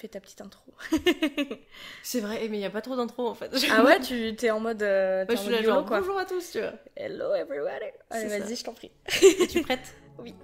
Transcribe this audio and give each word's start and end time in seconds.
Fais 0.00 0.08
ta 0.08 0.18
petite 0.18 0.40
intro. 0.40 0.62
C'est 2.02 2.20
vrai, 2.20 2.38
mais 2.48 2.56
il 2.56 2.60
n'y 2.60 2.64
a 2.64 2.70
pas 2.70 2.80
trop 2.80 2.96
d'intro 2.96 3.28
en 3.28 3.34
fait. 3.34 3.50
ah 3.70 3.84
ouais, 3.84 4.00
tu 4.00 4.34
t'es 4.34 4.50
en 4.50 4.58
mode. 4.58 4.82
euh, 4.82 5.26
t'es 5.26 5.34
Moi, 5.34 5.36
je 5.36 5.40
en 5.40 5.44
suis 5.44 5.50
mode 5.52 5.60
là 5.60 5.66
genre 5.66 5.76
YOLO, 5.76 5.86
quoi. 5.88 6.00
bonjour 6.00 6.18
à 6.18 6.24
tous, 6.24 6.52
tu 6.52 6.60
vois. 6.60 6.72
Hello 6.96 7.34
everybody. 7.34 7.84
Allez, 8.08 8.38
vas-y, 8.38 8.56
je 8.56 8.64
t'en 8.64 8.72
prie. 8.72 8.90
Es-tu 9.22 9.60
prête? 9.62 9.94
Oui. 10.18 10.34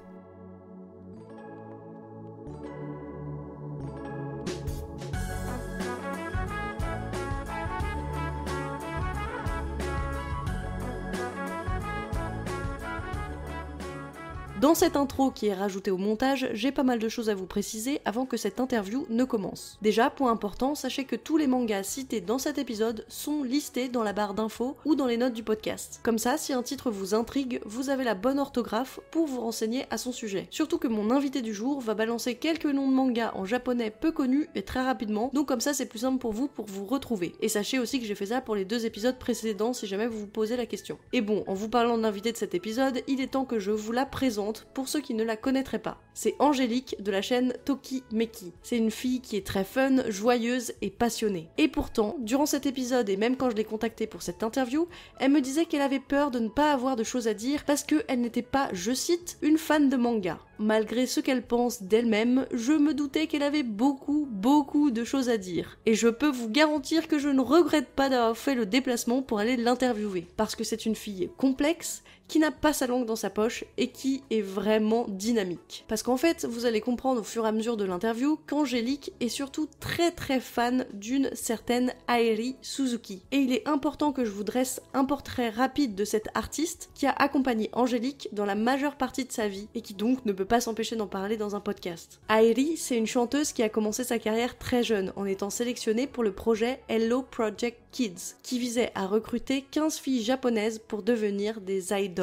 Dans 14.59 14.75
cette 14.75 14.97
intro 14.97 15.31
qui 15.31 15.49
est 15.49 15.55
rajoutée 15.55 15.91
au 15.91 15.99
montage, 15.99 16.49
j'ai 16.55 16.73
pas 16.73 16.83
mal 16.83 16.99
de 16.99 17.11
choses 17.11 17.29
à 17.29 17.35
vous 17.35 17.45
préciser 17.45 18.01
avant 18.07 18.25
que 18.25 18.39
cette 18.39 18.59
interview 18.59 19.07
ne 19.11 19.25
commence. 19.25 19.77
Déjà, 19.83 20.09
point 20.09 20.33
important, 20.33 20.75
sachez 20.75 21.05
que 21.05 21.15
tous 21.15 21.37
les 21.37 21.47
mangas 21.47 21.83
cités 21.83 22.23
dans 22.23 22.39
cet 22.39 22.57
épisode 22.57 23.05
sont 23.07 23.43
listés 23.43 23.89
dans 23.91 24.03
la 24.03 24.15
barre 24.15 24.33
d'infos 24.33 24.75
ou 24.87 24.95
dans 24.95 25.05
les 25.05 25.19
notes 25.19 25.35
du 25.35 25.43
podcast. 25.43 26.01
Comme 26.03 26.17
ça, 26.17 26.39
si 26.39 26.55
un 26.55 26.63
titre 26.63 26.91
vous 26.91 27.13
intrigue, 27.13 27.61
vous 27.67 27.91
avez 27.91 28.03
la 28.03 28.15
bonne 28.15 28.39
orthographe 28.39 28.99
pour 29.11 29.27
vous 29.27 29.43
renseigner 29.43 29.85
à 29.91 29.99
son 29.99 30.11
sujet. 30.11 30.49
Surtout 30.51 30.79
que 30.79 30.89
mon 30.89 31.11
invité 31.11 31.43
du 31.43 31.53
jour 31.53 31.83
va 31.83 31.93
balancer 31.93 32.37
quelques 32.37 32.65
noms 32.65 32.89
de 32.89 32.95
mangas 32.95 33.33
en 33.35 33.45
japonais 33.45 33.91
peu 33.91 34.11
connus 34.11 34.49
et 34.55 34.63
très 34.63 34.83
rapidement, 34.83 35.31
donc 35.35 35.49
comme 35.49 35.61
ça 35.61 35.75
c'est 35.75 35.85
plus 35.85 35.99
simple 35.99 36.19
pour 36.19 36.33
vous 36.33 36.49
pour 36.49 36.65
vous 36.65 36.87
retrouver. 36.87 37.35
Et 37.43 37.51
sachez 37.51 37.79
aussi 37.79 38.01
que 38.01 38.07
j'ai 38.07 38.15
fait 38.15 38.27
ça 38.27 38.41
pour 38.41 38.55
les 38.55 38.65
deux 38.65 38.87
épisodes 38.87 39.19
précédents 39.19 39.75
si 39.75 39.87
jamais 39.87 40.07
vous 40.07 40.21
vous 40.21 40.27
posez 40.27 40.57
la 40.57 40.65
question. 40.65 40.97
Et 41.13 41.21
bon, 41.21 41.45
en 41.47 41.53
vous 41.53 41.69
parlant 41.69 41.99
de 41.99 42.07
de 42.07 42.37
cet 42.37 42.55
épisode, 42.55 43.03
il 43.09 43.21
est 43.21 43.33
temps 43.33 43.45
que 43.45 43.59
je 43.59 43.73
vous 43.73 43.93
la 43.93 44.07
présente 44.07 44.47
pour 44.75 44.89
ceux 44.89 45.01
qui 45.01 45.15
ne 45.15 45.25
la 45.25 45.37
connaîtraient 45.37 45.79
pas. 45.79 45.99
C'est 46.15 46.35
Angélique 46.39 46.97
de 46.99 47.11
la 47.11 47.21
chaîne 47.21 47.53
Toki 47.65 48.03
Meki. 48.11 48.53
C'est 48.63 48.79
une 48.79 48.91
fille 48.91 49.21
qui 49.21 49.37
est 49.37 49.47
très 49.47 49.65
fun, 49.65 50.09
joyeuse 50.09 50.73
et 50.81 50.91
passionnée. 50.91 51.51
Et 51.59 51.69
pourtant, 51.69 52.17
durant 52.21 52.47
cet 52.47 52.65
épisode 52.65 53.09
et 53.11 53.19
même 53.19 53.37
quand 53.37 53.51
je 53.51 53.57
l'ai 53.57 53.65
contactée 53.65 54.07
pour 54.07 54.23
cette 54.23 54.43
interview, 54.43 54.89
elle 55.21 55.33
me 55.33 55.43
disait 55.43 55.67
qu'elle 55.67 55.83
avait 55.83 56.01
peur 56.01 56.31
de 56.31 56.39
ne 56.39 56.49
pas 56.49 56.73
avoir 56.73 56.97
de 56.97 57.05
choses 57.05 57.29
à 57.29 57.35
dire 57.35 57.65
parce 57.67 57.85
qu'elle 57.85 58.21
n'était 58.21 58.43
pas, 58.43 58.71
je 58.73 58.93
cite, 58.93 59.37
une 59.43 59.59
fan 59.59 59.89
de 59.89 59.97
manga. 59.97 60.39
Malgré 60.59 61.07
ce 61.07 61.21
qu'elle 61.21 61.43
pense 61.43 61.83
d'elle-même, 61.83 62.47
je 62.51 62.73
me 62.73 62.95
doutais 62.95 63.27
qu'elle 63.27 63.43
avait 63.43 63.63
beaucoup, 63.63 64.27
beaucoup 64.31 64.91
de 64.91 65.05
choses 65.05 65.29
à 65.29 65.37
dire. 65.37 65.79
Et 65.85 65.95
je 65.95 66.09
peux 66.09 66.31
vous 66.31 66.49
garantir 66.49 67.09
que 67.09 67.19
je 67.19 67.29
ne 67.29 67.43
regrette 67.43 67.89
pas 67.89 68.09
d'avoir 68.09 68.37
fait 68.37 68.55
le 68.55 68.65
déplacement 68.65 69.21
pour 69.21 69.39
aller 69.39 69.57
l'interviewer. 69.59 70.27
Parce 70.39 70.57
que 70.57 70.65
c'est 70.65 70.87
une 70.87 70.95
fille 70.95 71.29
complexe, 71.37 72.03
qui 72.29 72.39
n'a 72.39 72.51
pas 72.51 72.73
sa 72.73 72.87
langue 72.87 73.07
dans 73.07 73.17
sa 73.17 73.31
poche 73.31 73.65
et 73.77 73.89
qui 73.89 74.23
est 74.31 74.41
vraiment 74.41 75.07
dynamique. 75.09 75.85
Parce 75.89 76.03
qu'en 76.03 76.17
fait, 76.17 76.45
vous 76.45 76.67
allez 76.67 76.81
comprendre 76.81 77.21
au 77.21 77.25
fur 77.25 77.45
et 77.45 77.49
à 77.49 77.53
mesure 77.53 77.77
de 77.77 77.85
l'interview 77.85 78.39
qu'Angélique 78.47 79.13
est 79.21 79.29
surtout 79.29 79.69
très 79.81 80.11
très 80.11 80.41
fan 80.41 80.87
d'une 80.93 81.31
certaine 81.35 81.93
Aeri 82.09 82.57
Suzuki. 82.63 83.23
Et 83.33 83.39
il 83.39 83.53
est 83.53 83.67
important 83.69 84.13
que 84.13 84.25
je 84.25 84.31
vous 84.31 84.45
dresse 84.45 84.81
un 84.95 85.05
portrait 85.05 85.51
rapide 85.51 85.95
de 85.95 86.05
cette 86.05 86.29
artiste 86.35 86.91
qui 86.95 87.07
a 87.07 87.13
accompagné 87.13 87.71
Angélique 87.73 88.29
dans 88.33 88.45
la 88.45 88.55
majeure 88.55 88.97
partie 88.97 89.25
de 89.25 89.33
sa 89.33 89.49
vie 89.49 89.69
et 89.75 89.81
qui 89.81 89.95
donc 89.95 90.25
ne 90.25 90.33
peut 90.33 90.45
pas 90.45 90.61
s'empêcher 90.61 90.97
d'en 90.97 91.07
parler 91.07 91.37
dans 91.37 91.57
un 91.57 91.61
podcast. 91.61 92.21
Aeri, 92.29 92.77
c'est 92.77 92.97
une 92.97 93.07
chanteuse 93.07 93.53
qui 93.53 93.63
a 93.63 93.69
commencé 93.69 94.05
sa 94.05 94.19
carrière 94.19 94.59
très 94.59 94.83
jeune 94.83 95.13
en 95.17 95.25
étant 95.25 95.51
sélectionnée 95.51 96.07
pour 96.07 96.25
le 96.25 96.33
projet 96.33 96.81
Hello 96.89 97.23
Project 97.23 97.79
Kids, 97.93 98.37
qui 98.43 98.59
visait 98.59 98.93
à 98.95 99.07
recruter 99.07 99.65
15 99.71 99.99
filles 99.99 100.23
japonaises 100.23 100.79
pour 100.79 101.03
devenir 101.03 101.61
des 101.61 101.93
idols. 101.93 102.16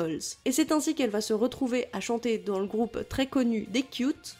Et 0.45 0.51
c'est 0.51 0.71
ainsi 0.71 0.95
qu'elle 0.95 1.09
va 1.09 1.21
se 1.21 1.33
retrouver 1.33 1.87
à 1.93 1.99
chanter 1.99 2.37
dans 2.37 2.59
le 2.59 2.65
groupe 2.65 3.07
très 3.09 3.27
connu 3.27 3.67
des 3.69 3.83
Cute, 3.83 4.37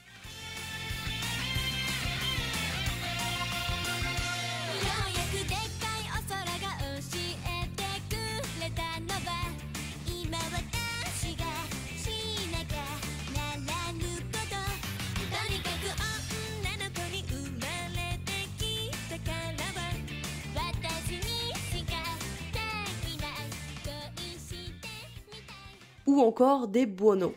ou 26.13 26.21
encore 26.21 26.67
des 26.67 26.85
Buono. 26.85 27.33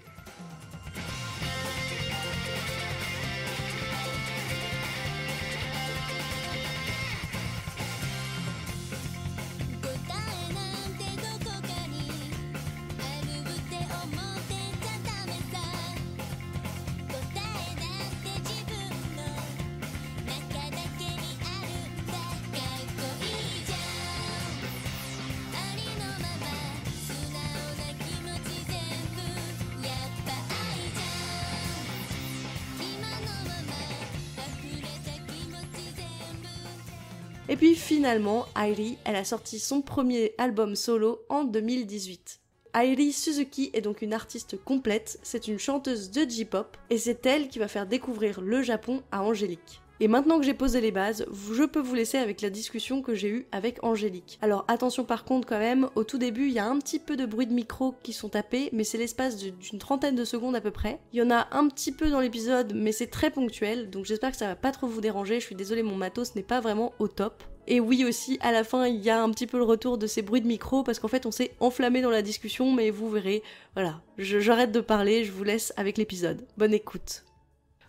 Finalement, 38.06 38.46
Airi, 38.56 38.98
elle 39.04 39.16
a 39.16 39.24
sorti 39.24 39.58
son 39.58 39.82
premier 39.82 40.32
album 40.38 40.76
solo 40.76 41.22
en 41.28 41.42
2018. 41.42 42.38
Airi 42.72 43.12
Suzuki 43.12 43.70
est 43.72 43.80
donc 43.80 44.00
une 44.00 44.12
artiste 44.14 44.62
complète, 44.62 45.18
c'est 45.24 45.48
une 45.48 45.58
chanteuse 45.58 46.12
de 46.12 46.20
J-pop, 46.20 46.76
et 46.88 46.98
c'est 46.98 47.26
elle 47.26 47.48
qui 47.48 47.58
va 47.58 47.66
faire 47.66 47.84
découvrir 47.84 48.40
le 48.40 48.62
Japon 48.62 49.02
à 49.10 49.24
Angélique. 49.24 49.82
Et 49.98 50.06
maintenant 50.06 50.38
que 50.38 50.44
j'ai 50.44 50.54
posé 50.54 50.80
les 50.80 50.92
bases, 50.92 51.26
je 51.52 51.64
peux 51.64 51.80
vous 51.80 51.96
laisser 51.96 52.16
avec 52.16 52.42
la 52.42 52.50
discussion 52.50 53.02
que 53.02 53.16
j'ai 53.16 53.28
eue 53.28 53.46
avec 53.50 53.82
Angélique. 53.82 54.38
Alors 54.40 54.64
attention 54.68 55.04
par 55.04 55.24
contre 55.24 55.48
quand 55.48 55.58
même, 55.58 55.88
au 55.96 56.04
tout 56.04 56.18
début 56.18 56.46
il 56.46 56.52
y 56.52 56.60
a 56.60 56.66
un 56.68 56.78
petit 56.78 57.00
peu 57.00 57.16
de 57.16 57.26
bruit 57.26 57.48
de 57.48 57.54
micro 57.54 57.96
qui 58.04 58.12
sont 58.12 58.28
tapés, 58.28 58.70
mais 58.72 58.84
c'est 58.84 58.98
l'espace 58.98 59.36
d'une 59.36 59.80
trentaine 59.80 60.14
de 60.14 60.24
secondes 60.24 60.54
à 60.54 60.60
peu 60.60 60.70
près. 60.70 61.00
Il 61.12 61.18
y 61.18 61.22
en 61.22 61.32
a 61.32 61.48
un 61.50 61.66
petit 61.66 61.90
peu 61.90 62.08
dans 62.08 62.20
l'épisode, 62.20 62.72
mais 62.72 62.92
c'est 62.92 63.08
très 63.08 63.32
ponctuel, 63.32 63.90
donc 63.90 64.04
j'espère 64.04 64.30
que 64.30 64.36
ça 64.36 64.46
va 64.46 64.54
pas 64.54 64.70
trop 64.70 64.86
vous 64.86 65.00
déranger, 65.00 65.40
je 65.40 65.46
suis 65.46 65.56
désolée 65.56 65.82
mon 65.82 65.96
matos 65.96 66.36
n'est 66.36 66.44
pas 66.44 66.60
vraiment 66.60 66.92
au 67.00 67.08
top. 67.08 67.42
Et 67.68 67.80
oui 67.80 68.04
aussi, 68.04 68.38
à 68.42 68.52
la 68.52 68.62
fin, 68.62 68.86
il 68.86 69.02
y 69.02 69.10
a 69.10 69.20
un 69.20 69.30
petit 69.30 69.46
peu 69.46 69.58
le 69.58 69.64
retour 69.64 69.98
de 69.98 70.06
ces 70.06 70.22
bruits 70.22 70.40
de 70.40 70.46
micro 70.46 70.84
parce 70.84 71.00
qu'en 71.00 71.08
fait, 71.08 71.26
on 71.26 71.32
s'est 71.32 71.52
enflammé 71.58 72.00
dans 72.00 72.10
la 72.10 72.22
discussion, 72.22 72.72
mais 72.72 72.90
vous 72.90 73.10
verrez, 73.10 73.42
voilà, 73.74 74.00
j'arrête 74.18 74.70
de 74.70 74.80
parler, 74.80 75.24
je 75.24 75.32
vous 75.32 75.42
laisse 75.42 75.72
avec 75.76 75.98
l'épisode. 75.98 76.46
Bonne 76.56 76.74
écoute. 76.74 77.24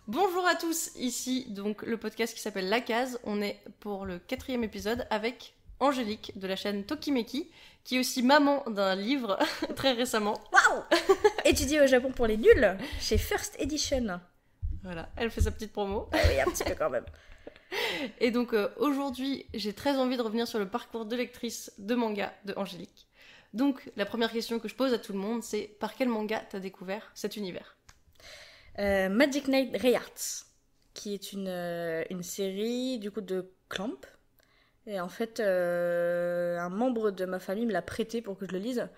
Bonjour 0.08 0.46
à 0.46 0.56
tous, 0.56 0.90
ici 0.96 1.46
donc 1.50 1.82
le 1.82 1.96
podcast 1.96 2.34
qui 2.34 2.40
s'appelle 2.40 2.68
La 2.68 2.80
Case. 2.80 3.20
On 3.22 3.40
est 3.40 3.60
pour 3.78 4.04
le 4.04 4.18
quatrième 4.18 4.64
épisode 4.64 5.06
avec 5.10 5.54
Angélique 5.78 6.32
de 6.36 6.48
la 6.48 6.56
chaîne 6.56 6.84
Tokimeki, 6.84 7.48
qui 7.84 7.96
est 7.96 8.00
aussi 8.00 8.24
maman 8.24 8.64
d'un 8.68 8.96
livre 8.96 9.38
très 9.76 9.92
récemment. 9.92 10.40
Waouh 10.52 10.82
Étudier 11.44 11.80
au 11.80 11.86
Japon 11.86 12.10
pour 12.10 12.26
les 12.26 12.36
nuls 12.36 12.76
chez 13.00 13.16
First 13.16 13.54
Edition. 13.60 14.18
Voilà, 14.82 15.08
elle 15.16 15.30
fait 15.30 15.42
sa 15.42 15.52
petite 15.52 15.72
promo. 15.72 16.08
Ah 16.12 16.18
oui, 16.28 16.40
un 16.40 16.50
petit 16.50 16.64
peu 16.64 16.74
quand 16.76 16.90
même. 16.90 17.04
Et 18.20 18.30
donc 18.30 18.52
euh, 18.52 18.68
aujourd'hui, 18.76 19.46
j'ai 19.54 19.72
très 19.72 19.96
envie 19.96 20.16
de 20.16 20.22
revenir 20.22 20.46
sur 20.46 20.58
le 20.58 20.68
parcours 20.68 21.06
de 21.06 21.16
lectrice 21.16 21.72
de 21.78 21.94
manga 21.94 22.32
de 22.44 22.54
Angélique. 22.56 23.06
Donc 23.54 23.90
la 23.96 24.06
première 24.06 24.30
question 24.30 24.58
que 24.58 24.68
je 24.68 24.74
pose 24.74 24.92
à 24.92 24.98
tout 24.98 25.12
le 25.12 25.18
monde, 25.18 25.42
c'est 25.42 25.76
par 25.80 25.94
quel 25.94 26.08
manga 26.08 26.42
t'as 26.50 26.60
découvert 26.60 27.10
cet 27.14 27.36
univers? 27.36 27.76
Euh, 28.78 29.08
Magic 29.08 29.48
Knight 29.48 29.76
Rayarts, 29.76 30.44
qui 30.94 31.14
est 31.14 31.32
une, 31.32 31.48
euh, 31.48 32.04
une 32.10 32.22
série 32.22 32.98
du 32.98 33.10
coup 33.10 33.20
de 33.20 33.50
Clamp. 33.68 34.00
Et 34.86 35.00
en 35.00 35.08
fait, 35.08 35.40
un 35.40 36.68
membre 36.70 37.10
de 37.10 37.26
ma 37.26 37.38
famille 37.38 37.66
me 37.66 37.72
l'a 37.72 37.82
prêté 37.82 38.22
pour 38.22 38.38
que 38.38 38.46
je 38.46 38.52
le 38.52 38.58
lise. 38.58 38.88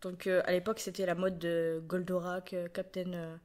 Donc 0.00 0.26
à 0.26 0.50
l'époque, 0.52 0.80
c'était 0.80 1.04
la 1.04 1.14
mode 1.14 1.38
de 1.38 1.82
Goldorak, 1.84 2.54
Captain 2.72 3.38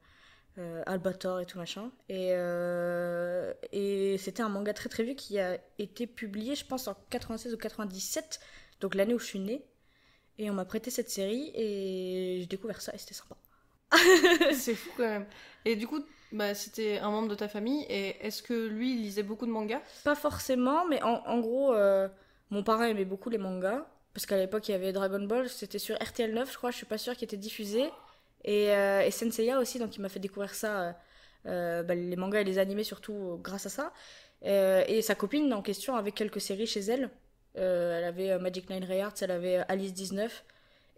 euh, 0.60 0.82
Albator 0.86 1.40
et 1.40 1.46
tout 1.46 1.58
machin. 1.58 1.90
Et, 2.08 2.30
euh, 2.32 3.52
et 3.72 4.16
c'était 4.18 4.42
un 4.42 4.48
manga 4.48 4.72
très 4.74 4.88
très 4.88 5.02
vieux 5.02 5.14
qui 5.14 5.38
a 5.38 5.58
été 5.78 6.06
publié, 6.06 6.54
je 6.54 6.64
pense, 6.66 6.88
en 6.88 6.96
96 7.10 7.54
ou 7.54 7.56
97, 7.56 8.40
donc 8.80 8.94
l'année 8.94 9.14
où 9.14 9.18
je 9.18 9.26
suis 9.26 9.40
née. 9.40 9.64
Et 10.38 10.50
on 10.50 10.54
m'a 10.54 10.64
prêté 10.64 10.90
cette 10.90 11.10
série 11.10 11.50
et 11.54 12.38
j'ai 12.40 12.46
découvert 12.46 12.80
ça 12.80 12.92
et 12.94 12.98
c'était 12.98 13.14
sympa. 13.14 13.36
C'est 14.54 14.74
fou 14.74 14.90
quand 14.96 15.08
même. 15.08 15.26
Et 15.64 15.76
du 15.76 15.86
coup, 15.86 16.00
bah, 16.32 16.54
c'était 16.54 16.98
un 16.98 17.10
membre 17.10 17.28
de 17.28 17.34
ta 17.34 17.48
famille, 17.48 17.84
et 17.88 18.24
est-ce 18.24 18.42
que 18.42 18.68
lui, 18.68 18.94
il 18.94 19.02
lisait 19.02 19.22
beaucoup 19.22 19.46
de 19.46 19.50
mangas? 19.50 19.80
Pas 20.04 20.14
forcément, 20.14 20.86
mais 20.86 21.02
en, 21.02 21.22
en 21.26 21.40
gros, 21.40 21.74
euh, 21.74 22.08
mon 22.50 22.62
parrain 22.62 22.86
aimait 22.86 23.04
beaucoup 23.04 23.30
les 23.30 23.38
mangas. 23.38 23.84
Parce 24.14 24.26
qu'à 24.26 24.36
l'époque, 24.36 24.68
il 24.68 24.72
y 24.72 24.74
avait 24.74 24.92
Dragon 24.92 25.20
Ball, 25.24 25.48
c'était 25.48 25.78
sur 25.78 25.96
RTL 25.96 26.32
9, 26.32 26.50
je 26.50 26.56
crois, 26.56 26.70
je 26.70 26.76
suis 26.76 26.86
pas 26.86 26.98
sûre, 26.98 27.16
qui 27.16 27.24
était 27.24 27.36
diffusé. 27.36 27.90
Et, 28.44 28.70
euh, 28.70 29.02
et 29.02 29.10
Senseiya 29.10 29.58
aussi, 29.58 29.78
donc 29.78 29.96
il 29.96 30.00
m'a 30.00 30.08
fait 30.08 30.20
découvrir 30.20 30.54
ça, 30.54 30.80
euh, 30.80 30.92
euh, 31.46 31.82
bah, 31.82 31.94
les 31.94 32.16
mangas 32.16 32.40
et 32.40 32.44
les 32.44 32.58
animés 32.58 32.84
surtout 32.84 33.38
grâce 33.42 33.66
à 33.66 33.68
ça. 33.68 33.92
Et 34.42 35.02
sa 35.02 35.14
copine 35.14 35.52
en 35.52 35.60
question 35.60 35.96
avait 35.96 36.12
quelques 36.12 36.40
séries 36.40 36.66
chez 36.66 36.80
elle. 36.80 37.10
Elle 37.54 38.04
avait 38.04 38.38
Magic 38.38 38.70
Nine 38.70 38.84
Ray 38.84 39.00
Hearts, 39.00 39.22
elle 39.22 39.32
avait 39.32 39.56
Alice 39.68 39.92
19. 39.92 40.44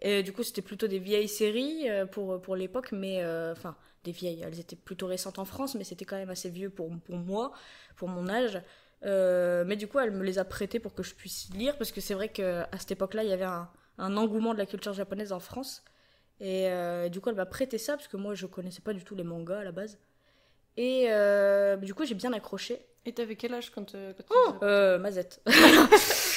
Et 0.01 0.23
du 0.23 0.31
coup, 0.31 0.43
c'était 0.43 0.61
plutôt 0.61 0.87
des 0.87 0.99
vieilles 0.99 1.27
séries 1.27 1.87
pour, 2.11 2.41
pour 2.41 2.55
l'époque, 2.55 2.93
mais 2.93 3.21
enfin, 3.51 3.75
des 4.05 4.13
vieilles. 4.13 4.43
Elles 4.45 4.61
étaient 4.61 4.77
plutôt 4.77 5.07
récentes 5.07 5.39
en 5.39 5.45
France, 5.45 5.75
mais 5.75 5.83
c'était 5.83 6.05
quand 6.05 6.15
même 6.15 6.29
assez 6.29 6.49
vieux 6.49 6.69
pour, 6.69 6.89
pour 7.01 7.17
moi, 7.17 7.51
pour 7.97 8.07
mon 8.07 8.29
âge. 8.29 8.61
Mais 9.01 9.75
du 9.75 9.87
coup, 9.87 9.99
elle 9.99 10.11
me 10.11 10.23
les 10.23 10.39
a 10.39 10.45
prêtées 10.45 10.79
pour 10.79 10.93
que 10.93 11.03
je 11.03 11.13
puisse 11.13 11.49
lire, 11.53 11.77
parce 11.77 11.91
que 11.91 11.99
c'est 11.99 12.13
vrai 12.13 12.29
qu'à 12.29 12.69
cette 12.79 12.91
époque-là, 12.91 13.25
il 13.25 13.29
y 13.29 13.33
avait 13.33 13.43
un 13.43 14.17
engouement 14.17 14.53
de 14.53 14.59
la 14.59 14.65
culture 14.65 14.93
japonaise 14.93 15.33
en 15.33 15.41
France. 15.41 15.83
Et 16.45 16.67
euh, 16.69 17.07
du 17.09 17.21
coup, 17.21 17.29
elle 17.29 17.35
m'a 17.35 17.45
prêté 17.45 17.77
ça, 17.77 17.93
parce 17.95 18.07
que 18.09 18.17
moi, 18.17 18.35
je 18.35 18.45
connaissais 18.45 18.81
pas 18.81 18.91
du 18.93 19.03
tout 19.03 19.15
les 19.15 19.23
mangas 19.23 19.59
à 19.59 19.63
la 19.63 19.71
base. 19.71 19.97
Et 20.77 21.05
euh, 21.09 21.77
du 21.77 21.93
coup, 21.95 22.03
j'ai 22.05 22.15
bien 22.15 22.33
accroché. 22.33 22.85
Et 23.05 23.13
t'avais 23.13 23.35
quel 23.35 23.53
âge 23.53 23.69
quand, 23.71 23.95
euh, 23.95 24.13
quand 24.13 24.23
tu 24.23 24.29
Oh, 24.35 24.63
euh, 24.63 24.97
Mazette. 24.99 25.41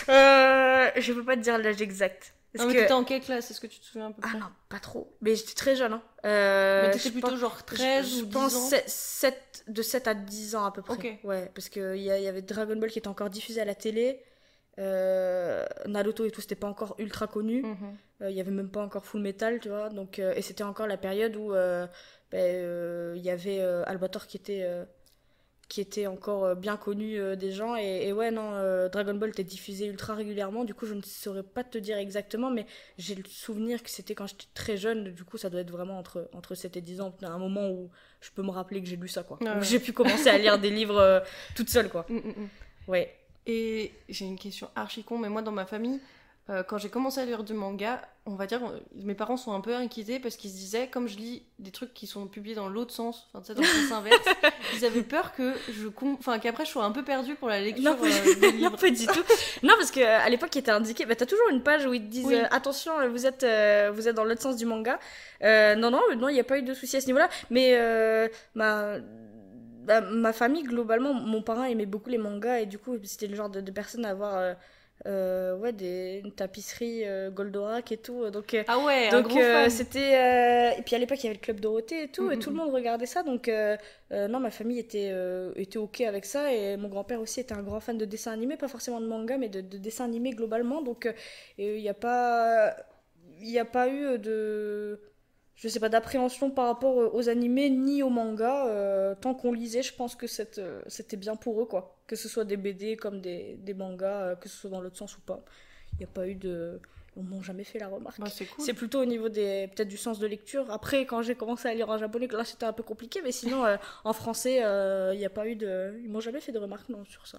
euh, 0.08 0.90
je 0.96 1.12
peux 1.12 1.24
pas 1.24 1.36
te 1.36 1.40
dire 1.42 1.58
l'âge 1.58 1.80
exact. 1.82 2.34
Non, 2.54 2.58
Parce 2.64 2.68
mais 2.68 2.74
que- 2.74 2.80
t'étais 2.82 2.92
en 2.94 3.04
quelle 3.04 3.20
classe 3.20 3.50
Est-ce 3.50 3.60
que 3.60 3.66
tu 3.66 3.80
te 3.80 3.84
souviens 3.84 4.06
un 4.06 4.12
peu 4.12 4.22
Ah 4.24 4.36
non, 4.38 4.46
pas 4.68 4.78
trop. 4.78 5.12
Mais 5.20 5.34
j'étais 5.34 5.54
très 5.54 5.76
jeune. 5.76 5.92
Hein. 5.92 6.02
Mais 6.24 6.90
t'étais 6.92 7.10
plutôt 7.10 7.28
pense- 7.28 7.38
genre 7.38 7.64
13 7.64 8.08
je, 8.08 8.22
ou 8.22 8.26
10 8.26 8.32
pense 8.32 8.54
ans 8.56 8.60
sept- 8.68 8.88
sept- 8.88 9.64
de 9.68 9.82
7 9.82 10.08
à 10.08 10.14
10 10.14 10.54
ans 10.56 10.64
à 10.64 10.72
peu 10.72 10.82
près. 10.82 10.94
Ok. 10.94 11.18
Ouais, 11.24 11.50
parce 11.54 11.68
qu'il 11.68 11.96
y, 11.96 12.04
y 12.04 12.10
avait 12.28 12.42
Dragon 12.42 12.76
Ball 12.76 12.90
qui 12.90 12.98
était 12.98 13.08
encore 13.08 13.28
diffusé 13.30 13.60
à 13.60 13.64
la 13.64 13.74
télé. 13.74 14.22
Euh, 14.78 15.64
Naruto 15.86 16.24
et 16.24 16.30
tout, 16.30 16.40
c'était 16.40 16.54
pas 16.54 16.68
encore 16.68 16.94
ultra 16.98 17.26
connu. 17.26 17.62
Mhm. 17.62 17.96
Euh, 18.22 18.30
Il 18.30 18.36
y 18.36 18.40
avait 18.40 18.50
même 18.50 18.70
pas 18.70 18.82
encore 18.82 19.04
Full 19.04 19.20
Metal, 19.22 19.58
tu 19.60 19.68
vois. 19.68 19.88
Donc, 19.88 20.18
euh, 20.18 20.34
et 20.34 20.42
c'était 20.42 20.64
encore 20.64 20.86
la 20.86 20.96
période 20.96 21.36
où 21.36 21.52
euh, 21.54 21.86
ben, 22.30 23.14
il 23.16 23.22
y 23.22 23.30
avait 23.30 23.60
Albator 23.60 24.26
qui 24.26 24.36
était, 24.36 24.66
qui 25.68 25.80
était 25.80 26.06
encore 26.06 26.54
bien 26.56 26.76
connu 26.76 27.18
euh, 27.18 27.36
des 27.36 27.50
gens. 27.52 27.76
Et, 27.76 28.06
et 28.08 28.12
ouais, 28.12 28.30
non, 28.30 28.50
euh, 28.54 28.88
Dragon 28.88 29.14
Ball 29.14 29.30
était 29.30 29.44
diffusé 29.44 29.86
ultra 29.86 30.14
régulièrement. 30.14 30.64
Du 30.64 30.74
coup, 30.74 30.86
je 30.86 30.94
ne 30.94 31.02
saurais 31.02 31.42
pas 31.42 31.64
te 31.64 31.78
dire 31.78 31.96
exactement, 31.98 32.50
mais 32.50 32.66
j'ai 32.98 33.14
le 33.14 33.24
souvenir 33.26 33.82
que 33.82 33.90
c'était 33.90 34.14
quand 34.14 34.26
j'étais 34.26 34.46
très 34.54 34.76
jeune. 34.76 35.12
Du 35.12 35.24
coup, 35.24 35.38
ça 35.38 35.50
doit 35.50 35.60
être 35.60 35.70
vraiment 35.70 35.98
entre, 35.98 36.28
entre 36.34 36.54
7 36.54 36.76
et 36.76 36.80
10 36.82 37.00
ans. 37.00 37.14
Un 37.22 37.38
moment 37.38 37.70
où 37.70 37.90
je 38.20 38.30
peux 38.30 38.42
me 38.42 38.50
rappeler 38.50 38.80
que 38.80 38.88
j'ai 38.88 38.96
lu 38.96 39.08
ça, 39.08 39.22
quoi. 39.24 39.38
Ah 39.44 39.56
ouais. 39.56 39.64
J'ai 39.64 39.80
pu 39.80 39.92
commencer 39.92 40.28
à 40.28 40.38
lire 40.38 40.58
des 40.58 40.70
livres 40.70 40.98
euh, 40.98 41.20
toute 41.56 41.68
seule, 41.68 41.88
quoi. 41.88 42.06
Mm, 42.08 42.14
mm, 42.16 42.28
mm. 42.28 42.48
Ouais. 42.88 43.12
Et 43.46 43.92
j'ai 44.08 44.24
une 44.24 44.38
question 44.38 44.68
archi 44.74 45.02
con, 45.04 45.18
mais 45.18 45.28
moi 45.28 45.42
dans 45.42 45.52
ma 45.52 45.66
famille, 45.66 46.00
euh, 46.48 46.62
quand 46.62 46.78
j'ai 46.78 46.88
commencé 46.88 47.20
à 47.20 47.24
lire 47.24 47.42
du 47.42 47.54
manga, 47.54 48.00
on 48.24 48.34
va 48.36 48.46
dire, 48.46 48.60
euh, 48.64 48.78
mes 48.94 49.14
parents 49.14 49.36
sont 49.36 49.52
un 49.52 49.60
peu 49.60 49.74
inquiétés 49.74 50.20
parce 50.20 50.36
qu'ils 50.36 50.50
se 50.50 50.54
disaient, 50.56 50.86
comme 50.88 51.08
je 51.08 51.16
lis 51.16 51.42
des 51.58 51.72
trucs 51.72 51.92
qui 51.92 52.06
sont 52.06 52.26
publiés 52.28 52.54
dans 52.54 52.68
l'autre 52.68 52.92
sens, 52.94 53.28
enfin 53.32 53.40
tu 53.40 53.46
sais, 53.48 53.54
dans 53.54 53.62
le 53.62 53.66
sens 53.66 53.92
inverse, 53.92 54.24
ils 54.76 54.84
avaient 54.84 55.02
peur 55.02 55.32
que 55.34 55.54
je, 55.70 55.88
enfin 56.18 56.38
qu'après 56.38 56.64
je 56.64 56.70
sois 56.70 56.84
un 56.84 56.92
peu 56.92 57.02
perdue 57.04 57.34
pour 57.34 57.48
la 57.48 57.60
lecture 57.60 57.82
Non, 57.84 57.96
euh, 58.00 58.34
des 58.40 58.52
non, 58.52 58.56
livres. 58.58 58.76
pas 58.76 58.90
du 58.90 59.06
tout. 59.06 59.24
Non, 59.64 59.74
parce 59.76 59.90
que 59.90 60.00
à 60.00 60.28
l'époque, 60.28 60.54
il 60.54 60.58
était 60.60 60.70
indiqué. 60.70 61.04
Bah, 61.04 61.16
t'as 61.16 61.26
toujours 61.26 61.48
une 61.50 61.62
page 61.64 61.84
où 61.86 61.94
ils 61.94 62.02
te 62.02 62.06
disent 62.10 62.26
Oui. 62.26 62.34
euh, 62.36 62.46
attention, 62.52 62.92
vous 63.10 63.26
êtes, 63.26 63.44
vous 63.94 64.08
êtes 64.08 64.14
dans 64.14 64.24
l'autre 64.24 64.42
sens 64.42 64.56
du 64.56 64.66
manga. 64.66 65.00
Euh, 65.42 65.74
non, 65.74 65.90
non, 65.90 66.00
non, 66.16 66.28
il 66.28 66.34
n'y 66.34 66.40
a 66.40 66.44
pas 66.44 66.58
eu 66.58 66.62
de 66.62 66.74
souci 66.74 66.96
à 66.96 67.00
ce 67.00 67.06
niveau-là. 67.06 67.28
Mais 67.50 67.74
euh, 67.76 68.28
ma, 68.54 68.98
bah, 69.86 70.00
ma 70.02 70.32
famille, 70.32 70.64
globalement, 70.64 71.14
mon 71.14 71.42
parent 71.42 71.64
aimait 71.64 71.86
beaucoup 71.86 72.10
les 72.10 72.18
mangas 72.18 72.60
et 72.60 72.66
du 72.66 72.78
coup, 72.78 72.96
c'était 73.04 73.26
le 73.28 73.36
genre 73.36 73.50
de, 73.50 73.60
de 73.60 73.70
personne 73.70 74.04
à 74.04 74.10
avoir 74.10 74.36
euh, 74.36 74.54
euh, 75.06 75.56
ouais, 75.56 75.72
des, 75.72 76.20
une 76.24 76.32
tapisserie 76.32 77.06
euh, 77.06 77.30
Goldorak 77.30 77.92
et 77.92 77.98
tout. 77.98 78.28
Donc, 78.30 78.56
Ah 78.66 78.78
ouais, 78.80 79.10
donc 79.10 79.30
c'était 79.70 80.76
et 80.78 80.82
puis 80.82 80.96
à 80.96 80.98
l'époque 80.98 81.18
il 81.22 81.26
y 81.26 81.28
avait 81.28 81.36
le 81.38 81.40
club 81.40 81.60
Dorothée 81.60 82.04
et 82.04 82.08
tout 82.08 82.28
Mm, 82.28 82.32
et 82.32 82.36
mm, 82.36 82.38
tout 82.38 82.50
le 82.50 82.56
mm. 82.56 82.58
monde 82.58 82.70
regardait 82.74 83.06
ça 83.06 83.22
donc 83.22 83.48
non 84.10 84.40
ma 84.40 84.50
famille 84.50 84.78
était 84.80 85.12
était 85.56 85.78
ok 85.78 86.00
avec 86.00 86.24
ça 86.24 86.52
et 86.52 86.76
mon 86.76 86.88
grand-père 86.88 87.20
aussi 87.20 87.40
était 87.40 87.54
un 87.54 87.62
grand 87.62 87.80
fan 87.80 87.96
de 87.98 88.04
dessins 88.04 88.32
animés 88.32 88.56
pas 88.56 88.68
forcément 88.68 89.00
de 89.00 89.06
manga 89.06 89.38
mais 89.38 89.48
de, 89.48 89.60
de 89.60 89.78
dessins 89.78 90.04
animés 90.04 90.30
globalement 90.30 90.82
donc 90.82 91.08
il 91.58 91.76
n'y 91.80 91.88
a 91.88 91.94
pas 91.94 92.74
il 93.40 93.48
n'y 93.48 93.58
a 93.58 93.64
pas 93.64 93.88
eu 93.88 94.18
de 94.18 95.00
je 95.56 95.68
sais 95.68 95.80
pas 95.80 95.88
d'appréhension 95.88 96.50
par 96.50 96.66
rapport 96.66 97.14
aux 97.14 97.28
animés 97.28 97.70
ni 97.70 98.02
aux 98.02 98.10
mangas 98.10 98.68
euh, 98.68 99.14
tant 99.14 99.34
qu'on 99.34 99.52
lisait 99.52 99.82
je 99.82 99.94
pense 99.94 100.14
que 100.14 100.26
euh, 100.58 100.82
c'était 100.86 101.16
bien 101.16 101.34
pour 101.34 101.60
eux 101.60 101.64
quoi 101.66 101.96
que 102.06 102.14
ce 102.14 102.28
soit 102.28 102.44
des 102.44 102.56
BD 102.56 102.96
comme 102.96 103.20
des, 103.20 103.56
des 103.60 103.74
mangas 103.74 104.22
euh, 104.22 104.36
que 104.36 104.48
ce 104.48 104.56
soit 104.56 104.70
dans 104.70 104.80
l'autre 104.80 104.98
sens 104.98 105.16
ou 105.16 105.20
pas 105.20 105.42
il 105.94 105.98
n'y 105.98 106.04
a 106.04 106.08
pas 106.08 106.28
eu 106.28 106.34
de 106.34 106.78
on 107.18 107.22
m'ont 107.22 107.40
jamais 107.40 107.64
fait 107.64 107.78
la 107.78 107.88
remarque 107.88 108.20
Bah, 108.20 108.26
c'est 108.28 108.44
cool. 108.44 108.74
plutôt 108.74 109.00
au 109.00 109.06
niveau 109.06 109.30
des 109.30 109.68
peut-être 109.74 109.88
du 109.88 109.96
sens 109.96 110.18
de 110.18 110.26
lecture. 110.26 110.70
Après, 110.70 111.06
quand 111.06 111.22
j'ai 111.22 111.34
commencé 111.34 111.66
à 111.66 111.72
lire 111.72 111.88
en 111.88 111.96
japonais, 111.96 112.26
là 112.26 112.44
c'était 112.44 112.66
un 112.66 112.74
peu 112.74 112.82
compliqué, 112.82 113.22
mais 113.22 113.32
sinon 113.32 113.64
euh, 113.64 113.78
en 114.04 114.12
français, 114.12 114.56
il 115.14 115.18
n'y 115.18 115.24
a 115.24 115.30
pas 115.30 115.46
eu 115.48 115.56
de, 115.56 115.98
ils 116.04 116.10
m'ont 116.10 116.20
jamais 116.20 116.40
fait 116.40 116.52
de 116.52 116.58
remarques 116.58 116.90
non 116.90 117.06
sur 117.06 117.26
ça. 117.26 117.38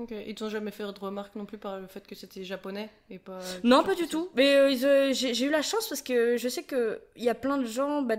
Ok, 0.00 0.14
ils 0.26 0.34
t'ont 0.34 0.48
jamais 0.48 0.70
fait 0.70 0.82
de 0.82 0.98
remarques 0.98 1.36
non 1.36 1.44
plus 1.44 1.58
par 1.58 1.78
le 1.78 1.86
fait 1.86 2.06
que 2.06 2.14
c'était 2.14 2.42
japonais 2.42 2.88
et 3.10 3.18
pas. 3.18 3.38
Non, 3.64 3.84
pas 3.84 3.94
du 3.94 4.06
tout. 4.08 4.30
Mais 4.34 4.56
euh, 4.56 4.74
euh, 4.84 5.12
j'ai 5.12 5.44
eu 5.44 5.50
la 5.50 5.60
chance 5.60 5.88
parce 5.88 6.00
que 6.00 6.38
je 6.38 6.48
sais 6.48 6.62
que 6.62 7.02
il 7.16 7.22
y 7.22 7.28
a 7.28 7.34
plein 7.34 7.58
de 7.58 7.66
gens 7.66 8.00
bah, 8.00 8.14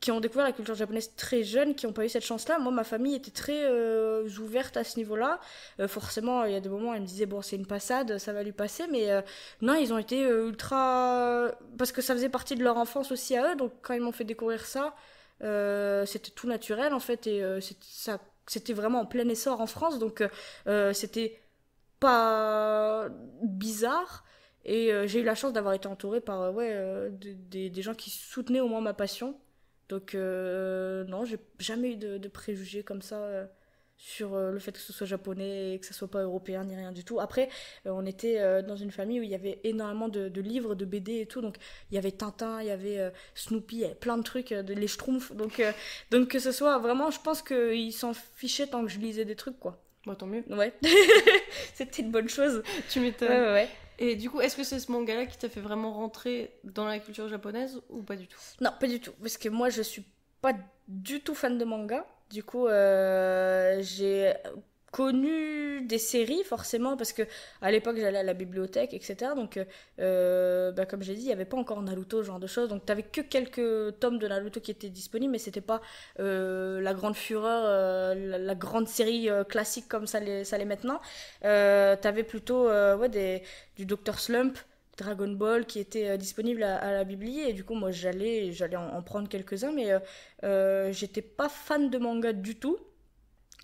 qui 0.00 0.10
ont 0.10 0.18
découvert 0.18 0.44
la 0.44 0.50
culture 0.50 0.74
japonaise 0.74 1.14
très 1.14 1.44
jeunes, 1.44 1.76
qui 1.76 1.86
n'ont 1.86 1.92
pas 1.92 2.04
eu 2.04 2.08
cette 2.08 2.24
chance-là. 2.24 2.58
Moi, 2.58 2.72
ma 2.72 2.82
famille 2.82 3.14
était 3.14 3.30
très 3.30 3.62
euh, 3.62 4.28
ouverte 4.40 4.76
à 4.76 4.82
ce 4.82 4.96
niveau-là. 4.96 5.38
Euh, 5.78 5.86
forcément, 5.86 6.42
il 6.42 6.52
y 6.52 6.56
a 6.56 6.60
des 6.60 6.68
moments, 6.68 6.94
ils 6.94 7.02
me 7.02 7.06
disaient 7.06 7.26
bon, 7.26 7.42
c'est 7.42 7.54
une 7.54 7.66
passade, 7.66 8.18
ça 8.18 8.32
va 8.32 8.42
lui 8.42 8.52
passer, 8.52 8.88
mais 8.90 9.08
non, 9.62 9.74
ils 9.74 9.92
ont 9.92 9.98
été 9.98 10.22
ultra 10.22 11.52
parce 11.78 11.92
que 11.92 12.02
ça 12.02 12.14
faisait 12.14 12.28
partie 12.28 12.56
de 12.56 12.64
leur 12.64 12.76
enfance 12.76 13.12
aussi 13.12 13.36
à 13.36 13.52
eux. 13.52 13.54
Donc 13.54 13.72
quand 13.82 13.94
ils 13.94 14.00
m'ont 14.00 14.10
fait 14.10 14.24
découvrir 14.24 14.66
ça, 14.66 14.96
c'était 16.06 16.32
tout 16.34 16.48
naturel 16.48 16.92
en 16.92 17.00
fait 17.00 17.28
et 17.28 17.60
ça 17.82 18.18
c'était 18.50 18.72
vraiment 18.72 19.00
en 19.00 19.06
plein 19.06 19.28
essor 19.28 19.60
en 19.60 19.66
France 19.66 19.98
donc 19.98 20.20
euh, 20.20 20.28
euh, 20.66 20.92
c'était 20.92 21.40
pas 22.00 23.08
bizarre. 23.42 24.24
Et 24.64 24.92
euh, 24.92 25.06
j'ai 25.06 25.20
eu 25.20 25.24
la 25.24 25.34
chance 25.34 25.52
d'avoir 25.52 25.74
été 25.74 25.88
entourée 25.88 26.20
par 26.20 26.54
ouais 26.54 26.74
de- 27.10 27.32
des- 27.34 27.70
gens 27.82 27.94
qui 27.94 28.10
soutenaient 28.10 28.60
au 28.60 28.68
moins 28.68 28.80
ma 28.82 28.94
passion. 28.94 29.38
Donc 29.88 30.14
non 30.14 31.24
j'ai 31.24 31.38
jamais 31.58 31.92
eu 31.92 31.96
de, 31.96 32.28
préjugés 32.28 32.82
comme 32.84 33.02
ça 33.02 33.48
sur 34.02 34.32
euh, 34.34 34.50
le 34.50 34.58
fait 34.58 34.72
que 34.72 34.78
ce 34.78 34.94
soit 34.94 35.06
japonais 35.06 35.74
et 35.74 35.78
que 35.78 35.84
ce 35.84 35.92
soit 35.92 36.08
pas 36.10 36.22
européen 36.22 36.64
ni 36.64 36.74
rien 36.74 36.90
du 36.90 37.04
tout 37.04 37.20
après 37.20 37.50
euh, 37.86 37.90
on 37.90 38.06
était 38.06 38.40
euh, 38.40 38.62
dans 38.62 38.74
une 38.74 38.90
famille 38.90 39.20
où 39.20 39.22
il 39.22 39.28
y 39.28 39.34
avait 39.34 39.60
énormément 39.62 40.08
de, 40.08 40.30
de 40.30 40.40
livres 40.40 40.74
de 40.74 40.86
BD 40.86 41.20
et 41.20 41.26
tout 41.26 41.42
donc 41.42 41.56
il 41.90 41.96
y 41.96 41.98
avait 41.98 42.10
Tintin 42.12 42.62
il 42.62 42.68
y 42.68 42.70
avait 42.70 43.12
Snoopy 43.34 43.76
il 43.76 43.80
y 43.82 43.84
avait 43.84 43.94
plein 43.94 44.16
de 44.16 44.22
trucs 44.22 44.54
de 44.54 44.72
les 44.72 44.88
Schtroumpfs 44.88 45.32
donc 45.32 45.62
donc 46.10 46.28
que 46.28 46.38
ce 46.38 46.50
soit 46.50 46.78
vraiment 46.78 47.10
je 47.10 47.20
pense 47.20 47.42
qu'ils 47.42 47.92
s'en 47.92 48.14
fichaient 48.14 48.68
tant 48.68 48.82
que 48.82 48.88
je 48.88 48.98
lisais 48.98 49.26
des 49.26 49.36
trucs 49.36 49.58
quoi 49.60 49.82
Bah, 50.06 50.16
tant 50.16 50.26
mieux. 50.26 50.44
ouais 50.48 50.72
c'était 51.74 52.00
une 52.02 52.10
bonne 52.10 52.28
chose 52.28 52.62
Tu 52.88 52.98
ouais 53.00 53.04
m'étonnes. 53.06 53.28
ouais, 53.28 53.52
ouais. 53.52 53.68
Et 54.02 54.16
du 54.16 54.30
coup, 54.30 54.40
est-ce 54.40 54.56
que 54.56 54.64
c'est 54.64 54.80
ce 54.80 54.90
manga-là 54.90 55.26
qui 55.26 55.36
t'a 55.36 55.50
fait 55.50 55.60
vraiment 55.60 55.92
rentrer 55.92 56.52
dans 56.64 56.86
la 56.86 56.98
culture 57.00 57.28
japonaise 57.28 57.82
ou 57.90 58.02
pas 58.02 58.16
du 58.16 58.26
tout? 58.26 58.38
Non, 58.62 58.70
pas 58.80 58.86
du 58.86 58.98
tout. 58.98 59.12
Parce 59.20 59.36
que 59.36 59.50
moi, 59.50 59.68
je 59.68 59.82
suis 59.82 60.04
pas 60.40 60.54
du 60.88 61.20
tout 61.20 61.34
fan 61.34 61.58
de 61.58 61.64
manga. 61.66 62.06
Du 62.30 62.44
coup, 62.44 62.66
euh, 62.68 63.78
j'ai 63.82 64.34
connu 64.92 65.82
des 65.82 65.98
séries, 65.98 66.42
forcément, 66.44 66.96
parce 66.96 67.12
que 67.12 67.22
à 67.60 67.70
l'époque, 67.70 67.96
j'allais 67.98 68.18
à 68.18 68.22
la 68.22 68.34
bibliothèque, 68.34 68.92
etc. 68.94 69.34
Donc, 69.34 69.58
euh, 70.00 70.72
bah, 70.72 70.86
comme 70.86 71.02
j'ai 71.02 71.14
dit, 71.14 71.22
il 71.22 71.26
n'y 71.26 71.32
avait 71.32 71.44
pas 71.44 71.56
encore 71.56 71.80
Naruto, 71.82 72.22
genre 72.22 72.40
de 72.40 72.46
choses. 72.46 72.68
Donc, 72.68 72.84
t'avais 72.86 73.02
que 73.04 73.20
quelques 73.20 73.98
tomes 74.00 74.18
de 74.18 74.28
Naruto 74.28 74.60
qui 74.60 74.70
étaient 74.70 74.88
disponibles, 74.90 75.32
mais 75.32 75.38
c'était 75.38 75.60
pas 75.60 75.80
euh, 76.20 76.80
la 76.80 76.94
grande 76.94 77.16
fureur, 77.16 77.62
euh, 77.66 78.38
la, 78.38 78.54
grande 78.54 78.88
série 78.88 79.28
euh, 79.30 79.44
classique 79.44 79.88
comme 79.88 80.06
ça 80.06 80.20
l'est 80.20 80.44
ça 80.44 80.62
maintenant. 80.64 81.00
Euh, 81.44 81.96
t'avais 81.96 82.24
plutôt 82.24 82.68
euh, 82.68 82.96
du 83.76 83.86
Dr. 83.86 84.18
Slump, 84.18 84.58
Dragon 85.04 85.32
Ball 85.42 85.64
qui 85.70 85.78
était 85.86 86.08
euh, 86.10 86.16
disponible 86.26 86.62
à, 86.62 86.76
à 86.88 86.90
la 86.92 87.04
Bibli 87.10 87.40
et 87.48 87.52
du 87.58 87.64
coup 87.64 87.74
moi 87.82 87.90
j'allais 88.00 88.52
j'allais 88.52 88.76
en, 88.84 88.88
en 88.98 89.02
prendre 89.10 89.28
quelques-uns 89.34 89.72
mais 89.78 89.88
euh, 89.92 89.98
euh, 90.44 90.92
j'étais 90.98 91.22
pas 91.40 91.48
fan 91.48 91.90
de 91.94 91.98
manga 92.06 92.32
du 92.48 92.54
tout 92.62 92.78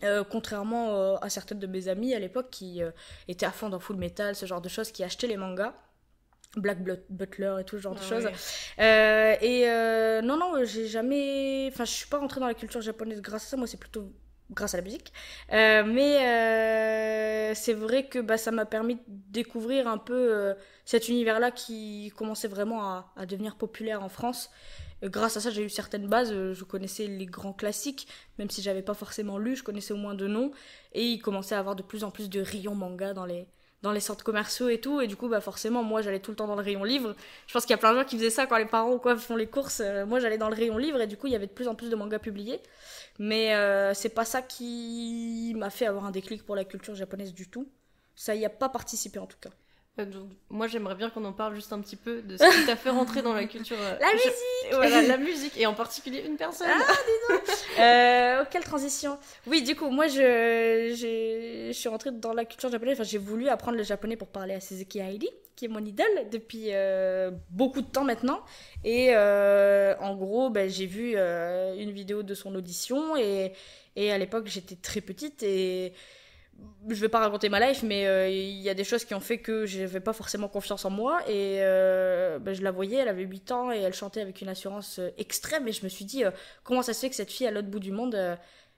Euh, 0.04 0.24
contrairement 0.34 0.84
euh, 0.94 1.16
à 1.26 1.28
certaines 1.30 1.58
de 1.58 1.66
mes 1.74 1.84
amies 1.88 2.14
à 2.14 2.18
l'époque 2.24 2.50
qui 2.50 2.70
euh, 2.82 2.90
étaient 3.28 3.46
à 3.46 3.50
fond 3.58 3.70
dans 3.70 3.80
Full 3.80 3.96
Metal 3.96 4.32
ce 4.36 4.44
genre 4.50 4.60
de 4.60 4.68
choses 4.76 4.90
qui 4.94 5.02
achetaient 5.04 5.26
les 5.34 5.38
mangas. 5.38 5.74
Black 6.64 6.78
Butler 7.18 7.54
et 7.60 7.64
tout 7.64 7.76
ce 7.78 7.82
genre 7.82 7.94
de 7.94 8.00
Ah 8.02 8.08
choses. 8.10 8.26
ouais. 8.78 9.38
Et 9.50 9.58
non 10.28 10.36
non 10.42 10.50
j'ai 10.64 10.86
jamais 10.96 11.68
enfin 11.72 11.84
je 11.90 11.92
suis 12.00 12.08
pas 12.12 12.18
rentrée 12.18 12.40
dans 12.40 12.46
la 12.54 12.54
culture 12.62 12.80
japonaise 12.82 13.20
grâce 13.28 13.44
à 13.46 13.48
ça. 13.52 13.56
Moi 13.56 13.66
c'est 13.66 13.80
plutôt 13.86 14.04
grâce 14.50 14.74
à 14.74 14.78
la 14.78 14.82
musique 14.82 15.12
Euh, 15.52 15.84
mais 15.84 17.50
euh, 17.50 17.54
c'est 17.54 17.72
vrai 17.72 18.06
que 18.06 18.18
bah, 18.18 18.36
ça 18.36 18.50
m'a 18.50 18.66
permis 18.66 18.96
de 18.96 19.00
découvrir 19.06 19.88
un 19.88 19.98
peu 19.98 20.14
euh, 20.34 20.54
cet 20.84 21.08
univers-là 21.08 21.50
qui 21.50 22.12
commençait 22.16 22.48
vraiment 22.48 22.82
à, 23.16 23.26
devenir 23.26 23.56
populaire 23.56 24.02
en 24.02 24.08
France. 24.08 24.50
Grâce 25.02 25.36
à 25.36 25.40
ça, 25.40 25.50
j'ai 25.50 25.62
eu 25.62 25.68
certaines 25.68 26.06
bases. 26.08 26.32
Je 26.32 26.64
connaissais 26.64 27.06
les 27.06 27.26
grands 27.26 27.52
classiques, 27.52 28.08
même 28.38 28.50
si 28.50 28.62
j'avais 28.62 28.82
pas 28.82 28.94
forcément 28.94 29.38
lu, 29.38 29.54
je 29.56 29.62
connaissais 29.62 29.92
au 29.92 29.98
moins 29.98 30.14
de 30.14 30.26
noms. 30.26 30.50
Et 30.92 31.04
il 31.04 31.18
commençait 31.20 31.54
à 31.54 31.58
avoir 31.58 31.76
de 31.76 31.82
plus 31.82 32.02
en 32.02 32.10
plus 32.10 32.30
de 32.30 32.40
rayons 32.40 32.74
manga 32.74 33.12
dans 33.12 33.26
les, 33.26 33.46
dans 33.82 33.92
les 33.92 34.00
centres 34.00 34.24
commerciaux 34.24 34.68
et 34.68 34.80
tout. 34.80 35.00
Et 35.00 35.06
du 35.06 35.16
coup, 35.16 35.28
bah 35.28 35.40
forcément, 35.40 35.82
moi, 35.82 36.02
j'allais 36.02 36.20
tout 36.20 36.30
le 36.30 36.36
temps 36.36 36.46
dans 36.46 36.56
le 36.56 36.62
rayon 36.62 36.84
livre. 36.84 37.14
Je 37.46 37.52
pense 37.52 37.64
qu'il 37.64 37.72
y 37.72 37.74
a 37.74 37.78
plein 37.78 37.92
de 37.92 37.98
gens 37.98 38.04
qui 38.04 38.16
faisaient 38.16 38.30
ça 38.30 38.46
quand 38.46 38.56
les 38.56 38.66
parents 38.66 38.98
quoi 38.98 39.16
font 39.16 39.36
les 39.36 39.46
courses. 39.46 39.80
Euh, 39.84 40.06
moi, 40.06 40.20
j'allais 40.20 40.38
dans 40.38 40.48
le 40.48 40.56
rayon 40.56 40.78
livre 40.78 41.00
et 41.00 41.06
du 41.06 41.16
coup, 41.16 41.26
il 41.26 41.32
y 41.32 41.36
avait 41.36 41.46
de 41.46 41.52
plus 41.52 41.68
en 41.68 41.74
plus 41.74 41.90
de 41.90 41.96
mangas 41.96 42.18
publiés. 42.18 42.60
Mais 43.18 43.54
euh, 43.54 43.94
c'est 43.94 44.10
pas 44.10 44.24
ça 44.24 44.42
qui 44.42 45.54
m'a 45.56 45.70
fait 45.70 45.86
avoir 45.86 46.04
un 46.06 46.10
déclic 46.10 46.44
pour 46.44 46.56
la 46.56 46.64
culture 46.64 46.94
japonaise 46.94 47.32
du 47.32 47.48
tout. 47.48 47.68
Ça 48.14 48.34
y 48.34 48.44
a 48.44 48.50
pas 48.50 48.68
participé 48.68 49.18
en 49.18 49.26
tout 49.26 49.38
cas. 49.40 49.50
Donc, 49.98 50.28
moi, 50.50 50.66
j'aimerais 50.66 50.94
bien 50.94 51.08
qu'on 51.08 51.24
en 51.24 51.32
parle 51.32 51.54
juste 51.54 51.72
un 51.72 51.80
petit 51.80 51.96
peu 51.96 52.20
de 52.20 52.36
ce 52.36 52.42
qui 52.60 52.66
t'a 52.66 52.76
fait 52.76 52.90
rentrer 52.90 53.22
dans 53.22 53.32
la 53.32 53.44
culture. 53.46 53.78
euh, 53.80 53.96
La 53.98 54.12
musique 54.12 54.32
Voilà, 54.72 55.00
la 55.02 55.16
musique, 55.16 55.56
et 55.56 55.64
en 55.66 55.72
particulier 55.74 56.22
une 56.26 56.36
personne. 56.36 56.68
Euh, 57.78 58.44
quelle 58.50 58.64
transition 58.64 59.18
Oui, 59.46 59.62
du 59.62 59.74
coup, 59.76 59.90
moi, 59.90 60.06
je, 60.06 60.94
j'ai- 60.96 61.66
je 61.68 61.78
suis 61.78 61.88
rentrée 61.88 62.10
dans 62.10 62.32
la 62.32 62.44
culture 62.44 62.70
japonaise. 62.70 62.94
Enfin, 62.98 63.08
j'ai 63.08 63.18
voulu 63.18 63.48
apprendre 63.48 63.76
le 63.76 63.82
japonais 63.82 64.16
pour 64.16 64.28
parler 64.28 64.54
à 64.54 64.60
Suzuki 64.60 65.00
Haili, 65.00 65.28
qui 65.56 65.66
est 65.66 65.68
mon 65.68 65.84
idole 65.84 66.06
depuis 66.30 66.68
euh, 66.72 67.30
beaucoup 67.50 67.82
de 67.82 67.86
temps 67.86 68.04
maintenant. 68.04 68.40
Et 68.84 69.08
euh, 69.14 69.94
en 70.00 70.14
gros, 70.16 70.48
ben, 70.50 70.70
j'ai 70.70 70.86
vu 70.86 71.16
une 71.16 71.90
vidéo 71.90 72.22
de 72.22 72.34
son 72.34 72.54
audition 72.54 73.16
et, 73.16 73.52
et 73.94 74.10
à 74.12 74.16
l'époque, 74.18 74.46
j'étais 74.46 74.76
très 74.76 75.00
petite 75.02 75.42
et 75.42 75.92
je 76.88 77.00
vais 77.00 77.08
pas 77.08 77.18
raconter 77.18 77.48
ma 77.48 77.60
life, 77.60 77.82
mais 77.82 78.06
euh, 78.06 78.28
il 78.28 78.60
y 78.60 78.68
a 78.68 78.74
des 78.74 78.84
choses 78.84 79.04
qui 79.04 79.14
ont 79.14 79.20
fait 79.20 79.38
que 79.38 79.66
j'avais 79.66 80.00
pas 80.00 80.12
forcément 80.12 80.48
confiance 80.48 80.84
en 80.84 80.90
moi. 80.90 81.20
Et 81.28 81.58
euh, 81.60 82.38
ben, 82.38 82.54
je 82.54 82.62
la 82.62 82.70
voyais, 82.70 82.98
elle 82.98 83.08
avait 83.08 83.24
8 83.24 83.52
ans 83.52 83.72
et 83.72 83.78
elle 83.78 83.94
chantait 83.94 84.20
avec 84.20 84.40
une 84.40 84.48
assurance 84.48 84.98
euh, 84.98 85.10
extrême. 85.18 85.66
Et 85.66 85.72
je 85.72 85.84
me 85.84 85.88
suis 85.88 86.04
dit, 86.04 86.22
comment 86.62 86.82
ça 86.82 86.94
se 86.94 87.00
fait 87.00 87.10
que 87.10 87.16
cette 87.16 87.30
fille 87.30 87.46
à 87.46 87.50
l'autre 87.50 87.68
bout 87.68 87.80
du 87.80 87.92
monde, 87.92 88.14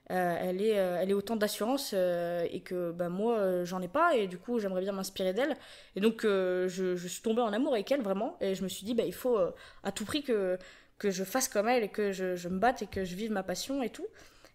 elle, 0.07 0.61
est, 0.61 0.69
elle 0.69 1.11
est 1.11 1.13
autant 1.13 1.35
d'assurance 1.35 1.93
et 1.93 2.61
que 2.65 2.91
ben, 2.91 3.09
moi, 3.09 3.63
j'en 3.63 3.81
ai 3.81 3.87
pas. 3.87 4.15
Et 4.15 4.27
du 4.27 4.39
coup, 4.39 4.59
j'aimerais 4.59 4.81
bien 4.81 4.91
m'inspirer 4.91 5.33
d'elle. 5.33 5.55
Et 5.95 5.99
donc, 5.99 6.21
je, 6.23 6.95
suis 7.07 7.21
tombée 7.21 7.41
en 7.41 7.53
amour 7.53 7.73
avec 7.73 7.91
elle, 7.91 8.01
vraiment. 8.01 8.37
Et 8.41 8.55
je 8.55 8.63
me 8.63 8.67
suis 8.67 8.85
dit, 8.85 8.95
ben, 8.95 9.05
il 9.05 9.13
faut 9.13 9.37
à 9.83 9.91
tout 9.91 10.05
prix 10.05 10.23
que, 10.23 10.57
que 10.97 11.11
je 11.11 11.23
fasse 11.23 11.47
comme 11.47 11.67
elle 11.67 11.83
et 11.83 11.89
que 11.89 12.11
je, 12.11 12.35
je 12.35 12.49
me 12.49 12.57
batte 12.57 12.81
et 12.81 12.87
que 12.87 13.03
je 13.03 13.15
vive 13.15 13.31
ma 13.31 13.43
passion 13.43 13.83
et 13.83 13.89
tout. 13.89 14.07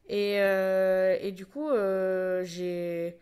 Et, 0.08 0.36
euh, 0.38 1.16
et 1.20 1.32
du 1.32 1.46
coup, 1.46 1.70
euh, 1.70 2.42
j'ai 2.44 3.18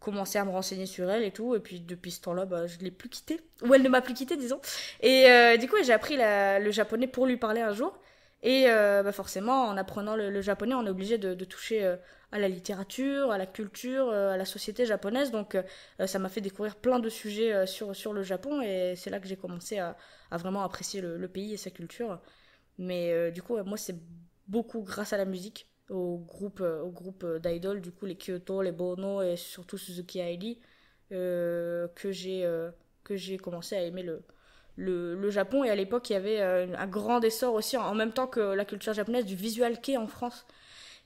commencé 0.00 0.38
à 0.38 0.44
me 0.44 0.50
renseigner 0.50 0.86
sur 0.86 1.10
elle 1.10 1.22
et 1.22 1.30
tout. 1.30 1.54
Et 1.54 1.60
puis 1.60 1.80
depuis 1.80 2.10
ce 2.10 2.20
temps-là, 2.22 2.44
bah, 2.44 2.66
je 2.66 2.78
ne 2.78 2.84
l'ai 2.84 2.90
plus 2.90 3.08
quittée. 3.08 3.40
Ou 3.62 3.74
elle 3.74 3.82
ne 3.82 3.88
m'a 3.88 4.02
plus 4.02 4.14
quittée, 4.14 4.36
disons. 4.36 4.60
Et 5.00 5.26
euh, 5.30 5.56
du 5.56 5.68
coup, 5.68 5.76
j'ai 5.82 5.92
appris 5.92 6.16
le 6.18 6.70
japonais 6.70 7.06
pour 7.06 7.26
lui 7.26 7.36
parler 7.36 7.60
un 7.60 7.72
jour. 7.72 7.98
Et 8.42 8.66
bah, 8.66 9.12
forcément, 9.12 9.64
en 9.64 9.76
apprenant 9.76 10.16
le, 10.16 10.40
japonais, 10.42 10.74
on 10.74 10.84
est 10.86 10.90
obligé 10.90 11.16
de, 11.18 11.44
toucher 11.44 11.96
à 12.30 12.38
la 12.38 12.48
littérature, 12.48 13.30
à 13.30 13.38
la 13.38 13.46
culture, 13.46 14.10
à 14.10 14.36
la 14.36 14.44
société 14.44 14.84
japonaise. 14.84 15.30
Donc, 15.30 15.56
ça 16.04 16.18
m'a 16.18 16.28
fait 16.28 16.42
découvrir 16.42 16.76
plein 16.76 16.98
de 16.98 17.08
sujets 17.08 17.66
sur, 17.66 17.96
sur 17.96 18.12
le 18.12 18.22
Japon. 18.22 18.60
Et 18.60 18.94
c'est 18.96 19.08
là 19.08 19.18
que 19.18 19.26
j'ai 19.26 19.36
commencé 19.36 19.78
à, 19.78 19.96
vraiment 20.32 20.62
apprécier 20.62 21.00
le, 21.00 21.28
pays 21.28 21.54
et 21.54 21.56
sa 21.56 21.70
culture. 21.70 22.20
Mais 22.76 23.30
du 23.30 23.40
coup, 23.40 23.56
moi, 23.62 23.78
c'est 23.78 23.96
beaucoup 24.46 24.82
grâce 24.82 25.14
à 25.14 25.16
la 25.16 25.24
musique, 25.24 25.66
au 25.90 26.18
groupe, 26.18 26.60
euh, 26.60 26.82
au 26.82 26.90
groupe 26.90 27.24
euh, 27.24 27.38
d'idoles, 27.38 27.80
du 27.80 27.92
coup, 27.92 28.06
les 28.06 28.16
Kyoto, 28.16 28.62
les 28.62 28.72
Bono 28.72 29.22
et 29.22 29.36
surtout 29.36 29.78
Suzuki 29.78 30.20
Haili, 30.20 30.60
euh, 31.12 31.88
que 31.96 32.12
j'ai 33.16 33.36
commencé 33.38 33.76
à 33.76 33.82
aimer 33.82 34.02
le, 34.02 34.22
le, 34.76 35.14
le 35.14 35.30
Japon. 35.30 35.64
Et 35.64 35.70
à 35.70 35.74
l'époque, 35.74 36.10
il 36.10 36.14
y 36.14 36.16
avait 36.16 36.40
un 36.40 36.86
grand 36.86 37.22
essor 37.22 37.54
aussi, 37.54 37.76
en 37.76 37.94
même 37.94 38.12
temps 38.12 38.26
que 38.26 38.40
la 38.40 38.64
culture 38.64 38.94
japonaise, 38.94 39.26
du 39.26 39.36
visual 39.36 39.80
kei 39.80 39.96
en 39.96 40.06
France. 40.06 40.46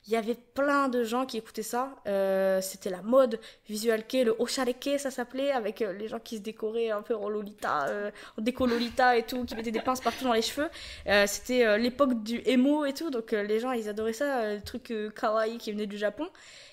Il 0.06 0.12
y 0.12 0.16
avait 0.16 0.36
plein 0.54 0.88
de 0.88 1.04
gens 1.04 1.26
qui 1.26 1.36
écoutaient 1.36 1.62
ça. 1.62 1.90
Euh, 2.06 2.62
C'était 2.62 2.88
la 2.88 3.02
mode 3.02 3.38
visual 3.68 4.06
kei, 4.06 4.24
le 4.24 4.34
oshareke, 4.38 4.98
ça 4.98 5.10
s'appelait, 5.10 5.50
avec 5.50 5.82
euh, 5.82 5.92
les 5.92 6.08
gens 6.08 6.18
qui 6.18 6.38
se 6.38 6.42
décoraient 6.42 6.90
un 6.90 7.02
peu 7.02 7.14
en 7.14 7.28
lolita, 7.28 7.86
euh, 7.88 8.10
en 8.38 8.42
déco 8.42 8.66
lolita 8.66 9.18
et 9.18 9.24
tout, 9.24 9.44
qui 9.44 9.54
mettaient 9.54 9.70
des 9.70 9.82
pinces 9.82 10.00
partout 10.00 10.24
dans 10.24 10.32
les 10.32 10.40
cheveux. 10.40 10.70
Euh, 11.08 11.26
C'était 11.26 11.78
l'époque 11.78 12.22
du 12.22 12.40
emo 12.46 12.86
et 12.86 12.94
tout, 12.94 13.10
donc 13.10 13.32
les 13.32 13.60
gens 13.60 13.72
ils 13.72 13.88
adoraient 13.88 14.14
ça, 14.14 14.54
le 14.54 14.62
truc 14.62 14.92
kawaii 15.14 15.58
qui 15.58 15.72
venait 15.72 15.86
du 15.86 15.98
Japon. 15.98 16.26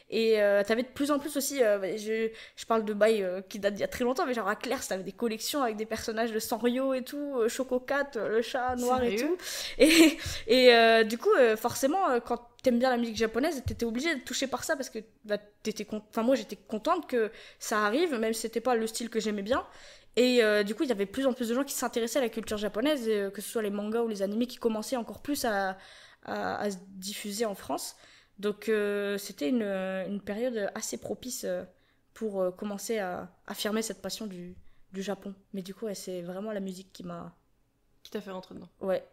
Et 0.09 0.39
euh, 0.39 0.63
t'avais 0.63 0.83
de 0.83 0.87
plus 0.87 1.09
en 1.09 1.17
plus 1.17 1.35
aussi, 1.35 1.63
euh, 1.63 1.97
je, 1.97 2.29
je 2.55 2.65
parle 2.67 2.85
de 2.85 2.93
bail 2.93 3.23
euh, 3.23 3.41
qui 3.41 3.57
date 3.57 3.73
d'il 3.73 3.81
y 3.81 3.83
a 3.83 3.87
très 3.87 4.03
longtemps, 4.03 4.25
mais 4.27 4.35
genre 4.35 4.47
à 4.47 4.55
Claire, 4.55 4.85
t'avais 4.87 5.03
des 5.03 5.11
collections 5.11 5.63
avec 5.63 5.77
des 5.77 5.87
personnages 5.87 6.31
de 6.31 6.37
Sanrio 6.37 6.93
et 6.93 7.03
tout, 7.03 7.37
euh, 7.39 7.49
Chococat, 7.49 8.11
euh, 8.15 8.29
le 8.29 8.41
chat 8.43 8.75
noir 8.75 9.03
et 9.03 9.15
tout. 9.15 9.35
Et, 9.79 10.17
et 10.47 11.03
du 11.05 11.17
coup, 11.17 11.31
forcément, 11.57 12.19
quand 12.21 12.49
t'aimes 12.61 12.77
bien 12.79 12.91
la 12.91 12.97
musique 12.97 13.17
japonaise, 13.17 13.63
t'étais 13.65 13.85
obligé 13.85 14.13
de 14.13 14.21
toucher 14.21 14.47
par 14.47 14.63
ça 14.63 14.75
parce 14.75 14.89
que 14.91 14.99
bah, 15.23 15.37
t'étais 15.63 15.87
enfin 15.91 16.23
moi 16.23 16.35
j'étais 16.35 16.55
contente 16.55 17.07
que 17.09 17.31
ça 17.59 17.79
arrive, 17.85 18.13
même 18.15 18.33
si 18.33 18.41
c'était 18.41 18.61
pas 18.61 18.75
le 18.75 18.85
style 18.87 19.09
que 19.09 19.19
j'aimais 19.19 19.41
bien. 19.41 19.65
Et 20.17 20.43
euh, 20.43 20.63
du 20.63 20.75
coup, 20.75 20.83
il 20.83 20.89
y 20.89 20.91
avait 20.93 21.05
de 21.05 21.11
plus 21.11 21.25
en 21.25 21.33
plus 21.33 21.49
de 21.49 21.55
gens 21.55 21.63
qui 21.63 21.73
s'intéressaient 21.73 22.19
à 22.19 22.21
la 22.21 22.29
culture 22.29 22.57
japonaise, 22.57 23.07
et, 23.07 23.19
euh, 23.19 23.29
que 23.31 23.41
ce 23.41 23.49
soit 23.49 23.61
les 23.61 23.69
mangas 23.69 24.01
ou 24.01 24.07
les 24.07 24.21
animés 24.21 24.47
qui 24.47 24.57
commençaient 24.57 24.95
encore 24.95 25.21
plus 25.21 25.43
à, 25.45 25.77
à, 26.23 26.57
à 26.61 26.71
se 26.71 26.77
diffuser 26.91 27.45
en 27.45 27.55
France. 27.55 27.95
Donc 28.39 28.69
euh, 28.69 29.17
c'était 29.17 29.49
une, 29.49 29.63
une 29.63 30.21
période 30.21 30.69
assez 30.75 30.97
propice 30.97 31.45
euh, 31.45 31.63
pour 32.13 32.41
euh, 32.41 32.51
commencer 32.51 32.99
à 32.99 33.29
affirmer 33.47 33.81
cette 33.81 34.01
passion 34.01 34.27
du, 34.27 34.55
du 34.91 35.01
Japon. 35.01 35.33
Mais 35.53 35.61
du 35.61 35.73
coup, 35.73 35.85
ouais, 35.85 35.95
c'est 35.95 36.21
vraiment 36.21 36.51
la 36.51 36.59
musique 36.59 36.91
qui 36.93 37.03
m'a... 37.03 37.33
Qui 38.03 38.11
t'a 38.11 38.21
fait 38.21 38.31
rentrer 38.31 38.55
dedans. 38.55 38.69
Ouais. 38.81 39.03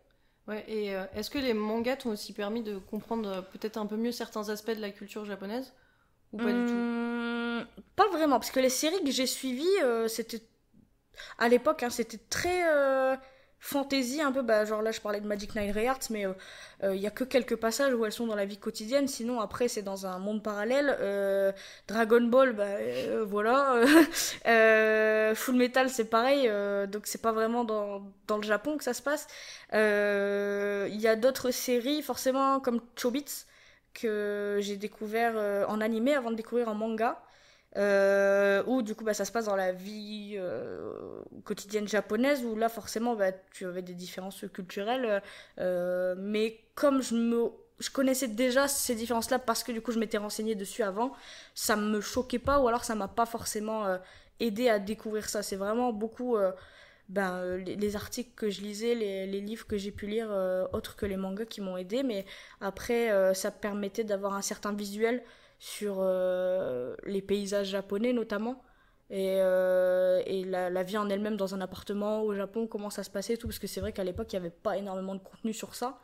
Ouais, 0.48 0.64
et 0.66 0.94
euh, 0.96 1.04
est-ce 1.14 1.30
que 1.30 1.38
les 1.38 1.54
mangas 1.54 1.96
t'ont 1.96 2.10
aussi 2.10 2.32
permis 2.32 2.62
de 2.62 2.76
comprendre 2.78 3.28
euh, 3.28 3.42
peut-être 3.42 3.76
un 3.76 3.86
peu 3.86 3.96
mieux 3.96 4.10
certains 4.10 4.48
aspects 4.48 4.72
de 4.72 4.80
la 4.80 4.90
culture 4.90 5.24
japonaise? 5.24 5.72
Ou 6.32 6.38
pas 6.38 6.52
du 6.52 6.64
tout? 6.64 6.72
Hum, 6.72 7.64
Pas 7.94 8.08
vraiment, 8.08 8.40
parce 8.40 8.50
que 8.50 8.58
les 8.58 8.68
séries 8.68 9.04
que 9.04 9.12
j'ai 9.12 9.26
suivies, 9.26 9.68
euh, 9.84 10.08
c'était 10.08 10.42
à 11.38 11.48
l'époque, 11.48 11.84
hein, 11.84 11.90
c'était 11.90 12.18
très 12.18 13.16
euh, 13.62 13.66
fantasy 13.66 14.20
un 14.20 14.32
peu. 14.32 14.42
Bah, 14.42 14.64
genre 14.64 14.82
là, 14.82 14.92
je 14.92 15.00
parlais 15.00 15.20
de 15.20 15.26
Magic 15.26 15.54
Knight 15.54 15.76
Hearts, 15.76 16.10
mais 16.10 16.26
il 16.82 16.96
y 17.00 17.06
a 17.06 17.10
que 17.10 17.24
quelques 17.24 17.56
passages 17.56 17.94
où 17.94 18.04
elles 18.04 18.12
sont 18.12 18.26
dans 18.26 18.34
la 18.34 18.44
vie 18.44 18.58
quotidienne. 18.58 19.06
Sinon, 19.08 19.40
après, 19.40 19.68
c'est 19.68 19.82
dans 19.82 20.06
un 20.06 20.18
monde 20.18 20.42
parallèle. 20.42 20.96
Euh, 21.00 21.52
Dragon 21.88 22.22
Ball, 22.22 22.52
bah 22.54 22.64
euh, 22.64 23.24
voilà. 23.26 23.76
Euh, 24.46 25.34
Full 25.34 25.54
Metal, 25.56 25.88
c'est 25.90 26.04
pareil. 26.06 26.48
euh, 26.48 26.86
donc 26.86 27.06
c'est 27.06 27.22
pas 27.22 27.32
vraiment 27.32 27.64
dans, 27.64 28.02
dans 28.26 28.36
le 28.36 28.42
Japon 28.42 28.76
que 28.76 28.84
ça 28.84 28.94
se 28.94 29.02
passe. 29.02 29.26
Euh, 29.74 30.88
Il 30.90 31.00
y 31.00 31.06
a 31.08 31.16
d'autres 31.16 31.50
séries, 31.50 32.02
forcément, 32.02 32.60
comme 32.60 32.80
Chobits 32.96 33.44
que 33.94 34.58
j'ai 34.60 34.76
découvert 34.76 35.34
euh, 35.36 35.64
en 35.68 35.80
animé 35.80 36.14
avant 36.14 36.30
de 36.30 36.36
découvrir 36.36 36.68
en 36.68 36.74
manga. 36.74 37.22
Euh, 37.78 38.62
où 38.66 38.82
du 38.82 38.94
coup 38.94 39.02
bah, 39.02 39.14
ça 39.14 39.24
se 39.24 39.32
passe 39.32 39.46
dans 39.46 39.56
la 39.56 39.72
vie 39.72 40.34
euh, 40.36 41.22
quotidienne 41.42 41.88
japonaise 41.88 42.44
où 42.44 42.54
là 42.54 42.68
forcément 42.68 43.14
bah, 43.16 43.32
tu 43.50 43.64
avais 43.64 43.80
des 43.80 43.94
différences 43.94 44.44
culturelles 44.52 45.22
euh, 45.58 46.14
mais 46.18 46.60
comme 46.74 47.00
je 47.00 47.90
connaissais 47.90 48.28
déjà 48.28 48.68
ces 48.68 48.94
différences 48.94 49.30
là 49.30 49.38
parce 49.38 49.64
que 49.64 49.72
du 49.72 49.80
coup 49.80 49.90
je 49.90 49.98
m'étais 49.98 50.18
renseignée 50.18 50.54
dessus 50.54 50.82
avant 50.82 51.14
ça 51.54 51.76
me 51.76 52.02
choquait 52.02 52.38
pas 52.38 52.60
ou 52.60 52.68
alors 52.68 52.84
ça 52.84 52.94
m'a 52.94 53.08
pas 53.08 53.24
forcément 53.24 53.86
euh, 53.86 53.96
aidé 54.38 54.68
à 54.68 54.78
découvrir 54.78 55.30
ça. 55.30 55.42
C'est 55.42 55.56
vraiment 55.56 55.92
beaucoup 55.94 56.36
ben, 57.08 57.56
les, 57.56 57.76
les 57.76 57.96
articles 57.96 58.32
que 58.34 58.50
je 58.50 58.60
lisais, 58.60 58.94
les, 58.94 59.26
les 59.26 59.40
livres 59.40 59.66
que 59.66 59.78
j'ai 59.78 59.92
pu 59.92 60.06
lire, 60.06 60.30
autres 60.72 60.96
que 60.96 61.06
les 61.06 61.16
mangas 61.16 61.44
qui 61.44 61.60
m'ont 61.60 61.76
aidé, 61.76 62.02
mais 62.02 62.24
après, 62.60 63.34
ça 63.34 63.52
permettait 63.52 64.02
d'avoir 64.02 64.34
un 64.34 64.42
certain 64.42 64.72
visuel 64.72 65.22
sur 65.62 65.98
euh, 66.00 66.96
les 67.06 67.22
paysages 67.22 67.68
japonais 67.68 68.12
notamment, 68.12 68.60
et, 69.10 69.36
euh, 69.38 70.20
et 70.26 70.42
la, 70.42 70.82
vie 70.82 70.98
en 70.98 71.08
elle-même 71.08 71.36
dans 71.36 71.54
un 71.54 71.60
appartement 71.60 72.22
au 72.22 72.34
Japon, 72.34 72.66
comment 72.66 72.90
ça 72.90 73.04
se 73.04 73.10
passait 73.10 73.36
tout, 73.36 73.46
parce 73.46 73.60
que 73.60 73.68
c'est 73.68 73.80
vrai 73.80 73.92
qu'à 73.92 74.02
l'époque, 74.02 74.32
il 74.32 74.40
n'y 74.40 74.44
avait 74.44 74.50
pas 74.50 74.76
énormément 74.76 75.14
de 75.14 75.20
contenu 75.20 75.52
sur 75.52 75.76
ça. 75.76 76.00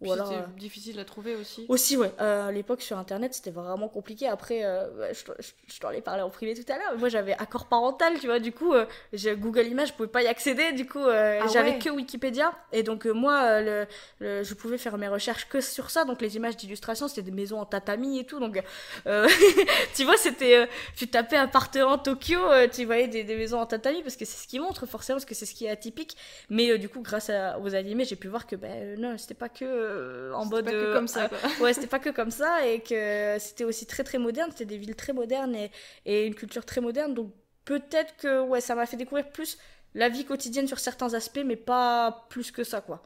Puis 0.00 0.08
Ou 0.08 0.12
alors, 0.12 0.30
euh, 0.32 0.42
difficile 0.56 0.98
à 1.00 1.04
trouver 1.04 1.34
aussi. 1.34 1.66
aussi, 1.68 1.96
ouais. 1.96 2.12
Euh, 2.20 2.48
à 2.48 2.52
l'époque, 2.52 2.82
sur 2.82 2.96
Internet, 2.98 3.34
c'était 3.34 3.50
vraiment 3.50 3.88
compliqué. 3.88 4.28
Après, 4.28 4.64
euh, 4.64 4.88
ouais, 4.98 5.12
je, 5.12 5.24
je, 5.40 5.50
je 5.74 5.80
t'en 5.80 5.90
ai 5.90 6.00
parlé 6.00 6.22
en 6.22 6.30
privé 6.30 6.54
tout 6.54 6.70
à 6.72 6.76
l'heure. 6.78 6.96
Moi, 6.98 7.08
j'avais 7.08 7.32
accord 7.32 7.66
parental, 7.66 8.18
tu 8.20 8.26
vois. 8.26 8.38
Du 8.38 8.52
coup, 8.52 8.74
Google 9.14 9.66
Images, 9.66 9.88
je 9.88 9.92
pouvais 9.94 10.08
pas 10.08 10.22
y 10.22 10.28
accéder. 10.28 10.72
Du 10.72 10.86
coup, 10.86 11.00
Ah 11.04 11.46
j'avais 11.48 11.70
ouais. 11.72 11.78
que 11.78 11.90
Wikipédia. 11.90 12.52
Et 12.72 12.82
donc, 12.84 13.06
moi, 13.06 13.60
le, 13.60 13.86
le- 14.20 14.44
je 14.44 14.54
pouvais 14.54 14.78
faire 14.78 14.96
mes 14.98 15.08
recherches 15.08 15.48
que 15.48 15.60
sur 15.60 15.90
ça. 15.90 16.04
Donc, 16.04 16.22
les 16.22 16.36
images 16.36 16.56
d'illustration, 16.56 17.08
c'était 17.08 17.22
des 17.22 17.30
maisons 17.32 17.58
en 17.60 17.66
tatami 17.66 18.20
et 18.20 18.24
tout. 18.24 18.38
Donc, 18.38 18.62
tu 19.94 20.04
vois, 20.04 20.16
c'était... 20.16 20.68
tu 20.96 21.08
tapais 21.08 21.36
appartement 21.36 21.98
Tokyo, 21.98 22.38
tu 22.72 22.84
voyais 22.84 23.08
des, 23.08 23.24
des 23.24 23.36
maisons 23.36 23.58
en 23.60 23.66
tatami 23.66 24.02
parce 24.02 24.16
que 24.16 24.24
c'est 24.24 24.40
ce 24.42 24.46
qui 24.48 24.58
montre, 24.60 24.86
forcément, 24.86 25.16
parce 25.16 25.24
que 25.24 25.34
c'est 25.34 25.46
ce 25.46 25.54
qui 25.54 25.66
est 25.66 25.70
atypique. 25.70 26.16
Mais 26.50 26.78
du 26.78 26.88
coup, 26.88 27.00
grâce 27.00 27.30
à- 27.30 27.58
aux 27.58 27.74
animés, 27.74 28.04
j'ai 28.04 28.16
pu 28.16 28.28
voir 28.28 28.46
que, 28.46 28.56
ben, 28.56 28.98
non, 28.98 29.16
c'était 29.18 29.34
pas 29.34 29.48
que 29.48 29.64
euh, 29.88 30.32
en 30.34 30.44
mode... 30.46 30.64
pas 30.66 30.70
que 30.70 30.76
euh, 30.76 30.92
comme 30.94 31.08
ça, 31.08 31.24
ah, 31.24 31.28
quoi. 31.28 31.64
ouais, 31.64 31.72
c'était 31.72 31.86
pas 31.86 31.98
que 31.98 32.10
comme 32.10 32.30
ça 32.30 32.66
et 32.66 32.80
que 32.80 33.36
c'était 33.38 33.64
aussi 33.64 33.86
très 33.86 34.04
très 34.04 34.18
moderne, 34.18 34.50
c'était 34.52 34.64
des 34.66 34.78
villes 34.78 34.96
très 34.96 35.12
modernes 35.12 35.54
et, 35.54 35.70
et 36.06 36.26
une 36.26 36.34
culture 36.34 36.64
très 36.64 36.80
moderne. 36.80 37.14
Donc 37.14 37.32
peut-être 37.64 38.16
que 38.16 38.40
ouais, 38.42 38.60
ça 38.60 38.74
m'a 38.74 38.86
fait 38.86 38.96
découvrir 38.96 39.28
plus 39.30 39.58
la 39.94 40.08
vie 40.08 40.24
quotidienne 40.24 40.68
sur 40.68 40.78
certains 40.78 41.14
aspects, 41.14 41.40
mais 41.44 41.56
pas 41.56 42.26
plus 42.28 42.50
que 42.52 42.62
ça, 42.64 42.80
quoi. 42.80 43.02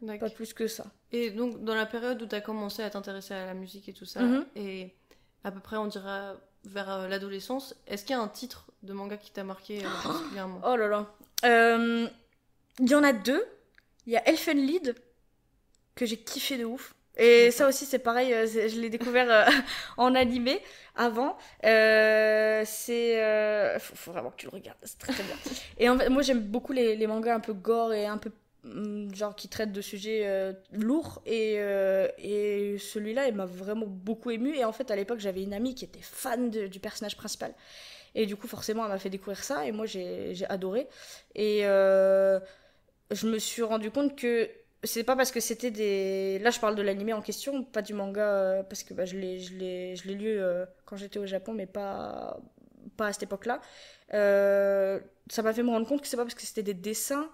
D'accord. 0.00 0.28
Pas 0.28 0.34
plus 0.34 0.52
que 0.54 0.68
ça. 0.68 0.84
Et 1.10 1.30
donc, 1.30 1.64
dans 1.64 1.74
la 1.74 1.86
période 1.86 2.20
où 2.22 2.26
tu 2.26 2.34
as 2.34 2.40
commencé 2.40 2.82
à 2.82 2.90
t'intéresser 2.90 3.34
à 3.34 3.46
la 3.46 3.54
musique 3.54 3.88
et 3.88 3.92
tout 3.92 4.04
ça, 4.04 4.20
Mhm. 4.20 4.44
et 4.54 4.94
à 5.42 5.50
peu 5.50 5.58
près, 5.60 5.76
on 5.76 5.86
dira 5.86 6.34
vers 6.64 6.90
euh, 6.90 7.08
l'adolescence, 7.08 7.74
est-ce 7.86 8.04
qu'il 8.04 8.14
y 8.14 8.18
a 8.18 8.22
un 8.22 8.28
titre 8.28 8.66
de 8.82 8.92
manga 8.92 9.16
qui 9.16 9.30
t'a 9.32 9.42
marqué 9.42 9.78
euh, 9.84 9.88
particulièrement? 10.04 10.60
Oh 10.64 10.76
là 10.76 10.86
là. 10.88 11.06
Euh, 11.46 12.06
Il 12.78 12.88
y 12.90 12.94
en 12.94 13.02
a 13.02 13.12
deux. 13.12 13.44
Il 14.06 14.12
y 14.12 14.16
a 14.16 14.28
Elfen 14.28 14.58
Lied, 14.58 14.94
que 15.98 16.06
j'ai 16.06 16.16
kiffé 16.18 16.58
de 16.58 16.64
ouf. 16.64 16.94
Et 17.20 17.50
ça 17.50 17.68
aussi, 17.68 17.84
c'est 17.84 17.98
pareil, 17.98 18.32
euh, 18.32 18.46
je 18.46 18.80
l'ai 18.80 18.90
découvert 18.90 19.28
euh, 19.30 19.44
en 19.96 20.14
animé 20.14 20.62
avant. 20.94 21.36
Euh, 21.64 22.62
c'est. 22.64 23.20
euh, 23.22 23.78
faut, 23.80 23.96
faut 23.96 24.12
vraiment 24.12 24.30
que 24.30 24.36
tu 24.36 24.46
le 24.46 24.52
regardes, 24.52 24.78
c'est 24.84 24.98
très 24.98 25.12
très 25.12 25.24
bien. 25.24 25.36
Et 25.78 25.88
en 25.88 25.98
fait, 25.98 26.08
moi 26.10 26.22
j'aime 26.22 26.40
beaucoup 26.40 26.72
les, 26.72 26.96
les 26.96 27.06
mangas 27.08 27.34
un 27.34 27.40
peu 27.40 27.54
gore 27.54 27.92
et 27.92 28.06
un 28.06 28.18
peu. 28.18 28.30
hum, 28.64 29.12
genre 29.14 29.34
qui 29.36 29.48
traitent 29.48 29.72
de 29.72 29.80
sujets 29.80 30.54
lourds. 30.72 31.20
Et, 31.26 31.54
et 32.18 32.78
celui-là, 32.78 33.28
il 33.28 33.34
m'a 33.34 33.46
vraiment 33.46 33.86
beaucoup 33.86 34.30
ému. 34.30 34.56
Et 34.56 34.64
en 34.64 34.72
fait, 34.72 34.90
à 34.90 34.96
l'époque, 34.96 35.20
j'avais 35.20 35.42
une 35.42 35.54
amie 35.54 35.74
qui 35.74 35.84
était 35.84 36.00
fan 36.02 36.50
de- 36.50 36.66
du 36.68 36.80
personnage 36.80 37.16
principal. 37.16 37.54
Et 38.14 38.26
du 38.26 38.36
coup, 38.36 38.48
forcément, 38.48 38.84
elle 38.84 38.92
m'a 38.92 38.98
fait 38.98 39.10
découvrir 39.10 39.44
ça. 39.44 39.66
Et 39.66 39.72
moi, 39.72 39.86
j'ai 39.86 40.34
j'ai 40.34 40.46
adoré. 40.46 40.88
Et 41.34 41.64
je 43.10 43.26
me 43.26 43.38
suis 43.38 43.62
rendu 43.62 43.90
compte 43.90 44.16
que 44.16 44.48
c'est 44.84 45.04
pas 45.04 45.16
parce 45.16 45.32
que 45.32 45.40
c'était 45.40 45.70
des. 45.70 46.38
Là, 46.40 46.50
je 46.50 46.60
parle 46.60 46.76
de 46.76 46.82
l'animé 46.82 47.12
en 47.12 47.20
question, 47.22 47.64
pas 47.64 47.82
du 47.82 47.94
manga, 47.94 48.22
euh, 48.22 48.62
parce 48.62 48.84
que 48.84 48.94
bah, 48.94 49.04
je 49.04 49.16
l'ai 49.16 49.96
lu 50.04 50.38
euh, 50.38 50.66
quand 50.84 50.96
j'étais 50.96 51.18
au 51.18 51.26
Japon, 51.26 51.52
mais 51.52 51.66
pas, 51.66 52.38
pas 52.96 53.06
à 53.08 53.12
cette 53.12 53.24
époque-là. 53.24 53.60
Euh, 54.14 55.00
ça 55.30 55.42
m'a 55.42 55.52
fait 55.52 55.62
me 55.62 55.70
rendre 55.70 55.86
compte 55.86 56.00
que 56.00 56.06
c'est 56.06 56.16
pas 56.16 56.22
parce 56.24 56.34
que 56.34 56.42
c'était 56.42 56.62
des 56.62 56.74
dessins 56.74 57.28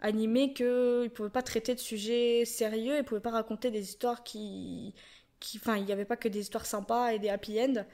animés 0.00 0.52
qu'ils 0.54 1.10
pouvaient 1.14 1.30
pas 1.30 1.42
traiter 1.42 1.74
de 1.74 1.80
sujets 1.80 2.44
sérieux, 2.44 2.98
ils 2.98 3.04
pouvaient 3.04 3.20
pas 3.20 3.30
raconter 3.30 3.70
des 3.70 3.82
histoires 3.82 4.24
qui. 4.24 4.94
qui 5.40 5.58
enfin, 5.58 5.76
il 5.76 5.84
n'y 5.84 5.92
avait 5.92 6.04
pas 6.04 6.16
que 6.16 6.28
des 6.28 6.40
histoires 6.40 6.66
sympas 6.66 7.12
et 7.12 7.18
des 7.20 7.28
happy 7.28 7.60
end. 7.60 7.84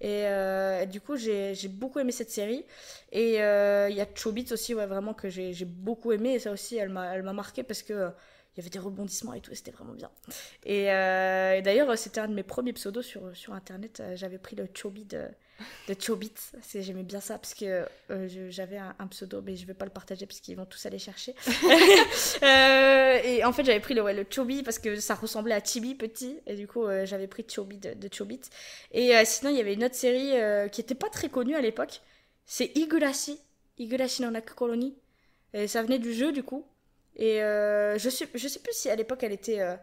Et, 0.00 0.86
du 0.86 1.00
coup, 1.00 1.16
j'ai 1.16 1.54
j'ai 1.54 1.68
beaucoup 1.68 1.98
aimé 2.00 2.12
cette 2.12 2.30
série. 2.30 2.64
Et 3.12 3.34
il 3.34 3.96
y 3.96 4.00
a 4.00 4.06
Chobits 4.14 4.52
aussi, 4.52 4.74
ouais, 4.74 4.86
vraiment 4.86 5.14
que 5.14 5.28
j'ai 5.30 5.52
j'ai 5.52 5.64
beaucoup 5.64 6.12
aimé. 6.12 6.34
Et 6.34 6.38
ça 6.38 6.52
aussi, 6.52 6.76
elle 6.76 6.90
m'a 6.90 7.32
marqué 7.32 7.62
parce 7.64 7.82
que 7.82 8.12
il 8.54 8.58
y 8.58 8.60
avait 8.60 8.70
des 8.70 8.78
rebondissements 8.78 9.32
et 9.34 9.40
tout, 9.40 9.50
et 9.50 9.54
c'était 9.54 9.70
vraiment 9.70 9.94
bien. 9.94 10.10
Et, 10.64 10.90
euh, 10.92 11.54
et 11.56 11.62
d'ailleurs, 11.62 11.96
c'était 11.96 12.20
un 12.20 12.28
de 12.28 12.34
mes 12.34 12.42
premiers 12.42 12.72
pseudos 12.74 13.02
sur, 13.02 13.34
sur 13.34 13.54
internet. 13.54 14.00
Euh, 14.00 14.14
J'avais 14.14 14.38
pris 14.38 14.56
le 14.56 14.68
Chobi 14.74 15.04
de, 15.06 15.24
de 15.88 15.94
Chobits. 15.98 16.34
C'est- 16.60 16.82
J'aimais 16.82 17.02
bien 17.02 17.20
ça 17.20 17.38
parce 17.38 17.54
que 17.54 17.86
euh, 18.10 18.48
j'avais 18.50 18.76
un, 18.76 18.94
un 18.98 19.06
pseudo, 19.06 19.40
mais 19.40 19.56
je 19.56 19.66
vais 19.66 19.72
pas 19.74 19.86
le 19.86 19.90
partager 19.90 20.26
parce 20.26 20.40
qu'ils 20.40 20.56
vont 20.56 20.66
tous 20.66 20.84
aller 20.86 20.98
chercher. 20.98 21.34
Euh, 22.42 23.18
et 23.24 23.44
en 23.44 23.52
fait, 23.52 23.64
j'avais 23.64 23.80
pris 23.80 23.94
le, 23.94 24.02
ouais, 24.02 24.14
le 24.14 24.26
Chobi 24.28 24.62
parce 24.62 24.78
que 24.78 24.96
ça 24.96 25.14
ressemblait 25.14 25.54
à 25.54 25.62
Chibi 25.64 25.94
petit. 25.94 26.38
Et 26.46 26.56
du 26.56 26.66
coup, 26.66 26.84
j'avais 27.04 27.26
pris 27.26 27.44
Chobi 27.48 27.78
de, 27.78 27.94
de 27.94 28.08
Chobits. 28.12 28.40
Et 28.92 29.12
sinon, 29.24 29.50
il 29.50 29.56
y 29.56 29.60
avait 29.60 29.74
une 29.74 29.84
autre 29.84 29.94
série 29.94 30.32
qui 30.70 30.80
était 30.80 30.94
pas 30.94 31.08
très 31.08 31.28
connue 31.28 31.54
à 31.54 31.60
l'époque. 31.60 32.00
C'est 32.46 32.76
Igurashi. 32.76 33.38
Igurashi 33.78 34.22
no 34.22 34.30
Nakakoloni. 34.30 34.96
Et 35.54 35.68
ça 35.68 35.82
venait 35.82 35.98
du 35.98 36.12
jeu, 36.12 36.32
du 36.32 36.42
coup. 36.42 36.66
Et 37.16 37.42
euh, 37.42 37.98
je, 37.98 38.08
sais, 38.08 38.28
je 38.34 38.48
sais 38.48 38.60
plus 38.60 38.72
si 38.72 38.88
à 38.90 38.96
l'époque 38.96 39.22
elle 39.22 39.32
était, 39.32 39.60
euh, 39.60 39.76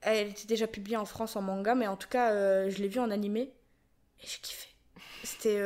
elle 0.00 0.28
était 0.28 0.46
déjà 0.46 0.66
publiée 0.66 0.96
en 0.96 1.04
France 1.04 1.36
en 1.36 1.42
manga, 1.42 1.74
mais 1.74 1.86
en 1.86 1.96
tout 1.96 2.08
cas, 2.08 2.32
euh, 2.32 2.70
je 2.70 2.78
l'ai 2.82 2.88
vue 2.88 3.00
en 3.00 3.10
animé. 3.10 3.52
Et 4.22 4.26
j'ai 4.26 4.38
kiffé. 4.40 4.68
C'était. 5.22 5.60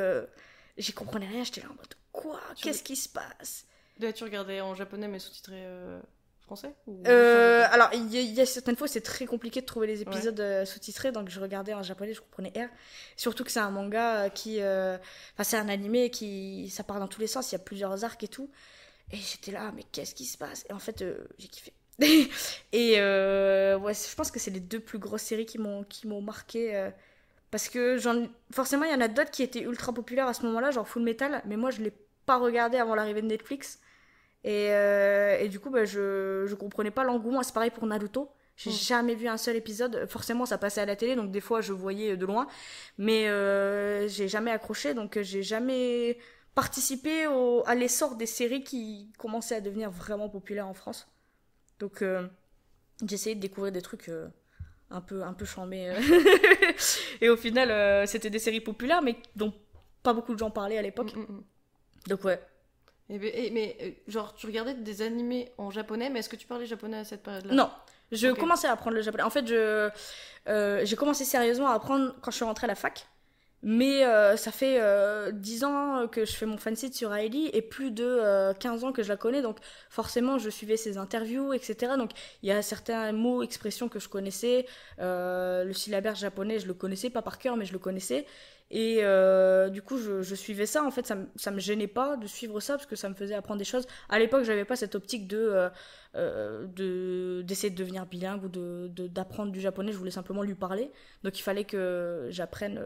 J'y 0.76 0.92
comprenais 0.92 1.26
rien, 1.26 1.42
j'étais 1.44 1.60
là 1.60 1.68
en 1.70 1.74
mode 1.74 1.94
quoi? 2.12 2.40
Qu'est-ce 2.60 2.82
qui 2.82 2.96
se 2.96 3.08
passe? 3.08 3.66
Là, 4.00 4.12
tu 4.12 4.22
regardais 4.24 4.60
en 4.60 4.74
japonais 4.74 5.08
mais 5.08 5.18
sous-titré 5.18 5.64
français 6.40 6.72
ou 6.86 7.02
alors, 7.72 7.90
il 7.92 8.12
y, 8.14 8.18
a- 8.18 8.20
il 8.20 8.32
y 8.32 8.40
a 8.40 8.46
certaines 8.46 8.76
fois, 8.76 8.88
c'est 8.88 9.00
très 9.02 9.26
compliqué 9.26 9.60
de 9.60 9.66
trouver 9.66 9.86
les 9.86 10.02
épisodes 10.02 10.64
sous-titrés, 10.64 11.12
donc 11.12 11.28
je 11.28 11.40
regardais 11.40 11.74
en 11.74 11.82
japonais, 11.82 12.14
je 12.14 12.20
comprenais 12.20 12.50
R. 12.56 12.68
Surtout 13.16 13.44
que 13.44 13.50
c'est 13.50 13.60
un 13.60 13.70
manga 13.70 14.30
qui. 14.30 14.58
Enfin, 14.62 15.44
c'est 15.44 15.56
un 15.58 15.68
animé 15.68 16.10
qui. 16.10 16.70
Ça 16.70 16.84
part 16.84 17.00
dans 17.00 17.08
tous 17.08 17.20
les 17.20 17.26
sens, 17.26 17.50
il 17.50 17.54
y 17.54 17.56
a 17.56 17.58
plusieurs 17.60 18.04
arcs 18.04 18.22
et 18.22 18.28
tout. 18.28 18.50
Et 19.10 19.16
j'étais 19.16 19.52
là, 19.52 19.72
mais 19.74 19.84
qu'est-ce 19.84 20.14
qui 20.14 20.24
se 20.26 20.36
passe? 20.36 20.64
Et 20.68 20.72
en 20.72 20.78
fait, 20.78 21.02
euh, 21.02 21.26
j'ai 21.38 21.48
kiffé. 21.48 21.72
et 22.72 22.94
euh, 23.00 23.78
ouais, 23.78 23.94
je 23.94 24.14
pense 24.14 24.30
que 24.30 24.38
c'est 24.38 24.50
les 24.50 24.60
deux 24.60 24.80
plus 24.80 24.98
grosses 24.98 25.22
séries 25.22 25.46
qui 25.46 25.58
m'ont 25.58 25.82
qui 25.84 26.06
m'ont 26.06 26.20
marqué. 26.20 26.76
euh, 26.76 26.90
parce 27.50 27.68
que 27.68 27.98
forcément, 28.52 28.84
il 28.84 28.92
y 28.92 28.94
en 28.94 29.00
a 29.00 29.08
d'autres 29.08 29.30
qui 29.30 29.42
étaient 29.42 29.62
ultra 29.62 29.92
populaires 29.94 30.28
à 30.28 30.34
ce 30.34 30.44
moment-là, 30.46 30.70
genre 30.72 30.88
Full 30.88 31.02
Metal, 31.02 31.42
mais 31.46 31.56
moi, 31.56 31.70
je 31.70 31.82
l'ai 31.82 31.92
pas 32.26 32.38
regardé 32.38 32.78
avant 32.78 32.94
l'arrivée 32.96 33.22
de 33.22 33.26
Netflix. 33.28 33.80
Et, 34.44 34.66
et 34.68 35.48
du 35.48 35.60
coup, 35.60 35.70
bah, 35.70 35.84
je, 35.84 36.44
je 36.46 36.54
comprenais 36.54 36.90
pas 36.90 37.04
l'engouement. 37.04 37.42
C'est 37.42 37.54
pareil 37.54 37.70
pour 37.70 37.86
Naruto. 37.86 38.30
J'ai 38.56 38.70
Mm. 38.70 38.74
jamais 38.74 39.14
vu 39.14 39.28
un 39.28 39.36
seul 39.38 39.56
épisode. 39.56 40.06
Forcément, 40.10 40.46
ça 40.46 40.58
passait 40.58 40.80
à 40.82 40.86
la 40.86 40.96
télé, 40.96 41.16
donc 41.16 41.30
des 41.30 41.40
fois, 41.40 41.60
je 41.60 41.72
voyais 41.72 42.16
de 42.16 42.26
loin. 42.26 42.46
Mais 42.98 43.26
j'ai 44.08 44.28
jamais 44.28 44.50
accroché, 44.50 44.94
donc 44.94 45.18
j'ai 45.22 45.42
jamais 45.42 46.18
participé 46.62 47.28
au, 47.28 47.62
à 47.66 47.76
l'essor 47.76 48.16
des 48.16 48.26
séries 48.26 48.64
qui 48.64 49.12
commençaient 49.16 49.54
à 49.54 49.60
devenir 49.60 49.92
vraiment 49.92 50.28
populaires 50.28 50.66
en 50.66 50.74
France. 50.74 51.06
Donc, 51.78 52.02
euh, 52.02 52.26
essayé 53.08 53.36
de 53.36 53.40
découvrir 53.40 53.70
des 53.72 53.80
trucs 53.80 54.08
euh, 54.08 54.26
un 54.90 55.00
peu, 55.00 55.22
un 55.22 55.34
peu 55.34 55.44
chambés. 55.44 55.88
euh. 55.90 56.72
et 57.20 57.28
au 57.28 57.36
final, 57.36 58.08
c'était 58.08 58.28
des 58.28 58.40
séries 58.40 58.60
populaires, 58.60 59.02
mais 59.02 59.14
dont 59.36 59.52
pas 60.02 60.12
beaucoup 60.12 60.34
de 60.34 60.38
gens 60.40 60.50
parlaient 60.50 60.78
à 60.78 60.82
l'époque. 60.82 61.14
Mm, 61.14 61.20
mm, 61.20 61.32
mm. 61.36 61.44
Donc, 62.08 62.24
ouais. 62.24 62.40
Et 63.08 63.18
ben- 63.20 63.30
et- 63.32 63.50
mais 63.52 63.76
euh, 63.80 63.90
genre, 64.10 64.34
tu 64.34 64.46
regardais 64.46 64.74
des 64.74 65.00
animés 65.02 65.52
en 65.58 65.70
japonais, 65.70 66.10
mais 66.10 66.18
est-ce 66.18 66.28
que 66.28 66.36
tu 66.36 66.48
parlais 66.48 66.66
japonais 66.66 66.98
à 66.98 67.04
cette 67.04 67.22
période-là? 67.22 67.54
Non, 67.54 67.70
je 68.10 68.28
commençais 68.32 68.66
à 68.66 68.72
apprendre 68.72 68.96
le 68.96 69.02
japonais. 69.02 69.22
En 69.22 69.30
fait, 69.30 69.46
je 69.46 69.90
euh, 70.48 70.84
j'ai 70.84 70.96
commencé 70.96 71.24
sérieusement 71.24 71.68
à 71.68 71.74
apprendre 71.74 72.16
quand 72.20 72.32
je 72.32 72.36
suis 72.36 72.44
rentrée 72.44 72.64
à 72.64 72.68
la 72.68 72.74
fac. 72.74 73.06
Mais 73.62 74.04
euh, 74.04 74.36
ça 74.36 74.52
fait 74.52 74.78
euh, 74.80 75.32
10 75.32 75.64
ans 75.64 76.06
que 76.06 76.24
je 76.24 76.32
fais 76.32 76.46
mon 76.46 76.58
fansite 76.58 76.94
sur 76.94 77.12
Ailey 77.12 77.50
et 77.52 77.60
plus 77.62 77.90
de 77.90 78.04
euh, 78.04 78.54
15 78.54 78.84
ans 78.84 78.92
que 78.92 79.02
je 79.02 79.08
la 79.08 79.16
connais. 79.16 79.42
Donc 79.42 79.58
forcément, 79.90 80.38
je 80.38 80.48
suivais 80.48 80.76
ses 80.76 80.96
interviews, 80.96 81.52
etc. 81.52 81.94
Donc 81.96 82.12
il 82.42 82.48
y 82.48 82.52
a 82.52 82.62
certains 82.62 83.10
mots, 83.12 83.42
expressions 83.42 83.88
que 83.88 83.98
je 83.98 84.08
connaissais. 84.08 84.66
Euh, 85.00 85.64
le 85.64 85.72
syllabaire 85.72 86.14
japonais, 86.14 86.60
je 86.60 86.66
le 86.68 86.74
connaissais, 86.74 87.10
pas 87.10 87.22
par 87.22 87.38
cœur, 87.38 87.56
mais 87.56 87.64
je 87.64 87.72
le 87.72 87.78
connaissais. 87.80 88.26
Et 88.70 88.98
euh, 89.02 89.70
du 89.70 89.80
coup, 89.82 89.96
je, 89.98 90.34
suivais 90.34 90.66
ça. 90.66 90.84
En 90.84 90.90
fait, 90.90 91.06
ça, 91.06 91.16
ça 91.36 91.50
me 91.50 91.58
gênait 91.58 91.86
pas 91.86 92.16
de 92.16 92.26
suivre 92.26 92.60
ça 92.60 92.74
parce 92.74 92.86
que 92.86 92.96
ça 92.96 93.08
me 93.08 93.14
faisait 93.14 93.34
apprendre 93.34 93.58
des 93.58 93.64
choses. 93.64 93.86
À 94.10 94.18
l'époque, 94.18 94.44
j'avais 94.44 94.66
pas 94.66 94.76
cette 94.76 94.94
optique 94.94 95.26
de 95.26 95.68
euh, 96.14 96.66
de 96.66 97.42
d'essayer 97.42 97.70
de 97.70 97.76
devenir 97.76 98.06
bilingue 98.06 98.44
ou 98.44 98.48
de 98.48 98.88
de- 98.94 99.06
d'apprendre 99.08 99.52
du 99.52 99.60
japonais. 99.60 99.92
Je 99.92 99.98
voulais 99.98 100.10
simplement 100.10 100.42
lui 100.42 100.54
parler. 100.54 100.90
Donc 101.24 101.38
il 101.38 101.42
fallait 101.42 101.64
que 101.64 102.28
j'apprenne. 102.30 102.80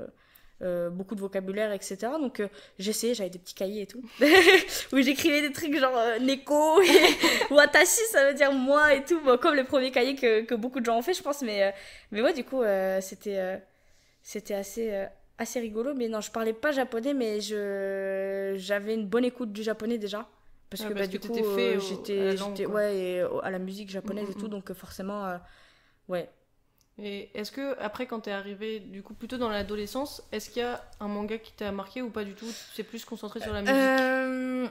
Euh, 0.63 0.91
beaucoup 0.91 1.15
de 1.15 1.21
vocabulaire, 1.21 1.73
etc. 1.73 1.97
Donc 2.21 2.41
euh, 2.41 2.49
j'essayais, 2.79 3.15
j'avais 3.15 3.31
des 3.31 3.39
petits 3.39 3.55
cahiers 3.55 3.83
et 3.83 3.87
tout, 3.87 4.03
où 4.93 5.01
j'écrivais 5.01 5.41
des 5.43 5.53
trucs 5.53 5.77
genre 5.77 5.97
euh, 5.97 6.19
Neko, 6.19 6.81
et 6.83 6.87
Watashi, 7.51 8.01
ça 8.11 8.27
veut 8.29 8.35
dire 8.35 8.53
moi 8.53 8.95
et 8.95 9.05
tout, 9.05 9.21
bon, 9.21 9.37
comme 9.39 9.55
les 9.57 9.65
premiers 9.65 9.91
cahiers 9.91 10.15
que, 10.15 10.43
que 10.43 10.55
beaucoup 10.55 10.81
de 10.81 10.85
gens 10.87 10.97
ont 10.99 11.03
fait, 11.03 11.15
je 11.15 11.23
pense. 11.23 11.43
Mais, 11.43 11.75
mais 12.11 12.23
ouais, 12.23 12.33
du 12.33 12.45
coup, 12.45 12.63
c'était 13.01 13.61
c'était 14.23 14.55
assez, 14.55 15.07
assez 15.39 15.61
rigolo. 15.61 15.95
Mais 15.95 16.09
non, 16.09 16.21
je 16.21 16.31
parlais 16.31 16.53
pas 16.53 16.71
japonais, 16.73 17.15
mais 17.15 17.41
je 17.41 18.55
j'avais 18.57 18.95
une 18.95 19.07
bonne 19.07 19.25
écoute 19.25 19.53
du 19.53 19.63
japonais 19.63 19.99
déjà. 19.99 20.29
Parce 20.71 20.83
Ouais, 20.85 20.89
que, 20.89 20.95
parce 20.95 21.07
bah, 21.09 21.11
du 21.11 21.19
que 21.21 21.27
coup, 21.27 21.35
au- 21.35 21.59
à 21.59 21.79
j'étais, 21.79 22.67
ouais, 22.67 22.97
et 22.97 23.21
à 23.43 23.51
la 23.51 23.59
musique 23.59 23.91
japonaise 23.91 24.29
Mm, 24.29 24.33
et 24.33 24.35
tout, 24.35 24.47
mm. 24.47 24.51
donc 24.51 24.73
forcément, 24.73 25.39
ouais. 26.09 26.29
Et 26.99 27.31
est-ce 27.39 27.51
que 27.51 27.79
après, 27.81 28.07
quand 28.07 28.21
t'es 28.21 28.31
arrivé, 28.33 28.79
du 28.81 29.03
coup, 29.03 29.15
plutôt 29.15 29.39
dans 29.39 29.49
l'adolescence, 29.49 30.23
est-ce 30.31 30.51
qu'il 30.51 30.61
y 30.63 30.65
a 30.65 30.85
un 31.01 31.09
manga 31.09 31.39
qui 31.39 31.53
t'a 31.53 31.73
marqué 31.73 32.03
ou 32.03 32.11
pas 32.11 32.23
du 32.25 32.35
tout? 32.35 32.47
C'est 32.75 32.85
plus 32.85 33.05
concentré 33.05 33.41
sur 33.41 33.53
la 33.53 33.63
musique? 33.63 33.75
Euh, 33.75 34.69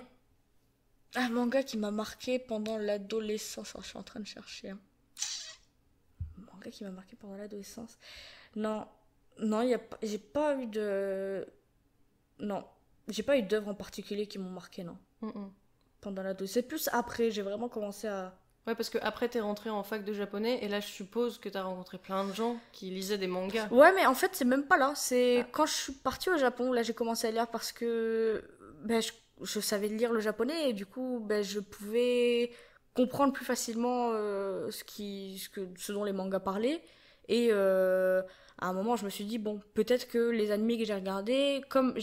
Un 1.15 1.29
manga 1.29 1.63
qui 1.63 1.77
m'a 1.77 1.91
marqué 1.91 2.37
pendant 2.39 2.77
l'adolescence. 2.77 3.71
Alors, 3.75 3.83
je 3.83 3.89
suis 3.89 3.97
en 3.97 4.03
train 4.03 4.19
de 4.19 4.27
chercher. 4.27 4.69
hein. 4.69 4.79
Un 6.37 6.45
manga 6.53 6.69
qui 6.69 6.83
m'a 6.83 6.91
marqué 6.91 7.15
pendant 7.15 7.35
l'adolescence. 7.35 7.97
Non, 8.55 8.87
non, 9.39 9.61
y 9.63 9.73
a 9.73 9.79
j'ai 10.03 10.19
pas 10.19 10.55
eu 10.55 10.67
de. 10.67 11.45
Non, 12.39 12.65
j'ai 13.07 13.23
pas 13.23 13.37
eu 13.37 13.43
d'œuvres 13.43 13.69
en 13.69 13.75
particulier 13.75 14.27
qui 14.27 14.37
m'ont 14.37 14.49
marqué, 14.51 14.83
non. 14.83 14.97
Mm, 15.21 15.27
mm. 15.27 15.51
Pendant 16.01 16.21
l'adolescence. 16.23 16.53
C'est 16.53 16.63
plus 16.67 16.87
après, 16.93 17.31
j'ai 17.31 17.41
vraiment 17.41 17.67
commencé 17.67 18.07
à. 18.07 18.37
Ouais, 18.67 18.75
parce 18.75 18.89
que 18.91 18.99
après 19.01 19.27
t'es 19.27 19.39
rentré 19.39 19.69
en 19.71 19.81
fac 19.83 20.03
de 20.05 20.13
japonais 20.13 20.59
et 20.63 20.67
là 20.67 20.79
je 20.79 20.85
suppose 20.87 21.39
que 21.39 21.49
t'as 21.49 21.63
rencontré 21.63 21.97
plein 21.97 22.25
de 22.25 22.33
gens 22.33 22.57
qui 22.71 22.91
lisaient 22.91 23.17
des 23.17 23.25
mangas. 23.27 23.67
Ouais, 23.71 23.91
mais 23.95 24.05
en 24.05 24.13
fait, 24.13 24.31
c'est 24.33 24.45
même 24.45 24.65
pas 24.65 24.77
là. 24.77 24.93
C'est 24.95 25.39
Ah. 25.41 25.47
quand 25.51 25.65
je 25.65 25.73
suis 25.73 25.93
partie 25.93 26.29
au 26.29 26.37
Japon, 26.37 26.71
là, 26.71 26.83
j'ai 26.83 26.93
commencé 26.93 27.25
à 27.27 27.31
lire 27.31 27.47
parce 27.47 27.71
que 27.71 28.43
ben, 28.83 29.01
je, 29.01 29.11
je 29.41 29.59
savais 29.59 29.87
lire 29.87 30.11
le 30.13 30.19
japonais 30.19 30.69
et 30.69 30.73
du 30.73 30.85
coup, 30.85 31.19
ben, 31.25 31.43
je 31.43 31.59
pouvais 31.59 32.51
comprendre 32.93 33.33
plus 33.33 33.45
facilement 33.45 34.11
euh, 34.13 34.69
ce, 34.69 34.83
qui, 34.83 35.39
ce, 35.39 35.49
que, 35.49 35.61
ce 35.77 35.91
dont 35.91 36.03
les 36.03 36.13
mangas 36.13 36.39
parlaient. 36.41 36.83
Et 37.29 37.47
euh, 37.51 38.21
à 38.61 38.67
un 38.67 38.73
moment, 38.73 38.95
je 38.95 39.05
me 39.05 39.09
suis 39.09 39.25
dit, 39.25 39.39
bon, 39.39 39.59
peut-être 39.73 40.07
que 40.07 40.29
les 40.29 40.51
animés 40.51 40.77
que 40.77 40.85
j'ai 40.85 40.93
regardés, 40.93 41.63
comme 41.67 41.95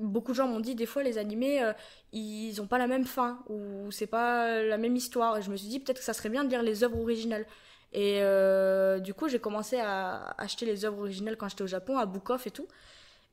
beaucoup 0.00 0.32
de 0.32 0.36
gens 0.36 0.48
m'ont 0.48 0.58
dit, 0.58 0.74
des 0.74 0.86
fois, 0.86 1.04
les 1.04 1.18
animés, 1.18 1.62
euh, 1.62 1.72
ils 2.12 2.60
ont 2.60 2.66
pas 2.66 2.78
la 2.78 2.88
même 2.88 3.04
fin 3.04 3.44
ou 3.48 3.90
c'est 3.92 4.08
pas 4.08 4.60
la 4.60 4.76
même 4.76 4.96
histoire. 4.96 5.38
Et 5.38 5.42
je 5.42 5.50
me 5.50 5.56
suis 5.56 5.68
dit, 5.68 5.78
peut-être 5.78 5.98
que 5.98 6.04
ça 6.04 6.12
serait 6.12 6.28
bien 6.28 6.42
de 6.42 6.50
lire 6.50 6.62
les 6.62 6.82
œuvres 6.82 6.98
originales. 6.98 7.46
Et 7.92 8.18
euh, 8.22 8.98
du 8.98 9.14
coup, 9.14 9.28
j'ai 9.28 9.38
commencé 9.38 9.78
à 9.78 10.34
acheter 10.36 10.66
les 10.66 10.84
œuvres 10.84 10.98
originales 10.98 11.36
quand 11.36 11.48
j'étais 11.48 11.62
au 11.62 11.68
Japon, 11.68 11.96
à 11.96 12.06
Book 12.06 12.28
Off 12.30 12.44
et 12.48 12.50
tout. 12.50 12.66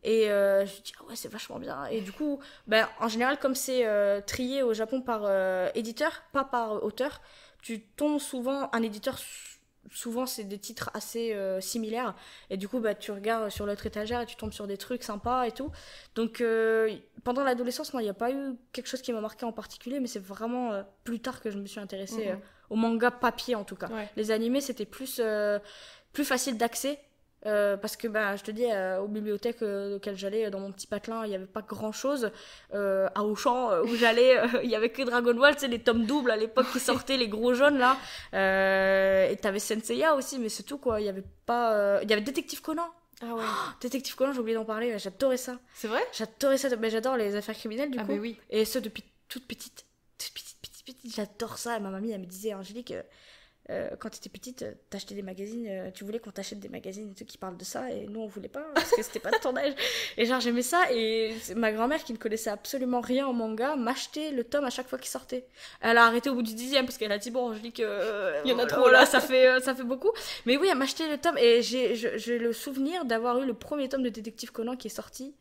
Et 0.04 0.30
euh, 0.30 0.64
je 0.68 0.72
me 0.74 0.82
dis, 0.84 0.94
ah 1.00 1.04
ouais, 1.10 1.16
c'est 1.16 1.32
vachement 1.32 1.58
bien. 1.58 1.86
Et 1.88 2.02
du 2.02 2.12
coup, 2.12 2.40
ben, 2.68 2.88
en 3.00 3.08
général, 3.08 3.40
comme 3.40 3.56
c'est 3.56 3.88
trié 4.28 4.62
au 4.62 4.76
Japon 4.76 5.02
par 5.02 5.28
éditeur, 5.76 6.22
pas 6.32 6.44
par 6.44 6.84
auteur, 6.84 7.22
tu 7.64 7.82
tombes 7.82 8.20
souvent, 8.20 8.70
un 8.72 8.84
éditeur, 8.84 9.18
souvent 9.92 10.26
c'est 10.26 10.44
des 10.44 10.58
titres 10.60 10.90
assez 10.94 11.34
euh, 11.34 11.62
similaires. 11.62 12.16
Et 12.50 12.58
du 12.58 12.68
coup, 12.68 12.80
bah, 12.80 12.96
tu 12.96 13.12
regardes 13.12 13.50
sur 13.50 13.66
l'autre 13.66 13.86
étagère 13.86 14.22
et 14.22 14.26
tu 14.26 14.36
tombes 14.36 14.52
sur 14.54 14.68
des 14.68 14.78
trucs 14.78 15.04
sympas 15.04 15.44
et 15.46 15.52
tout. 15.52 15.72
Donc, 16.16 16.42
euh, 16.42 16.94
pendant 17.24 17.44
l'adolescence, 17.44 17.92
il 17.94 18.00
n'y 18.00 18.10
a 18.10 18.14
pas 18.14 18.32
eu 18.32 18.56
quelque 18.74 18.88
chose 18.88 19.02
qui 19.02 19.14
m'a 19.14 19.22
marqué 19.22 19.46
en 19.46 19.52
particulier, 19.52 20.00
mais 20.00 20.08
c'est 20.08 20.24
vraiment 20.24 20.74
euh, 20.74 20.84
plus 21.04 21.20
tard 21.20 21.42
que 21.42 21.50
je 21.52 21.58
me 21.58 21.66
suis 21.66 21.80
intéressée 21.80 22.28
Mhm. 22.32 22.40
au 22.70 22.76
manga 22.76 23.12
papier 23.12 23.56
en 23.56 23.64
tout 23.64 23.76
cas. 23.76 23.88
Ouais. 23.88 24.10
Les 24.16 24.32
animés, 24.32 24.62
c'était 24.62 24.86
plus, 24.86 25.22
plus 26.14 26.26
facile 26.26 26.58
d'accès. 26.58 27.00
Euh, 27.46 27.78
parce 27.78 27.96
que 27.96 28.08
bah, 28.08 28.36
je 28.36 28.44
te 28.44 28.52
dis, 28.52 28.66
euh, 28.66 29.00
aux 29.00 29.08
bibliothèques 29.08 29.62
euh, 29.62 29.98
auxquelles 29.98 30.18
j'allais, 30.18 30.50
dans 30.50 30.60
mon 30.60 30.72
petit 30.72 30.88
patelin, 30.88 31.24
il 31.26 31.30
n'y 31.30 31.36
avait 31.36 31.46
pas 31.46 31.62
grand 31.62 31.92
chose. 31.92 32.32
Euh, 32.74 33.08
à 33.16 33.24
Auchan, 33.24 33.80
où 33.84 33.96
j'allais, 33.96 34.38
il 34.64 34.70
y 34.70 34.76
avait 34.76 34.90
que 34.90 35.04
Dragon 35.04 35.34
Ball, 35.34 35.58
sais, 35.58 35.68
les 35.68 35.80
tomes 35.80 36.06
doubles 36.06 36.32
à 36.32 36.36
l'époque 36.36 36.68
qui 36.74 36.80
sortaient, 36.82 37.18
les 37.18 37.28
gros 37.28 37.54
jaunes 37.54 37.78
là. 37.78 37.96
Et 38.34 39.36
t'avais 39.38 39.60
Senseiya 39.60 40.16
aussi, 40.16 40.40
mais 40.40 40.50
c'est 40.50 40.64
tout 40.64 40.78
quoi. 40.78 41.00
Il 41.00 41.06
y 41.06 41.10
avait 41.10 41.24
pas. 41.46 42.00
Il 42.04 42.10
y 42.10 42.14
avait 42.14 42.22
Détective 42.22 42.62
Conan. 42.62 42.88
Ah 43.22 43.34
ouais. 43.36 43.44
Détective 43.82 44.16
Conan, 44.16 44.34
j'ai 44.34 44.40
oublié 44.40 44.56
d'en 44.56 44.66
parler, 44.66 44.98
j'adorais 45.00 45.38
ça. 45.38 45.58
C'est 45.74 45.88
vrai? 45.88 46.02
J'adorais 46.14 46.58
ça, 46.58 46.76
mais 46.76 46.90
j'adore 46.90 47.18
les 47.18 47.36
affaires 47.36 47.56
criminelles 47.56 47.92
du 47.92 47.98
Ah 48.00 48.04
coup. 48.04 48.14
bah 48.14 48.18
oui. 48.20 48.38
Et 48.50 48.66
ce 48.66 48.80
depuis 48.80 49.04
toute 49.30 49.48
petite. 49.48 49.86
Toute 50.18 50.34
petite, 50.34 50.58
petite, 50.62 50.86
petite. 50.86 51.16
J'adore 51.16 51.58
ça. 51.58 51.78
Et 51.78 51.80
ma 51.80 51.90
mamie, 51.90 52.12
elle 52.12 52.22
me 52.22 52.26
disait, 52.26 52.54
Angélique, 52.54 52.94
euh, 53.70 53.90
quand 54.00 54.10
tu 54.10 54.18
étais 54.18 54.30
petite, 54.30 54.62
euh, 54.62 54.74
t'achetais 54.90 55.14
des 55.16 55.22
magazines, 55.22 55.68
euh, 55.68 55.92
tu 55.92 56.04
voulais 56.06 56.20
qu'on 56.20 56.32
t'achète 56.32 56.60
des 56.60 56.70
magazines 56.70 57.12
et 57.12 57.14
tout 57.14 57.26
qui 57.26 57.38
parlent 57.38 57.58
de 57.58 57.64
ça, 57.66 57.92
et 57.92 58.08
nous 58.08 58.22
on 58.22 58.28
voulait 58.28 58.48
pas 58.48 58.66
parce 58.74 58.92
que 58.92 59.02
c'était 59.04 59.20
pas 59.20 59.32
de 59.32 59.38
ton 59.40 59.56
âge. 59.58 59.74
Et 60.18 60.26
genre 60.26 60.40
j'aimais 60.40 60.62
ça, 60.62 60.92
et 60.92 61.36
ma 61.56 61.72
grand-mère 61.74 62.04
qui 62.04 62.14
ne 62.14 62.18
connaissait 62.18 62.50
absolument 62.50 63.02
rien 63.02 63.28
en 63.28 63.34
manga 63.34 63.76
m'achetait 63.76 64.32
le 64.32 64.44
tome 64.44 64.64
à 64.66 64.70
chaque 64.70 64.88
fois 64.88 64.98
qu'il 64.98 65.10
sortait. 65.10 65.46
Elle 65.82 65.98
a 65.98 66.06
arrêté 66.06 66.30
au 66.30 66.36
bout 66.36 66.44
du 66.44 66.54
dixième 66.54 66.86
parce 66.86 66.98
qu'elle 66.98 67.12
a 67.12 67.18
dit 67.18 67.30
bon, 67.32 67.50
Angélique, 67.50 67.82
euh, 67.82 68.42
Il 68.46 68.52
y 68.52 68.54
en 68.54 68.60
a 68.60 68.66
voilà, 68.66 68.74
trop, 68.78 68.90
là. 68.90 69.06
ça 69.06 69.20
fait 69.20 69.60
ça 69.62 69.76
fait 69.76 69.84
beaucoup. 69.84 70.12
Mais 70.46 70.56
oui, 70.58 70.68
elle 70.72 70.78
m'achetait 70.78 71.10
le 71.10 71.18
tome, 71.18 71.38
et 71.38 71.62
j'ai 71.62 71.96
je- 71.96 72.18
j'ai 72.18 72.40
le 72.40 72.54
souvenir 72.54 73.04
d'avoir 73.06 73.42
eu 73.42 73.46
le 73.46 73.54
premier 73.54 73.90
tome 73.90 74.04
de 74.04 74.10
Détective 74.10 74.52
Conan 74.52 74.76
qui 74.78 74.88
est 74.88 74.92
sorti 74.92 75.36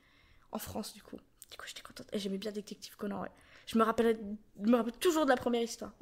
en 0.53 0.59
France 0.59 0.95
du 0.95 1.03
coup. 1.03 1.17
Du 1.51 1.57
coup 1.57 1.65
j'étais 1.69 1.83
contente, 1.83 2.07
et 2.13 2.19
j'aimais 2.19 2.39
bien 2.39 2.51
Détective 2.51 2.97
Conan. 2.97 3.23
Ouais. 3.23 3.29
Je 3.67 3.77
me 3.79 3.83
rappelle, 3.83 4.17
je 4.65 4.71
me 4.71 4.77
rappelle 4.77 4.93
toujours 4.95 5.25
de 5.25 5.31
la 5.31 5.37
première 5.37 5.63
histoire. 5.63 5.91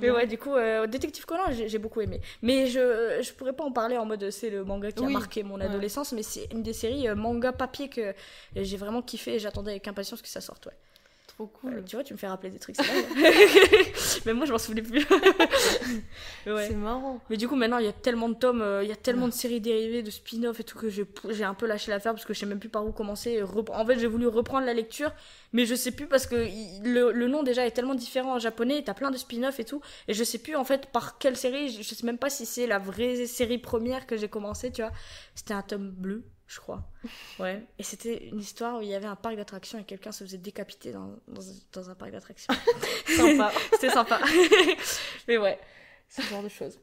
Mais 0.00 0.10
ouais, 0.12 0.26
du 0.28 0.38
coup, 0.38 0.54
euh, 0.54 0.86
Détective 0.86 1.26
Conan, 1.26 1.42
j'ai 1.50 1.78
beaucoup 1.78 2.00
aimé. 2.00 2.20
Mais 2.40 2.68
je, 2.68 3.18
je 3.20 3.32
pourrais 3.32 3.52
pas 3.52 3.64
en 3.64 3.72
parler 3.72 3.96
en 3.98 4.04
mode 4.06 4.30
c'est 4.30 4.48
le 4.48 4.64
manga 4.64 4.92
qui 4.92 5.02
Oui, 5.02 5.10
a 5.10 5.18
marqué 5.18 5.42
mon 5.42 5.56
ouais. 5.56 5.64
adolescence, 5.64 6.12
mais 6.12 6.22
c'est 6.22 6.46
une 6.52 6.62
des 6.62 6.72
séries 6.72 7.08
euh, 7.08 7.16
manga 7.16 7.52
papier 7.52 7.88
que 7.88 8.14
j'ai 8.54 8.76
vraiment 8.76 9.02
kiffé 9.02 9.34
et 9.34 9.38
j'attendais 9.40 9.72
avec 9.72 9.88
impatience 9.88 10.22
que 10.22 10.28
ça 10.28 10.40
sorte. 10.40 10.66
Ouais. 10.66 10.72
Trop 11.38 11.46
cool. 11.46 11.74
Ouais, 11.76 11.84
tu 11.84 11.94
vois, 11.94 12.02
tu 12.02 12.12
me 12.14 12.18
fais 12.18 12.26
rappeler 12.26 12.50
des 12.50 12.58
trucs. 12.58 12.74
Mais 14.26 14.32
moi, 14.34 14.44
je 14.44 14.50
m'en 14.50 14.58
souvenais 14.58 14.82
plus. 14.82 15.06
Ouais. 16.46 16.66
C'est 16.68 16.74
marrant. 16.74 17.20
Mais 17.28 17.36
du 17.36 17.46
coup, 17.46 17.54
maintenant, 17.54 17.78
il 17.78 17.84
y 17.84 17.88
a 17.88 17.92
tellement 17.92 18.28
de 18.30 18.34
tomes, 18.34 18.62
euh, 18.62 18.82
il 18.82 18.88
y 18.88 18.92
a 18.92 18.96
tellement 18.96 19.28
de 19.28 19.32
séries 19.32 19.60
dérivées, 19.60 20.02
de 20.02 20.10
spin-off 20.10 20.58
et 20.58 20.64
tout 20.64 20.78
que 20.78 20.88
j'ai 20.88 21.44
un 21.44 21.52
peu 21.52 21.66
lâché 21.66 21.90
l'affaire 21.90 22.12
parce 22.14 22.24
que 22.24 22.32
je 22.32 22.40
sais 22.40 22.46
même 22.46 22.58
plus 22.58 22.70
par 22.70 22.86
où 22.86 22.90
commencer. 22.90 23.42
En 23.42 23.86
fait, 23.86 23.98
j'ai 23.98 24.06
voulu 24.06 24.26
reprendre 24.26 24.64
la 24.64 24.72
lecture, 24.72 25.12
mais 25.52 25.66
je 25.66 25.74
sais 25.74 25.90
plus 25.90 26.06
parce 26.06 26.26
que 26.26 26.48
le 26.82 27.28
nom 27.28 27.42
déjà 27.42 27.66
est 27.66 27.70
tellement 27.72 27.94
différent 27.94 28.36
en 28.36 28.38
japonais, 28.38 28.82
t'as 28.82 28.94
plein 28.94 29.10
de 29.10 29.18
spin-off 29.18 29.60
et 29.60 29.64
tout, 29.64 29.82
et 30.08 30.14
je 30.14 30.24
sais 30.24 30.38
plus 30.38 30.56
en 30.56 30.64
fait 30.64 30.86
par 30.86 31.18
quelle 31.18 31.36
série, 31.36 31.68
je, 31.68 31.82
je 31.82 31.94
sais 31.94 32.06
même 32.06 32.18
pas 32.18 32.30
si 32.30 32.46
c'est 32.46 32.66
la 32.66 32.78
vraie 32.78 33.26
série 33.26 33.58
première 33.58 34.06
que 34.06 34.16
j'ai 34.16 34.28
commencé, 34.28 34.72
tu 34.72 34.80
vois. 34.80 34.92
C'était 35.34 35.54
un 35.54 35.62
tome 35.62 35.90
bleu, 35.90 36.24
je 36.48 36.58
crois. 36.60 36.82
Ouais. 37.38 37.62
Et 37.78 37.82
c'était 37.82 38.26
une 38.28 38.40
histoire 38.40 38.78
où 38.78 38.82
il 38.82 38.88
y 38.88 38.94
avait 38.94 39.06
un 39.06 39.14
parc 39.16 39.36
d'attractions 39.36 39.78
et 39.78 39.84
quelqu'un 39.84 40.10
se 40.12 40.24
faisait 40.24 40.38
décapiter 40.38 40.90
dans, 40.92 41.14
dans, 41.28 41.42
dans 41.72 41.90
un 41.90 41.94
parc 41.94 42.10
d'attractions. 42.10 42.52
Sympa. 43.06 43.52
C'était 43.72 43.90
sympa. 43.90 44.18
mais 45.28 45.36
ouais, 45.38 45.60
ce 46.08 46.22
genre 46.22 46.42
de 46.42 46.48
choses. 46.48 46.78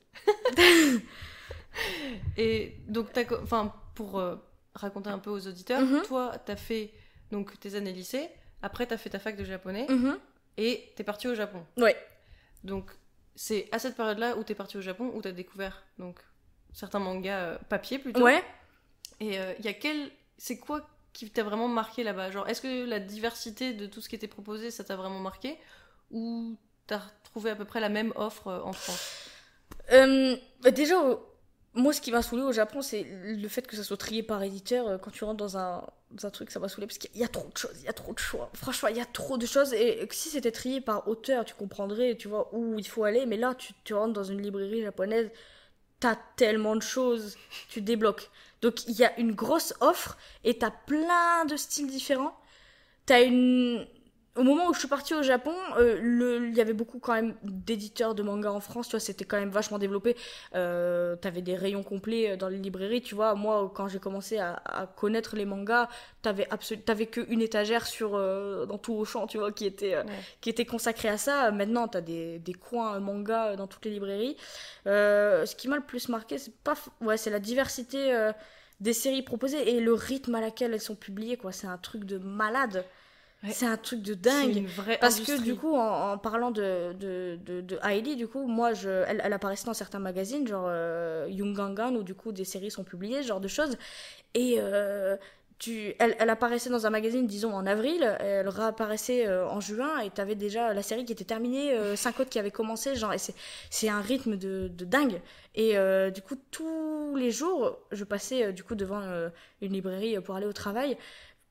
Et 2.38 2.76
donc, 2.88 3.08
enfin, 3.44 3.74
pour 3.96 4.20
euh, 4.20 4.36
raconter 4.74 5.10
un 5.10 5.20
peu 5.20 5.30
aux 5.30 5.48
auditeurs, 5.48 5.82
Mhm. 5.82 6.04
toi, 6.04 6.34
t'as 6.46 6.56
fait 6.56 6.92
donc 7.32 7.60
tes 7.60 7.76
années 7.76 7.92
lycée, 7.94 8.30
après 8.62 8.86
t'as 8.86 8.98
fait 8.98 9.10
ta 9.10 9.20
fac 9.20 9.36
de 9.36 9.44
japonais 9.44 9.88
Mhm. 9.90 10.18
et 10.58 10.92
t'es 10.96 11.04
parti 11.04 11.28
au 11.28 11.36
Japon. 11.36 11.66
Ouais. 11.78 11.96
Donc, 12.64 12.92
c'est 13.36 13.68
à 13.72 13.80
cette 13.80 13.96
période-là 13.96 14.38
où 14.38 14.44
t'es 14.44 14.56
parti 14.56 14.78
au 14.78 14.82
Japon 14.82 15.12
où 15.14 15.22
t'as 15.22 15.32
découvert 15.32 15.84
donc 15.98 16.20
certains 16.74 17.00
mangas 17.00 17.40
euh, 17.40 17.58
papier 17.70 18.00
plutôt. 18.00 18.22
Ouais. 18.22 18.44
Et 19.20 19.38
il 19.60 19.66
y 19.66 19.68
a 19.68 19.74
quel, 19.74 20.12
c'est 20.38 20.58
quoi 20.58 20.88
qui 21.14 21.30
t'a 21.30 21.44
vraiment 21.44 21.70
marqué 21.70 22.04
là-bas? 22.04 22.32
Genre, 22.32 22.48
est-ce 22.50 22.62
que 22.62 22.86
la 22.86 23.00
diversité 23.00 23.74
de 23.74 23.86
tout 23.86 24.02
ce 24.02 24.10
qui 24.10 24.16
était 24.16 24.28
proposé, 24.28 24.70
ça 24.72 24.84
t'a 24.84 24.96
vraiment 24.96 25.20
marqué? 25.20 25.58
Ou 26.12 26.58
t'as 26.88 27.00
retrouvé 27.00 27.52
à 27.52 27.56
peu 27.56 27.66
près 27.66 27.80
la 27.80 27.90
même 27.90 28.12
offre 28.16 28.48
euh, 28.48 28.62
en 28.62 28.74
France? 28.74 29.30
Euh, 29.92 30.36
bah 30.62 30.72
déjà, 30.72 31.02
euh, 31.02 31.16
moi, 31.74 31.94
ce 31.94 32.02
qui 32.02 32.12
m'a 32.12 32.22
saoulé 32.22 32.44
au 32.44 32.52
Japon, 32.52 32.82
c'est 32.82 33.06
le 33.24 33.48
fait 33.48 33.68
que 33.68 33.76
ça 33.76 33.84
soit 33.84 33.98
trié 33.98 34.24
par 34.24 34.42
éditeur. 34.44 34.88
Euh, 34.88 34.98
Quand 34.98 35.12
tu 35.12 35.24
rentres 35.24 35.38
dans 35.38 35.58
un, 35.58 35.84
truc, 36.32 36.52
ça 36.52 36.60
m'a 36.60 36.70
saoulé 36.70 36.88
parce 36.88 36.98
qu'il 36.98 37.20
y 37.20 37.24
a 37.24 37.28
trop 37.28 37.50
de 37.50 37.58
choses, 37.58 37.76
il 37.80 37.86
y 37.86 37.90
a 37.90 37.94
trop 37.94 38.14
de 38.14 38.20
choix. 38.20 38.50
Franchement, 38.54 38.90
il 38.90 38.98
y 38.98 39.02
a 39.02 39.06
trop 39.06 39.38
de 39.38 39.46
choses. 39.46 39.74
Et 39.74 40.08
si 40.12 40.30
c'était 40.30 40.52
trié 40.52 40.82
par 40.82 41.08
auteur, 41.08 41.46
tu 41.46 41.54
comprendrais, 41.54 42.16
tu 42.16 42.28
vois, 42.28 42.50
où 42.54 42.80
il 42.80 42.88
faut 42.88 43.04
aller. 43.04 43.26
Mais 43.26 43.38
là, 43.38 43.56
tu, 43.56 43.74
tu 43.84 43.94
rentres 43.94 44.14
dans 44.14 44.24
une 44.24 44.42
librairie 44.42 44.82
japonaise, 44.82 45.30
t'as 46.00 46.18
tellement 46.36 46.76
de 46.76 46.82
choses, 46.82 47.38
tu 47.70 47.82
débloques. 47.82 48.30
Donc, 48.62 48.86
il 48.88 48.96
y 48.96 49.04
a 49.06 49.18
une 49.20 49.34
grosse 49.34 49.74
offre 49.80 50.18
et 50.44 50.58
t'as 50.58 50.72
plein 50.72 51.46
de 51.46 51.56
styles 51.56 51.88
différents. 51.88 52.38
T'as 53.06 53.24
une. 53.24 53.88
Au 54.36 54.44
moment 54.44 54.68
où 54.68 54.74
je 54.74 54.80
suis 54.80 54.90
partie 54.90 55.14
au 55.14 55.24
Japon, 55.24 55.56
euh, 55.78 56.46
il 56.50 56.56
y 56.58 56.60
avait 56.60 56.74
beaucoup 56.74 57.00
quand 57.00 57.14
même 57.14 57.36
d'éditeurs 57.44 58.16
de 58.16 58.22
manga 58.22 58.52
en 58.52 58.60
France, 58.60 58.88
tu 58.88 58.92
vois, 58.92 59.00
c'était 59.00 59.24
quand 59.24 59.40
même 59.40 59.50
vachement 59.50 59.78
développé. 59.80 60.18
Euh, 60.56 61.16
T'avais 61.16 61.42
des 61.42 61.56
rayons 61.56 61.84
complets 61.84 62.32
euh, 62.32 62.36
dans 62.36 62.50
les 62.50 62.58
librairies, 62.58 63.02
tu 63.02 63.16
vois. 63.16 63.34
Moi, 63.36 63.72
quand 63.74 63.88
j'ai 63.88 64.00
commencé 64.00 64.38
à, 64.38 64.62
à 64.66 64.88
connaître 64.88 65.38
les 65.38 65.46
mangas, 65.46 65.88
t'avais 66.22 66.50
t'avais 66.86 67.06
qu'une 67.06 67.42
étagère 67.42 67.88
sur 67.88 68.16
euh, 68.16 68.66
dans 68.66 68.78
tout 68.78 68.94
Auchan, 68.94 69.26
tu 69.26 69.38
vois, 69.38 69.54
qui 69.54 69.66
était 69.66 69.94
euh, 69.96 70.04
Ouais. 70.04 70.10
qui 70.42 70.50
était 70.50 70.66
consacrée 70.66 71.08
à 71.10 71.18
ça. 71.18 71.50
Maintenant, 71.52 71.88
t'as 71.88 72.02
des 72.02 72.40
des 72.40 72.54
coins 72.54 72.96
euh, 72.96 73.00
manga 73.00 73.52
euh, 73.52 73.56
dans 73.56 73.68
toutes 73.68 73.86
les 73.86 73.92
librairies. 73.92 74.36
Euh, 74.86 75.46
ce 75.46 75.56
qui 75.56 75.70
m'a 75.70 75.78
le 75.78 75.84
plus 75.84 76.10
marqué, 76.10 76.38
c'est 76.40 76.54
pas, 76.58 76.76
ouais, 77.00 77.16
c'est 77.16 77.30
la 77.30 77.40
diversité 77.40 78.14
euh, 78.14 78.34
des 78.82 78.92
séries 78.94 79.24
proposées 79.24 79.76
et 79.76 79.80
le 79.80 79.94
rythme 79.94 80.36
à 80.36 80.42
laquelle 80.42 80.74
elles 80.74 80.82
sont 80.82 80.96
publiées, 80.96 81.38
quoi. 81.38 81.54
C'est 81.54 81.68
un 81.68 81.78
truc 81.78 82.04
de 82.04 82.18
malade. 82.18 82.84
Ouais. 83.46 83.52
C'est 83.52 83.66
un 83.68 83.78
truc 83.78 84.02
de 84.02 84.14
dingue. 84.14 84.56
une 84.56 84.66
vraie 84.68 84.98
Parce 84.98 85.16
industrie. 85.16 85.38
que 85.38 85.44
du 85.44 85.56
coup, 85.56 85.76
en, 85.76 86.14
en 86.14 86.18
parlant 86.18 86.52
de, 86.52 86.94
de, 86.94 87.38
de, 87.46 88.16
du 88.16 88.28
coup, 88.28 88.48
moi, 88.48 88.74
je, 88.74 88.90
elle, 89.08 89.22
elle 89.24 89.34
apparaissait 89.34 89.66
dans 89.66 89.74
certains 89.74 90.00
magazines, 90.00 90.48
genre 90.48 90.66
euh, 90.68 91.28
Jungangan, 91.30 91.94
où 91.96 92.04
du 92.04 92.16
coup 92.16 92.32
des 92.32 92.46
séries 92.46 92.72
sont 92.72 92.84
publiées, 92.84 93.22
ce 93.22 93.28
genre 93.28 93.42
de 93.42 93.48
choses. 93.48 93.78
Et 94.34 94.56
euh, 94.60 95.16
tu, 95.60 95.94
elle, 96.00 96.16
elle 96.20 96.30
apparaissait 96.30 96.70
dans 96.70 96.86
un 96.86 96.90
magazine, 96.90 97.28
disons, 97.28 97.54
en 97.54 97.66
avril, 97.66 98.18
elle 98.20 98.50
réapparaissait 98.50 99.28
euh, 99.28 99.48
en 99.48 99.62
juin, 99.62 100.00
et 100.00 100.10
t'avais 100.10 100.36
déjà 100.36 100.74
la 100.74 100.82
série 100.82 101.06
qui 101.06 101.14
était 101.14 101.24
terminée, 101.24 101.72
euh, 101.74 101.96
cinq 101.96 102.20
autres 102.20 102.30
qui 102.30 102.40
avaient 102.40 102.52
commencé, 102.52 102.96
genre, 102.96 103.14
et 103.14 103.18
c'est, 103.18 103.36
c'est 103.70 103.90
un 103.90 104.02
rythme 104.02 104.36
de, 104.38 104.68
de 104.68 104.86
dingue. 104.86 105.22
Et 105.54 105.78
euh, 105.78 106.10
du 106.10 106.22
coup, 106.22 106.36
tous 106.52 107.16
les 107.16 107.32
jours, 107.32 107.78
je 107.92 108.04
passais 108.04 108.52
du 108.52 108.64
coup 108.64 108.76
devant 108.76 109.02
une 109.62 109.72
librairie 109.74 110.20
pour 110.20 110.36
aller 110.36 110.48
au 110.48 110.54
travail 110.54 110.98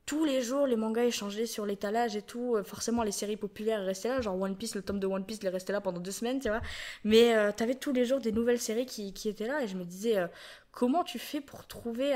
tous 0.05 0.25
les 0.25 0.41
jours, 0.41 0.67
les 0.67 0.75
mangas 0.75 1.05
échangés 1.05 1.45
sur 1.45 1.65
l'étalage 1.65 2.15
et 2.15 2.21
tout. 2.21 2.55
Euh, 2.55 2.63
Forcément, 2.63 3.03
les 3.03 3.11
séries 3.11 3.37
populaires 3.37 3.83
restaient 3.83 4.09
là. 4.09 4.21
Genre 4.21 4.39
One 4.39 4.55
Piece, 4.55 4.75
le 4.75 4.81
tome 4.81 4.99
de 4.99 5.07
One 5.07 5.25
Piece, 5.25 5.39
il 5.41 5.47
est 5.47 5.49
resté 5.49 5.73
là 5.73 5.81
pendant 5.81 5.99
deux 5.99 6.11
semaines, 6.11 6.39
tu 6.39 6.49
vois. 6.49 6.61
Mais 7.03 7.35
euh, 7.35 7.51
t'avais 7.51 7.75
tous 7.75 7.91
les 7.93 8.05
jours 8.05 8.19
des 8.19 8.31
nouvelles 8.31 8.59
séries 8.59 8.85
qui, 8.85 9.13
qui 9.13 9.29
étaient 9.29 9.47
là. 9.47 9.63
Et 9.63 9.67
je 9.67 9.75
me 9.75 9.83
disais, 9.83 10.17
euh, 10.17 10.27
comment 10.71 11.03
tu 11.03 11.19
fais 11.19 11.41
pour 11.41 11.65
trouver 11.67 12.15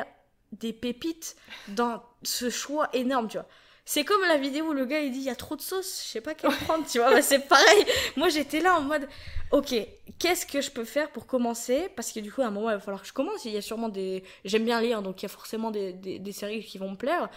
des 0.52 0.74
pépites 0.74 1.36
dans 1.70 2.04
ce 2.24 2.50
choix 2.50 2.90
énorme, 2.94 3.28
tu 3.28 3.38
vois? 3.38 3.48
C'est 3.86 4.04
comme 4.04 4.22
la 4.22 4.38
vidéo 4.38 4.66
où 4.68 4.74
le 4.74 4.86
gars 4.86 5.02
il 5.02 5.12
dit 5.12 5.18
il 5.18 5.24
y 5.24 5.32
a 5.32 5.36
trop 5.36 5.56
de 5.56 5.62
sauce, 5.62 6.04
je 6.06 6.10
sais 6.12 6.22
pas 6.22 6.36
quelle 6.36 6.52
prendre, 6.52 6.86
tu 6.88 7.00
vois. 7.00 7.10
Bah, 7.10 7.24
c'est 7.24 7.40
pareil. 7.48 7.86
Moi 8.18 8.30
j'étais 8.30 8.60
là 8.60 8.78
en 8.78 8.82
mode 8.82 9.08
ok, 9.52 9.74
qu'est-ce 10.20 10.46
que 10.46 10.62
je 10.62 10.70
peux 10.70 10.84
faire 10.86 11.10
pour 11.12 11.26
commencer? 11.26 11.90
Parce 11.96 12.12
que 12.12 12.20
du 12.20 12.32
coup 12.32 12.44
à 12.44 12.46
un 12.46 12.52
moment 12.52 12.70
il 12.70 12.76
va 12.76 12.80
falloir 12.80 13.02
que 13.02 13.08
je 13.08 13.14
commence. 13.14 13.46
Il 13.46 13.52
y 13.52 13.58
a 13.58 13.64
sûrement 13.64 13.90
des. 13.90 14.24
J'aime 14.46 14.64
bien 14.64 14.80
lire 14.80 15.02
donc 15.02 15.22
il 15.22 15.24
y 15.24 15.26
a 15.26 15.30
forcément 15.30 15.72
des, 15.72 15.94
des, 15.94 16.20
des 16.20 16.32
séries 16.32 16.64
qui 16.64 16.78
vont 16.78 16.92
me 16.92 16.98
plaire. 16.98 17.30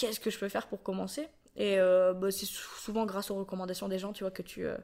Qu'est-ce 0.00 0.20
que 0.20 0.30
je 0.30 0.38
peux 0.38 0.48
faire 0.48 0.66
pour 0.66 0.82
commencer 0.82 1.28
Et 1.56 1.78
euh, 1.78 2.12
bah, 2.14 2.30
c'est 2.30 2.46
sou- 2.46 2.78
souvent 2.80 3.04
grâce 3.06 3.30
aux 3.30 3.36
recommandations 3.36 3.88
des 3.88 3.98
gens, 3.98 4.12
tu 4.12 4.24
vois, 4.24 4.30
que 4.30 4.42
tu. 4.42 4.64
euh, 4.66 4.76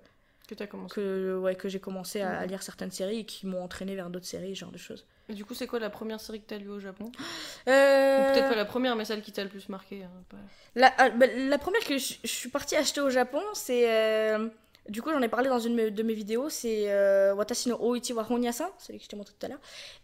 que 0.48 0.54
commencé. 0.64 0.94
que, 0.94 1.36
ouais, 1.38 1.56
que 1.56 1.68
j'ai 1.68 1.80
commencé 1.80 2.20
à, 2.20 2.38
à 2.38 2.42
Mhm. 2.44 2.48
lire 2.50 2.62
certaines 2.62 2.90
séries 2.92 3.20
et 3.20 3.24
qui 3.24 3.46
m'ont 3.46 3.62
entraîné 3.64 3.96
vers 3.96 4.10
d'autres 4.10 4.26
séries, 4.26 4.54
ce 4.54 4.60
genre 4.60 4.70
de 4.70 4.78
choses. 4.78 5.04
Et 5.28 5.34
du 5.34 5.44
coup, 5.44 5.54
c'est 5.54 5.66
quoi 5.66 5.80
la 5.80 5.90
première 5.90 6.20
série 6.20 6.40
que 6.40 6.46
t'as 6.46 6.58
lue 6.58 6.70
au 6.70 6.78
Japon? 6.80 7.10
Euh, 7.68 8.32
peut-être 8.32 8.48
pas 8.48 8.54
la 8.54 8.64
première, 8.64 8.94
mais 8.94 9.04
celle 9.04 9.22
qui 9.22 9.32
t'a 9.32 9.42
le 9.42 9.50
plus 9.50 9.68
marqué. 9.68 10.04
hein, 10.04 10.10
pas- 10.28 10.36
La, 10.76 10.92
ah, 10.98 11.10
bah, 11.10 11.26
la 11.26 11.58
première 11.58 11.82
que 11.84 11.98
je, 11.98 12.14
je 12.22 12.28
suis 12.28 12.48
partie 12.48 12.76
acheter 12.76 13.00
au 13.00 13.10
Japon, 13.10 13.42
c'est. 13.54 13.88
du 14.88 15.02
coup, 15.02 15.10
j'en 15.10 15.20
ai 15.20 15.28
parlé 15.28 15.48
dans 15.48 15.58
une 15.58 15.90
de 15.90 16.02
mes 16.04 16.14
vidéos, 16.14 16.48
c'est 16.48 16.92
euh, 16.92 17.34
Watashi 17.34 17.68
no 17.70 17.76
Oichi 17.80 18.12
wa 18.12 18.24
Honyasan, 18.30 18.70
celui 18.78 18.98
que 18.98 19.04
je 19.04 19.08
t'ai 19.08 19.16
montré 19.16 19.34
tout 19.36 19.46
à 19.46 19.48
l'heure. 19.48 19.58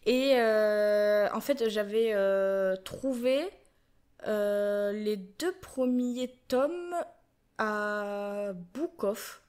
Et 0.07 0.33
euh, 0.40 1.29
en 1.33 1.40
fait, 1.40 1.68
j'avais 1.68 2.11
euh, 2.14 2.75
trouvé 2.85 3.48
euh, 4.26 4.92
les 4.92 5.16
deux 5.16 5.52
premiers 5.52 6.35
tomes 6.48 6.94
à 7.58 8.52
Book 8.74 9.04
of 9.04 9.42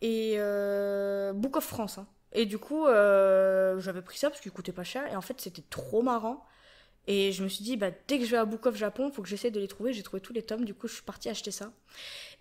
et 0.00 0.34
euh, 0.38 1.32
Book 1.32 1.60
France. 1.60 1.98
hein. 1.98 2.06
Et 2.32 2.46
du 2.46 2.58
coup, 2.58 2.86
euh, 2.86 3.78
j'avais 3.80 4.02
pris 4.02 4.18
ça 4.18 4.28
parce 4.28 4.40
qu'il 4.40 4.52
coûtait 4.52 4.72
pas 4.72 4.84
cher 4.84 5.10
et 5.10 5.16
en 5.16 5.20
fait 5.22 5.40
c'était 5.40 5.64
trop 5.70 6.02
marrant. 6.02 6.44
Et 7.08 7.32
je 7.32 7.44
me 7.44 7.48
suis 7.48 7.62
dit, 7.64 7.76
bah, 7.76 7.90
dès 8.08 8.18
que 8.18 8.24
je 8.24 8.30
vais 8.32 8.36
à 8.36 8.44
Book 8.44 8.66
of 8.66 8.76
Japon, 8.76 9.10
faut 9.12 9.22
que 9.22 9.28
j'essaie 9.28 9.50
de 9.52 9.60
les 9.60 9.68
trouver. 9.68 9.92
J'ai 9.92 10.02
trouvé 10.02 10.20
tous 10.20 10.32
les 10.32 10.42
tomes, 10.42 10.64
du 10.64 10.74
coup 10.74 10.88
je 10.88 10.94
suis 10.94 11.02
partie 11.04 11.28
acheter 11.28 11.52
ça. 11.52 11.72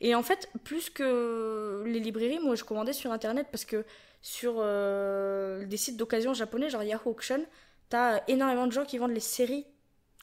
Et 0.02 0.16
en 0.16 0.24
fait, 0.24 0.50
plus 0.64 0.90
que 0.90 1.84
les 1.86 2.00
librairies, 2.00 2.40
moi 2.40 2.56
je 2.56 2.64
commandais 2.64 2.94
sur 2.94 3.12
internet 3.12 3.48
parce 3.52 3.66
que 3.66 3.86
sur 4.22 4.56
euh, 4.58 5.66
des 5.66 5.78
sites 5.78 5.98
d'occasion 5.98 6.34
japonais, 6.34 6.70
genre 6.70 6.84
Yahoo 6.84 7.12
Auction, 7.12 7.46
t'as 7.90 8.22
énormément 8.28 8.68
de 8.68 8.72
gens 8.72 8.86
qui 8.86 8.98
vendent 8.98 9.14
les 9.14 9.20
séries 9.20 9.66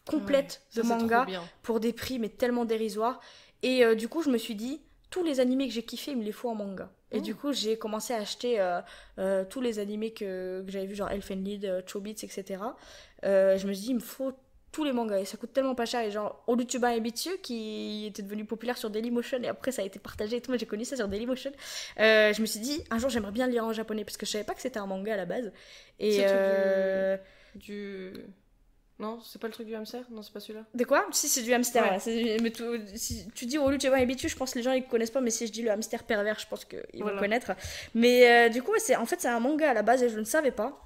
complètes 0.06 0.62
Ça, 0.70 0.82
de 0.82 0.86
manga 0.86 1.26
pour 1.62 1.80
des 1.80 1.92
prix 1.92 2.18
mais 2.18 2.28
tellement 2.28 2.64
dérisoires. 2.64 3.20
Et 3.62 3.84
euh, 3.84 3.94
du 3.94 4.08
coup, 4.08 4.22
je 4.22 4.30
me 4.30 4.38
suis 4.38 4.54
dit, 4.54 4.80
tous 5.10 5.22
les 5.22 5.38
animés 5.40 5.68
que 5.68 5.74
j'ai 5.74 5.84
kiffés, 5.84 6.12
il 6.12 6.18
me 6.18 6.24
les 6.24 6.32
faut 6.32 6.48
en 6.48 6.54
manga. 6.54 6.90
Et 7.12 7.18
Oh. 7.18 7.20
du 7.20 7.34
coup, 7.34 7.52
j'ai 7.52 7.76
commencé 7.76 8.14
à 8.14 8.16
acheter 8.16 8.58
euh, 8.58 8.80
euh, 9.18 9.44
tous 9.44 9.60
les 9.60 9.78
animés 9.78 10.12
que, 10.12 10.62
que 10.64 10.72
j'avais 10.72 10.86
vus, 10.86 10.94
genre 10.96 11.10
Elfen 11.10 11.44
Lied, 11.44 11.64
euh, 11.66 11.82
Chobits, 11.86 12.10
etc. 12.22 12.42
Je 13.22 13.66
me 13.66 13.72
suis 13.72 13.82
dit, 13.84 13.90
il 13.90 13.96
me 13.96 14.00
faut 14.00 14.32
tous 14.72 14.84
les 14.84 14.92
mangas. 14.92 15.18
Et 15.20 15.26
ça 15.26 15.36
coûte 15.36 15.52
tellement 15.52 15.74
pas 15.74 15.84
cher. 15.84 16.00
Et 16.00 16.10
genre, 16.10 16.42
Olutuba 16.46 16.96
et 16.96 17.00
Bitsu, 17.00 17.28
qui 17.42 18.06
était 18.06 18.22
devenu 18.22 18.46
populaire 18.46 18.78
sur 18.78 18.88
Dailymotion, 18.88 19.42
et 19.42 19.48
après 19.48 19.70
ça 19.70 19.82
a 19.82 19.84
été 19.84 19.98
partagé 19.98 20.36
et 20.38 20.40
tout. 20.40 20.50
Moi, 20.50 20.56
j'ai 20.56 20.64
connu 20.66 20.86
ça 20.86 20.96
sur 20.96 21.06
Dailymotion. 21.06 21.52
Euh, 22.00 22.32
je 22.32 22.40
me 22.40 22.46
suis 22.46 22.60
dit, 22.60 22.82
un 22.90 22.96
jour, 22.98 23.10
j'aimerais 23.10 23.32
bien 23.32 23.46
le 23.46 23.52
lire 23.52 23.64
en 23.66 23.72
japonais, 23.74 24.04
parce 24.04 24.16
que 24.16 24.24
je 24.24 24.30
savais 24.30 24.44
pas 24.44 24.54
que 24.54 24.62
c'était 24.62 24.78
un 24.78 24.86
manga 24.86 25.12
à 25.12 25.16
la 25.18 25.26
base. 25.26 25.52
Et. 26.00 26.20
Euh, 26.24 27.18
Du. 27.54 28.14
Non, 29.02 29.18
c'est 29.24 29.40
pas 29.40 29.48
le 29.48 29.52
truc 29.52 29.66
du 29.66 29.74
hamster? 29.74 30.04
Non, 30.12 30.22
c'est 30.22 30.32
pas 30.32 30.38
celui-là. 30.38 30.64
De 30.74 30.84
quoi? 30.84 31.04
Si, 31.10 31.28
c'est 31.28 31.42
du 31.42 31.52
hamster. 31.52 31.82
Ouais. 32.06 32.36
Mais 32.40 32.50
tu, 32.52 32.62
si 32.94 33.26
tu 33.34 33.46
dis 33.46 33.58
Olucheva 33.58 34.00
et 34.00 34.06
Bitu, 34.06 34.28
je 34.28 34.36
pense 34.36 34.52
que 34.52 34.58
les 34.58 34.62
gens 34.62 34.70
ils 34.72 34.84
connaissent 34.84 35.10
pas, 35.10 35.20
mais 35.20 35.30
si 35.30 35.46
je 35.48 35.52
dis 35.52 35.62
le 35.62 35.70
hamster 35.72 36.04
pervers, 36.04 36.38
je 36.38 36.46
pense 36.46 36.64
qu'ils 36.64 36.78
Voilà. 37.00 37.14
vont 37.16 37.18
connaître. 37.20 37.50
Mais 37.96 38.30
euh, 38.30 38.48
du 38.48 38.62
coup, 38.62 38.72
c'est 38.78 38.94
en 38.94 39.04
fait, 39.04 39.20
c'est 39.20 39.28
un 39.28 39.40
manga 39.40 39.68
à 39.70 39.74
la 39.74 39.82
base 39.82 40.04
et 40.04 40.08
je 40.08 40.18
ne 40.20 40.24
savais 40.24 40.52
pas. 40.52 40.80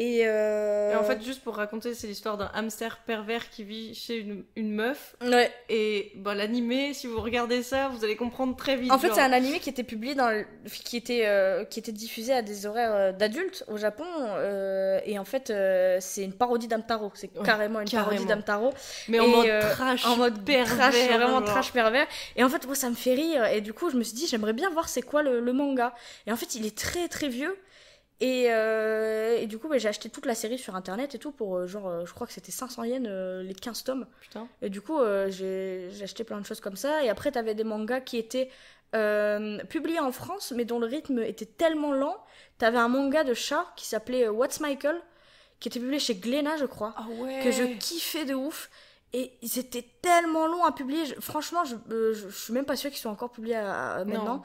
Et, 0.00 0.20
euh, 0.28 0.92
Et 0.92 0.94
en 0.96 1.02
fait, 1.02 1.20
juste 1.24 1.42
pour 1.42 1.56
raconter, 1.56 1.92
c'est 1.92 2.06
l'histoire 2.06 2.36
d'un 2.38 2.48
hamster 2.54 2.98
pervers 3.04 3.50
qui 3.50 3.64
vit 3.64 3.94
chez 3.96 4.16
une, 4.18 4.44
une 4.54 4.70
meuf. 4.72 5.16
ouais. 5.22 5.52
Et 5.68 6.12
bah, 6.14 6.36
l'animé, 6.36 6.94
si 6.94 7.08
vous 7.08 7.20
regardez 7.20 7.64
ça, 7.64 7.88
vous 7.88 8.04
allez 8.04 8.14
comprendre 8.14 8.54
très 8.54 8.76
vite. 8.76 8.92
En 8.92 8.98
fait, 8.98 9.08
genre. 9.08 9.16
c'est 9.16 9.22
un 9.22 9.32
animé 9.32 9.58
qui 9.58 9.68
était 9.70 9.82
publié 9.82 10.14
dans 10.14 10.30
le- 10.30 10.46
qui 10.84 10.96
était 10.96 11.22
euh, 11.26 11.64
qui 11.64 11.80
était 11.80 11.90
diffusé 11.90 12.32
à 12.32 12.42
des 12.42 12.64
horaires 12.64 12.94
euh, 12.94 13.12
d'adultes 13.12 13.64
au 13.66 13.76
Japon 13.76 14.04
euh, 14.36 15.00
et 15.04 15.18
en 15.18 15.24
fait 15.24 15.52
c'est 16.00 16.22
une 16.22 16.32
parodie 16.32 16.68
d'Amtaro, 16.68 17.10
c'est 17.14 17.36
Ouais, 17.36 17.44
carrément 17.44 17.80
une 17.80 17.90
parodie 17.90 18.24
d'Amtaro 18.24 18.72
Mais 19.08 19.18
en 19.18 19.24
et, 19.24 19.28
mode 19.30 19.46
euh, 19.48 19.70
trash. 19.72 20.06
en 20.06 20.16
mode 20.16 20.44
pervers, 20.44 20.76
trash, 20.76 20.94
vraiment 21.08 21.38
genre. 21.40 21.44
trash 21.44 21.72
pervers. 21.72 22.06
Et 22.36 22.44
en 22.44 22.48
fait, 22.48 22.64
moi, 22.66 22.74
ça 22.76 22.88
me 22.88 22.94
fait 22.94 23.14
rire. 23.14 23.44
Et 23.46 23.60
du 23.60 23.72
coup, 23.72 23.90
je 23.90 23.96
me 23.96 24.02
suis 24.04 24.14
dit, 24.14 24.26
j'aimerais 24.28 24.52
bien 24.52 24.70
voir 24.70 24.88
c'est 24.88 25.02
quoi 25.02 25.22
le, 25.24 25.40
le 25.40 25.52
manga. 25.52 25.92
Et 26.26 26.32
en 26.32 26.36
fait, 26.36 26.54
il 26.54 26.64
est 26.66 26.76
très 26.78 27.08
très 27.08 27.28
vieux. 27.28 27.56
Et, 28.20 28.46
euh, 28.50 29.36
et 29.38 29.46
du 29.46 29.58
coup, 29.58 29.68
bah, 29.68 29.78
j'ai 29.78 29.88
acheté 29.88 30.08
toute 30.10 30.26
la 30.26 30.34
série 30.34 30.58
sur 30.58 30.74
internet 30.74 31.14
et 31.14 31.18
tout 31.18 31.30
pour 31.30 31.56
euh, 31.56 31.66
genre, 31.68 31.86
euh, 31.88 32.04
je 32.04 32.12
crois 32.12 32.26
que 32.26 32.32
c'était 32.32 32.50
500 32.50 32.82
yens 32.84 33.06
euh, 33.08 33.42
les 33.44 33.54
15 33.54 33.84
tomes. 33.84 34.06
Putain. 34.20 34.48
Et 34.60 34.70
du 34.70 34.80
coup, 34.80 34.98
euh, 34.98 35.30
j'ai 35.30 35.88
acheté 36.02 36.24
plein 36.24 36.40
de 36.40 36.44
choses 36.46 36.60
comme 36.60 36.74
ça. 36.76 37.04
Et 37.04 37.08
après, 37.10 37.30
t'avais 37.30 37.54
des 37.54 37.62
mangas 37.64 38.00
qui 38.00 38.16
étaient 38.18 38.50
publiés 39.68 40.00
en 40.00 40.12
France, 40.12 40.52
mais 40.56 40.64
dont 40.64 40.78
le 40.78 40.86
rythme 40.86 41.18
était 41.20 41.44
tellement 41.46 41.92
lent. 41.92 42.16
T'avais 42.56 42.78
un 42.78 42.88
manga 42.88 43.22
de 43.22 43.34
chat 43.34 43.66
qui 43.76 43.86
s'appelait 43.86 44.28
What's 44.28 44.60
Michael, 44.60 45.00
qui 45.60 45.68
était 45.68 45.78
publié 45.78 45.98
chez 46.00 46.14
Glénat, 46.14 46.56
je 46.56 46.64
crois 46.64 46.94
Ah 46.96 47.06
ouais. 47.18 47.40
que 47.44 47.52
je 47.52 47.64
kiffais 47.78 48.24
de 48.24 48.34
ouf. 48.34 48.70
Et 49.14 49.32
ils 49.40 49.58
étaient 49.58 49.86
tellement 50.02 50.46
longs 50.46 50.64
à 50.64 50.72
publier. 50.72 51.06
Je- 51.06 51.14
franchement, 51.20 51.64
je, 51.64 51.76
euh, 51.94 52.12
je, 52.12 52.28
je 52.28 52.36
suis 52.44 52.52
même 52.52 52.66
pas 52.66 52.76
sûre 52.76 52.90
qu'ils 52.90 52.98
soient 53.00 53.10
encore 53.10 53.30
publiés 53.32 53.54
à- 53.56 53.94
à- 53.94 54.04
maintenant. 54.04 54.36
Non. 54.36 54.42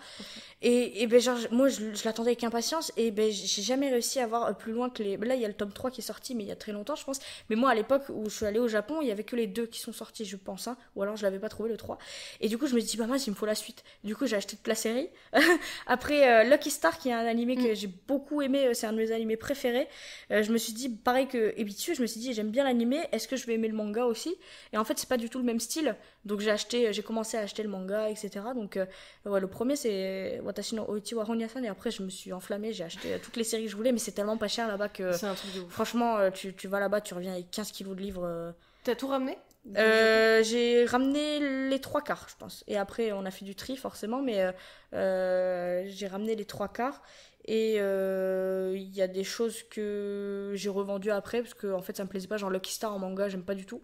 Et, 0.62 1.02
et 1.04 1.08
ben, 1.08 1.20
genre, 1.20 1.38
moi, 1.52 1.68
je, 1.68 1.82
l'attendais 2.06 2.30
avec 2.30 2.44
impatience. 2.46 2.94
Et 2.96 3.12
ben, 3.12 3.30
j'ai 3.30 3.62
jamais 3.62 3.90
réussi 3.90 4.20
à 4.22 4.28
voir 4.28 4.46
euh, 4.46 4.54
plus 4.54 4.72
loin 4.72 4.90
que 4.90 5.04
les. 5.04 5.18
Là, 5.18 5.36
il 5.36 5.42
y 5.42 5.46
a 5.46 5.50
le 5.50 5.54
tome 5.54 5.74
3 5.74 5.92
qui 5.92 6.00
est 6.00 6.04
sorti, 6.04 6.34
mais 6.34 6.44
il 6.44 6.48
y 6.48 6.52
a 6.52 6.56
très 6.56 6.72
longtemps, 6.72 6.96
je 6.96 7.04
pense. 7.04 7.20
Mais 7.50 7.58
moi, 7.58 7.72
à 7.72 7.76
l'époque 7.76 8.04
où 8.10 8.30
je 8.30 8.36
suis 8.36 8.46
allée 8.46 8.60
au 8.60 8.70
Japon, 8.70 9.00
il 9.02 9.08
y 9.10 9.12
avait 9.12 9.26
que 9.26 9.36
les 9.36 9.48
deux 9.48 9.66
qui 9.66 9.80
sont 9.82 9.92
sortis, 9.92 10.24
je 10.24 10.38
pense. 10.38 10.68
hein. 10.70 10.78
Ou 10.96 11.04
alors, 11.04 11.18
je 11.18 11.24
l'avais 11.24 11.40
pas 11.40 11.50
trouvé 11.50 11.70
le 11.70 11.76
3. 11.76 11.98
Et 12.40 12.48
du 12.48 12.58
coup, 12.58 12.68
je 12.68 12.74
me 12.76 12.80
suis 12.80 12.92
dit, 12.92 12.98
bah, 12.98 13.08
mince, 13.08 13.28
il 13.28 13.32
me 13.32 13.36
faut 13.36 13.46
la 13.46 13.56
suite. 13.56 13.84
Du 14.06 14.16
coup, 14.16 14.26
j'ai 14.28 14.38
acheté 14.38 14.56
toute 14.56 14.68
la 14.68 14.76
série. 14.76 15.10
Après, 15.88 16.46
euh, 16.46 16.50
Lucky 16.50 16.72
Star, 16.72 16.98
qui 16.98 17.10
est 17.10 17.14
un 17.14 17.26
animé 17.26 17.56
que 17.58 17.74
j'ai 17.76 17.88
beaucoup 17.88 18.42
aimé, 18.42 18.74
c'est 18.74 18.88
un 18.88 18.94
de 18.94 18.98
mes 18.98 19.12
animés 19.12 19.38
préférés. 19.38 19.88
Euh, 20.32 20.42
je 20.44 20.52
me 20.54 20.58
suis 20.58 20.74
dit, 20.74 20.90
pareil 20.90 21.28
que 21.28 21.54
Ebitu, 21.58 21.96
je 21.96 22.02
me 22.02 22.08
suis 22.08 22.20
dit, 22.22 22.34
j'aime 22.34 22.50
bien 22.52 22.64
l'animé, 22.64 23.00
est-ce 23.12 23.28
que 23.28 23.36
je 23.36 23.46
vais 23.46 23.56
aimer 23.56 23.68
le 23.68 23.76
manga 23.76 24.06
aussi? 24.06 24.36
Et 24.72 24.78
en 24.78 24.84
fait, 24.84 24.98
c'est 24.98 25.10
pas 25.10 25.18
du 25.18 25.30
tout 25.30 25.40
le 25.40 25.44
même 25.46 25.60
style. 25.60 25.96
Donc 26.26 26.40
j'ai 26.40 26.52
acheté, 26.52 26.92
j'ai 26.94 27.04
commencé 27.04 27.38
à 27.38 27.42
acheter 27.42 27.64
le 27.64 27.70
manga, 27.70 28.10
etc. 28.10 28.30
Donc 28.56 28.78
euh, 28.78 28.86
ouais, 29.26 29.40
le 29.40 29.48
premier 29.48 29.76
c'est 29.76 30.40
Watashi 30.42 30.76
no 30.76 30.86
Oichi 30.90 31.16
wa 31.16 31.26
Honyasan 31.30 31.64
et 31.64 31.68
après 31.68 31.92
je 31.92 32.02
me 32.04 32.10
suis 32.10 32.32
enflammée, 32.34 32.74
j'ai 32.74 32.84
acheté 32.86 33.14
euh, 33.14 33.18
toutes 33.22 33.36
les 33.38 33.44
séries 33.44 33.66
que 33.66 33.72
je 33.72 33.76
voulais, 33.76 33.92
mais 33.92 34.00
c'est 34.00 34.12
tellement 34.14 34.38
pas 34.38 34.48
cher 34.48 34.68
là-bas 34.68 34.90
que 34.90 35.12
C'est 35.14 35.26
un 35.28 35.36
truc 35.36 35.54
de 35.54 35.60
ouf. 35.62 35.72
franchement, 35.72 36.18
euh, 36.18 36.30
tu, 36.32 36.54
tu 36.54 36.68
vas 36.68 36.80
là-bas, 36.80 37.02
tu 37.02 37.14
reviens 37.14 37.34
avec 37.34 37.52
15 37.52 37.72
kilos 37.72 37.96
de 37.96 38.02
livres. 38.02 38.26
euh. 38.26 38.52
T'as 38.84 38.96
tout 38.96 39.08
ramené? 39.08 39.38
Euh, 39.78 40.44
j'ai 40.44 40.84
ramené 40.86 41.70
les 41.70 41.80
trois 41.80 42.02
quarts, 42.02 42.28
je 42.30 42.36
pense. 42.38 42.66
Et 42.68 42.76
après, 42.78 43.14
on 43.14 43.26
a 43.26 43.32
fait 43.32 43.46
du 43.46 43.56
tri 43.56 43.78
forcément, 43.78 44.22
mais 44.22 44.42
euh, 44.42 44.52
euh, 44.94 45.84
j'ai 45.88 46.08
ramené 46.08 46.36
les 46.36 46.46
trois 46.46 46.68
quarts. 46.68 47.02
Et 47.46 47.76
euh, 47.78 48.74
il 48.76 48.94
y 48.96 49.02
a 49.02 49.08
des 49.08 49.24
choses 49.24 49.64
que 49.64 50.52
j'ai 50.56 50.70
revendues 50.70 51.12
après, 51.12 51.42
parce 51.42 51.54
que 51.54 51.72
en 51.74 51.82
fait, 51.82 51.96
ça 51.98 52.04
me 52.04 52.10
plaisait 52.10 52.28
pas. 52.28 52.38
Genre 52.38 52.50
Lucky 52.50 52.72
Star 52.74 52.94
en 52.94 53.00
manga, 53.00 53.28
j'aime 53.30 53.44
pas 53.44 53.56
du 53.56 53.66
tout. 53.66 53.82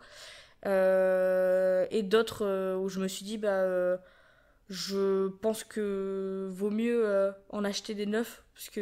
Euh, 0.66 1.86
et 1.92 2.04
d'autres 2.04 2.46
euh, 2.46 2.76
où 2.76 2.90
je 2.90 3.00
me 3.00 3.08
suis 3.08 3.26
dit, 3.26 3.38
bah, 3.38 3.62
euh, 3.62 3.98
je 4.70 5.28
pense 5.28 5.64
que 5.64 6.48
vaut 6.52 6.70
mieux 6.70 7.34
en 7.50 7.64
acheter 7.64 7.96
des 7.96 8.06
neufs, 8.06 8.44
parce 8.54 8.70
que 8.70 8.82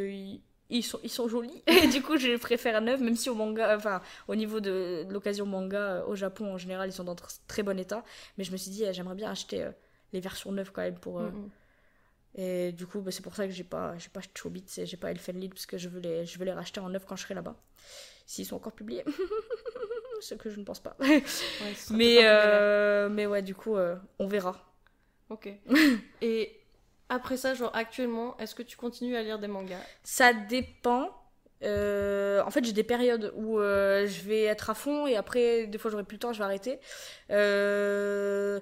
ils, 0.69 0.83
sont, 0.83 0.99
ils 1.03 1.09
sont 1.09 1.27
jolis. 1.27 1.63
Et 1.67 1.87
du 1.87 2.01
coup, 2.01 2.17
je 2.17 2.37
préfère 2.37 2.81
neuf, 2.81 2.99
même 2.99 3.15
si 3.15 3.29
au 3.29 3.35
manga, 3.35 3.75
enfin, 3.75 4.01
au 4.27 4.35
niveau 4.35 4.59
de, 4.59 5.05
de 5.07 5.13
l'occasion 5.13 5.45
manga 5.45 6.03
au 6.07 6.15
Japon 6.15 6.53
en 6.53 6.57
général, 6.57 6.89
ils 6.89 6.93
sont 6.93 7.05
dans 7.05 7.15
tr- 7.15 7.39
très 7.47 7.63
bon 7.63 7.79
état. 7.79 8.03
Mais 8.37 8.43
je 8.43 8.51
me 8.51 8.57
suis 8.57 8.71
dit, 8.71 8.83
j'aimerais 8.91 9.15
bien 9.15 9.31
acheter 9.31 9.69
les 10.13 10.19
versions 10.19 10.51
neuves 10.51 10.71
quand 10.73 10.81
même 10.81 10.99
pour. 10.99 11.21
Mhm. 11.21 11.49
Et 12.35 12.71
du 12.71 12.85
coup, 12.85 12.99
bah, 13.01 13.11
c'est 13.11 13.23
pour 13.23 13.35
ça 13.35 13.47
que 13.47 13.53
j'ai 13.53 13.63
pas, 13.63 13.97
j'ai 13.97 14.09
pas 14.09 14.21
Chobits 14.35 14.65
et 14.77 14.85
j'ai 14.85 14.97
pas 14.97 15.09
Elfen 15.11 15.39
Lied 15.39 15.53
parce 15.53 15.65
que 15.65 15.77
je 15.77 15.89
veux 15.89 15.99
les, 15.99 16.25
je 16.25 16.37
veux 16.37 16.45
les 16.45 16.51
racheter 16.53 16.79
en 16.79 16.89
neuf 16.89 17.05
quand 17.05 17.15
je 17.15 17.23
serai 17.23 17.33
là-bas. 17.33 17.55
S'ils 18.27 18.45
sont 18.45 18.57
encore 18.57 18.73
publiés. 18.73 19.03
Ce 20.21 20.35
que 20.35 20.49
je 20.49 20.59
ne 20.59 20.65
pense 20.65 20.79
pas. 20.79 20.95
Ouais, 20.99 21.23
mais, 21.91 22.17
euh, 22.23 23.09
mais 23.09 23.25
ouais, 23.25 23.41
du 23.41 23.55
coup, 23.55 23.75
euh, 23.75 23.95
on 24.19 24.27
verra. 24.27 24.73
Ok. 25.29 25.49
Et 26.21 26.59
après 27.09 27.37
ça, 27.37 27.53
genre 27.53 27.71
actuellement, 27.75 28.37
est-ce 28.37 28.55
que 28.55 28.63
tu 28.63 28.77
continues 28.77 29.15
à 29.15 29.23
lire 29.23 29.39
des 29.39 29.47
mangas? 29.47 29.81
Ça 30.03 30.33
dépend. 30.33 31.11
Euh, 31.63 32.43
en 32.43 32.51
fait, 32.51 32.63
j'ai 32.63 32.73
des 32.73 32.83
périodes 32.83 33.33
où 33.35 33.57
je 33.59 34.21
vais 34.27 34.43
être 34.43 34.69
à 34.69 34.73
fond 34.75 35.07
et 35.07 35.15
après, 35.15 35.65
des 35.67 35.77
fois, 35.77 35.89
j'aurai 35.89 36.03
plus 36.03 36.15
le 36.15 36.19
temps, 36.19 36.31
je 36.33 36.37
vais 36.37 36.43
arrêter. 36.45 36.79
Euh, 37.31 38.59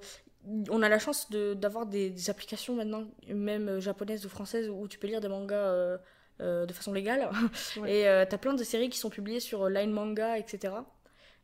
on 0.70 0.82
a 0.82 0.90
la 0.90 1.00
chance 1.00 1.30
de- 1.30 1.54
d'avoir 1.56 1.86
des, 1.86 2.10
des 2.10 2.30
applications 2.30 2.76
maintenant, 2.76 3.04
même 3.28 3.80
japonaises 3.80 4.26
ou 4.26 4.30
françaises, 4.30 4.70
où 4.70 4.88
tu 4.88 5.00
peux 5.00 5.08
lire 5.08 5.22
des 5.22 5.28
mangas 5.28 5.56
euh, 5.56 5.98
euh, 6.42 6.66
de 6.66 6.74
façon 6.74 6.94
légale. 6.94 7.30
Ouais. 7.78 7.92
Et 8.02 8.08
euh, 8.08 8.26
t'as 8.30 8.38
plein 8.38 8.54
de 8.54 8.64
séries 8.64 8.90
qui 8.90 8.98
sont 9.00 9.10
publiées 9.10 9.40
sur 9.40 9.70
Line 9.70 9.92
Manga, 9.92 10.38
etc. 10.38 10.74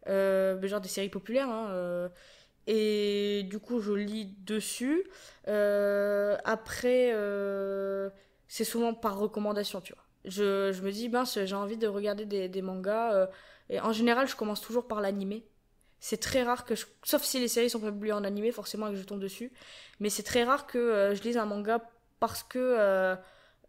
Euh, 0.08 0.58
mais 0.62 0.68
genre 0.68 0.82
des 0.82 0.90
séries 0.90 1.10
populaires. 1.10 1.50
hein, 1.50 1.70
euh, 1.72 2.10
et 2.68 3.44
du 3.50 3.60
coup, 3.60 3.80
je 3.82 3.94
lis 3.94 4.36
dessus. 4.40 5.06
Euh, 5.48 6.38
après, 6.46 7.14
c'est 8.48 8.64
souvent 8.64 8.94
par 8.94 9.18
recommandation, 9.18 9.82
tu 9.82 9.94
vois. 9.94 10.04
Je, 10.26 10.72
je 10.72 10.82
me 10.84 10.92
dis, 10.92 11.10
mince, 11.10 11.40
j'ai 11.44 11.56
envie 11.56 11.78
de 11.78 11.88
regarder 11.88 12.26
des, 12.26 12.62
mangas. 12.62 13.28
et 13.70 13.80
en 13.80 13.92
général, 13.94 14.28
je 14.28 14.36
commence 14.36 14.62
toujours 14.62 14.88
par 14.88 15.02
l'animé. 15.02 15.46
C'est 16.00 16.20
très 16.20 16.44
rare 16.44 16.66
que 16.66 16.76
je... 16.76 16.86
Sauf 17.04 17.24
si 17.24 17.40
les 17.40 17.48
séries 17.48 17.70
sont 17.70 17.80
publiées 17.80 18.14
en 18.14 18.24
animé, 18.24 18.52
forcément, 18.52 18.90
que 18.90 18.96
je 18.96 19.04
tombe 19.04 19.20
dessus. 19.20 19.52
Mais 20.00 20.10
c'est 20.10 20.24
très 20.24 20.44
rare 20.44 20.68
que 20.68 21.14
je 21.16 21.22
lise 21.24 21.38
un 21.38 21.46
manga 21.46 21.80
parce 22.20 22.44
que 22.44 23.18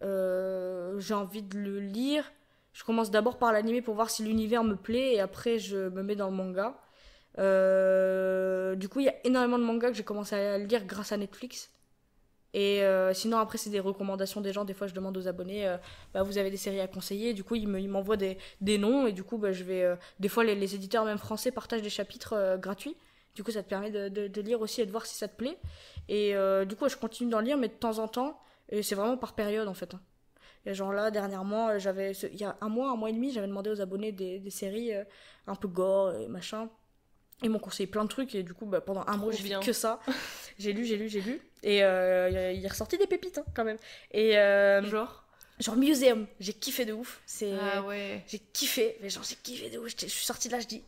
j'ai 0.01 1.15
envie 1.15 1.43
de 1.43 1.59
le 1.59 1.81
lire. 1.81 2.31
Je 2.73 2.85
commence 2.85 3.11
d'abord 3.11 3.39
par 3.39 3.53
l'animé 3.53 3.83
pour 3.83 3.95
voir 3.95 4.11
si 4.11 4.23
l'univers 4.25 4.65
me 4.65 4.77
plaît 4.77 5.15
et 5.15 5.21
après 5.21 5.59
je 5.59 5.89
me 5.91 6.03
mets 6.03 6.17
dans 6.17 6.29
le 6.31 6.35
manga. 6.37 6.79
Euh, 7.39 8.75
du 8.77 8.89
coup, 8.89 9.01
il 9.01 9.07
y 9.07 9.09
a 9.09 9.15
énormément 9.25 9.59
de 9.59 9.65
mangas 9.65 9.91
que 9.91 9.97
j'ai 9.97 10.05
commencé 10.05 10.35
à 10.35 10.59
lire 10.59 10.85
grâce 10.85 11.13
à 11.13 11.17
Netflix. 11.17 11.71
Et 12.55 12.83
euh, 12.83 13.15
sinon, 13.15 13.39
après, 13.39 13.57
c'est 13.59 13.71
des 13.71 13.81
recommandations 13.81 14.41
des 14.43 14.53
gens. 14.53 14.65
Des 14.67 14.75
fois, 14.75 14.87
je 14.87 14.95
demande 14.95 15.17
aux 15.17 15.27
abonnés, 15.29 15.67
euh, 15.67 15.79
bah, 16.13 16.23
vous 16.23 16.37
avez 16.39 16.51
des 16.51 16.59
séries 16.59 16.81
à 16.81 16.87
conseiller. 16.89 17.33
Du 17.35 17.45
coup, 17.45 17.55
ils 17.55 17.67
me- 17.69 17.81
ils 17.81 17.89
m'envoient 17.89 18.19
des, 18.19 18.39
noms. 18.79 19.07
Et 19.07 19.13
du 19.13 19.25
coup, 19.25 19.39
bah, 19.39 19.53
je 19.53 19.65
vais. 19.65 19.97
des 20.21 20.29
fois, 20.29 20.45
les, 20.45 20.75
éditeurs, 20.75 21.05
même 21.07 21.19
français, 21.19 21.51
partagent 21.51 21.83
des 21.83 21.91
chapitres 21.91 22.59
gratuits. 22.59 22.97
Du 23.35 23.43
coup, 23.43 23.51
ça 23.51 23.63
te 23.63 23.69
permet 23.69 23.91
de, 23.91 24.09
de- 24.29 24.41
lire 24.43 24.61
aussi 24.61 24.83
et 24.83 24.87
de 24.87 24.91
voir 24.91 25.07
si 25.07 25.17
ça 25.17 25.29
te 25.29 25.37
plaît. 25.37 25.59
Et 26.09 26.35
du 26.67 26.77
coup, 26.77 26.89
je 26.89 26.97
continue 26.97 27.31
d'en 27.31 27.41
lire, 27.41 27.57
mais 27.57 27.69
de 27.69 27.75
temps 27.75 27.99
en 27.99 28.09
temps. 28.09 28.39
Et 28.69 28.83
c'est 28.83 28.95
vraiment 28.95 29.17
par 29.17 29.35
période, 29.35 29.69
en 29.69 29.75
fait. 29.75 29.95
Et 30.65 30.75
genre 30.75 30.93
là, 30.93 31.11
dernièrement, 31.11 31.69
euh, 31.71 31.79
j'avais. 31.79 32.13
Il 32.33 32.41
y 32.41 32.45
a 32.45 32.57
un 32.61 32.69
mois, 32.69 32.91
un 32.91 32.97
mois 32.97 33.11
et 33.11 33.13
demi, 33.13 33.33
j'avais 33.33 33.49
demandé 33.49 33.71
aux 33.71 33.81
abonnés 33.81 34.13
des, 34.13 34.39
des 34.39 34.51
séries 34.51 34.95
euh, 34.95 35.05
un 35.47 35.55
peu 35.57 35.69
gore 35.69 36.15
et 36.15 36.29
machin. 36.29 36.69
Ils 37.43 37.51
m'ont 37.51 37.59
conseillé 37.59 37.89
plein 37.89 38.05
de 38.05 38.09
trucs 38.09 38.35
et 38.37 38.45
du 38.45 38.55
coup, 38.55 38.67
bah, 38.67 38.81
pendant 38.81 39.05
un 39.09 39.17
mois, 39.17 39.33
j'ai 39.33 39.43
fait 39.49 39.61
que 39.65 39.73
ça. 39.73 39.99
j'ai 40.59 40.73
lu, 40.73 40.85
j'ai 40.85 40.97
lu, 40.97 41.09
j'ai 41.09 41.21
lu. 41.21 41.41
Et 41.65 41.83
euh, 41.83 42.53
il 42.53 42.65
est 42.65 42.69
ressorti 42.69 42.99
des 42.99 43.07
pépites 43.07 43.39
hein, 43.39 43.45
quand 43.55 43.65
même. 43.65 43.79
Et 44.13 44.39
euh, 44.39 44.83
Genre? 44.85 45.25
genre 45.59 45.77
Museum, 45.77 46.27
j'ai 46.41 46.53
kiffé 46.53 46.85
de 46.85 46.93
ouf. 46.93 47.21
C'est 47.27 47.53
Ah 47.61 47.83
ouais. 47.83 48.23
j'ai 48.29 48.39
kiffé, 48.39 48.97
mais 49.01 49.11
genre 49.11 49.25
j'ai 49.29 49.37
kiffé 49.37 49.71
de 49.71 49.79
ouf. 49.79 49.89
Je 50.01 50.07
suis 50.07 50.25
sortie 50.25 50.49
de 50.49 50.53
là, 50.55 50.61
je 50.61 50.67
dis 50.69 50.85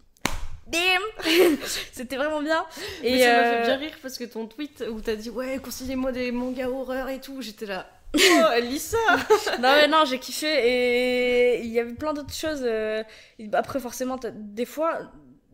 damn, 0.69 1.03
c'était 1.93 2.17
vraiment 2.17 2.41
bien. 2.43 2.65
Et 3.03 3.13
Mais 3.13 3.23
ça 3.25 3.33
m'a 3.37 3.51
fait 3.51 3.63
bien 3.63 3.77
rire 3.77 3.97
parce 4.01 4.17
que 4.17 4.25
ton 4.25 4.47
tweet 4.47 4.85
où 4.91 5.01
t'as 5.01 5.17
dit 5.17 5.31
ouais 5.31 5.59
conseillez-moi 5.59 6.13
des 6.13 6.31
mangas 6.33 6.69
horreur 6.69 7.09
et 7.09 7.21
tout, 7.21 7.43
j'étais 7.43 7.67
là. 7.67 7.89
Oh, 8.17 8.61
lis 8.61 8.79
ça 8.79 8.97
non 9.61 9.73
mais 9.73 9.89
non 9.89 10.05
j'ai 10.05 10.19
kiffé 10.19 10.47
et 10.47 11.61
il 11.65 11.71
y 11.71 11.81
avait 11.81 11.95
plein 11.95 12.13
d'autres 12.13 12.33
choses 12.35 12.63
euh, 12.63 13.03
après 13.53 13.81
forcément 13.81 14.19
des 14.33 14.65
fois 14.65 15.01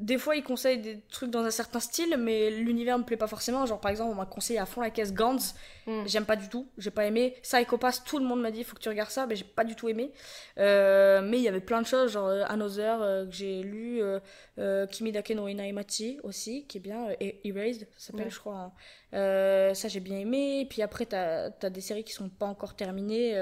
des 0.00 0.18
fois 0.18 0.34
ils 0.36 0.42
conseillent 0.42 0.80
des 0.80 1.00
trucs 1.10 1.30
dans 1.30 1.44
un 1.44 1.50
certain 1.50 1.78
style 1.80 2.16
mais 2.18 2.50
l'univers 2.50 2.98
me 2.98 3.04
plaît 3.04 3.16
pas 3.16 3.26
forcément. 3.26 3.66
Genre 3.66 3.80
par 3.80 3.90
exemple 3.90 4.10
on 4.12 4.14
m'a 4.16 4.26
conseillé 4.26 4.58
à 4.58 4.66
fond 4.66 4.80
la 4.80 4.90
caisse 4.90 5.12
Gantz 5.14 5.54
Mm. 5.86 6.02
j'aime 6.06 6.24
pas 6.26 6.36
du 6.36 6.48
tout. 6.48 6.68
J'ai 6.78 6.90
pas 6.90 7.06
aimé. 7.06 7.34
Psycho 7.42 7.78
Pass 7.78 8.04
tout 8.04 8.18
le 8.18 8.24
monde 8.24 8.40
m'a 8.42 8.50
dit 8.50 8.64
faut 8.64 8.76
que 8.76 8.80
tu 8.82 8.88
regardes 8.90 9.10
ça 9.10 9.26
mais 9.26 9.34
j'ai 9.34 9.44
pas 9.44 9.64
du 9.64 9.74
tout 9.74 9.88
aimé. 9.88 10.12
Euh, 10.58 11.20
mais 11.22 11.38
il 11.38 11.42
y 11.42 11.48
avait 11.48 11.60
plein 11.60 11.80
de 11.82 11.86
choses 11.86 12.12
genre 12.12 12.26
euh, 12.28 12.44
Another 12.48 13.00
euh, 13.02 13.26
que 13.26 13.32
j'ai 13.32 13.62
lu 13.62 14.02
euh, 14.02 14.20
euh, 14.58 14.86
Kimi 14.86 15.10
Dake 15.10 15.30
no 15.30 15.48
Inaimachi 15.48 16.18
aussi 16.22 16.66
qui 16.66 16.78
est 16.78 16.80
bien 16.80 17.08
et 17.18 17.40
Erased 17.48 17.88
ça 17.96 18.12
s'appelle 18.12 18.30
je 18.30 18.38
crois 18.38 18.72
hein. 19.12 19.74
Ça 19.74 19.88
j'ai 19.88 20.00
bien 20.00 20.18
aimé. 20.18 20.66
Puis 20.68 20.82
après 20.82 21.06
t'as 21.06 21.50
as 21.62 21.70
des 21.70 21.80
séries 21.80 22.04
qui 22.04 22.12
sont 22.12 22.28
pas 22.28 22.46
encore 22.46 22.74
terminées 22.76 23.34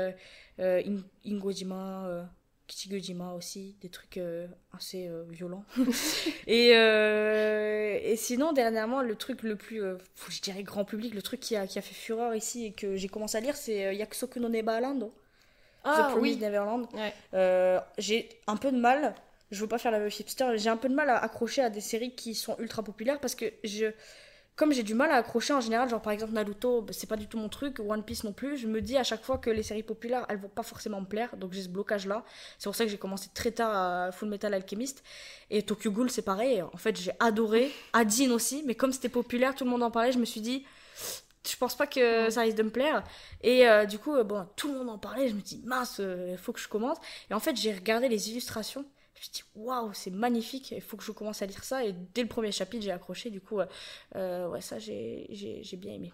In- 0.61 1.03
Ingojima, 1.27 2.29
Kichigojima 2.69 3.33
aussi, 3.33 3.77
des 3.81 3.89
trucs 3.89 4.19
euh, 4.19 4.47
assez 4.77 5.09
euh, 5.09 5.25
violents. 5.29 5.65
et, 6.47 6.73
euh, 6.75 7.99
et 8.03 8.15
sinon, 8.17 8.53
dernièrement, 8.53 9.01
le 9.01 9.17
truc 9.17 9.43
le 9.43 9.57
plus, 9.57 9.81
je 10.29 10.41
dirais 10.43 10.63
grand 10.63 10.85
public, 10.85 11.15
le 11.15 11.23
truc 11.23 11.41
qui 11.41 11.57
a, 11.57 11.67
qui 11.67 11.79
a 11.79 11.83
fait 11.83 11.95
fureur 11.95 12.35
ici 12.35 12.67
et 12.67 12.73
que 12.73 12.95
j'ai 12.95 13.09
commencé 13.09 13.39
à 13.39 13.41
lire, 13.41 13.57
c'est 13.57 13.97
Yakusoku 13.97 14.39
no 14.39 14.49
Neverland. 14.51 15.01
The 15.01 15.85
Ah 15.85 16.09
Promised 16.11 16.39
oui. 16.39 16.45
Neverland. 16.45 16.87
Ouais. 16.93 17.81
J'ai 17.97 18.29
un 18.47 18.57
peu 18.57 18.71
de 18.71 18.79
mal, 18.79 19.15
je 19.51 19.61
veux 19.61 19.69
pas 19.69 19.79
faire 19.79 19.93
la 19.93 19.99
meuf 19.99 20.21
hipster, 20.21 20.59
j'ai 20.59 20.69
un 20.69 20.77
peu 20.77 20.91
de 20.91 20.95
mal 20.95 21.09
à 21.09 21.17
accrocher 21.17 21.63
à 21.63 21.71
des 21.71 21.81
séries 21.81 22.15
qui 22.15 22.35
sont 22.35 22.55
ultra 22.59 22.83
populaires 22.83 23.19
parce 23.19 23.35
que 23.35 23.47
je, 23.65 23.87
comme 24.59 24.73
j'ai 24.73 24.83
du 24.83 24.93
mal 24.93 25.13
à 25.13 25.15
accrocher 25.15 25.55
en 25.55 25.61
général, 25.61 25.89
genre 25.89 26.03
par 26.03 26.13
exemple 26.13 26.33
Naruto, 26.33 26.83
bah, 26.83 26.93
c'est 26.93 27.07
pas 27.07 27.17
du 27.17 27.29
tout 27.29 27.39
mon 27.39 27.49
truc, 27.49 27.79
One 27.79 28.03
Piece 28.03 28.25
non 28.25 28.33
plus, 28.33 28.57
je 28.57 28.67
me 28.67 28.83
dis 28.83 28.97
à 28.97 29.05
chaque 29.05 29.23
fois 29.23 29.39
que 29.39 29.51
les 29.51 29.63
séries 29.63 29.85
populaires 29.85 30.27
elles 30.29 30.41
vont 30.41 30.49
pas 30.49 30.65
forcément 30.65 31.01
me 31.01 31.07
plaire, 31.07 31.37
donc 31.37 31.53
j'ai 31.53 31.63
ce 31.63 31.69
blocage 31.69 32.07
là. 32.07 32.25
C'est 32.59 32.65
pour 32.65 32.75
ça 32.75 32.85
que 32.85 32.91
j'ai 32.91 32.99
commencé 32.99 33.31
très 33.33 33.53
tard 33.53 33.71
à 33.73 34.11
Full 34.11 34.29
Metal 34.29 34.53
Alchemist 34.53 35.05
et 35.51 35.63
Tokyo 35.63 35.93
Ghoul 35.93 36.11
c'est 36.11 36.23
pareil. 36.23 36.61
En 36.61 36.77
fait 36.77 37.01
j'ai 37.01 37.13
adoré, 37.21 37.71
Adine 37.93 38.33
aussi, 38.33 38.65
mais 38.67 38.75
comme 38.75 38.91
c'était 38.91 39.09
populaire, 39.09 39.55
tout 39.55 39.63
le 39.63 39.71
monde 39.71 39.85
en 39.85 39.93
parlait, 39.93 40.11
je 40.11 40.19
me 40.19 40.25
suis 40.25 40.41
dit 40.41 40.67
je 41.49 41.57
pense 41.57 41.77
pas 41.77 41.87
que 41.87 42.29
ça 42.29 42.41
risque 42.41 42.57
de 42.57 42.65
me 42.65 42.71
plaire. 42.71 43.05
Et 43.43 43.67
euh, 43.67 43.87
du 43.87 43.99
coup, 43.99 44.15
euh, 44.15 44.25
bon, 44.25 44.47
tout 44.57 44.69
le 44.71 44.77
monde 44.77 44.91
en 44.91 44.99
parlait. 44.99 45.29
Je 45.29 45.35
me 45.35 45.41
dis, 45.41 45.63
mince, 45.65 45.99
il 45.99 46.37
faut 46.37 46.53
que 46.53 46.61
je 46.61 46.69
commence. 46.69 46.99
Et 47.31 47.35
en 47.35 47.41
fait, 47.41 47.57
j'ai 47.57 47.73
regardé 47.73 48.09
les 48.09 48.29
illustrations. 48.31 48.85
Je 49.19 49.21
me 49.21 49.25
suis 49.25 49.33
dit, 49.33 49.43
waouh, 49.57 49.93
c'est 49.95 50.11
magnifique. 50.13 50.71
Il 50.71 50.81
faut 50.81 50.97
que 50.97 51.03
je 51.03 51.11
commence 51.11 51.43
à 51.43 51.47
lire 51.47 51.65
ça. 51.65 51.85
Et 51.85 51.93
dès 52.15 52.23
le 52.23 52.29
premier 52.29 52.53
chapitre, 52.53 52.85
j'ai 52.85 52.93
accroché. 52.93 53.31
Du 53.31 53.41
coup, 53.41 53.59
euh, 53.59 53.67
euh, 54.15 54.49
ouais, 54.49 54.61
ça, 54.61 54.79
j'ai 54.79 55.27
bien 55.77 55.95
aimé. 55.95 56.13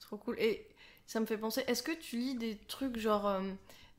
Trop 0.00 0.16
cool. 0.16 0.36
Et 0.40 0.66
ça 1.06 1.20
me 1.20 1.26
fait 1.26 1.38
penser, 1.38 1.62
est-ce 1.68 1.82
que 1.84 1.92
tu 1.92 2.16
lis 2.16 2.34
des 2.34 2.56
trucs 2.68 2.96
genre 2.98 3.28
euh, 3.28 3.40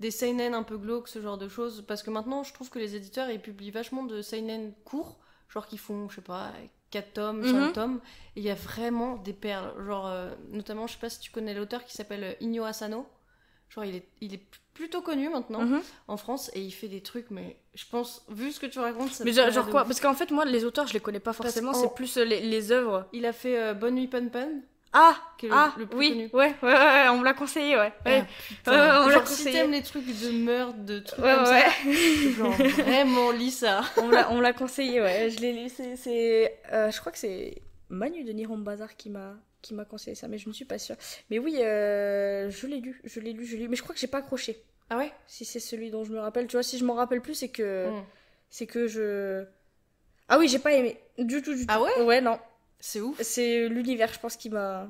des 0.01 0.11
seinen 0.11 0.53
un 0.53 0.63
peu 0.63 0.77
glauques, 0.77 1.07
ce 1.07 1.21
genre 1.21 1.37
de 1.37 1.47
choses? 1.47 1.85
Parce 1.87 2.03
que 2.03 2.09
maintenant, 2.09 2.43
je 2.43 2.53
trouve 2.53 2.69
que 2.69 2.79
les 2.79 2.95
éditeurs, 2.95 3.29
ils 3.29 3.41
publient 3.41 3.71
vachement 3.71 4.03
de 4.03 4.21
seinen 4.21 4.73
courts, 4.83 5.17
genre 5.47 5.65
qui 5.67 5.77
font, 5.77 6.09
je 6.09 6.15
sais 6.15 6.21
pas, 6.21 6.51
4 6.91 7.13
tomes, 7.13 7.45
5 7.45 7.67
Mhm. 7.67 7.71
tomes. 7.73 8.01
Et 8.35 8.41
il 8.41 8.43
y 8.43 8.49
a 8.49 8.55
vraiment 8.55 9.15
des 9.17 9.33
perles. 9.33 9.73
Genre, 9.85 10.07
euh, 10.07 10.35
notamment, 10.49 10.85
je 10.87 10.93
sais 10.93 10.99
pas 10.99 11.09
si 11.09 11.19
tu 11.21 11.31
connais 11.31 11.53
l'auteur 11.53 11.85
qui 11.85 11.93
s'appelle 11.95 12.35
Inyo 12.41 12.65
Asano. 12.65 13.07
Genre, 13.73 13.85
il 13.85 13.95
est, 13.95 14.05
il 14.21 14.33
est 14.33 14.41
plutôt 14.73 15.01
connu 15.01 15.29
maintenant 15.29 15.61
Mhm. 15.61 15.81
en 16.07 16.17
France 16.17 16.49
et 16.53 16.61
il 16.61 16.71
fait 16.71 16.87
des 16.87 17.01
trucs, 17.01 17.29
mais 17.31 17.57
je 17.75 17.85
pense, 17.89 18.23
vu 18.29 18.51
ce 18.51 18.59
que 18.59 18.65
tu 18.65 18.79
racontes, 18.79 19.11
ça 19.11 19.23
Mais 19.23 19.31
genre, 19.33 19.69
quoi 19.69 19.81
ouf. 19.81 19.87
Parce 19.87 19.99
qu'en 19.99 20.13
fait, 20.13 20.31
moi, 20.31 20.45
les 20.45 20.65
auteurs, 20.65 20.87
je 20.87 20.93
les 20.93 20.99
connais 20.99 21.19
pas 21.19 21.33
forcément. 21.33 21.73
C'est 21.73 21.93
plus 21.93 22.17
euh, 22.17 22.23
les, 22.25 22.39
les 22.41 22.71
œuvres. 22.71 23.07
Il 23.13 23.25
a 23.25 23.33
fait 23.33 23.57
euh, 23.59 23.73
Bonne 23.73 23.95
Nuit 23.95 24.07
Pun 24.07 24.27
Pun, 24.29 24.49
Ah 24.93 25.15
qui 25.39 25.45
est 25.47 25.49
le, 25.49 25.55
Ah 25.55 25.73
le 25.77 25.85
plus 25.87 25.97
Oui, 25.97 26.09
connu. 26.09 26.29
ouais, 26.33 26.55
ouais, 26.61 26.71
ouais, 26.73 27.07
on 27.09 27.17
me 27.19 27.23
l'a 27.23 27.33
conseillé, 27.33 27.75
ouais. 27.77 27.91
ouais. 28.05 28.23
Ah. 28.65 28.71
Ouais, 28.71 29.05
on 29.05 29.07
l'a 29.07 29.13
Genre, 29.15 29.27
si 29.27 29.43
t'aimes 29.45 29.71
les 29.71 29.81
trucs 29.83 30.05
de 30.05 30.29
meurtre, 30.31 30.77
de 30.79 30.99
trucs 30.99 31.23
Ouais, 31.23 31.33
comme 31.35 31.43
ouais. 31.45 31.61
ça, 31.61 32.31
genre 32.37 32.51
vraiment 32.83 33.31
lis 33.31 33.51
ça. 33.51 33.81
on 33.97 34.07
me 34.07 34.41
l'a- 34.41 34.53
conseillé, 34.53 35.01
ouais. 35.01 35.29
Je 35.31 35.39
l'ai 35.39 35.53
lu. 35.53 35.69
C'est, 35.95 36.59
euh, 36.71 36.91
je 36.91 36.99
crois 36.99 37.11
que 37.11 37.17
c'est 37.19 37.61
Manu 37.89 38.23
de 38.23 38.31
Nihon 38.33 38.57
Bazar 38.59 38.95
qui 38.95 39.09
m'a 39.09 39.35
qui 39.63 39.73
m'a 39.73 39.85
conseillé 39.85 40.13
ça, 40.15 40.27
mais 40.27 40.37
je 40.37 40.47
ne 40.47 40.53
suis 40.53 40.65
pas 40.65 40.77
sûre. 40.77 40.95
Mais 41.31 41.39
oui, 41.39 41.55
euh, 41.61 42.51
je 42.51 42.67
l'ai 42.67 42.79
lu, 42.79 43.01
je 43.03 43.19
l'ai 43.19 43.33
lu, 43.33 43.43
je 43.45 43.55
l'ai 43.55 43.63
lu. 43.63 43.69
Mais 43.69 43.75
je 43.75 43.81
crois 43.81 43.95
que 43.95 43.99
j'ai 44.01 44.05
pas 44.07 44.19
accroché. 44.19 44.61
Ah 44.91 44.97
ouais? 44.97 45.11
Si 45.25 45.43
c'est 45.45 45.59
celui 45.59 45.89
dont 45.89 46.03
je 46.03 46.11
me 46.11 46.19
rappelle, 46.19 46.45
tu 46.45 46.55
vois, 46.55 46.61
si 46.63 46.77
je 46.77 46.85
m'en 46.85 46.93
rappelle 46.93 47.21
plus, 47.21 47.33
c'est 47.33 47.49
que 47.49 47.89
Mm. 47.89 48.03
c'est 48.51 48.67
que 48.67 48.87
je. 48.87 49.45
Ah 50.29 50.37
oui, 50.37 50.47
j'ai 50.47 50.59
pas 50.59 50.73
aimé 50.73 50.99
du 51.17 51.41
tout, 51.41 51.53
du 51.55 51.61
tout. 51.65 51.73
Ah 51.73 51.81
ouais? 51.81 52.01
Ouais, 52.03 52.21
non. 52.21 52.39
C'est 52.79 53.01
ouf. 53.01 53.19
C'est 53.21 53.67
l'univers, 53.69 54.13
je 54.13 54.19
pense, 54.19 54.35
qui 54.35 54.49
m'a. 54.51 54.87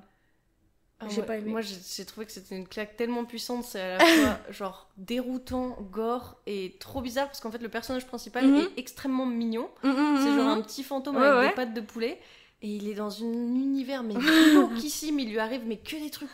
Ah 0.99 1.07
J'ai 1.09 1.19
ouais. 1.21 1.27
pas 1.27 1.36
aimé. 1.38 1.51
Moi 1.51 1.59
j'ai 1.62 2.05
trouvé 2.05 2.25
que 2.25 2.31
c'était 2.31 2.55
une 2.55 2.67
claque 2.67 2.95
tellement 2.95 3.25
puissante, 3.25 3.65
c'est 3.65 3.81
à 3.81 3.97
la 3.97 4.05
fois 4.05 4.39
genre 4.51 4.89
déroutant, 4.95 5.75
gore 5.91 6.38
et 6.47 6.75
trop 6.79 7.01
bizarre 7.01 7.25
parce 7.27 7.41
qu'en 7.41 7.51
fait 7.51 7.57
le 7.62 7.67
personnage 7.67 8.07
principal 8.07 8.45
Mhm. 8.45 8.55
est 8.62 8.79
extrêmement 8.79 9.25
mignon. 9.25 9.69
C'est 9.81 9.89
C'est 9.89 10.33
genre 10.36 10.47
un 10.47 10.62
petit 10.62 10.81
fantôme 10.81 11.17
Ouais, 11.17 11.23
avec 11.25 11.39
ouais. 11.41 11.49
des 11.49 11.55
pattes 11.55 11.73
de 11.73 11.81
poulet 11.81 12.19
et 12.63 12.67
il 12.67 12.89
est 12.89 12.95
dans 12.95 13.21
un 13.23 13.28
univers 13.28 14.02
mais 14.02 14.15
glauquissime, 14.54 15.19
il 15.19 15.30
lui 15.30 15.39
arrive 15.39 15.62
mais 15.67 15.78
que 15.78 15.95
des 15.95 16.10
trucs 16.10 16.30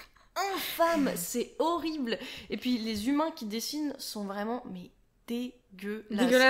infâmes, 0.55 1.11
c'est 1.15 1.55
horrible. 1.59 2.17
Et 2.49 2.55
puis 2.55 2.77
les 2.77 3.09
humains 3.09 3.31
qui 3.31 3.45
dessinent 3.45 3.93
sont 3.97 4.23
vraiment 4.23 4.63
mais 4.71 4.91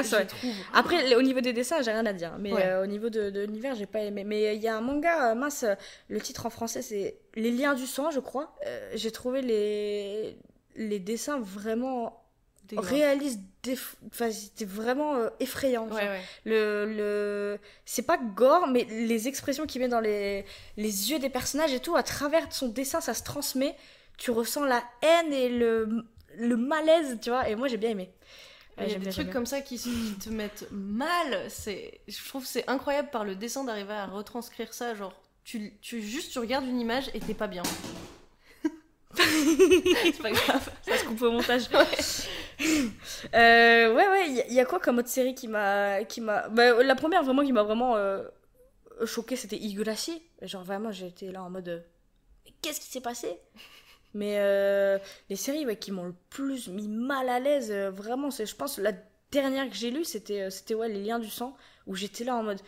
je 0.03 0.15
ouais. 0.15 0.25
trouve. 0.25 0.55
Après, 0.73 1.15
au 1.15 1.21
niveau 1.21 1.41
des 1.41 1.53
dessins, 1.53 1.81
j'ai 1.81 1.91
rien 1.91 2.05
à 2.05 2.13
dire. 2.13 2.37
Mais 2.39 2.53
Ouais. 2.53 2.63
euh, 2.63 2.83
au 2.83 2.85
niveau 2.87 3.09
de, 3.09 3.29
de 3.29 3.41
l'univers, 3.41 3.75
j'ai 3.75 3.85
pas 3.85 3.99
aimé. 3.99 4.23
Mais 4.23 4.55
il 4.55 4.61
y 4.61 4.67
a 4.67 4.77
un 4.77 4.81
manga, 4.81 5.31
euh, 5.31 5.35
mince, 5.35 5.63
euh, 5.63 5.75
le 6.07 6.21
titre 6.21 6.45
en 6.45 6.49
français, 6.49 6.81
c'est 6.81 7.19
Les 7.35 7.51
liens 7.51 7.73
du 7.73 7.85
sang, 7.85 8.11
je 8.11 8.19
crois. 8.19 8.55
Euh, 8.65 8.91
j'ai 8.95 9.11
trouvé 9.11 9.41
les, 9.41 10.37
les 10.75 10.99
dessins 10.99 11.39
vraiment 11.39 12.23
Dégueulasse. 12.69 12.91
réalistes. 12.91 13.39
déf- 13.63 13.95
Enfin, 14.07 14.31
c'était 14.31 14.65
vraiment 14.65 15.15
euh, 15.15 15.29
effrayant. 15.39 15.87
genre. 15.87 15.97
Ouais, 15.97 16.07
ouais. 16.07 16.21
Le, 16.45 16.85
le... 16.85 17.59
C'est 17.85 18.03
pas 18.03 18.17
gore, 18.17 18.67
mais 18.67 18.85
les 18.89 19.27
expressions 19.27 19.65
qu'il 19.65 19.81
met 19.81 19.87
dans 19.87 19.99
les, 19.99 20.45
les 20.77 21.11
yeux 21.11 21.19
des 21.19 21.29
personnages 21.29 21.73
et 21.73 21.79
tout, 21.79 21.95
à 21.95 22.03
travers 22.03 22.51
son 22.53 22.67
dessin, 22.69 23.01
ça 23.01 23.13
se 23.13 23.23
transmet. 23.23 23.75
Tu 24.17 24.31
ressens 24.31 24.63
la 24.65 24.83
haine 25.01 25.33
et 25.33 25.49
le, 25.49 26.03
le 26.37 26.57
malaise, 26.57 27.17
tu 27.21 27.29
vois. 27.29 27.49
Et 27.49 27.55
moi, 27.55 27.67
j'ai 27.67 27.77
bien 27.77 27.89
aimé. 27.91 28.09
Ouais, 28.77 28.85
Il 28.87 28.91
y 28.91 28.95
a 28.95 28.97
des 28.99 29.03
bien, 29.03 29.11
trucs 29.11 29.29
comme 29.31 29.45
ça 29.45 29.61
qui, 29.61 29.77
qui 29.77 30.13
te 30.23 30.29
mettent 30.29 30.67
mal. 30.71 31.45
C'est, 31.49 31.99
je 32.07 32.27
trouve 32.27 32.45
c'est 32.45 32.67
incroyable 32.69 33.09
par 33.09 33.25
le 33.25 33.35
dessin 33.35 33.63
d'arriver 33.65 33.93
à 33.93 34.05
retranscrire 34.05 34.73
ça. 34.73 34.93
Genre, 34.95 35.13
tu, 35.43 35.73
tu 35.81 36.01
juste 36.01 36.31
tu 36.31 36.39
regardes 36.39 36.65
une 36.67 36.79
image 36.79 37.09
et 37.13 37.19
t'es 37.19 37.33
pas 37.33 37.47
bien. 37.47 37.63
C'est 39.15 40.21
pas 40.21 40.31
grave. 40.31 40.69
Ça 40.83 40.97
se 40.97 41.05
coupe 41.05 41.21
au 41.21 41.31
montage. 41.31 41.63
Euh, 43.33 43.93
ouais, 43.95 44.07
ouais, 44.07 44.29
il 44.29 44.35
y, 44.35 44.41
a- 44.41 44.47
il 44.47 44.53
y 44.53 44.59
a 44.59 44.65
quoi 44.65 44.79
comme 44.79 44.99
autre 44.99 45.07
série 45.09 45.35
qui 45.35 45.47
m'a. 45.47 46.03
qui 46.05 46.21
m'a 46.21 46.47
bah, 46.49 46.83
La 46.83 46.95
première 46.95 47.23
vraiment 47.23 47.43
qui 47.43 47.53
m'a 47.53 47.63
vraiment 47.63 47.95
euh, 47.95 48.23
choquée, 49.05 49.35
c'était 49.35 49.57
Higurashi. 49.57 50.21
Genre 50.41 50.63
vraiment, 50.63 50.91
j'étais 50.91 51.31
là 51.31 51.43
en 51.43 51.49
mode. 51.49 51.69
euh, 51.69 51.79
Qu'est-ce 52.61 52.79
qui 52.81 52.87
s'est 52.87 53.01
passé? 53.01 53.39
Mais 54.13 54.37
euh, 54.39 54.99
les 55.29 55.35
séries 55.37 55.65
ouais, 55.65 55.77
qui 55.77 55.91
m'ont 55.91 56.05
le 56.05 56.15
plus 56.29 56.67
mis 56.69 56.87
mal 56.87 57.29
à 57.29 57.39
l'aise, 57.39 57.71
euh, 57.71 57.91
vraiment, 57.91 58.31
c'est, 58.31 58.45
je 58.45 58.55
pense, 58.55 58.77
la 58.79 58.93
dernière 59.31 59.69
que 59.69 59.75
j'ai 59.75 59.91
lue, 59.91 60.05
c'était, 60.05 60.49
c'était 60.51 60.75
ouais, 60.75 60.89
Les 60.89 61.03
Liens 61.03 61.19
du 61.19 61.29
Sang, 61.29 61.55
où 61.87 61.95
j'étais 61.95 62.23
là 62.25 62.35
en 62.35 62.43
mode. 62.43 62.61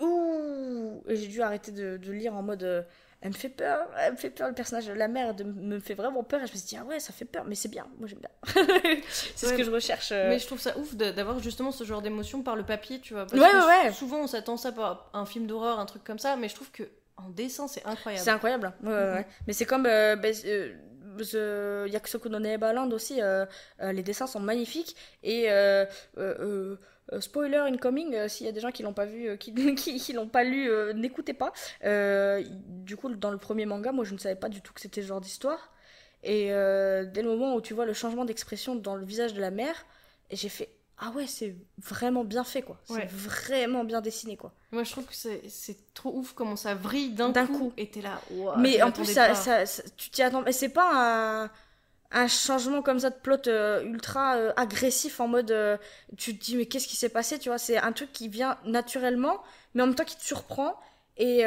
Ouh 0.00 1.02
Et 1.08 1.16
j'ai 1.16 1.28
dû 1.28 1.42
arrêter 1.42 1.72
de, 1.72 1.96
de 1.96 2.12
lire 2.12 2.34
en 2.34 2.42
mode. 2.42 2.86
Euh, 3.16 3.22
elle 3.22 3.30
me 3.30 3.34
fait 3.34 3.48
peur, 3.48 3.88
elle 3.98 4.12
me 4.12 4.16
fait 4.16 4.30
peur, 4.30 4.48
le 4.48 4.54
personnage 4.54 4.86
de 4.86 4.92
la 4.92 5.08
mère 5.08 5.34
de, 5.34 5.44
me 5.44 5.80
fait 5.80 5.94
vraiment 5.94 6.22
peur. 6.22 6.42
Et 6.42 6.46
je 6.46 6.52
me 6.52 6.56
suis 6.58 6.66
dit, 6.68 6.76
ah 6.80 6.84
ouais, 6.84 7.00
ça 7.00 7.12
fait 7.12 7.24
peur, 7.24 7.44
mais 7.46 7.54
c'est 7.54 7.68
bien, 7.68 7.86
moi 7.98 8.06
j'aime 8.08 8.20
bien. 8.20 8.30
c'est 9.10 9.46
Ouais, 9.46 9.52
ce 9.52 9.56
que 9.56 9.64
je 9.64 9.70
recherche. 9.70 10.10
euh. 10.12 10.28
Mais 10.28 10.38
je 10.38 10.46
trouve 10.46 10.60
ça 10.60 10.76
ouf 10.78 10.94
d'avoir 10.94 11.38
justement 11.40 11.72
ce 11.72 11.84
genre 11.84 12.02
d'émotion 12.02 12.42
par 12.42 12.56
le 12.56 12.62
papier, 12.64 13.00
tu 13.00 13.14
vois. 13.14 13.26
Parce 13.26 13.40
Ouais, 13.40 13.48
que 13.50 13.66
ouais, 13.82 13.86
ouais. 13.88 13.92
Souvent 13.92 14.18
on 14.20 14.26
s'attend 14.26 14.56
ça 14.56 14.72
par 14.72 15.10
un 15.12 15.26
film 15.26 15.46
d'horreur, 15.46 15.78
un 15.80 15.86
truc 15.86 16.04
comme 16.04 16.18
ça, 16.18 16.36
mais 16.36 16.48
je 16.48 16.54
trouve 16.54 16.70
que 16.70 16.84
en 17.16 17.30
dessin 17.30 17.66
c'est 17.68 17.84
incroyable. 17.86 18.22
C'est 18.24 18.30
incroyable. 18.30 18.72
Ouais, 18.82 18.90
ouais, 18.92 19.12
ouais. 19.14 19.26
Mais 19.46 19.52
c'est 19.54 19.64
comme 19.66 19.86
euh, 19.86 20.16
ben, 20.16 20.34
euh, 20.44 20.74
The 21.18 21.90
Yakusoku 21.90 22.28
no 22.28 22.38
Neverland 22.38 22.92
aussi. 22.92 23.22
euh, 23.22 23.46
euh, 23.80 23.92
les 23.92 24.02
dessins 24.02 24.26
sont 24.26 24.40
magnifiques. 24.40 24.94
Et 25.22 25.46
euh, 25.50 25.86
euh, 27.12 27.20
spoiler 27.20 27.56
incoming, 27.58 28.14
euh, 28.14 28.28
s'il 28.28 28.46
y 28.46 28.48
a 28.48 28.52
des 28.52 28.60
gens 28.60 28.70
qui 28.72 28.82
l'ont 28.82 28.92
pas 28.92 29.04
vu, 29.06 29.28
euh, 29.28 29.36
qui, 29.36 29.52
qui, 29.74 29.96
qui 29.98 30.12
l'ont 30.12 30.28
pas 30.28 30.44
lu, 30.44 30.68
n'écoutez 30.94 31.34
pas. 31.34 31.52
Du 32.58 32.96
coup, 32.96 33.08
dans 33.14 33.30
le 33.30 33.38
premier 33.38 33.66
manga, 33.66 33.92
moi 33.92 34.04
je 34.04 34.12
ne 34.14 34.18
savais 34.18 34.36
pas 34.36 34.48
du 34.48 34.60
tout 34.60 34.72
que 34.72 34.80
c'était 34.80 35.02
ce 35.02 35.06
genre 35.06 35.20
d'histoire. 35.20 35.72
Et 36.22 36.46
dès 36.48 37.22
le 37.22 37.28
moment 37.28 37.54
où 37.54 37.60
tu 37.60 37.74
vois 37.74 37.86
le 37.86 37.92
changement 37.92 38.24
d'expression 38.24 38.74
dans 38.74 38.96
le 38.96 39.04
visage 39.04 39.34
de 39.34 39.40
la 39.40 39.50
mère, 39.50 39.86
j'ai 40.30 40.48
fait 40.48 40.70
ah 40.98 41.10
ouais, 41.10 41.26
c'est 41.26 41.54
vraiment 41.78 42.24
bien 42.24 42.42
fait, 42.42 42.62
quoi. 42.62 42.78
Ouais. 42.88 43.00
C'est 43.00 43.10
vraiment 43.10 43.84
bien 43.84 44.00
dessiné, 44.00 44.36
quoi. 44.38 44.54
Moi, 44.72 44.82
je 44.82 44.90
trouve 44.92 45.04
que 45.04 45.14
c'est 45.14 45.76
trop 45.92 46.10
ouf 46.16 46.32
comment 46.32 46.56
ça 46.56 46.74
vrille 46.74 47.10
d'un 47.10 47.32
coup. 47.46 47.58
coup. 47.58 47.72
Et 47.76 47.90
t'es 47.90 48.00
là. 48.00 48.18
Ouah, 48.30 48.56
mais 48.56 48.82
en 48.82 48.90
plus, 48.90 49.04
ça, 49.04 49.34
ça- 49.34 49.66
ça- 49.66 49.82
tu 49.98 50.08
t'y 50.08 50.22
attends. 50.22 50.40
Mais 50.40 50.52
c'est 50.52 50.70
pas 50.70 51.44
un, 51.44 51.50
un 52.12 52.28
changement 52.28 52.82
comme 52.82 52.98
ça 53.00 53.10
de 53.10 53.16
plot 53.16 53.48
euh, 53.48 53.82
ultra 53.84 54.36
euh, 54.36 54.52
agressif 54.56 55.20
en 55.20 55.28
mode. 55.28 55.50
euh, 55.50 55.76
tu 56.16 56.36
te 56.38 56.44
dis, 56.44 56.56
mais 56.56 56.66
qu'est-ce 56.66 56.88
qui 56.88 56.96
s'est 56.96 57.08
passé, 57.08 57.38
tu 57.38 57.48
vois? 57.48 57.58
C'est 57.58 57.78
un 57.78 57.92
truc 57.92 58.12
qui 58.12 58.28
vient 58.28 58.58
naturellement, 58.64 59.42
mais 59.74 59.82
en 59.82 59.86
même 59.86 59.94
temps 59.94 60.04
qui 60.04 60.16
te 60.16 60.24
surprend. 60.24 60.76
Et, 61.18 61.44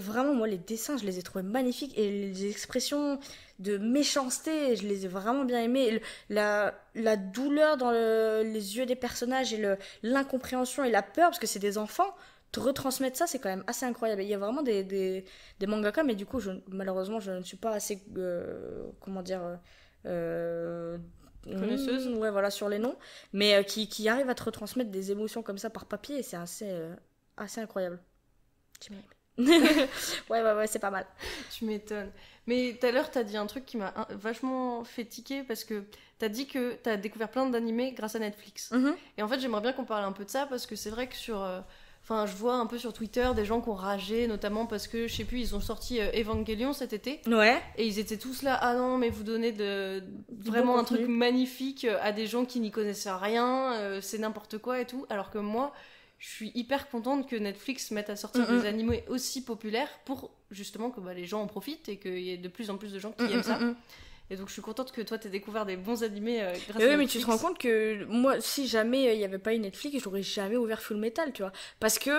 vraiment, 0.00 0.34
moi, 0.34 0.46
les 0.46 0.58
dessins, 0.58 0.96
je 0.96 1.04
les 1.04 1.18
ai 1.18 1.22
trouvés 1.22 1.42
magnifiques. 1.44 1.96
Et 1.98 2.10
les 2.10 2.46
expressions 2.48 3.18
de 3.58 3.76
méchanceté, 3.78 4.76
je 4.76 4.86
les 4.86 5.04
ai 5.04 5.08
vraiment 5.08 5.44
bien 5.44 5.60
aimées. 5.62 6.00
La, 6.28 6.74
la 6.94 7.16
douleur 7.16 7.76
dans 7.76 7.90
le- 7.90 8.42
les 8.44 8.76
yeux 8.76 8.86
des 8.86 8.94
personnages 8.96 9.52
et 9.52 9.76
l'incompréhension 10.02 10.84
et 10.84 10.90
la 10.90 11.02
peur, 11.02 11.30
parce 11.30 11.38
que 11.40 11.46
c'est 11.48 11.58
des 11.58 11.76
enfants, 11.78 12.14
te 12.52 12.60
retransmettre 12.60 13.16
ça, 13.16 13.26
c'est 13.26 13.38
quand 13.38 13.48
même 13.48 13.64
assez 13.66 13.84
incroyable. 13.86 14.22
Il 14.22 14.28
y 14.28 14.34
a 14.34 14.38
vraiment 14.38 14.62
des, 14.62 14.82
des, 14.84 15.24
mangaka, 15.66 16.02
mais 16.04 16.14
du 16.14 16.26
coup, 16.26 16.40
malheureusement, 16.68 17.20
je 17.20 17.32
ne 17.32 17.42
suis 17.42 17.56
pas 17.56 17.72
assez. 17.72 18.02
comment 19.00 19.22
dire. 19.22 19.40
Euh, 20.06 20.98
Connaisseuse 21.44 22.08
hmm, 22.08 22.18
Ouais, 22.18 22.30
voilà, 22.30 22.50
sur 22.50 22.68
les 22.68 22.78
noms. 22.78 22.96
Mais 23.32 23.54
euh, 23.54 23.62
qui, 23.62 23.88
qui 23.88 24.08
arrivent 24.08 24.30
à 24.30 24.34
te 24.34 24.42
retransmettre 24.44 24.90
des 24.90 25.10
émotions 25.12 25.42
comme 25.42 25.58
ça 25.58 25.70
par 25.70 25.86
papier, 25.86 26.18
et 26.18 26.22
c'est 26.22 26.36
assez, 26.36 26.68
euh, 26.70 26.94
assez 27.36 27.60
incroyable. 27.60 28.00
Tu 28.80 28.92
ouais, 29.38 29.78
ouais, 30.30 30.52
ouais, 30.54 30.66
c'est 30.66 30.78
pas 30.80 30.90
mal. 30.90 31.06
Tu 31.50 31.64
m'étonnes. 31.64 32.10
Mais 32.46 32.76
tout 32.78 32.86
à 32.86 32.90
l'heure, 32.92 33.10
t'as 33.10 33.22
dit 33.22 33.36
un 33.36 33.46
truc 33.46 33.64
qui 33.64 33.76
m'a 33.78 33.94
vachement 34.10 34.84
fait 34.84 35.04
tiquer 35.06 35.42
parce 35.44 35.64
que 35.64 35.84
t'as 36.18 36.28
dit 36.28 36.46
que 36.46 36.74
t'as 36.74 36.96
découvert 36.96 37.30
plein 37.30 37.48
d'animés 37.48 37.92
grâce 37.92 38.14
à 38.16 38.18
Netflix. 38.18 38.70
Mhm. 38.72 38.96
Et 39.16 39.22
en 39.22 39.28
fait, 39.28 39.40
j'aimerais 39.40 39.62
bien 39.62 39.72
qu'on 39.72 39.84
parle 39.86 40.04
un 40.04 40.12
peu 40.12 40.24
de 40.24 40.30
ça 40.30 40.46
parce 40.46 40.66
que 40.66 40.76
c'est 40.76 40.90
vrai 40.90 41.08
que 41.08 41.16
sur. 41.16 41.40
euh, 41.42 41.60
Enfin, 42.10 42.26
je 42.26 42.34
vois 42.34 42.54
un 42.56 42.66
peu 42.66 42.76
sur 42.76 42.92
Twitter 42.92 43.28
des 43.36 43.44
gens 43.44 43.60
qui 43.60 43.68
ont 43.68 43.74
ragé, 43.74 44.26
notamment 44.26 44.66
parce 44.66 44.88
que, 44.88 45.06
je 45.06 45.14
sais 45.14 45.24
plus, 45.24 45.38
ils 45.38 45.54
ont 45.54 45.60
sorti 45.60 46.00
euh, 46.00 46.10
Evangelion 46.12 46.72
cet 46.72 46.92
été. 46.92 47.20
Ouais. 47.28 47.62
Et 47.76 47.86
ils 47.86 48.00
étaient 48.00 48.16
tous 48.16 48.42
là, 48.42 48.58
ah 48.60 48.74
non, 48.74 48.98
mais 48.98 49.10
vous 49.10 49.22
donnez 49.22 49.52
de, 49.52 50.02
vraiment 50.36 50.72
bon 50.72 50.80
un 50.80 50.84
truc 50.84 51.06
magnifique 51.06 51.84
euh, 51.84 51.98
à 52.02 52.10
des 52.10 52.26
gens 52.26 52.44
qui 52.44 52.58
n'y 52.58 52.72
connaissent 52.72 53.06
rien, 53.06 53.74
euh, 53.74 54.00
c'est 54.00 54.18
n'importe 54.18 54.58
quoi 54.58 54.80
et 54.80 54.86
tout. 54.86 55.06
Alors 55.08 55.30
que 55.30 55.38
moi, 55.38 55.72
je 56.18 56.28
suis 56.28 56.50
hyper 56.56 56.88
contente 56.90 57.28
que 57.28 57.36
Netflix 57.36 57.92
mette 57.92 58.10
à 58.10 58.16
sortir 58.16 58.50
Mhm. 58.50 58.60
des 58.60 58.66
animés 58.66 59.04
aussi 59.08 59.44
populaires 59.44 59.88
pour 60.04 60.32
justement 60.50 60.90
que 60.90 61.00
bah, 61.00 61.14
les 61.14 61.26
gens 61.26 61.40
en 61.42 61.46
profitent 61.46 61.88
et 61.88 61.96
qu'il 61.98 62.18
y 62.18 62.32
ait 62.32 62.36
de 62.38 62.48
plus 62.48 62.70
en 62.70 62.76
plus 62.76 62.92
de 62.92 62.98
gens 62.98 63.12
qui 63.12 63.22
Mm, 63.22 63.30
aiment 63.30 63.38
mm, 63.38 63.42
ça. 63.44 63.58
Et 64.30 64.36
donc 64.36 64.46
je 64.48 64.52
suis 64.52 64.62
contente 64.62 64.92
que 64.92 65.00
toi 65.02 65.18
t'aies 65.18 65.28
découvert 65.28 65.66
des 65.66 65.76
bons 65.76 66.02
animés 66.04 66.40
euh, 66.42 66.52
grâce 66.68 66.76
Mais 66.78 66.84
à 66.84 66.88
oui, 66.88 66.96
mais 66.96 67.02
Netflix. 67.04 67.12
tu 67.12 67.20
te 67.20 67.26
rends 67.26 67.38
compte 67.38 67.58
que 67.58 68.04
moi, 68.04 68.40
si 68.40 68.68
jamais 68.68 69.08
euh, 69.08 69.12
il 69.12 69.18
n'y 69.18 69.24
avait 69.24 69.38
pas 69.38 69.52
eu 69.54 69.58
Netflix, 69.58 69.98
j'aurais 70.02 70.22
jamais 70.22 70.56
ouvert 70.56 70.80
Full 70.80 70.98
Metal, 70.98 71.32
tu 71.32 71.42
vois. 71.42 71.52
Parce 71.80 71.98
que 71.98 72.10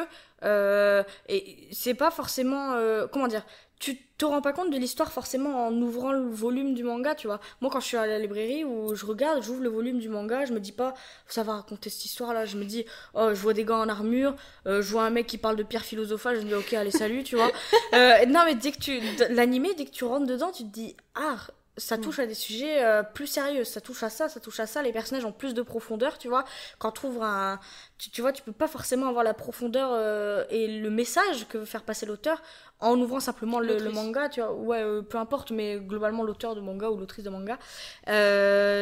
euh, 0.43 1.03
et 1.29 1.67
c'est 1.71 1.93
pas 1.93 2.11
forcément. 2.11 2.73
euh, 2.73 3.07
comment 3.07 3.27
dire 3.27 3.45
Tu 3.79 3.95
te 4.17 4.25
rends 4.25 4.41
pas 4.41 4.51
compte 4.53 4.71
de 4.71 4.77
l'histoire 4.77 5.11
forcément 5.11 5.67
en 5.67 5.73
ouvrant 5.81 6.11
le 6.11 6.27
volume 6.29 6.73
du 6.73 6.83
manga, 6.83 7.15
tu 7.15 7.27
vois. 7.27 7.39
Moi, 7.61 7.71
quand 7.71 7.79
je 7.79 7.85
suis 7.87 7.97
à 7.97 8.05
la 8.07 8.19
librairie 8.19 8.63
où 8.65 8.93
je 8.95 9.05
regarde, 9.05 9.41
j'ouvre 9.43 9.61
le 9.61 9.69
volume 9.69 9.99
du 9.99 10.09
manga, 10.09 10.45
je 10.45 10.51
me 10.53 10.59
dis 10.59 10.71
pas, 10.73 10.93
ça 11.27 11.43
va 11.43 11.53
raconter 11.53 11.89
cette 11.89 12.05
histoire-là. 12.05 12.45
Je 12.45 12.57
me 12.57 12.65
dis, 12.65 12.85
oh, 13.13 13.29
je 13.29 13.39
vois 13.39 13.53
des 13.53 13.63
gars 13.65 13.77
en 13.77 13.87
armure, 13.89 14.35
euh, 14.67 14.81
je 14.81 14.91
vois 14.91 15.03
un 15.03 15.09
mec 15.11 15.27
qui 15.27 15.37
parle 15.37 15.55
de 15.55 15.63
pierre 15.63 15.85
philosophale, 15.85 16.35
je 16.37 16.41
me 16.41 16.47
dis, 16.47 16.53
ok, 16.55 16.73
allez, 16.73 16.91
salut, 16.91 17.23
tu 17.23 17.35
vois. 17.37 17.51
Euh, 17.93 18.25
non, 18.25 18.41
mais 18.45 18.55
dès 18.55 18.71
que 18.71 18.79
tu. 18.79 18.99
L'animé, 19.29 19.69
dès 19.77 19.85
que 19.85 19.91
tu 19.91 20.03
rentres 20.05 20.25
dedans, 20.27 20.51
tu 20.51 20.63
te 20.63 20.69
dis, 20.69 20.95
ah, 21.15 21.35
ça 21.77 21.97
touche 21.97 22.19
à 22.19 22.25
des 22.25 22.33
sujets 22.33 22.83
euh, 22.83 23.01
plus 23.01 23.27
sérieux, 23.27 23.63
ça 23.63 23.79
touche 23.79 24.03
à 24.03 24.09
ça, 24.09 24.27
ça 24.27 24.39
touche 24.39 24.59
à 24.59 24.67
ça, 24.67 24.81
les 24.81 24.91
personnages 24.91 25.23
ont 25.25 25.31
plus 25.31 25.53
de 25.53 25.61
profondeur, 25.61 26.17
tu 26.17 26.27
vois. 26.27 26.43
Quand 26.79 26.91
tu 26.91 27.05
ouvres 27.05 27.23
un. 27.23 27.59
Tu, 27.97 28.09
tu 28.09 28.21
vois, 28.21 28.33
tu 28.33 28.43
peux 28.43 28.51
pas 28.51 28.67
forcément 28.67 29.07
avoir 29.07 29.23
la 29.23 29.33
profondeur 29.33 29.89
euh, 29.93 30.43
et 30.49 30.67
le 30.67 30.89
message 30.89 31.47
que 31.47 31.59
veut 31.59 31.65
faire 31.65 31.83
passer 31.83 32.05
l'auteur 32.05 32.41
en 32.79 32.99
ouvrant 32.99 33.19
simplement 33.19 33.59
le, 33.59 33.89
manga, 33.91 34.27
tu 34.27 34.41
vois. 34.41 34.53
Ouais, 34.53 34.83
euh, 34.83 35.01
peu 35.01 35.17
importe, 35.17 35.51
mais 35.51 35.77
globalement 35.77 36.23
l'auteur 36.23 36.55
de 36.55 36.61
manga 36.61 36.89
ou 36.89 36.97
l'autrice 36.97 37.23
de 37.23 37.29
manga. 37.29 37.57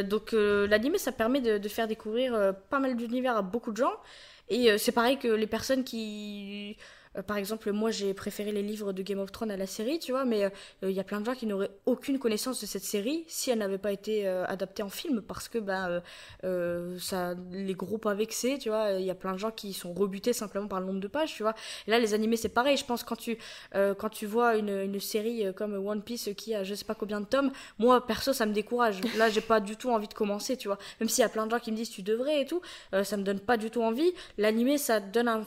Donc 0.04 0.32
l'anime, 0.32 0.98
ça 0.98 1.12
permet 1.12 1.42
de, 1.42 1.58
de 1.58 1.70
faire 1.70 1.88
découvrir 1.88 2.54
pas 2.70 2.80
mal 2.80 2.96
d'univers 2.96 3.38
à 3.38 3.42
beaucoup 3.42 3.72
de 3.72 3.78
gens. 3.78 3.94
Et 4.50 4.76
c'est 4.80 4.92
pareil 4.92 5.18
que 5.20 5.28
les 5.28 5.48
personnes 5.48 5.84
qui. 5.84 6.78
Euh, 7.20 7.24
par 7.24 7.38
exemple, 7.38 7.72
moi 7.72 7.92
j'ai 7.92 8.14
préféré 8.14 8.52
les 8.52 8.64
livres 8.64 8.94
de 8.94 9.02
Game 9.02 9.20
of 9.20 9.32
Thrones 9.32 9.52
à 9.52 9.58
la 9.58 9.68
série, 9.68 10.00
tu 10.00 10.12
vois, 10.12 10.26
mais 10.26 10.46
euh, 10.46 10.50
il 10.84 10.92
y 10.92 11.00
a 11.00 11.04
plein 11.04 11.22
de 11.22 11.26
gens 11.26 11.36
qui 11.36 11.46
n'auraient 11.46 11.72
aucune 11.86 12.20
connaissance 12.20 12.62
de 12.62 12.66
cette 12.66 12.84
série 12.84 13.24
si 13.28 13.52
elle 13.52 13.60
n'avait 13.60 13.78
pas 13.78 13.92
été 13.92 14.28
euh, 14.28 14.46
adaptée 14.46 14.84
en 14.84 14.90
film 14.90 15.22
parce 15.22 15.48
que 15.48 15.60
ben, 15.60 16.02
ça 17.00 17.36
les 17.52 17.74
groupes 17.74 18.06
a 18.06 18.14
vexé, 18.14 18.58
tu 18.58 18.70
vois. 18.70 18.92
Il 18.94 19.06
y 19.06 19.12
a 19.12 19.16
plein 19.16 19.34
de 19.34 19.38
gens 19.38 19.52
qui 19.52 19.74
sont 19.74 19.94
rebutés 19.94 20.34
simplement 20.34 20.68
par 20.68 20.80
le 20.80 20.86
nombre 20.86 21.00
de 21.00 21.08
pages, 21.08 21.34
tu 21.34 21.44
vois. 21.44 21.54
Là, 21.88 22.00
les 22.00 22.14
animés, 22.14 22.38
c'est 22.38 22.50
pareil. 22.50 22.78
Je 22.78 22.86
pense 22.86 23.04
quand 23.04 23.16
tu, 23.16 23.38
quand 23.74 24.10
tu 24.10 24.26
vois 24.26 24.56
une, 24.56 25.00
série 25.00 25.54
comme 25.56 25.74
One 25.88 26.02
Piece 26.02 26.30
qui 26.36 26.54
a 26.54 26.64
je 26.64 26.74
sais 26.76 26.86
pas 26.86 26.96
combien 26.96 27.22
de 27.22 27.26
tomes, 27.26 27.52
moi 27.78 28.06
perso, 28.06 28.34
ça 28.34 28.46
me 28.46 28.54
décourage. 28.54 29.02
Là, 29.18 29.30
j'ai 29.30 29.42
pas 29.42 29.60
du 29.60 29.76
tout 29.76 29.90
envie 29.90 30.08
de 30.08 30.14
commencer, 30.14 30.58
tu 30.58 30.68
vois. 30.68 30.78
Même 31.00 31.10
s'il 31.10 31.22
y 31.22 31.26
a 31.26 31.30
plein 31.30 31.46
de 31.46 31.52
gens 31.52 31.60
qui 31.60 31.72
me 31.72 31.78
disent 31.78 31.90
tu 31.90 32.02
devrais 32.02 32.42
et 32.42 32.46
tout, 32.46 32.62
ça 33.04 33.18
me 33.18 33.24
donne 33.24 33.40
pas 33.40 33.58
du 33.58 33.70
tout 33.70 33.82
envie. 33.82 34.14
L'animé, 34.38 34.78
ça 34.78 35.00
donne 35.00 35.28
un 35.28 35.46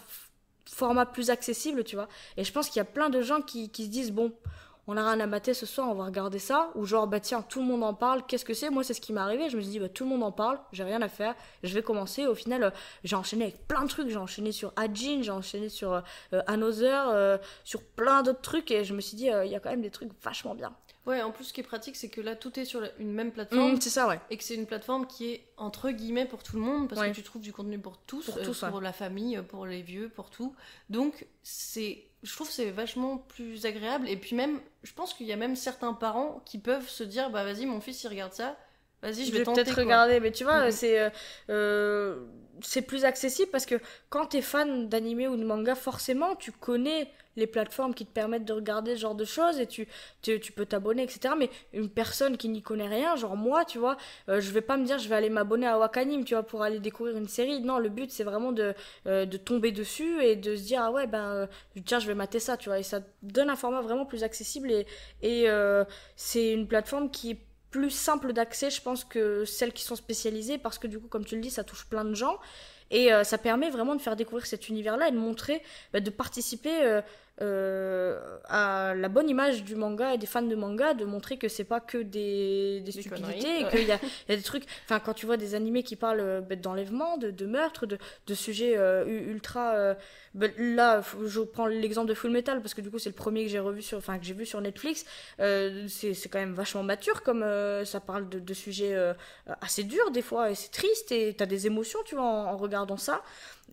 format 0.71 1.07
plus 1.07 1.31
accessible, 1.31 1.85
tu 1.85 1.97
vois. 1.97 2.09
Et 2.37 2.45
je 2.45 2.53
pense 2.53 2.69
qu'il 2.69 2.79
y 2.79 2.81
a 2.81 2.85
plein 2.85 3.11
de 3.11 3.21
gens 3.21 3.41
qui, 3.41 3.71
se 3.75 3.89
disent 3.89 4.13
bon, 4.13 4.33
on 4.89 4.97
a 4.97 5.03
rien 5.09 5.21
à 5.21 5.27
mater 5.27 5.55
ce 5.55 5.65
soir, 5.67 5.89
on 5.89 5.95
va 5.95 6.05
regarder 6.07 6.39
ça. 6.39 6.71
Ou 6.75 6.85
genre, 6.87 7.07
bah 7.07 7.21
tiens, 7.21 7.43
tout 7.43 7.61
le 7.61 7.67
monde 7.67 7.85
en 7.85 7.95
parle, 7.95 8.25
qu'est-ce 8.27 8.45
que 8.45 8.55
c'est? 8.55 8.69
Moi, 8.71 8.83
c'est 8.83 8.95
ce 8.95 9.01
qui 9.01 9.13
m'est 9.13 9.21
arrivé. 9.21 9.49
Je 9.49 9.57
me 9.57 9.63
suis 9.63 9.71
dit, 9.71 9.79
bah 9.79 9.89
tout 9.89 10.05
le 10.05 10.11
monde 10.11 10.23
en 10.23 10.33
parle, 10.33 10.59
j'ai 10.73 10.83
rien 10.85 11.01
à 11.03 11.09
faire, 11.09 11.35
je 11.63 11.73
vais 11.75 11.83
commencer. 11.83 12.27
Au 12.27 12.35
final, 12.35 12.65
euh, 12.65 12.71
j'ai 13.05 13.15
enchaîné 13.17 13.45
avec 13.45 13.67
plein 13.69 13.83
de 13.85 13.89
trucs. 13.89 14.09
J'ai 14.09 14.17
enchaîné 14.17 14.51
sur 14.53 14.73
Ajin, 14.77 15.21
j'ai 15.23 15.31
enchaîné 15.31 15.69
sur 15.69 15.93
euh, 15.93 16.01
euh, 16.33 16.43
Another, 16.47 17.09
euh, 17.11 17.39
sur 17.65 17.83
plein 17.85 18.23
d'autres 18.23 18.41
trucs. 18.43 18.71
Et 18.71 18.85
je 18.85 18.93
me 18.95 19.01
suis 19.01 19.17
dit, 19.17 19.27
il 19.45 19.51
y 19.51 19.55
a 19.55 19.61
quand 19.61 19.71
même 19.71 19.83
des 19.83 19.91
trucs 19.91 20.11
vachement 20.23 20.55
bien. 20.55 20.75
Ouais, 21.05 21.21
en 21.21 21.33
plus 21.33 21.47
ce 21.47 21.53
qui 21.53 21.61
est 21.61 21.65
pratique 21.65 21.97
c'est 21.97 22.09
que 22.09 22.21
là 22.21 22.37
tout 22.37 22.61
est 22.61 22.65
sur 22.65 22.81
la- 22.81 22.97
une 23.01 23.13
même 23.13 23.33
plateforme. 23.33 23.73
Mm, 23.73 23.81
c'est 23.81 23.91
ça, 23.91 24.07
ouais. 24.07 24.21
Et 24.31 24.37
que 24.37 24.45
c'est 24.45 24.55
une 24.55 24.67
plateforme 24.67 25.09
qui 25.09 25.33
est 25.33 25.45
entre 25.57 25.91
guillemets 25.91 26.27
pour 26.27 26.45
tout 26.45 26.55
le 26.55 26.63
monde 26.63 26.89
parce 26.89 27.01
Ouais. 27.01 27.11
que 27.11 27.15
tu 27.17 27.25
trouves 27.25 27.43
du 27.43 27.53
contenu 27.53 27.77
pour 27.77 27.99
tous, 27.99 28.27
Pour 28.27 28.41
tous, 28.41 28.63
ouais. 28.63 28.71
pour 28.71 28.81
la 28.81 28.93
famille, 28.93 29.43
pour 29.49 29.67
les 29.67 29.83
vieux, 29.83 30.09
pour 30.11 30.31
tout. 30.31 30.55
Donc 30.91 31.27
c'est, 31.43 32.05
je 32.23 32.35
trouve 32.35 32.49
que 32.49 32.53
c'est 32.53 32.71
vachement 32.71 33.19
plus 33.19 33.67
agréable. 33.67 34.09
Et 34.09 34.17
puis 34.17 34.37
même, 34.37 34.61
je 34.83 34.93
pense 34.93 35.15
qu'il 35.15 35.27
y 35.27 35.33
a 35.33 35.37
même 35.37 35.57
certains 35.57 35.93
parents 35.93 36.41
qui 36.45 36.59
peuvent 36.59 36.89
se 36.89 37.05
dire 37.05 37.31
bah 37.31 37.45
vas-y 37.45 37.67
mon 37.67 37.81
fils 37.81 38.03
il 38.05 38.09
regarde 38.09 38.33
ça, 38.33 38.57
vas-y 39.03 39.25
je 39.27 39.33
vais, 39.33 39.39
vais 39.39 39.45
peut-être 39.45 39.77
regarder, 39.77 40.21
mais 40.21 40.31
tu 40.33 40.45
vois, 40.45 40.67
Mhm. 40.67 40.71
c'est 40.71 41.01
euh, 41.01 41.11
euh, 41.51 42.25
c'est 42.61 42.83
plus 42.83 43.05
accessible 43.05 43.51
parce 43.51 43.67
que 43.67 43.77
quand 44.09 44.27
t'es 44.27 44.43
fan 44.43 44.89
d'animé 44.89 45.27
ou 45.29 45.37
de 45.37 45.45
manga, 45.45 45.75
forcément, 45.75 46.37
tu 46.37 46.53
connais 46.53 47.11
les 47.35 47.47
plateformes 47.47 47.95
qui 47.95 48.05
te 48.05 48.13
permettent 48.13 48.45
de 48.45 48.53
regarder 48.53 48.95
ce 48.95 49.01
genre 49.01 49.15
de 49.15 49.25
choses 49.25 49.59
et 49.59 49.67
tu, 49.67 49.89
tu, 50.21 50.39
tu 50.39 50.53
peux 50.53 50.67
t'abonner, 50.67 51.05
etc. 51.05 51.35
Mais 51.37 51.49
une 51.73 51.89
personne 51.89 52.37
qui 52.37 52.49
n'y 52.51 52.61
connaît 52.63 52.89
rien, 52.89 53.17
genre 53.17 53.37
moi, 53.37 53.65
tu 53.65 53.79
vois, 53.79 53.97
euh, 54.29 54.41
je 54.41 54.51
vais 54.53 54.61
pas 54.61 54.77
me 54.77 54.85
dire 54.85 54.99
je 54.99 55.09
vais 55.09 55.15
aller 55.17 55.31
m'abonner 55.31 55.67
à 55.67 55.79
Wakanim, 55.79 56.25
tu 56.25 56.35
vois, 56.35 56.43
pour 56.43 56.63
aller 56.63 56.79
découvrir 56.79 57.17
une 57.17 57.29
série. 57.29 57.61
Non, 57.63 57.79
le 57.79 57.89
but 57.89 58.11
c'est 58.11 58.23
vraiment 58.25 58.53
de, 58.53 58.75
euh, 59.07 59.25
de 59.25 59.37
tomber 59.39 59.73
dessus 59.73 60.23
et 60.23 60.37
de 60.37 60.55
se 60.55 60.63
dire 60.63 60.83
ah 60.85 60.93
ouais, 60.93 61.07
ben 61.07 61.49
tiens, 61.87 61.99
je 61.99 62.07
vais 62.07 62.15
mater 62.15 62.39
ça, 62.39 62.57
tu 62.59 62.69
vois. 62.69 62.79
Et 62.79 62.83
ça 62.83 63.01
donne 63.23 63.49
un 63.51 63.57
format 63.57 63.81
vraiment 63.81 64.05
plus 64.05 64.25
accessible 64.25 64.71
et, 64.71 64.87
et 65.23 65.49
euh, 65.49 65.85
c'est 66.17 66.53
une 66.53 66.69
plateforme 66.69 67.11
qui 67.11 67.31
est 67.33 67.39
plus 67.73 67.91
simple 67.91 68.33
d'accès, 68.33 68.71
je 68.71 68.81
pense, 68.81 69.03
que 69.03 69.45
celles 69.45 69.73
qui 69.73 69.83
sont 69.83 69.97
spécialisées, 69.97 70.59
parce 70.59 70.79
que 70.79 70.87
du 70.87 71.01
coup, 71.01 71.09
comme 71.09 71.25
tu 71.25 71.35
le 71.35 71.41
dis, 71.41 71.51
ça 71.51 71.65
touche 71.65 71.87
plein 71.87 72.05
de 72.05 72.15
gens. 72.15 72.39
Et 72.93 73.13
euh, 73.13 73.25
ça 73.25 73.39
permet 73.39 73.71
vraiment 73.71 73.97
de 73.97 74.03
faire 74.03 74.17
découvrir 74.17 74.47
cet 74.47 74.69
univers-là 74.69 75.09
et 75.09 75.13
de 75.13 75.17
montrer, 75.17 75.63
bah, 75.95 76.01
de 76.01 76.11
participer 76.11 76.83
euh, 76.83 77.01
euh, 77.43 78.39
à 78.45 78.95
la 78.95 79.09
bonne 79.09 79.29
image 79.29 79.65
du 79.65 79.75
manga 79.75 80.15
et 80.15 80.19
des 80.19 80.27
fans 80.27 80.43
de 80.43 80.55
manga, 80.55 80.95
de 80.95 81.05
montrer 81.05 81.37
que 81.37 81.49
c'est 81.49 81.65
pas 81.65 81.81
que 81.81 81.99
des, 81.99 82.81
des 82.81 82.93
Des 82.93 82.93
stupidités 82.93 83.61
et 83.61 83.65
ouais. 83.65 83.71
qu'il 83.71 83.87
y 83.89 83.93
a, 83.93 83.99
il 84.03 84.31
y 84.31 84.33
a 84.33 84.37
des 84.37 84.43
trucs. 84.43 84.65
Enfin, 84.85 85.01
quand 85.01 85.13
tu 85.15 85.27
vois 85.27 85.37
des 85.37 85.55
animés 85.55 85.83
qui 85.83 85.97
parlent 85.97 86.45
bah, 86.49 86.57
d'enlèvement, 86.57 87.19
de, 87.19 87.31
de 87.31 87.47
meurtre, 87.47 87.87
de, 87.87 87.99
de 88.27 88.35
sujets 88.35 88.75
euh, 88.79 89.05
ultra. 89.07 89.75
euh, 89.75 89.95
bah, 90.35 90.47
là, 90.57 91.03
je 91.27 91.41
prends 91.41 91.67
l'exemple 91.67 92.09
de 92.09 92.15
Full 92.15 92.31
Metal 92.31 92.61
parce 92.63 92.75
que 92.75 92.81
du 92.81 92.91
coup, 92.91 92.99
c'est 92.99 93.11
le 93.11 93.15
premier 93.15 93.45
que 93.45 93.51
j'ai 93.51 93.59
revu 93.59 93.83
sur, 93.83 93.99
enfin 93.99 94.19
que 94.19 94.25
j'ai 94.25 94.35
vu 94.35 94.47
sur 94.47 94.61
Netflix. 94.61 95.05
C'est 95.39 96.29
quand 96.31 96.39
même 96.39 96.55
vachement 96.55 96.83
mature 96.83 97.23
comme 97.23 97.45
ça 97.85 98.01
parle 98.01 98.29
de, 98.29 98.39
de 98.39 98.55
sujets 98.55 98.97
assez 99.61 99.85
durs 99.85 100.11
des 100.11 100.23
fois 100.23 100.51
et 100.51 100.55
c'est 100.55 100.71
triste 100.71 101.13
et 101.13 101.35
t'as 101.35 101.47
des 101.47 101.67
émotions 101.67 101.99
tu 102.05 102.15
vois 102.15 102.25
en, 102.25 102.47
en 102.53 102.57
regardant 102.57 102.97
ça 102.97 103.23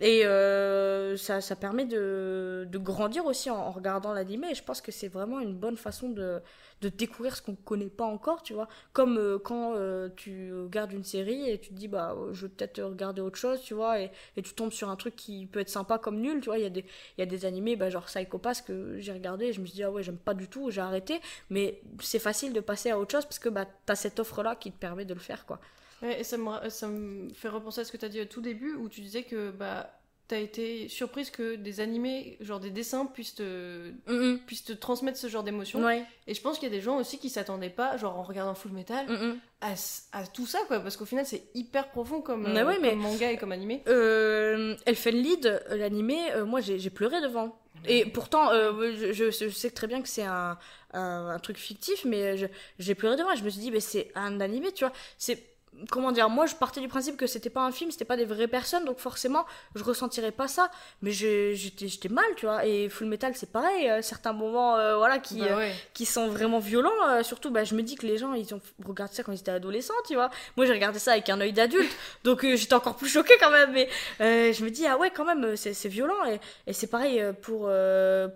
et 0.01 0.25
euh, 0.25 1.17
ça, 1.17 1.41
ça 1.41 1.55
permet 1.57 1.85
de, 1.85 2.65
de 2.69 2.77
grandir 2.77 3.25
aussi 3.25 3.49
en, 3.49 3.69
regardant 3.71 4.13
l'anime. 4.13 4.45
Et 4.45 4.55
je 4.55 4.63
pense 4.63 4.79
que 4.79 4.91
c'est 4.91 5.09
vraiment 5.09 5.41
une 5.41 5.53
bonne 5.53 5.75
façon 5.75 6.09
de, 6.09 6.41
de 6.81 6.89
découvrir 6.89 7.35
ce 7.35 7.41
qu'on 7.41 7.55
connaît 7.55 7.89
pas 7.89 8.05
encore 8.05 8.41
tu 8.41 8.53
vois. 8.53 8.69
Comme 8.93 9.17
euh, 9.17 9.39
quand 9.39 9.73
euh, 9.75 10.09
tu 10.15 10.53
regardes 10.53 10.93
une 10.93 11.03
série 11.03 11.49
et 11.49 11.59
tu 11.59 11.69
te 11.69 11.73
dis 11.73 11.89
bah 11.89 12.15
je 12.31 12.45
vais 12.45 12.49
peut-être 12.49 12.81
regarder 12.81 13.21
autre 13.21 13.37
chose 13.37 13.61
tu 13.61 13.73
vois 13.73 13.99
et, 13.99 14.11
tu 14.37 14.53
tombes 14.53 14.71
sur 14.71 14.89
un 14.89 14.95
truc 14.95 15.15
qui 15.17 15.45
peut 15.47 15.59
être 15.59 15.69
sympa 15.69 15.97
comme 15.97 16.19
nul 16.21 16.39
tu 16.39 16.45
vois. 16.45 16.57
Il 16.57 16.63
y 16.63 16.67
a 16.67 16.69
des 16.69 16.85
y 17.17 17.21
a 17.21 17.25
des 17.25 17.45
animés 17.45 17.75
bah, 17.75 17.89
genre 17.89 18.05
Psycho 18.05 18.37
Pass 18.37 18.61
que 18.61 18.99
j'ai 18.99 19.11
regardé 19.11 19.47
et 19.47 19.53
je 19.53 19.59
me 19.59 19.65
suis 19.65 19.75
dit 19.75 19.83
ah 19.83 19.91
ouais 19.91 20.03
j'aime 20.03 20.17
pas 20.17 20.33
du 20.33 20.47
tout 20.47 20.71
j'ai 20.71 20.81
arrêté. 20.81 21.19
Mais 21.49 21.81
c'est 22.01 22.19
facile 22.19 22.53
de 22.53 22.61
passer 22.61 22.89
à 22.91 22.97
autre 22.99 23.11
chose 23.11 23.25
parce 23.25 23.39
que 23.39 23.49
bah 23.49 23.65
t'as 23.85 23.95
cette 23.95 24.19
offre 24.19 24.43
là 24.43 24.55
qui 24.55 24.71
te 24.71 24.77
permet 24.77 25.03
de 25.03 25.13
le 25.13 25.19
faire 25.19 25.45
quoi 25.45 25.59
Ouais, 26.01 26.19
et 26.21 26.23
ça 26.23 26.37
me, 26.37 26.69
ça 26.69 26.87
me 26.87 27.29
fait 27.33 27.49
repenser 27.49 27.81
à 27.81 27.83
ce 27.85 27.91
que 27.91 27.97
tu 27.97 28.05
as 28.05 28.09
dit 28.09 28.21
au 28.21 28.25
tout 28.25 28.41
début, 28.41 28.73
où 28.73 28.87
tu 28.89 29.01
disais 29.01 29.23
que 29.23 29.51
bah, 29.51 29.93
tu 30.27 30.35
as 30.35 30.39
été 30.39 30.87
surprise 30.87 31.29
que 31.31 31.55
des 31.55 31.79
animés, 31.79 32.37
genre 32.39 32.59
des 32.59 32.69
dessins, 32.69 33.05
puissent 33.05 33.35
te, 33.35 33.91
Mm, 34.07 34.37
puissent 34.45 34.63
te 34.65 34.73
transmettre 34.73 35.17
ce 35.17 35.27
genre 35.27 35.43
d'émotions. 35.43 35.79
mm. 35.79 35.83
Ouais. 35.85 36.03
Et 36.27 36.33
je 36.33 36.41
pense 36.41 36.59
qu'il 36.59 36.69
y 36.69 36.71
a 36.71 36.75
des 36.75 36.81
gens 36.81 36.97
aussi 36.97 37.17
qui 37.17 37.29
s'attendaient 37.29 37.69
pas, 37.71 37.97
genre 37.97 38.17
en 38.17 38.23
regardant 38.23 38.53
Full 38.55 38.71
Metal, 38.71 39.07
Mm, 39.07 39.13
mm. 39.13 39.39
à, 39.61 39.73
à 40.19 40.27
tout 40.27 40.45
ça, 40.45 40.59
quoi. 40.67 40.79
Parce 40.79 40.95
qu'au 40.97 41.05
final, 41.05 41.25
c'est 41.25 41.43
hyper 41.55 41.89
profond 41.89 42.21
comme, 42.21 42.43
Mais 42.53 42.59
euh, 42.61 42.65
ouais, 42.67 42.77
mais- 42.79 42.91
comme 42.91 42.99
manga 42.99 43.31
et 43.31 43.37
comme 43.37 43.51
animé. 43.51 43.81
Euh, 43.87 44.75
Elfen 44.85 45.15
Lied, 45.15 45.45
euh, 45.47 45.75
l'animé, 45.77 46.31
euh, 46.33 46.45
moi 46.45 46.61
j'ai 46.61 46.89
pleuré 46.89 47.21
devant. 47.21 47.59
Et 47.85 48.05
pourtant, 48.05 48.51
euh, 48.51 48.91
je, 48.93 49.13
je- 49.13 49.31
je 49.31 49.47
sais 49.49 49.71
très 49.71 49.87
bien 49.87 50.01
que 50.01 50.09
c'est 50.09 50.23
un, 50.25 50.57
un, 50.93 51.27
un 51.29 51.39
truc 51.39 51.57
fictif, 51.57 52.03
mais 52.03 52.35
j'ai 52.77 52.93
pleuré 52.93 53.15
devant. 53.15 53.33
Je 53.35 53.43
me 53.43 53.49
suis 53.49 53.61
dit, 53.61 53.71
mais 53.71 53.79
c'est 53.79 54.11
un 54.15 54.41
animé, 54.41 54.73
tu 54.73 54.83
vois. 54.83 54.93
C'est 55.17 55.48
comment 55.91 56.11
dire 56.11 56.29
Moi, 56.29 56.45
je 56.45 56.55
partais 56.55 56.81
du 56.81 56.87
principe 56.87 57.17
que 57.17 57.27
c'était 57.27 57.49
pas 57.49 57.61
un 57.61 57.71
film, 57.71 57.91
c'était 57.91 58.05
pas 58.05 58.17
des 58.17 58.25
vraies 58.25 58.47
personnes, 58.47 58.85
donc 58.85 58.99
forcément, 58.99 59.45
je 59.75 59.83
ressentirais 59.83 60.31
pas 60.31 60.47
ça. 60.47 60.69
Mais 61.01 61.11
j'étais 61.11 61.87
j'étais 61.87 62.09
mal, 62.09 62.25
tu 62.35 62.45
vois. 62.45 62.65
Et 62.65 62.89
Full 62.89 63.07
Metal, 63.07 63.33
c'est 63.35 63.51
pareil. 63.51 63.89
euh, 63.89 64.01
certains 64.01 64.33
moments, 64.33 64.77
euh, 64.77 64.97
voilà, 64.97 65.19
qui 65.19 65.39
Bah 65.39 65.45
euh, 65.51 65.69
qui 65.93 66.05
sont 66.05 66.27
vraiment 66.27 66.59
violents. 66.59 67.23
surtout, 67.23 67.49
bah, 67.51 67.63
je 67.63 67.75
me 67.75 67.81
dis 67.83 67.95
que 67.95 68.05
les 68.05 68.17
gens, 68.17 68.33
ils 68.33 68.53
ont 68.53 68.61
regardé 68.85 69.13
ça 69.13 69.23
quand 69.23 69.31
ils 69.31 69.39
étaient 69.39 69.51
adolescents, 69.51 69.93
tu 70.07 70.15
vois. 70.15 70.29
Moi, 70.57 70.65
j'ai 70.65 70.73
regardé 70.73 70.99
ça 70.99 71.13
avec 71.13 71.29
un 71.29 71.39
œil 71.41 71.53
d'adulte, 71.53 71.91
donc 72.23 72.41
j'étais 72.45 72.73
encore 72.73 72.95
plus 72.95 73.09
choquée 73.09 73.37
quand 73.39 73.51
même. 73.51 73.71
Mais 73.71 73.87
je 74.19 74.63
me 74.63 74.69
dis, 74.69 74.85
ah 74.87 74.97
ouais, 74.97 75.11
quand 75.11 75.25
même, 75.25 75.55
c'est 75.55 75.73
c'est 75.73 75.89
violent. 75.89 76.25
Et, 76.25 76.39
et 76.67 76.73
c'est 76.73 76.87
pareil 76.87 77.23
pour, 77.41 77.69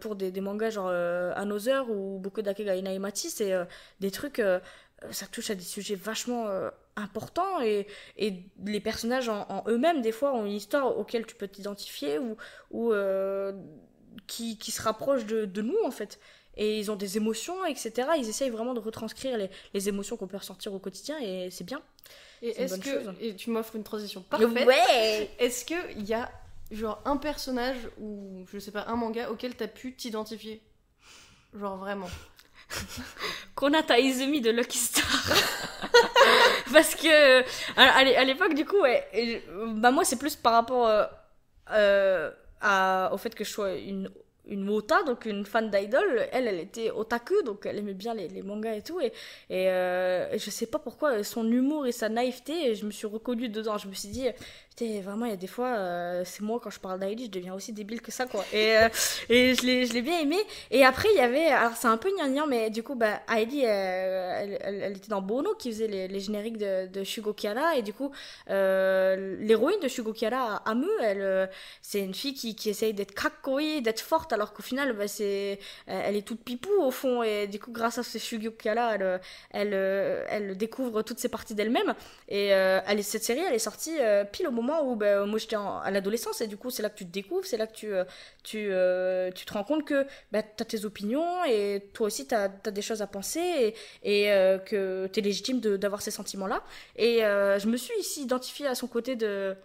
pour 0.01 0.15
des, 0.15 0.31
des 0.31 0.41
mangas 0.41 0.71
genre 0.71 0.89
Another 1.35 1.89
ou 1.89 2.19
beaucoup 2.19 2.41
d'Akega 2.41 2.75
Inaimati, 2.75 3.29
c'est 3.29 3.53
euh, 3.53 3.65
des 3.99 4.11
trucs. 4.11 4.41
Euh, 5.03 5.11
ça 5.11 5.25
touche 5.27 5.49
à 5.49 5.55
des 5.55 5.63
sujets 5.63 5.95
vachement 5.95 6.47
euh, 6.47 6.69
importants 6.95 7.61
et, 7.61 7.87
et 8.17 8.43
les 8.65 8.79
personnages 8.79 9.29
en, 9.29 9.45
en 9.49 9.63
eux-mêmes, 9.67 10.01
des 10.01 10.11
fois, 10.11 10.33
ont 10.33 10.45
une 10.45 10.53
histoire 10.53 10.97
auquel 10.97 11.25
tu 11.25 11.35
peux 11.35 11.47
t'identifier 11.47 12.19
ou, 12.19 12.37
ou 12.71 12.91
euh, 12.91 13.53
qui, 14.27 14.57
qui 14.57 14.71
se 14.71 14.81
rapproche 14.81 15.25
de, 15.25 15.45
de 15.45 15.61
nous, 15.61 15.77
en 15.83 15.91
fait. 15.91 16.19
Et 16.55 16.77
ils 16.77 16.91
ont 16.91 16.95
des 16.95 17.17
émotions, 17.17 17.65
etc. 17.65 18.09
Ils 18.17 18.29
essayent 18.29 18.51
vraiment 18.51 18.75
de 18.75 18.79
retranscrire 18.79 19.37
les, 19.37 19.49
les 19.73 19.89
émotions 19.89 20.17
qu'on 20.17 20.27
peut 20.27 20.37
ressentir 20.37 20.71
au 20.73 20.79
quotidien 20.79 21.17
et 21.19 21.49
c'est 21.49 21.63
bien. 21.63 21.81
Et 22.43 22.49
est-ce 22.49 22.77
que. 22.77 23.03
chose. 23.03 23.13
Et 23.19 23.35
tu 23.35 23.49
m'offres 23.49 23.75
une 23.75 23.83
transition 23.83 24.21
parfaite. 24.21 24.67
Ouais 24.67 25.31
Est-ce 25.39 25.65
qu'il 25.65 26.07
y 26.07 26.13
a, 26.13 26.29
genre, 26.69 27.01
un 27.05 27.17
personnage 27.17 27.77
ou, 27.99 28.45
je 28.51 28.59
sais 28.59 28.71
pas, 28.71 28.85
un 28.87 28.95
manga 28.95 29.31
auquel 29.31 29.55
t'as 29.55 29.67
pu 29.67 29.95
t'identifier? 29.95 30.61
Genre 31.55 31.77
vraiment. 31.77 32.09
Konata 33.55 33.97
Izumi 33.99 34.41
de 34.41 34.51
Lucky 34.51 34.77
Star. 34.77 35.05
Parce 36.73 36.95
que, 36.95 37.41
à, 37.77 37.97
à 37.97 38.03
l'é- 38.03 38.15
à 38.15 38.23
l'époque, 38.23 38.53
du 38.55 38.65
coup, 38.65 38.81
bah 39.75 39.91
moi, 39.91 40.03
c'est 40.03 40.17
plus 40.17 40.35
par 40.35 40.53
rapport 40.53 40.87
euh, 40.87 41.05
euh, 42.63 43.09
au 43.11 43.17
fait 43.17 43.33
que 43.35 43.43
je 43.43 43.49
sois 43.51 43.73
une, 43.73 44.09
une 44.47 44.69
ota, 44.69 45.03
donc 45.03 45.25
une 45.25 45.45
fan 45.45 45.69
d'idol. 45.69 46.27
Elle, 46.31 46.47
elle 46.47 46.59
était 46.59 46.91
otaku, 46.91 47.41
donc 47.43 47.65
elle 47.65 47.77
aimait 47.77 47.93
bien 47.93 48.13
les, 48.13 48.41
mangas 48.41 48.75
et 48.75 48.81
tout. 48.81 48.99
Et, 48.99 49.13
et, 49.49 49.69
euh, 49.69 50.37
je 50.37 50.49
sais 50.49 50.65
pas 50.65 50.79
pourquoi, 50.79 51.23
son 51.23 51.49
humour 51.49 51.85
et 51.85 51.91
sa 51.91 52.09
naïveté, 52.09 52.69
et 52.69 52.75
je 52.75 52.85
me 52.85 52.91
suis 52.91 53.07
reconnue 53.07 53.49
dedans. 53.49 53.77
Je 53.77 53.87
me 53.87 53.93
suis 53.93 54.09
dit, 54.09 54.27
putain, 54.69 55.01
vraiment, 55.01 55.25
il 55.25 55.31
y 55.31 55.33
a 55.33 55.37
des 55.37 55.47
fois, 55.47 55.75
euh, 55.75 56.23
c'est 56.25 56.41
moi, 56.41 56.59
quand 56.61 56.69
je 56.69 56.79
parle 56.79 56.99
d'Heidi, 56.99 57.25
je 57.25 57.31
deviens 57.31 57.53
aussi 57.53 57.73
débile 57.73 58.01
que 58.01 58.11
ça, 58.11 58.25
quoi. 58.25 58.43
Et, 58.51 58.77
euh, 58.77 58.89
et 59.29 59.55
je 59.55 59.65
l'ai 59.65 59.85
l'ai 59.85 60.01
bien 60.01 60.19
aimé. 60.19 60.37
Et 60.71 60.83
après, 60.83 61.07
il 61.13 61.17
y 61.17 61.21
avait, 61.21 61.47
alors 61.47 61.75
c'est 61.75 61.87
un 61.87 61.97
peu 61.97 62.09
gnangnan, 62.17 62.47
mais 62.47 62.69
du 62.69 62.83
coup, 62.83 62.95
bah, 62.95 63.21
Heidi, 63.29 63.63
euh, 63.65 64.39
elle, 64.39 64.59
elle, 64.61 64.97
était 64.97 65.09
dans 65.09 65.21
Bono, 65.21 65.53
qui 65.55 65.71
faisait 65.71 65.87
les, 65.87 66.19
génériques 66.19 66.57
de, 66.57 66.87
de 66.87 67.03
Shugo 67.03 67.33
Kiara. 67.33 67.77
Et 67.77 67.81
du 67.81 67.93
coup, 67.93 68.11
euh, 68.49 69.37
l'héroïne 69.39 69.79
de 69.81 69.87
Shugo 69.87 70.13
Kiara, 70.13 70.57
Ame, 70.65 70.87
elle, 71.01 71.21
euh, 71.21 71.47
c'est 71.81 71.99
une 71.99 72.13
fille 72.13 72.33
qui, 72.33 72.55
qui 72.55 72.69
essaye 72.69 72.93
d'être 72.93 73.13
kakoi, 73.13 73.81
d'être 73.81 74.01
forte, 74.01 74.32
alors 74.33 74.53
qu'au 74.53 74.63
final, 74.63 74.93
bah, 74.93 75.05
euh, 75.21 75.55
elle 75.87 76.15
est 76.15 76.27
toute 76.27 76.43
pipou 76.43 76.71
au 76.79 76.91
fond. 76.91 77.23
Et 77.23 77.47
du 77.47 77.59
coup, 77.59 77.71
grâce 77.71 77.97
à 77.97 78.03
ce 78.03 78.17
elle, 78.35 79.03
euh, 79.03 79.17
euh, 79.55 80.25
elle 80.29 80.57
découvre 80.57 81.01
toutes 81.01 81.19
ces 81.19 81.29
parties 81.29 81.55
d'elle-même. 81.55 81.93
Et 82.27 82.49
cette 83.03 83.23
série, 83.23 83.41
elle 83.41 83.53
est 83.53 83.59
sortie 83.59 83.97
pile 84.31 84.47
au 84.47 84.51
moment 84.51 84.89
où 84.89 84.95
bah, 84.95 85.25
moi 85.25 85.37
j'étais 85.37 85.55
à 85.55 85.89
l'adolescence 85.91 86.41
et 86.41 86.47
du 86.47 86.57
coup 86.57 86.69
c'est 86.69 86.81
là 86.81 86.89
que 86.89 86.97
tu 86.97 87.05
te 87.05 87.11
découvres, 87.11 87.45
c'est 87.45 87.57
là 87.57 87.67
que 87.67 88.05
tu, 88.43 88.57
te 88.63 89.53
rends 89.53 89.63
compte 89.63 89.85
que 89.85 90.05
bah, 90.31 90.41
tu 90.41 90.63
as 90.63 90.65
tes 90.65 90.85
opinions 90.85 91.43
et 91.45 91.89
toi 91.93 92.07
aussi 92.07 92.27
tu 92.27 92.33
as, 92.33 92.47
des 92.47 92.81
choses 92.81 93.01
à 93.01 93.07
penser 93.07 93.75
et, 94.03 94.23
et 94.23 94.59
que 94.65 95.07
tu 95.07 95.19
es 95.19 95.23
légitime 95.23 95.59
d'avoir 95.59 96.01
ces 96.01 96.11
sentiments-là. 96.11 96.63
Et 96.95 97.19
je 97.19 97.67
me 97.67 97.77
suis 97.77 97.97
ici 97.99 98.23
identifiée 98.23 98.67
à 98.67 98.75
son 98.75 98.87
côté 98.87 99.15
de... 99.15 99.55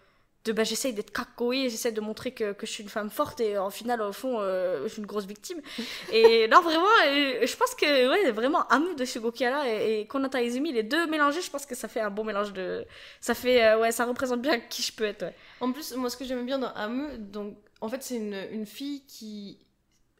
de 0.49 0.53
bah, 0.53 0.64
j'essaye 0.64 0.92
d'être 0.92 1.12
kakoi, 1.12 1.68
j'essaie 1.68 1.92
de 1.92 2.01
montrer 2.01 2.32
que, 2.32 2.53
que 2.53 2.66
je 2.66 2.72
suis 2.72 2.82
une 2.82 2.88
femme 2.88 3.11
forte 3.11 3.40
et 3.40 3.57
en 3.59 3.70
final 3.70 4.03
au 4.03 4.12
fond 4.12 4.40
euh, 4.40 4.82
je 4.84 4.88
suis 4.88 4.99
une 5.01 5.07
grosse 5.07 5.26
victime. 5.26 5.61
Et 6.12 6.49
non 6.49 6.61
vraiment, 6.62 6.86
euh, 7.07 7.46
je 7.46 7.57
pense 7.57 7.74
que 7.74 8.09
ouais, 8.11 8.30
vraiment 8.32 8.66
Amu 8.68 8.94
de 8.94 9.05
Shugo 9.05 9.30
Kiara 9.30 9.68
et, 9.68 10.01
et 10.01 10.07
Konata 10.07 10.42
Izumi, 10.42 10.72
les 10.72 10.82
deux 10.82 11.07
mélangés, 11.07 11.42
je 11.42 11.51
pense 11.51 11.66
que 11.66 11.74
ça 11.74 11.86
fait 11.88 12.01
un 12.01 12.11
bon 12.11 12.24
mélange 12.24 12.53
de... 12.53 12.84
Ça 13.20 13.34
fait, 13.34 13.62
euh, 13.64 13.78
ouais, 13.80 13.92
ça 13.92 14.05
représente 14.05 14.42
bien 14.42 14.59
qui 14.61 14.82
je 14.82 14.92
peux 14.92 15.05
être. 15.05 15.22
ouais. 15.22 15.34
En 15.61 15.72
plus, 15.72 15.94
moi, 15.94 16.11
ce 16.11 16.16
que 16.16 16.24
j'aime 16.24 16.44
bien 16.46 16.59
dans 16.59 16.72
Ame, 16.74 17.16
donc, 17.18 17.57
en 17.80 17.88
fait, 17.88 18.03
c'est 18.03 18.16
une, 18.16 18.38
une 18.53 18.66
fille 18.66 19.03
qui. 19.07 19.59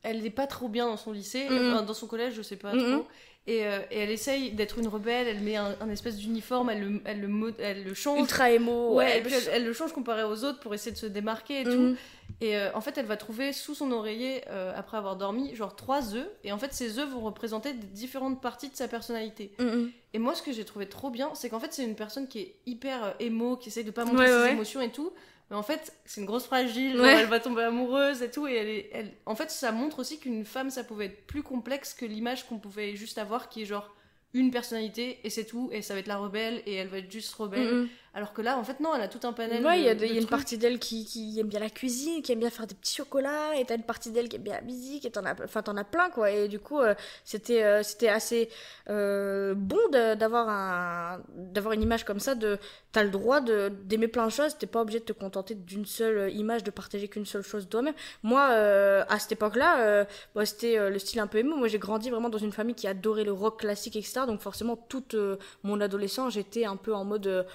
Elle 0.03 0.23
n'est 0.23 0.31
pas 0.31 0.47
trop 0.47 0.69
bien 0.69 0.87
dans 0.87 0.97
son 0.97 1.13
lycée, 1.13 1.47
Mhm. 1.49 1.73
enfin, 1.75 1.83
dans 1.83 1.95
son 1.95 2.07
collège, 2.07 2.35
je 2.35 2.43
sais 2.43 2.57
pas 2.57 2.71
trop. 2.73 3.07
Et, 3.51 3.67
euh, 3.67 3.79
et 3.91 4.01
elle 4.01 4.11
essaye 4.11 4.51
d'être 4.53 4.79
une 4.79 4.89
rebelle, 4.89 5.27
elle 5.27 5.41
met 5.41 5.57
un, 5.57 5.75
un 5.81 5.89
espèce 5.89 6.17
d'uniforme, 6.17 6.69
elle 6.69 6.81
le, 6.81 7.01
elle, 7.07 7.21
le, 7.23 7.29
mo- 7.29 7.51
elle 7.59 7.83
le 7.83 7.95
change. 7.95 8.21
Ultra 8.21 8.51
émo, 8.51 8.95
Ouais, 8.95 9.19
et 9.19 9.23
puis 9.23 9.33
elle, 9.33 9.49
elle 9.55 9.65
le 9.65 9.73
change 9.73 9.93
comparé 9.95 10.23
aux 10.23 10.45
autres 10.45 10.61
pour 10.61 10.75
essayer 10.75 10.93
de 10.93 10.99
se 10.99 11.07
démarquer 11.07 11.63
et 11.63 11.65
tout. 11.65 11.71
Mhm. 11.71 11.97
Et 12.43 12.59
euh, 12.59 12.69
en 12.75 12.83
fait, 12.83 12.99
elle 12.99 13.07
va 13.07 13.17
trouver 13.17 13.55
sous 13.55 13.75
son 13.75 13.91
oreiller, 13.91 14.43
euh, 14.51 14.73
après 14.77 14.99
avoir 14.99 15.17
dormi, 15.17 15.55
genre 15.55 15.75
trois 15.75 16.15
œufs. 16.15 16.29
Et 16.45 16.53
en 16.53 16.59
fait, 16.59 16.75
ces 16.75 16.99
œufs 16.99 17.09
vont 17.09 17.21
représenter 17.21 17.73
différentes 17.73 18.43
parties 18.43 18.69
de 18.69 18.77
sa 18.77 18.87
personnalité. 18.87 19.51
Mhm. 19.59 19.91
Et 20.13 20.19
moi, 20.19 20.35
ce 20.35 20.43
que 20.43 20.53
j'ai 20.53 20.67
trouvé 20.67 20.87
trop 20.87 21.09
bien, 21.09 21.31
c'est 21.35 21.49
qu'en 21.49 21.59
fait, 21.59 21.73
c'est 21.73 21.85
une 21.85 21.95
personne 21.97 22.29
qui 22.29 22.41
est 22.41 22.55
hyper 22.67 23.15
émo, 23.19 23.57
qui 23.57 23.71
essaye 23.71 23.85
de 23.85 23.91
pas 23.91 24.05
montrer 24.05 24.27
Ouais, 24.27 24.31
ses 24.31 24.43
ouais. 24.43 24.53
émotions 24.53 24.83
et 24.83 24.91
tout. 24.91 25.11
Mais 25.51 25.57
en 25.57 25.63
fait, 25.63 25.95
c'est 26.05 26.21
une 26.21 26.27
grosse 26.27 26.45
fragile, 26.45 27.01
Ouais. 27.01 27.21
elle 27.21 27.27
va 27.27 27.41
tomber 27.41 27.63
amoureuse 27.63 28.23
et 28.23 28.31
tout. 28.31 28.47
Et 28.47 28.55
elle 28.55 28.69
est, 28.69 28.91
elle... 28.93 29.13
En 29.25 29.35
fait, 29.35 29.51
ça 29.51 29.73
montre 29.73 29.99
aussi 30.01 30.19
qu'une 30.19 30.45
femme, 30.45 30.69
ça 30.71 30.85
pouvait 30.85 31.07
être 31.07 31.27
plus 31.27 31.43
complexe 31.43 31.95
que 31.95 32.05
l'image 32.05 32.47
qu'on 32.47 32.59
pouvait 32.59 32.95
juste 32.97 33.17
avoir, 33.19 33.49
qui 33.49 33.63
est 33.63 33.67
genre 33.67 33.95
une 34.35 34.51
personnalité 34.51 35.21
et 35.25 35.31
c'est 35.31 35.47
tout. 35.47 35.71
Et 35.73 35.81
ça 35.81 35.95
va 35.95 36.01
être 36.01 36.07
la 36.07 36.19
rebelle 36.19 36.63
et 36.67 36.75
elle 36.75 36.89
va 36.89 36.99
être 36.99 37.11
juste 37.11 37.35
rebelle. 37.35 37.89
Alors 38.15 38.33
que 38.33 38.43
là, 38.43 38.59
en 38.59 38.65
fait, 38.65 38.81
non, 38.81 38.95
elle 38.97 39.03
a 39.03 39.09
tout 39.09 39.25
un 39.27 39.33
panel. 39.33 39.65
Ouais, 39.65 39.79
il 39.79 39.85
y 39.85 39.89
a, 39.89 39.95
de- 39.95 40.01
de- 40.01 40.05
il 40.07 40.09
y 40.09 40.13
a 40.13 40.15
de 40.17 40.21
une 40.23 40.27
partie 40.27 40.59
d'elle 40.59 40.79
qui, 40.79 41.05
qui 41.05 41.39
aime 41.39 41.47
bien 41.49 41.61
la 41.61 41.71
cuisine, 41.71 42.21
qui 42.23 42.33
aime 42.33 42.41
bien 42.41 42.51
faire 42.51 42.67
des 42.67 42.75
petits 42.75 42.97
chocolats, 42.97 43.55
et 43.57 43.65
t'as 43.65 43.77
une 43.77 43.83
partie 43.85 44.11
d'elle 44.11 44.29
qui 44.29 44.37
aime 44.37 44.43
bien 44.43 44.55
la 44.55 44.63
musique, 44.63 45.05
et 45.05 45.11
t'en 45.11 45.25
as, 45.25 45.35
enfin, 45.45 45.63
t'en 45.63 45.77
as 45.77 45.85
plein, 45.85 46.11
quoi. 46.11 46.31
Et 46.31 46.49
du 46.49 46.59
coup, 46.59 46.81
euh, 46.81 46.95
c'était, 47.25 47.63
euh, 47.63 47.83
c'était 47.83 48.09
assez 48.09 48.49
euh, 48.89 49.55
bon 49.55 49.79
de- 49.93 50.15
d'avoir 50.15 50.49
un, 50.49 51.21
d'avoir 51.37 51.75
une 51.75 51.83
image 51.83 52.05
comme 52.05 52.19
ça. 52.19 52.35
De, 52.35 52.59
t'as 52.93 53.05
le 53.05 53.11
droit 53.11 53.41
de 53.41 53.71
d'aimer 53.85 54.09
plein 54.09 54.27
de 54.27 54.33
choses. 54.33 54.57
T'es 54.59 54.67
pas 54.67 54.81
obligé 54.81 55.01
de 55.01 55.05
te 55.05 55.13
contenter 55.13 55.55
d'une 55.55 55.85
seule 55.85 56.33
image, 56.35 56.65
de 56.65 56.71
partager 56.71 57.07
qu'une 57.09 57.27
seule 57.27 57.43
chose 57.43 57.69
toi-même. 57.69 57.95
Moi, 58.23 58.43
à 58.43 59.19
cette 59.19 59.33
époque-là, 59.33 60.07
bah, 60.35 60.47
c'était 60.47 60.91
le 60.91 60.99
style 60.99 61.21
un 61.21 61.27
peu 61.27 61.39
émo. 61.39 61.57
Moi, 61.57 61.69
j'ai 61.69 61.79
grandi 61.79 62.11
vraiment 62.11 62.31
dans 62.31 62.39
une 62.39 62.53
famille 62.53 62.75
qui 62.75 62.89
adorait 62.89 63.25
le 63.25 63.33
rock 63.33 63.61
classique, 63.61 63.95
etc. 63.97 64.23
Donc 64.27 64.41
forcément, 64.41 64.77
toute 64.77 65.15
mon 65.63 65.81
adolescence, 65.81 66.33
j'étais 66.35 66.65
un 66.65 66.77
peu 66.77 66.95
en 66.95 67.05
mode 67.05 67.47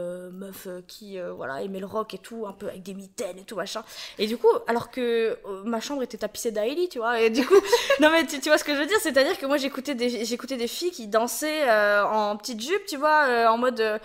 euh, 0.00 0.30
meuf 0.32 0.66
euh, 0.66 0.80
qui 0.86 1.18
euh, 1.18 1.32
voilà 1.32 1.62
aimait 1.62 1.80
le 1.80 1.86
rock 1.86 2.14
et 2.14 2.18
tout, 2.18 2.46
un 2.46 2.52
peu 2.52 2.68
avec 2.68 2.82
des 2.82 2.94
mitaines 2.94 3.38
et 3.38 3.44
tout 3.44 3.56
machin. 3.56 3.84
Et 4.18 4.26
du 4.26 4.36
coup, 4.36 4.48
alors 4.66 4.90
que 4.90 5.00
euh, 5.46 5.62
ma 5.64 5.80
chambre 5.80 6.02
était 6.02 6.18
tapissée 6.18 6.50
d'Ailey, 6.50 6.88
tu 6.88 6.98
vois, 6.98 7.20
et 7.20 7.30
du 7.30 7.46
coup, 7.46 7.60
non 8.00 8.10
mais 8.10 8.26
tu, 8.26 8.40
tu 8.40 8.48
vois 8.48 8.58
ce 8.58 8.64
que 8.64 8.74
je 8.74 8.80
veux 8.80 8.86
dire, 8.86 8.98
c'est-à-dire 9.00 9.38
que 9.38 9.46
moi 9.46 9.56
j'écoutais 9.56 9.94
des 9.94 10.24
j'écoutais 10.24 10.56
des 10.56 10.68
filles 10.68 10.90
qui 10.90 11.06
dansaient 11.06 11.70
en 11.70 12.36
petite 12.36 12.60
jupe, 12.60 12.86
tu 12.86 12.96
vois, 12.96 13.48
en 13.50 13.58
mode 13.58 14.00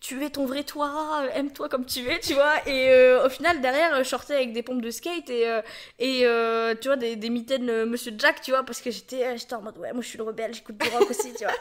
tu 0.00 0.24
es 0.24 0.30
ton 0.30 0.46
vrai 0.46 0.64
toi, 0.64 1.22
aime-toi 1.34 1.68
comme 1.68 1.84
tu 1.84 2.08
es, 2.08 2.20
tu 2.20 2.34
vois, 2.34 2.54
et 2.66 3.14
au 3.24 3.28
final 3.28 3.60
derrière 3.60 4.02
je 4.02 4.08
sortais 4.08 4.34
avec 4.34 4.52
des 4.52 4.62
pompes 4.62 4.82
de 4.82 4.90
skate 4.90 5.30
et 5.30 5.44
et 5.98 6.26
tu 6.80 6.88
vois 6.88 6.96
des, 6.96 7.16
des 7.16 7.30
mitaines 7.30 7.84
Monsieur 7.84 8.12
Jack, 8.16 8.40
tu 8.40 8.50
vois, 8.50 8.62
parce 8.62 8.80
que 8.80 8.90
j'étais 8.90 9.36
j'étais 9.36 9.54
en 9.54 9.62
mode 9.62 9.78
ouais 9.78 9.92
moi 9.92 10.02
je 10.02 10.08
suis 10.08 10.18
le 10.18 10.24
rebelle, 10.24 10.54
j'écoute 10.54 10.76
du 10.76 10.88
rock 10.88 11.10
aussi, 11.10 11.32
tu 11.34 11.44
vois. 11.44 11.54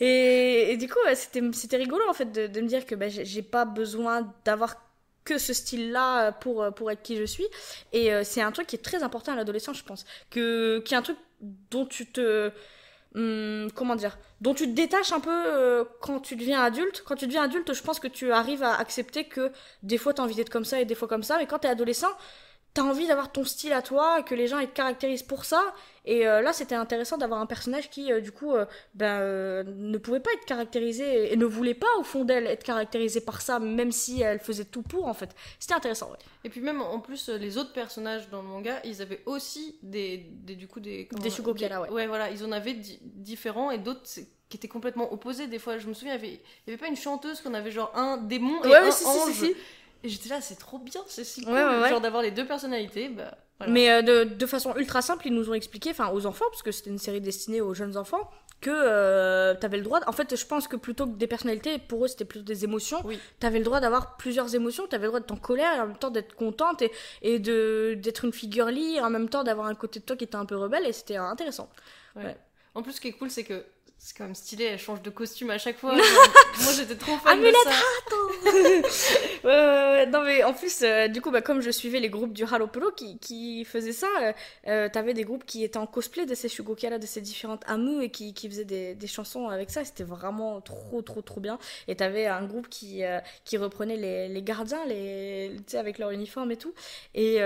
Et, 0.00 0.72
et 0.72 0.76
du 0.76 0.88
coup, 0.88 0.98
c'était, 1.14 1.42
c'était 1.52 1.76
rigolo 1.76 2.02
en 2.08 2.12
fait 2.12 2.30
de, 2.32 2.46
de 2.50 2.60
me 2.60 2.66
dire 2.66 2.86
que 2.86 2.94
bah, 2.94 3.08
j'ai, 3.08 3.42
pas 3.42 3.64
besoin 3.64 4.32
d'avoir 4.44 4.76
que 5.24 5.38
ce 5.38 5.52
style-là 5.52 6.32
pour, 6.32 6.66
pour 6.74 6.90
être 6.90 7.02
qui 7.02 7.16
je 7.16 7.24
suis. 7.24 7.46
Et 7.92 8.12
euh, 8.12 8.22
c'est 8.24 8.42
un 8.42 8.52
truc 8.52 8.66
qui 8.66 8.76
est 8.76 8.84
très 8.84 9.02
important 9.02 9.32
à 9.32 9.36
l'adolescence, 9.36 9.78
je 9.78 9.84
pense. 9.84 10.04
Que, 10.30 10.78
qui 10.80 10.94
est 10.94 10.96
un 10.96 11.02
truc 11.02 11.18
dont 11.70 11.86
tu 11.86 12.06
te. 12.06 12.50
hum, 13.14 13.70
comment 13.74 13.96
dire 13.96 14.18
Dont 14.40 14.54
tu 14.54 14.66
te 14.66 14.72
détaches 14.72 15.12
un 15.12 15.20
peu 15.20 15.30
euh, 15.30 15.84
quand 16.00 16.20
tu 16.20 16.36
deviens 16.36 16.62
adulte. 16.62 17.02
Quand 17.06 17.16
tu 17.16 17.26
deviens 17.26 17.44
adulte, 17.44 17.72
je 17.72 17.82
pense 17.82 18.00
que 18.00 18.08
tu 18.08 18.32
arrives 18.32 18.62
à 18.62 18.74
accepter 18.74 19.24
que 19.24 19.52
des 19.82 19.98
fois 19.98 20.14
t'as 20.14 20.22
envie 20.22 20.34
d'être 20.34 20.50
comme 20.50 20.64
ça 20.64 20.80
et 20.80 20.84
des 20.84 20.94
fois 20.94 21.08
comme 21.08 21.22
ça. 21.22 21.38
Mais 21.38 21.46
quand 21.46 21.60
t'es 21.60 21.68
adolescent, 21.68 22.12
t'as 22.74 22.82
envie 22.82 23.06
d'avoir 23.06 23.32
ton 23.32 23.44
style 23.44 23.72
à 23.72 23.82
toi, 23.82 24.22
que 24.22 24.34
les 24.34 24.46
gens 24.46 24.58
ils 24.58 24.68
te 24.68 24.74
caractérisent 24.74 25.22
pour 25.22 25.44
ça. 25.44 25.74
Et 26.06 26.26
euh, 26.26 26.40
là, 26.40 26.52
c'était 26.52 26.74
intéressant 26.74 27.18
d'avoir 27.18 27.40
un 27.40 27.46
personnage 27.46 27.90
qui, 27.90 28.10
euh, 28.10 28.20
du 28.20 28.32
coup, 28.32 28.52
euh, 28.52 28.64
ben, 28.94 29.64
ne 29.66 29.98
pouvait 29.98 30.20
pas 30.20 30.32
être 30.32 30.46
caractérisé 30.46 31.32
et 31.32 31.36
ne 31.36 31.44
voulait 31.44 31.74
pas, 31.74 31.86
au 31.98 32.02
fond 32.04 32.24
d'elle, 32.24 32.46
être 32.46 32.64
caractérisée 32.64 33.20
par 33.20 33.42
ça, 33.42 33.58
même 33.58 33.92
si 33.92 34.22
elle 34.22 34.40
faisait 34.40 34.64
tout 34.64 34.82
pour, 34.82 35.06
en 35.06 35.14
fait. 35.14 35.30
C'était 35.58 35.74
intéressant, 35.74 36.10
ouais. 36.10 36.18
Et 36.44 36.48
puis 36.48 36.60
même 36.62 36.80
en 36.80 37.00
plus 37.00 37.28
les 37.28 37.58
autres 37.58 37.72
personnages 37.72 38.30
dans 38.30 38.40
le 38.40 38.48
manga, 38.48 38.80
ils 38.84 39.02
avaient 39.02 39.22
aussi 39.26 39.78
des, 39.82 40.26
des 40.42 40.54
du 40.54 40.68
coup 40.68 40.80
des 40.80 41.08
Des 41.20 41.30
ouais. 41.40 41.90
Ouais 41.90 42.06
voilà, 42.06 42.30
ils 42.30 42.44
en 42.44 42.52
avaient 42.52 42.72
di- 42.72 42.98
différents 43.02 43.70
et 43.70 43.78
d'autres 43.78 44.02
qui 44.48 44.56
étaient 44.56 44.68
complètement 44.68 45.12
opposés. 45.12 45.46
Des 45.46 45.58
fois, 45.58 45.78
je 45.78 45.86
me 45.86 45.94
souviens, 45.94 46.16
il 46.16 46.38
y 46.66 46.70
avait, 46.70 46.76
pas 46.78 46.88
une 46.88 46.96
chanteuse 46.96 47.40
qu'on 47.40 47.54
avait 47.54 47.70
genre 47.70 47.92
un 47.94 48.16
démon 48.16 48.64
et 48.64 48.68
Ouais, 48.68 48.76
un 48.78 48.84
ouais, 48.84 48.90
si, 48.90 49.04
si, 49.04 49.08
ange. 49.08 49.32
si, 49.32 49.46
si. 49.46 49.54
J'étais 50.04 50.28
là, 50.30 50.40
c'est 50.40 50.58
trop 50.58 50.78
bien, 50.78 51.02
c'est 51.08 51.24
si 51.24 51.40
Ouais, 51.40 51.46
cool, 51.46 51.54
ouais, 51.54 51.80
ouais. 51.82 51.88
genre 51.90 52.00
d'avoir 52.00 52.22
les 52.22 52.30
deux 52.30 52.46
personnalités. 52.46 53.08
Bah, 53.08 53.36
voilà. 53.58 53.72
Mais 53.72 53.90
euh, 53.90 54.02
de, 54.02 54.24
de 54.34 54.46
façon 54.46 54.74
ultra 54.76 55.02
simple, 55.02 55.26
ils 55.26 55.34
nous 55.34 55.50
ont 55.50 55.54
expliqué, 55.54 55.90
enfin 55.90 56.10
aux 56.10 56.24
enfants, 56.26 56.46
parce 56.50 56.62
que 56.62 56.72
c'était 56.72 56.90
une 56.90 56.98
série 56.98 57.20
destinée 57.20 57.60
aux 57.60 57.74
jeunes 57.74 57.96
enfants, 57.98 58.30
que 58.62 58.70
euh, 58.72 59.54
t'avais 59.54 59.76
le 59.78 59.82
droit. 59.82 60.00
En 60.06 60.12
fait, 60.12 60.34
je 60.36 60.46
pense 60.46 60.68
que 60.68 60.76
plutôt 60.76 61.06
que 61.06 61.16
des 61.16 61.26
personnalités, 61.26 61.78
pour 61.78 62.04
eux 62.04 62.08
c'était 62.08 62.24
plutôt 62.24 62.44
des 62.44 62.64
émotions. 62.64 63.00
Oui. 63.04 63.18
T'avais 63.38 63.58
le 63.58 63.64
droit 63.64 63.80
d'avoir 63.80 64.16
plusieurs 64.16 64.54
émotions. 64.54 64.86
T'avais 64.86 65.04
le 65.04 65.08
droit 65.08 65.20
d'être 65.20 65.32
en 65.32 65.36
colère 65.36 65.74
et 65.76 65.80
en 65.80 65.86
même 65.88 65.96
temps 65.96 66.10
d'être 66.10 66.34
contente 66.34 66.80
et, 66.82 66.90
et 67.22 67.38
de 67.38 67.94
d'être 67.98 68.24
une 68.24 68.32
figure 68.32 68.66
lire, 68.66 69.04
en 69.04 69.10
même 69.10 69.28
temps 69.28 69.44
d'avoir 69.44 69.66
un 69.66 69.74
côté 69.74 70.00
de 70.00 70.04
toi 70.04 70.16
qui 70.16 70.24
était 70.24 70.36
un 70.36 70.44
peu 70.46 70.56
rebelle 70.56 70.86
et 70.86 70.92
c'était 70.92 71.16
intéressant. 71.16 71.70
En 72.74 72.82
plus, 72.82 72.92
ce 72.92 73.00
qui 73.00 73.08
est 73.08 73.12
cool, 73.12 73.30
c'est 73.30 73.44
que 73.44 73.64
c'est 74.02 74.16
quand 74.16 74.24
même 74.24 74.34
stylé, 74.34 74.64
elle 74.64 74.78
change 74.78 75.02
de 75.02 75.10
costume 75.10 75.50
à 75.50 75.58
chaque 75.58 75.76
fois. 75.76 75.94
moi, 75.94 76.72
j'étais 76.74 76.96
trop 76.96 77.18
fan 77.18 77.38
de 77.38 77.52
ça. 77.52 77.70
ouais, 78.50 78.80
ouais, 79.44 79.52
ouais. 79.52 80.06
Non, 80.06 80.22
mais 80.24 80.42
en 80.42 80.54
plus, 80.54 80.80
euh, 80.82 81.06
du 81.08 81.20
coup, 81.20 81.30
bah, 81.30 81.42
comme 81.42 81.60
je 81.60 81.70
suivais 81.70 82.00
les 82.00 82.08
groupes 82.08 82.32
du 82.32 82.44
Halopolo 82.44 82.92
qui, 82.92 83.18
qui 83.18 83.62
faisaient 83.66 83.92
ça, 83.92 84.06
euh, 84.22 84.32
euh, 84.68 84.88
t'avais 84.90 85.12
des 85.12 85.24
groupes 85.24 85.44
qui 85.44 85.64
étaient 85.64 85.76
en 85.76 85.86
cosplay 85.86 86.24
de 86.24 86.34
ces 86.34 86.48
Shugokara, 86.48 86.98
de 86.98 87.04
ces 87.04 87.20
différentes 87.20 87.62
Amu 87.66 88.02
et 88.02 88.10
qui, 88.10 88.32
qui 88.32 88.48
faisaient 88.48 88.64
des, 88.64 88.94
des 88.94 89.06
chansons 89.06 89.48
avec 89.48 89.68
ça. 89.68 89.84
C'était 89.84 90.04
vraiment 90.04 90.62
trop, 90.62 91.02
trop, 91.02 91.20
trop 91.20 91.40
bien. 91.40 91.58
Et 91.86 91.94
t'avais 91.94 92.24
un 92.24 92.46
groupe 92.46 92.70
qui, 92.70 93.04
euh, 93.04 93.20
qui 93.44 93.58
reprenait 93.58 93.98
les, 93.98 94.28
les 94.28 94.42
gardiens, 94.42 94.82
les, 94.86 95.52
tu 95.58 95.72
sais, 95.72 95.76
avec 95.76 95.98
leur 95.98 96.10
uniforme 96.10 96.50
et 96.52 96.56
tout. 96.56 96.72
Et 97.14 97.40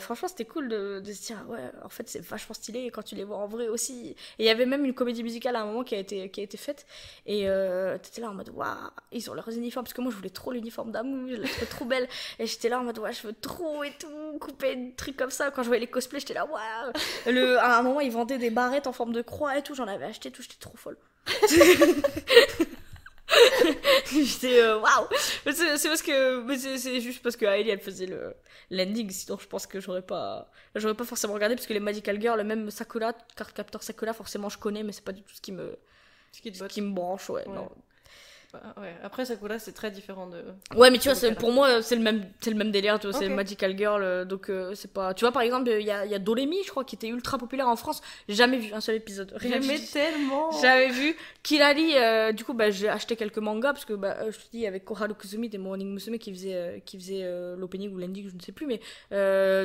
franchement, 0.00 0.28
c'était 0.28 0.46
cool 0.46 0.70
de, 0.70 1.00
de 1.04 1.12
se 1.12 1.26
dire, 1.26 1.44
ouais, 1.50 1.60
en 1.84 1.90
fait, 1.90 2.08
c'est 2.08 2.24
vachement 2.24 2.54
stylé 2.54 2.90
quand 2.90 3.02
tu 3.02 3.14
les 3.14 3.24
vois 3.24 3.36
en 3.36 3.46
vrai 3.46 3.68
aussi. 3.68 4.16
Et 4.38 4.44
il 4.44 4.46
y 4.46 4.50
avait 4.50 4.64
même 4.64 4.86
une 4.86 4.94
comédie 4.94 5.22
musicale 5.22 5.54
à 5.56 5.60
un 5.60 5.66
moment 5.66 5.84
qui 5.84 5.97
été, 5.98 6.30
qui 6.30 6.40
a 6.40 6.44
été 6.44 6.56
faite. 6.56 6.86
Et 7.26 7.48
euh, 7.48 7.98
t'étais 7.98 8.20
là 8.20 8.30
en 8.30 8.34
mode, 8.34 8.50
waouh, 8.50 8.74
ils 9.12 9.30
ont 9.30 9.34
leurs 9.34 9.48
uniformes. 9.50 9.84
Parce 9.84 9.94
que 9.94 10.00
moi, 10.00 10.10
je 10.10 10.16
voulais 10.16 10.30
trop 10.30 10.52
l'uniforme 10.52 10.90
d'Amu, 10.92 11.30
je 11.30 11.40
la 11.40 11.48
trouvais 11.48 11.66
trop 11.66 11.84
belle. 11.84 12.08
Et 12.38 12.46
j'étais 12.46 12.68
là 12.68 12.80
en 12.80 12.84
mode, 12.84 12.98
ouais, 12.98 13.12
je 13.12 13.26
veux 13.26 13.34
trop 13.34 13.82
et 13.84 13.92
tout, 13.98 14.38
couper 14.40 14.76
des 14.76 14.94
trucs 14.94 15.16
comme 15.16 15.30
ça. 15.30 15.50
Quand 15.50 15.62
je 15.62 15.68
voyais 15.68 15.80
les 15.80 15.86
cosplays, 15.86 16.20
j'étais 16.20 16.34
là, 16.34 16.44
waouh. 16.46 16.92
Le- 17.26 17.58
À 17.58 17.78
un 17.78 17.82
moment, 17.82 18.00
ils 18.00 18.12
vendaient 18.12 18.38
des 18.38 18.50
barrettes 18.50 18.86
en 18.86 18.92
forme 18.92 19.12
de 19.12 19.22
croix 19.22 19.56
et 19.58 19.62
tout. 19.62 19.74
J'en 19.74 19.86
avais 19.88 20.04
acheté 20.06 20.30
tout, 20.30 20.42
j'étais 20.42 20.56
trop 20.60 20.76
folle. 20.76 20.96
J'étais 24.10 24.60
euh, 24.62 24.78
waouh! 24.78 25.06
C'est 25.44 25.88
parce 25.88 26.02
que. 26.02 26.46
C'est 26.78 27.00
juste 27.00 27.22
parce 27.22 27.36
que 27.36 27.44
Hailey 27.44 27.70
elle 27.72 27.80
faisait 27.80 28.06
le 28.06 28.34
l'ending, 28.70 29.10
sinon 29.10 29.38
je 29.38 29.46
pense 29.46 29.66
que 29.66 29.80
j'aurais 29.80 30.02
pas. 30.02 30.50
J'aurais 30.74 30.94
pas 30.94 31.04
forcément 31.04 31.34
regardé 31.34 31.54
parce 31.54 31.66
que 31.66 31.74
les 31.74 31.80
Magical 31.80 32.20
Girls, 32.20 32.42
même 32.44 32.70
Sakura, 32.70 33.12
carte 33.36 33.52
capteur 33.52 33.82
Sakura, 33.82 34.14
forcément 34.14 34.48
je 34.48 34.56
connais, 34.58 34.82
mais 34.82 34.92
c'est 34.92 35.04
pas 35.04 35.12
du 35.12 35.22
tout 35.22 35.34
ce 35.34 35.40
qui 35.42 35.52
me, 35.52 35.76
Ce 36.32 36.40
qui 36.40 36.52
te 36.52 36.56
ce 36.56 36.62
botte. 36.62 36.72
qui 36.72 36.82
me 36.82 36.92
branche, 36.92 37.30
ouais. 37.30 37.46
Ouais. 37.46 37.54
non. 37.54 37.68
Bah, 38.52 38.62
ouais. 38.78 38.94
Après, 39.02 39.26
Sakura, 39.26 39.58
c'est 39.58 39.72
très 39.72 39.90
différent 39.90 40.26
de. 40.26 40.42
Ouais, 40.74 40.90
mais 40.90 40.98
tu 40.98 41.10
vois, 41.10 41.30
pour 41.32 41.52
moi, 41.52 41.82
c'est 41.82 41.96
le 41.96 42.02
même, 42.02 42.24
c'est 42.40 42.50
le 42.50 42.56
même 42.56 42.70
délire, 42.70 42.98
tu 42.98 43.06
vois, 43.06 43.18
c'est. 43.18 43.28
Magical 43.28 43.76
Girl, 43.76 44.02
euh, 44.02 44.24
donc 44.24 44.48
euh, 44.48 44.74
c'est 44.74 44.90
pas. 44.90 45.12
Tu 45.12 45.24
vois, 45.24 45.32
par 45.32 45.42
exemple, 45.42 45.68
il 45.68 45.86
y 45.86 45.90
a, 45.90 46.06
y 46.06 46.14
a 46.14 46.18
Doremi, 46.18 46.56
je 46.64 46.70
crois, 46.70 46.82
qui 46.84 46.94
était 46.94 47.08
ultra 47.08 47.36
populaire 47.36 47.68
en 47.68 47.76
France. 47.76 48.00
Jamais 48.26 48.56
vu 48.56 48.72
un 48.72 48.80
seul 48.80 48.94
épisode. 48.94 49.36
Vu. 49.38 49.78
tellement. 49.92 50.50
J'avais 50.62 50.88
vu 50.88 51.14
Kirari, 51.42 51.92
euh, 51.96 52.32
du 52.32 52.44
coup, 52.44 52.54
bah, 52.54 52.70
j'ai 52.70 52.88
acheté 52.88 53.16
quelques 53.16 53.38
mangas 53.38 53.74
parce 53.74 53.84
que 53.84 53.92
bah, 53.92 54.16
euh, 54.20 54.32
je 54.32 54.38
te 54.38 54.50
dis, 54.50 54.66
avec 54.66 54.86
Koharu 54.86 55.14
Kuzumi 55.14 55.50
des 55.50 55.58
Morning 55.58 55.92
Musume 55.92 56.18
qui 56.18 56.32
faisait, 56.32 56.82
qui 56.86 56.98
faisait 56.98 57.30
l'opening 57.56 57.92
ou 57.92 57.98
l'ending, 57.98 58.30
je 58.30 58.34
ne 58.34 58.40
sais 58.40 58.52
plus, 58.52 58.66
mais 58.66 58.80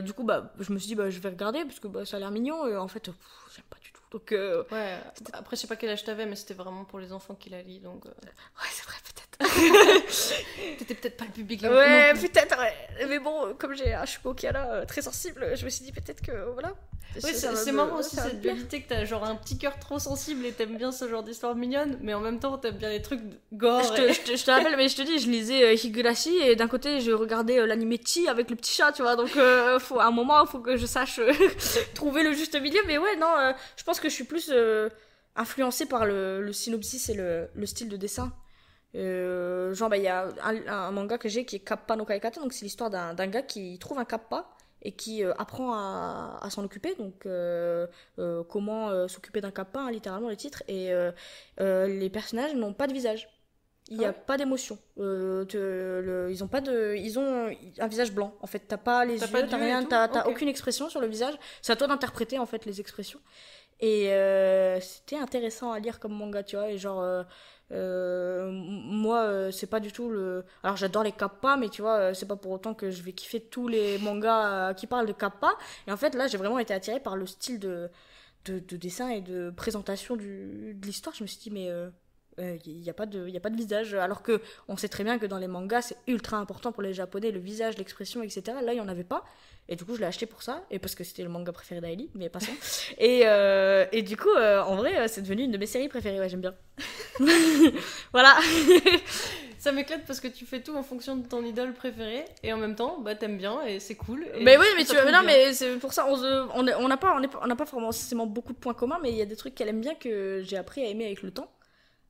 du 0.02 0.12
coup, 0.12 0.24
bah, 0.24 0.54
je 0.60 0.74
me 0.74 0.78
suis 0.78 0.88
dit, 0.88 0.96
bah, 0.96 1.10
je 1.10 1.20
vais 1.20 1.30
regarder 1.30 1.64
parce 1.64 1.80
que 1.80 1.88
bah, 1.88 2.04
ça 2.06 2.18
a 2.18 2.20
l'air 2.20 2.32
mignon 2.32 2.68
et 2.68 2.76
en 2.76 2.90
fait, 2.90 3.06
j'aime 3.06 3.66
pas 3.70 3.78
du 3.82 3.93
tout. 3.93 3.93
Donc, 4.14 4.32
euh, 4.32 4.64
Ouais, 4.72 4.98
après, 5.34 5.56
je 5.56 5.62
sais 5.62 5.68
pas 5.68 5.76
quel 5.76 5.90
âge 5.90 6.04
t'avais, 6.04 6.26
mais 6.26 6.36
c'était 6.36 6.54
vraiment 6.54 6.86
pour 6.86 7.00
les 7.00 7.12
enfants 7.12 7.36
qui 7.36 7.50
la 7.50 7.62
lit, 7.64 7.80
donc. 7.80 8.06
euh, 8.06 8.10
ouais, 8.10 8.70
c'est 8.72 8.86
vrai, 8.86 8.96
peut-être. 9.04 9.24
T'étais 10.78 10.94
peut-être 10.96 11.18
pas 11.18 11.26
le 11.26 11.32
public 11.32 11.62
là 11.64 11.72
ouais, 11.72 12.14
peut-être, 12.14 12.58
ouais. 12.60 13.06
Mais 13.08 13.20
bon, 13.20 13.48
euh, 13.48 13.54
comme 13.56 13.74
j'ai 13.74 13.94
un 13.94 14.06
Shuko 14.06 14.34
Kiala 14.36 14.72
euh, 14.72 14.86
très 14.86 15.02
sensible, 15.02 15.56
je 15.56 15.66
me 15.66 15.70
suis 15.70 15.84
dit, 15.84 15.92
peut-être 15.92 16.22
que 16.22 16.52
voilà. 16.54 16.74
Oui, 17.24 17.30
c'est 17.36 17.72
marrant 17.72 18.00
aussi 18.00 18.16
cette 18.16 18.42
dualité 18.42 18.82
que 18.82 18.90
t'as 18.90 19.06
genre 19.06 19.24
un 19.24 19.36
petit 19.36 19.58
cœur 19.58 19.78
trop 19.80 20.00
sensible 20.00 20.46
et 20.46 20.52
t'aimes 20.52 20.78
bien 20.78 20.92
ce 20.92 21.08
genre 21.08 21.22
d'histoire 21.24 21.56
mignonne, 21.56 21.98
mais 22.02 22.14
en 22.16 22.20
même 22.20 22.40
temps 22.40 22.58
t'aimes 22.58 22.78
bien 22.78 22.90
les 22.90 23.02
trucs 23.04 23.22
gore. 23.54 23.84
Je 23.84 23.94
te, 23.94 24.02
et- 24.02 24.14
je, 24.14 24.22
te, 24.22 24.36
je 24.36 24.44
te 24.44 24.50
rappelle, 24.52 24.76
mais 24.76 24.90
je 24.90 24.96
te 24.96 25.04
dis, 25.04 25.20
je 25.20 25.30
lisais 25.30 25.64
euh, 25.64 25.74
Higurashi 25.74 26.36
et 26.38 26.56
d'un 26.56 26.68
côté, 26.68 27.02
je 27.02 27.12
regardais 27.12 27.60
euh, 27.60 27.68
l'anime 27.68 27.96
Chi 28.04 28.28
avec 28.28 28.50
le 28.50 28.56
petit 28.56 28.74
chat, 28.74 28.92
tu 28.94 29.04
vois. 29.04 29.16
Donc, 29.16 29.38
euh, 29.38 29.78
faut, 29.80 30.00
à 30.00 30.06
un 30.06 30.12
moment, 30.12 30.44
il 30.44 30.48
faut 30.50 30.60
que 30.60 30.76
je 30.76 30.88
sache 30.88 31.20
euh, 31.20 31.32
trouver 31.94 32.24
le 32.24 32.34
juste 32.34 32.60
milieu. 32.60 32.82
Mais 32.88 32.98
ouais, 32.98 33.16
non, 33.18 33.28
euh, 33.38 33.54
je 33.78 33.84
pense 33.84 34.00
que 34.00 34.10
je 34.10 34.14
suis 34.16 34.24
plus 34.24 34.52
influencée 35.36 35.86
par 35.86 36.06
le, 36.08 36.42
le 36.42 36.54
synopsis 36.54 37.10
et 37.10 37.14
le, 37.14 37.48
le 37.54 37.66
style 37.68 37.90
de 37.90 37.98
dessin. 37.98 38.34
Genre, 38.96 39.90
bah, 39.90 39.98
il 39.98 40.04
y 40.04 40.08
a 40.08 40.28
un, 40.44 40.68
un 40.68 40.92
manga 40.92 41.18
que 41.18 41.30
j'ai 41.30 41.46
qui 41.46 41.58
est 41.58 41.60
Kappa 41.60 41.96
no 41.96 42.06
Kaikata, 42.06 42.40
donc 42.42 42.54
c'est 42.54 42.66
l'histoire 42.66 42.90
d'un 42.90 43.28
gars 43.28 43.42
qui 43.42 43.78
trouve 43.80 43.98
un 44.00 44.06
Kappa 44.06 44.50
et 44.84 44.92
qui 44.92 45.24
euh, 45.24 45.34
apprend 45.38 45.74
à, 45.74 46.40
à 46.42 46.50
s'en 46.50 46.64
occuper, 46.64 46.94
donc 46.96 47.26
euh, 47.26 47.88
euh, 48.20 48.44
comment 48.44 49.08
s'occuper 49.08 49.42
d'un 49.42 49.52
hein, 49.76 49.92
littéralement 49.92 50.30
le 50.30 50.36
titre, 50.36 50.64
et 50.68 50.92
les 51.60 52.10
personnages 52.10 52.54
n'ont 52.54 52.74
pas 52.74 52.88
de 52.88 52.94
visage. 52.94 53.30
Il 53.90 53.98
n'y 53.98 54.06
a 54.06 54.10
Ah 54.10 54.12
ouais 54.12 54.18
pas 54.26 54.38
d'émotion. 54.38 54.78
Ils 54.98 56.44
ont 56.44 56.48
pas 56.48 56.62
de, 56.62 56.96
ils 56.98 57.20
ont 57.20 57.52
un 57.80 57.88
visage 57.88 58.14
blanc. 58.14 58.34
En 58.42 58.48
fait, 58.48 58.60
t'as 58.60 58.78
pas 58.78 59.04
les 59.04 59.18
T'as 59.20 59.28
yeux, 59.28 59.48
t'as 59.50 59.58
rien, 59.58 59.84
t'as 59.84 60.08
t'as 60.08 60.22
Ok. 60.26 60.32
aucune 60.32 60.48
expression 60.48 60.90
sur 60.90 61.02
le 61.02 61.08
visage. 61.08 61.34
C'est 61.62 61.74
à 61.74 61.76
toi 61.76 61.88
d'interpréter 61.88 62.40
en 62.40 62.46
fait 62.46 62.66
les 62.66 62.80
expressions. 62.80 63.20
Et 63.80 64.06
c'était 64.82 65.18
intéressant 65.18 65.72
à 65.72 65.80
lire 65.80 66.00
comme 66.00 66.14
manga, 66.14 66.44
tu 66.44 66.56
vois. 66.56 66.70
Et 66.70 66.78
genre, 66.78 67.26
euh, 67.74 68.52
moi, 68.52 69.24
euh, 69.24 69.52
c'est 69.52 69.68
pas 69.68 69.80
du 69.80 69.92
tout 69.92 70.10
le. 70.10 70.46
Alors 70.64 70.78
j'adore 70.78 71.04
les 71.04 71.12
kappa, 71.12 71.58
mais 71.58 71.70
tu 71.70 71.82
vois, 71.82 71.98
euh, 71.98 72.14
c'est 72.14 72.28
pas 72.28 72.36
pour 72.36 72.52
autant 72.52 72.74
que 72.74 72.92
je 72.92 73.02
vais 73.02 73.14
kiffer 73.14 73.40
tous 73.42 73.68
les 73.68 73.98
mangas 74.00 74.74
qui 74.76 74.88
parlent 74.88 75.08
de 75.08 75.14
kappa. 75.14 75.58
Et 75.88 75.92
en 75.92 75.98
fait, 75.98 76.16
là, 76.16 76.28
j'ai 76.28 76.38
vraiment 76.38 76.60
été 76.60 76.74
attirée 76.74 77.00
par 77.00 77.16
le 77.16 77.26
style 77.26 77.60
de, 77.60 77.90
de, 78.46 78.60
de 78.60 78.78
dessin 78.78 79.10
et 79.10 79.22
de 79.22 79.52
présentation 79.52 80.16
de 80.16 80.76
l'histoire. 80.84 81.16
Je 81.16 81.24
me 81.24 81.28
suis 81.28 81.40
dit, 81.40 81.52
mais. 81.52 81.70
Euh, 82.40 82.58
il 82.66 82.82
n'y 82.82 82.90
a, 82.90 82.94
pas 82.94 83.06
de- 83.06 83.28
y 83.28 83.38
a 83.38 83.40
pas 83.40 83.50
de 83.50 83.56
visage. 83.56 83.94
Alors 83.94 84.24
que 84.24 84.42
on 84.68 84.78
sait 84.78 84.90
très 84.90 85.04
bien 85.04 85.18
que 85.20 85.26
dans 85.26 85.38
les 85.38 85.48
mangas, 85.48 85.82
c'est 85.84 85.98
ultra 86.08 86.38
important 86.38 86.72
pour 86.72 86.82
les 86.84 86.94
japonais, 86.94 87.32
le 87.32 87.40
visage, 87.40 87.78
l'expression, 87.78 88.24
etc. 88.24 88.44
Là, 88.64 88.74
il 88.74 88.76
n'y 88.76 88.82
en 88.82 88.88
avait 88.88 89.04
pas. 89.04 89.24
Et 89.70 89.76
du 89.76 89.86
coup, 89.86 89.96
je 89.96 90.00
l'ai 90.02 90.06
acheté 90.06 90.26
pour 90.26 90.44
ça. 90.44 90.64
Et 90.72 90.80
parce 90.80 90.96
que 90.96 91.04
c'était 91.04 91.24
le 91.24 91.30
manga 91.30 91.52
préféré 91.52 91.80
d'Aili, 91.82 92.10
mais 92.16 92.30
passons. 92.30 92.52
et, 92.98 93.22
euh, 93.26 93.86
et 93.92 94.02
du 94.02 94.18
coup, 94.18 94.34
euh, 94.38 94.62
en 94.62 94.76
vrai, 94.76 94.98
euh, 94.98 95.08
c'est 95.08 95.22
devenu 95.22 95.44
une 95.44 95.52
de 95.52 95.58
mes 95.58 95.68
séries 95.68 95.90
préférées. 95.90 96.20
Ouais, 96.20 96.30
j'aime 96.30 96.42
bien. 96.42 96.56
voilà. 98.12 98.38
Ça 99.60 99.72
m'éclate 99.72 100.06
parce 100.06 100.20
que 100.20 100.28
tu 100.28 100.46
fais 100.46 100.62
tout 100.62 100.76
en 100.76 100.84
fonction 100.84 101.16
de 101.16 101.26
ton 101.26 101.42
idole 101.46 101.72
préférée 101.74 102.26
et 102.44 102.52
en 102.52 102.58
même 102.58 102.76
temps, 102.76 103.00
bah 103.00 103.16
t'aimes 103.16 103.38
bien 103.38 103.62
et 103.64 103.80
c'est 103.80 103.96
cool. 103.96 104.26
et 104.36 104.44
mais 104.44 104.58
oui, 104.58 104.66
mais 104.76 104.84
tu 104.84 104.92
vois, 104.92 105.10
non, 105.10 105.22
mais 105.26 105.54
c'est 105.54 105.78
pour 105.78 105.94
ça, 105.94 106.06
on 106.06 106.62
n'a 106.64 106.98
pas, 106.98 107.16
on 107.16 107.24
est 107.24 107.30
pas, 107.30 107.40
on 107.42 107.48
n'a 107.48 107.56
pas 107.56 107.66
forcément 107.66 108.26
beaucoup 108.26 108.52
de 108.52 108.58
points 108.58 108.74
communs, 108.74 109.00
mais 109.02 109.12
il 109.12 109.16
y 109.16 109.22
a 109.22 109.26
des 109.26 109.38
trucs 109.38 109.56
qu'elle 109.56 109.70
aime 109.70 109.80
bien 109.80 109.96
que 109.96 110.42
j'ai 110.44 110.58
appris 110.58 110.82
à 110.82 110.90
aimer 110.90 111.06
avec 111.06 111.22
le 111.22 111.32
temps. 111.32 111.50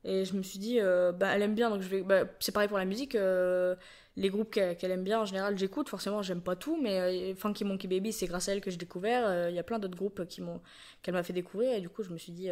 Et 0.06 0.26
je 0.26 0.36
me 0.36 0.44
suis 0.44 0.60
dit, 0.60 0.80
euh, 0.82 1.12
bah, 1.12 1.30
elle 1.34 1.42
aime 1.44 1.56
bien, 1.56 1.70
donc 1.70 1.82
je 1.82 1.88
vais. 1.88 2.02
Bah, 2.04 2.26
c'est 2.40 2.52
pareil 2.52 2.68
pour 2.70 2.78
la 2.78 2.86
musique. 2.86 3.16
euh, 3.16 3.76
les 4.16 4.30
groupes 4.30 4.52
qu'elle 4.52 4.92
aime 4.92 5.04
bien, 5.04 5.22
en 5.22 5.26
général, 5.26 5.58
j'écoute. 5.58 5.90
Forcément, 5.90 6.22
j'aime 6.22 6.42
pas 6.42 6.56
tout, 6.56 6.80
mais 6.82 7.32
euh, 7.32 7.36
Funky 7.36 7.64
Monkey 7.64 7.88
Baby, 7.88 8.12
c'est 8.14 8.28
grâce 8.28 8.48
à 8.50 8.54
elle 8.54 8.62
que 8.62 8.70
j'ai 8.70 8.78
découvert. 8.78 9.26
Euh, 9.28 9.50
Il 9.50 9.56
y 9.56 9.60
a 9.60 9.64
plein 9.64 9.80
d'autres 9.80 9.98
groupes 9.98 10.26
qui 10.28 10.42
m'ont, 10.42 10.62
qu'elle 11.02 11.14
m'a 11.16 11.24
fait 11.24 11.34
découvrir, 11.34 11.74
et 11.74 11.82
du 11.82 11.90
coup, 11.90 12.04
je 12.04 12.10
me 12.12 12.18
suis 12.18 12.32
dit, 12.32 12.50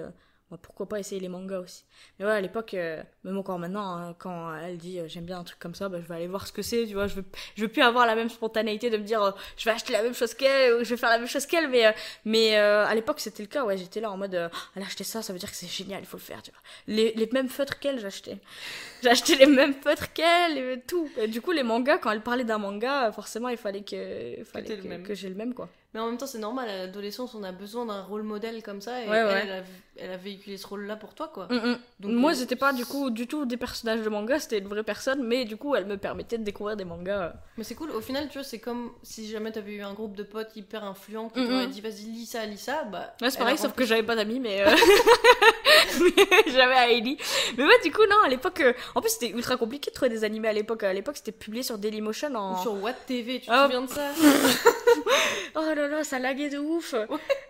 bah, 0.52 0.58
pourquoi 0.62 0.86
pas 0.86 1.00
essayer 1.00 1.22
les 1.22 1.30
mangas 1.30 1.60
aussi. 1.60 1.86
Mais 2.20 2.26
ouais, 2.26 2.32
à 2.32 2.42
l'époque, 2.42 2.74
euh, 2.74 3.02
même 3.24 3.38
encore 3.38 3.58
maintenant, 3.58 3.96
hein, 3.96 4.16
quand 4.20 4.54
elle 4.58 4.78
dit 4.78 5.00
euh, 5.00 5.08
j'aime 5.08 5.24
bien 5.24 5.40
un 5.40 5.46
truc 5.46 5.58
comme 5.60 5.76
ça, 5.76 5.88
bah, 5.88 6.00
je 6.02 6.08
vais 6.10 6.16
aller 6.16 6.28
voir 6.28 6.46
ce 6.46 6.52
que 6.52 6.62
c'est, 6.62 6.86
tu 6.86 6.94
vois. 6.94 7.08
Je 7.08 7.16
veux, 7.16 7.26
je 7.56 7.62
veux 7.62 7.70
plus 7.70 7.82
avoir 7.82 8.06
la 8.06 8.16
même 8.16 8.28
spontanéité 8.28 8.90
de 8.90 8.98
me 8.98 9.04
dire 9.04 9.24
euh, 9.24 9.32
je 9.56 9.64
vais 9.64 9.72
acheter 9.72 9.94
la 9.94 10.04
même 10.04 10.14
chose 10.14 10.34
qu'elle 10.34 10.74
ou 10.74 10.84
je 10.84 10.90
vais 10.90 10.98
faire 10.98 11.10
la 11.10 11.20
même 11.20 11.28
chose 11.28 11.46
qu'elle, 11.46 11.70
mais, 11.70 11.96
mais 12.26 12.58
à 12.58 12.94
l'époque, 12.94 13.22
c'était 13.22 13.44
le 13.44 13.48
cas, 13.48 13.64
ouais. 13.64 13.78
J'étais 13.78 14.02
là 14.02 14.12
en 14.12 14.18
mode 14.18 14.34
elle 14.34 14.84
a 14.84 14.86
acheté 14.86 15.06
ça, 15.06 15.22
ça 15.22 15.32
veut 15.32 15.40
dire 15.40 15.50
que 15.50 15.56
c'est 15.56 15.72
génial, 15.72 16.02
il 16.02 16.06
faut 16.06 16.18
le 16.18 16.22
faire, 16.22 16.42
tu 16.42 16.52
vois. 16.52 16.60
Les, 16.88 17.14
les 17.14 17.30
mêmes 17.32 17.48
feutres 17.50 17.80
qu'elle, 17.80 18.00
j'achetais. 18.00 18.38
Acheté 19.06 19.36
les 19.36 19.48
mêmes 19.48 19.74
feutres 19.74 20.14
qu'elle 20.14 20.58
et 20.58 20.82
tout. 20.82 21.10
Et 21.18 21.28
du 21.28 21.42
coup, 21.42 21.52
les 21.52 21.64
mangas, 21.64 21.98
quand 21.98 22.12
elle 22.12 22.22
parlait 22.22 22.44
d'un 22.44 22.60
manga, 22.60 23.12
forcément, 23.12 23.50
il 23.50 23.58
fallait 23.58 23.82
que, 23.82 24.40
il 24.40 24.46
fallait 24.46 24.78
que, 24.78 25.14
j'ai 25.16 25.30
le 25.30 25.36
même, 25.36 25.54
quoi. 25.54 25.70
Mais 25.94 26.00
en 26.00 26.08
même 26.08 26.18
temps, 26.18 26.28
c'est 26.28 26.40
normal, 26.40 26.70
à 26.70 26.78
l'adolescence, 26.78 27.36
on 27.36 27.44
a 27.44 27.52
besoin 27.52 27.86
d'un 27.86 28.02
rôle 28.04 28.24
modèle 28.24 28.64
comme 28.64 28.80
ça, 28.80 29.04
et 29.04 29.10
Ouais, 29.10 29.18
elle, 29.18 29.26
ouais. 29.26 29.42
Elle, 29.44 29.52
a, 29.52 29.64
elle 29.98 30.12
a 30.12 30.18
véhiculé 30.18 30.58
ce 30.58 30.66
rôle-là 30.68 30.96
pour 30.96 31.14
toi, 31.14 31.30
quoi. 31.34 31.48
Mm, 31.50 31.56
mm. 31.56 31.80
Donc, 32.00 32.12
Moi, 32.14 32.32
euh, 32.32 32.36
c'était 32.36 32.56
pas 32.56 32.74
du 32.74 32.86
coup 32.86 33.10
du 33.10 33.28
tout 33.28 33.46
des 33.46 33.58
personnages 33.58 34.02
de 34.02 34.10
manga, 34.10 34.40
c'était 34.40 34.58
une 34.60 34.68
vraie 34.68 34.84
personne, 34.84 35.24
mais 35.24 35.46
du 35.46 35.58
coup, 35.58 35.76
elle 35.76 35.86
me 35.86 35.98
permettait 35.98 36.38
de 36.38 36.44
découvrir 36.44 36.78
des 36.78 36.86
mangas. 36.86 37.34
Mais 37.58 37.64
c'est 37.64 37.76
cool, 37.76 37.92
au 37.92 38.02
final, 38.02 38.28
tu 38.30 38.38
vois, 38.40 38.44
c'est 38.44 38.60
comme 38.60 38.92
si 39.04 39.30
jamais 39.30 39.52
t'avais 39.52 39.74
eu 39.74 39.82
un 39.82 39.94
groupe 39.94 40.16
de 40.16 40.24
potes 40.24 40.56
hyper 40.56 40.84
influents 40.84 41.30
qui 41.30 41.40
Mhm. 41.42 41.48
t'auraient 41.48 41.68
dit 41.68 41.82
vas-y, 41.82 42.04
lis 42.06 42.26
ça, 42.26 42.46
lis 42.46 42.58
ça, 42.58 42.84
bah. 42.86 43.14
Ouais, 43.22 43.30
c'est 43.30 43.38
pareil, 43.38 43.58
sauf 43.58 43.74
que 43.74 43.86
j'avais 43.86 44.04
pas 44.04 44.16
d'amis, 44.16 44.40
mais. 44.40 44.62
euh, 44.62 44.76
j'avais 46.48 46.94
Heidi. 46.94 47.18
Mais 47.58 47.66
ouais, 47.66 47.80
du 47.84 47.92
coup, 47.92 48.06
non, 48.10 48.18
à 48.26 48.30
l'époque. 48.30 48.62
euh, 48.62 48.74
En 48.96 49.02
plus, 49.02 49.10
c'était 49.12 49.30
ultra 49.30 49.58
compliqué 49.58 49.90
de 49.92 49.96
trouver 49.96 50.10
des 50.10 50.24
animés 50.24 50.48
à 50.48 50.54
l'époque. 50.54 50.84
À 50.84 50.94
l'époque, 50.94 51.18
c'était 51.18 51.32
publié 51.32 51.64
sur 51.64 51.78
Dailymotion 51.78 52.34
en. 52.36 52.58
Ou 52.60 52.62
sur 52.62 52.82
Watt 52.82 52.96
TV, 53.06 53.40
tu 53.40 53.48
te 53.48 53.52
Ah. 53.52 53.66
souviens 53.66 53.82
de 53.82 53.90
ça 53.90 54.10
Oh 55.56 55.62
là 55.76 55.88
là, 55.88 56.04
ça 56.04 56.20
laguait 56.20 56.50
de 56.50 56.58
ouf. 56.58 56.96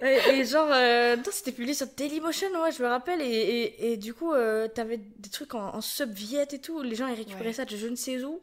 Et, 0.02 0.18
et 0.40 0.46
genre, 0.46 0.68
euh, 0.72 1.16
non, 1.16 1.24
c'était 1.32 1.52
publié 1.52 1.74
sur 1.74 1.88
Dailymotion, 1.96 2.41
ouais, 2.50 2.72
je 2.72 2.82
me 2.84 2.88
rappelle. 2.88 3.22
Et, 3.22 3.26
et, 3.26 3.92
et 3.94 3.98
du 3.98 4.14
coup, 4.14 4.34
euh, 4.34 4.68
t'avais 4.68 4.98
des 4.98 5.30
trucs 5.30 5.54
en, 5.56 5.76
en 5.76 5.82
sub-viette 5.82 6.54
et 6.54 6.60
tout. 6.60 6.82
Les 6.82 6.96
gens, 6.96 7.08
ils 7.08 7.16
récupéraient 7.16 7.46
Ouais. 7.48 7.54
ça 7.54 7.66
de 7.66 7.76
je 7.76 7.88
ne 7.88 7.96
sais 7.96 8.24
où. 8.24 8.42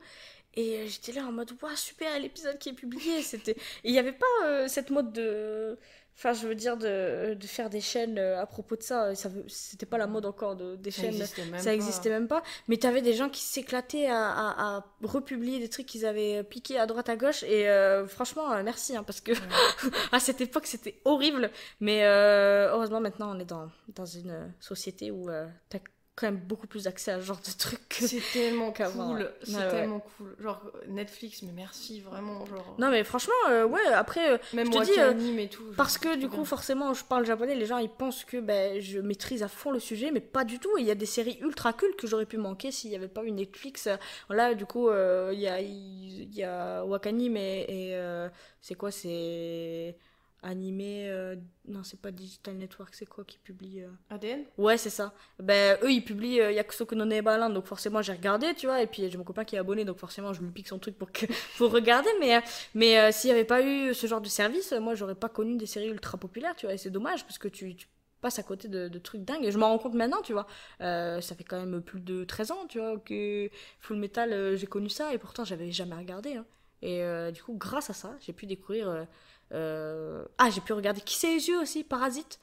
Et 0.54 0.78
euh, 0.78 0.86
j'étais 0.88 1.12
là 1.12 1.26
en 1.26 1.32
mode, 1.32 1.52
waouh, 1.62 1.76
super, 1.76 2.18
l'épisode 2.18 2.58
qui 2.58 2.70
est 2.70 2.72
publié. 2.74 3.22
C'était... 3.22 3.56
Il 3.84 3.92
n'y 3.92 3.98
avait 3.98 4.12
pas 4.12 4.26
euh, 4.44 4.68
cette 4.68 4.90
mode 4.90 5.12
de. 5.12 5.78
Enfin, 6.20 6.32
je 6.32 6.48
veux 6.48 6.56
dire, 6.56 6.76
de, 6.76 7.34
de 7.34 7.46
faire 7.46 7.70
des 7.70 7.80
chaînes 7.80 8.18
euh, 8.18 8.40
à 8.42 8.44
propos 8.46 8.74
de 8.74 8.82
ça. 8.82 9.14
ça 9.14 9.28
veut- 9.28 9.44
C'était 9.46 9.86
pas 9.86 9.98
la 9.98 10.08
mode 10.08 10.26
encore 10.26 10.56
de, 10.56 10.74
des 10.74 10.90
Ça 10.90 11.02
chaînes. 11.02 11.14
existait 11.14 11.44
même 11.44 11.58
ça 11.60 11.66
pas. 11.66 11.74
existait 11.74 12.10
même 12.10 12.26
pas. 12.26 12.42
Mais 12.66 12.76
t'avais 12.76 13.02
des 13.02 13.12
gens 13.14 13.28
qui 13.28 13.40
s'éclataient 13.40 14.08
à, 14.08 14.28
à, 14.28 14.76
à 14.78 14.84
republier 15.04 15.60
des 15.60 15.68
trucs 15.68 15.86
qu'ils 15.86 16.04
avaient 16.04 16.42
piqués 16.42 16.76
à 16.76 16.86
droite 16.86 17.08
à 17.08 17.14
gauche. 17.16 17.44
Et 17.44 17.68
euh, 17.68 18.06
franchement, 18.08 18.50
euh, 18.52 18.62
merci, 18.64 18.96
hein, 18.96 19.04
parce 19.04 19.20
que 19.20 19.30
à 20.12 20.18
cette 20.18 20.40
époque, 20.40 20.66
c'était 20.66 21.00
horrible. 21.04 21.52
Mais 21.80 22.04
euh, 22.04 22.70
heureusement, 22.72 23.00
maintenant, 23.00 23.36
on 23.36 23.38
est 23.38 23.44
dans, 23.44 23.70
dans 23.94 24.06
une 24.06 24.30
euh, 24.30 24.46
société 24.58 25.12
où 25.12 25.30
euh, 25.30 25.46
t'as 25.68 25.78
quand 26.18 26.26
même 26.26 26.36
beaucoup 26.38 26.66
plus 26.66 26.86
accès 26.86 27.12
à 27.12 27.20
ce 27.20 27.24
genre 27.26 27.38
de 27.38 27.58
trucs. 27.58 27.88
que- 27.88 28.06
C'est 28.06 28.22
tellement 28.32 28.72
cool, 28.76 29.18
ouais. 29.18 29.34
c'est 29.44 29.52
Ouais, 29.56 29.62
ouais. 29.62 29.70
tellement 29.70 30.00
cool. 30.00 30.36
Genre 30.40 30.60
Netflix, 30.88 31.42
mais 31.42 31.52
merci 31.52 32.00
vraiment. 32.00 32.44
Genre, 32.46 32.74
Non, 32.78 32.90
mais 32.90 33.04
franchement, 33.04 33.32
euh, 33.50 33.64
ouais, 33.66 33.86
après, 33.94 34.32
euh, 34.32 34.38
même 34.52 34.72
je 34.72 34.78
te 34.78 34.84
dis, 34.84 34.98
euh, 34.98 35.10
anime 35.10 35.38
et 35.38 35.48
tout. 35.48 35.64
genre, 35.66 35.74
Parce 35.76 35.96
que 35.98 36.14
du 36.14 36.26
bien. 36.26 36.28
coup, 36.38 36.44
forcément, 36.44 36.92
je 36.94 37.04
parle 37.04 37.24
japonais, 37.24 37.54
les 37.54 37.66
gens 37.66 37.78
ils 37.78 37.88
pensent 37.88 38.24
que 38.24 38.38
ben, 38.38 38.80
je 38.80 38.98
maîtrise 38.98 39.42
à 39.42 39.48
fond 39.48 39.70
le 39.70 39.78
sujet, 39.80 40.10
mais 40.10 40.20
pas 40.20 40.44
du 40.44 40.58
tout. 40.58 40.76
Il 40.78 40.84
y 40.86 40.90
a 40.90 40.94
des 40.96 41.06
séries 41.06 41.38
ultra 41.40 41.72
cultes 41.72 41.96
que 41.96 42.06
j'aurais 42.06 42.26
pu 42.26 42.36
manquer 42.36 42.70
s'il 42.72 42.90
n'y 42.90 42.96
avait 42.96 43.08
pas 43.08 43.22
eu 43.24 43.30
Netflix. 43.30 43.88
Là, 44.28 44.54
du 44.54 44.66
coup, 44.66 44.88
euh, 44.88 45.30
il 45.32 45.40
y, 45.40 45.46
a, 45.48 45.60
il 45.60 46.34
y 46.34 46.42
a 46.42 46.84
Wakanim 46.84 47.36
et, 47.36 47.66
et, 47.68 48.28
c'est 48.60 48.74
quoi 48.74 48.90
C'est 48.90 49.96
animé. 50.42 51.08
euh, 51.08 51.36
Non, 51.66 51.82
c'est 51.84 52.00
pas 52.00 52.10
Digital 52.10 52.54
Network, 52.56 52.94
c'est 52.94 53.06
quoi 53.06 53.24
qui 53.24 53.38
publie 53.38 53.82
euh 53.82 53.88
ADN 54.10 54.44
Ouais, 54.56 54.76
c'est 54.78 54.90
ça. 54.90 55.12
Ben, 55.38 55.78
eux, 55.82 55.90
ils 55.92 56.04
publient 56.04 56.40
euh, 56.40 56.52
Yakusoku 56.52 56.94
no 56.94 57.04
Nebalan, 57.04 57.50
donc 57.50 57.66
forcément, 57.66 58.02
j'ai 58.02 58.12
regardé, 58.12 58.54
tu 58.54 58.66
vois, 58.66 58.80
et 58.82 58.86
puis 58.86 59.10
j'ai 59.10 59.18
mon 59.18 59.24
copain 59.24 59.44
qui 59.44 59.56
est 59.56 59.58
abonné, 59.58 59.84
donc 59.84 59.98
forcément, 59.98 60.32
je 60.32 60.40
lui 60.42 60.50
pique 60.50 60.68
son 60.68 60.78
truc 60.78 60.96
pour, 60.96 61.10
que... 61.12 61.26
pour 61.58 61.70
regarder, 61.72 62.10
mais, 62.20 62.36
euh, 62.36 62.40
mais 62.74 63.12
s'il 63.12 63.28
n'y 63.28 63.34
avait 63.34 63.44
pas 63.44 63.62
eu 63.62 63.94
ce 63.94 64.06
genre 64.06 64.20
de 64.20 64.28
service, 64.28 64.72
moi, 64.72 64.94
j'aurais 64.94 65.14
pas 65.14 65.28
connu 65.28 65.56
des 65.56 65.66
séries 65.66 65.88
ultra 65.88 66.18
populaires, 66.18 66.54
tu 66.56 66.66
vois, 66.66 66.74
et 66.74 66.78
c'est 66.78 66.90
dommage, 66.90 67.24
parce 67.24 67.38
que 67.38 67.48
tu, 67.48 67.74
tu 67.74 67.88
passes 68.20 68.38
à 68.38 68.42
côté 68.42 68.68
de, 68.68 68.88
de 68.88 68.98
trucs 68.98 69.24
dingues, 69.24 69.44
et 69.44 69.52
je 69.52 69.58
m'en 69.58 69.68
rends 69.68 69.78
compte 69.78 69.94
maintenant, 69.94 70.22
tu 70.22 70.32
vois. 70.32 70.46
Euh, 70.80 71.20
ça 71.20 71.34
fait 71.34 71.44
quand 71.44 71.58
même 71.64 71.80
plus 71.82 72.00
de 72.00 72.24
13 72.24 72.50
ans, 72.52 72.66
tu 72.68 72.78
vois, 72.78 72.98
que 72.98 73.50
Full 73.80 73.96
Metal, 73.96 74.32
euh, 74.32 74.56
j'ai 74.56 74.66
connu 74.66 74.88
ça, 74.88 75.12
et 75.14 75.18
pourtant, 75.18 75.44
j'avais 75.44 75.70
jamais 75.72 75.96
regardé, 75.96 76.34
hein. 76.36 76.46
Et 76.80 77.02
euh, 77.02 77.32
du 77.32 77.42
coup, 77.42 77.54
grâce 77.54 77.90
à 77.90 77.92
ça, 77.92 78.16
j'ai 78.20 78.32
pu 78.32 78.46
découvrir... 78.46 79.06
euh, 79.52 80.24
Ah, 80.38 80.50
j'ai 80.50 80.60
pu 80.60 80.72
regarder 80.72 81.00
Qui 81.00 81.14
c'est 81.16 81.32
les 81.34 81.48
yeux 81.48 81.60
aussi, 81.60 81.84
Parasite. 81.84 82.38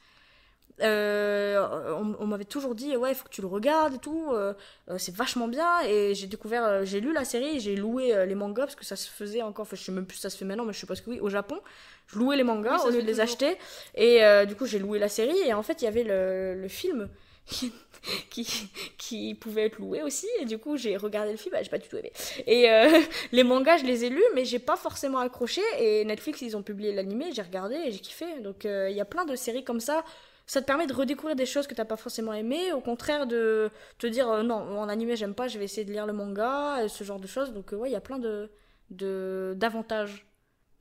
Euh, 0.82 1.66
on, 1.98 2.18
on 2.20 2.28
m'avait 2.28 2.44
toujours 2.44 2.76
dit 2.76 2.98
ouais 2.98 3.12
il 3.14 3.16
faut 3.16 3.24
que 3.24 3.30
tu 3.30 3.40
le 3.40 3.48
regardes 3.48 3.94
et 3.94 3.98
tout 3.98 4.28
euh, 4.34 4.54
euh, 4.90 4.98
c'est 4.98 5.16
vachement 5.16 5.48
bien 5.48 5.70
et 5.88 6.14
j'ai 6.14 6.28
découvert 6.28 6.84
j'ai 6.84 7.00
lu 7.00 7.14
la 7.14 7.24
série 7.24 7.62
j'ai 7.62 7.78
loué 7.78 8.26
les 8.26 8.36
mangas 8.36 8.64
parce 8.64 8.76
que 8.76 8.84
ça 8.84 8.98
se 8.98 9.08
faisait 9.10 9.42
encore 9.42 9.62
enfin 9.64 9.78
je 9.78 9.84
sais 9.86 9.94
même 9.94 10.06
plus 10.06 10.18
si 10.18 10.24
ça 10.24 10.30
se 10.30 10.36
fait 10.36 10.44
maintenant 10.44 10.66
mais 10.66 10.74
je 10.74 10.80
suppose 10.80 11.00
que 11.00 11.10
oui 11.12 11.22
au 11.22 11.30
Japon 11.30 11.62
je 12.08 12.20
louais 12.20 12.36
les 12.36 12.44
mangas 12.44 12.80
Oui, 12.84 12.90
au 12.90 12.92
lieu 12.92 13.02
de 13.02 13.08
les 13.08 13.14
toujours. 13.14 13.24
acheter 13.24 13.58
et 13.96 14.46
du 14.48 14.58
coup 14.58 14.66
j'ai 14.66 14.80
loué 14.80 15.00
la 15.00 15.08
série 15.08 15.38
et 15.46 15.54
en 15.54 15.64
fait 15.64 15.82
il 15.82 15.86
y 15.86 15.88
avait 15.88 16.04
le, 16.04 16.62
le 16.62 16.68
film 16.68 17.08
qui, 18.30 18.70
qui 18.98 19.36
pouvait 19.36 19.66
être 19.66 19.80
loué 19.80 20.02
aussi. 20.04 20.28
Et 20.40 20.46
du 20.46 20.58
coup 20.58 20.78
j'ai 20.78 20.98
regardé 20.98 21.32
le 21.32 21.38
film. 21.38 21.54
Bah, 21.54 21.64
j'ai 21.64 21.70
pas 21.70 21.78
du 21.78 21.88
tout 21.88 21.98
aimé. 21.98 22.12
Et 22.46 22.70
euh, 22.70 23.00
les 23.32 23.44
mangas 23.44 23.78
je 23.78 23.86
les 23.86 24.06
ai 24.06 24.10
lus 24.10 24.24
mais 24.34 24.46
j'ai 24.46 24.60
pas 24.60 24.76
forcément 24.76 25.20
accroché. 25.20 25.62
Et 25.80 26.06
Netflix 26.06 26.42
ils 26.42 26.56
ont 26.58 26.64
publié 26.64 26.94
l'animé. 26.94 27.32
J'ai 27.34 27.42
regardé 27.42 27.76
et 27.76 27.92
j'ai 27.92 28.00
kiffé. 28.00 28.40
Donc 28.42 28.66
euh, 28.66 28.90
il 28.90 28.96
y 28.96 29.02
a 29.02 29.06
plein 29.06 29.26
de 29.26 29.36
séries 29.36 29.64
comme 29.64 29.80
ça. 29.80 30.04
Ça 30.48 30.62
te 30.62 30.68
permet 30.68 30.86
de 30.86 30.94
redécouvrir 30.94 31.36
des 31.36 31.48
choses 31.48 31.66
que 31.66 31.74
t'as 31.74 31.86
pas 31.86 31.98
forcément 31.98 32.34
aimé 32.34 32.72
au 32.72 32.80
contraire 32.80 33.26
de 33.26 33.72
te 33.98 34.06
dire 34.06 34.30
euh, 34.30 34.44
non 34.44 34.56
en 34.80 34.90
animé 34.90 35.16
j'aime 35.16 35.34
pas 35.34 35.48
je 35.48 35.58
vais 35.58 35.66
essayer 35.66 35.86
de 35.86 35.92
lire 35.92 36.06
le 36.06 36.14
manga 36.14 36.88
ce 36.88 37.04
genre 37.04 37.20
de 37.20 37.28
choses. 37.28 37.54
Donc 37.54 37.72
ouais 37.72 37.90
il 37.90 37.94
y 37.94 37.98
a 37.98 38.02
plein 38.02 38.20
de 38.20 38.52
de 38.92 39.54
d'avantages. 39.58 40.28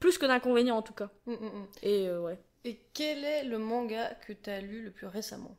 Plus 0.01 0.19
que 0.19 0.27
d'inconvénients 0.27 0.77
en 0.77 0.83
tout 0.83 0.93
cas. 0.93 1.09
Mm, 1.25 1.33
mm, 1.33 1.37
mm. 1.37 1.67
et 1.83 2.11
ouais. 2.11 2.39
Et 2.67 2.79
quel 2.93 3.25
est 3.25 3.45
le 3.45 3.59
manga 3.59 4.15
que 4.27 4.33
t'as 4.33 4.61
lu 4.61 4.83
le 4.83 4.91
plus 4.91 5.07
récemment? 5.07 5.57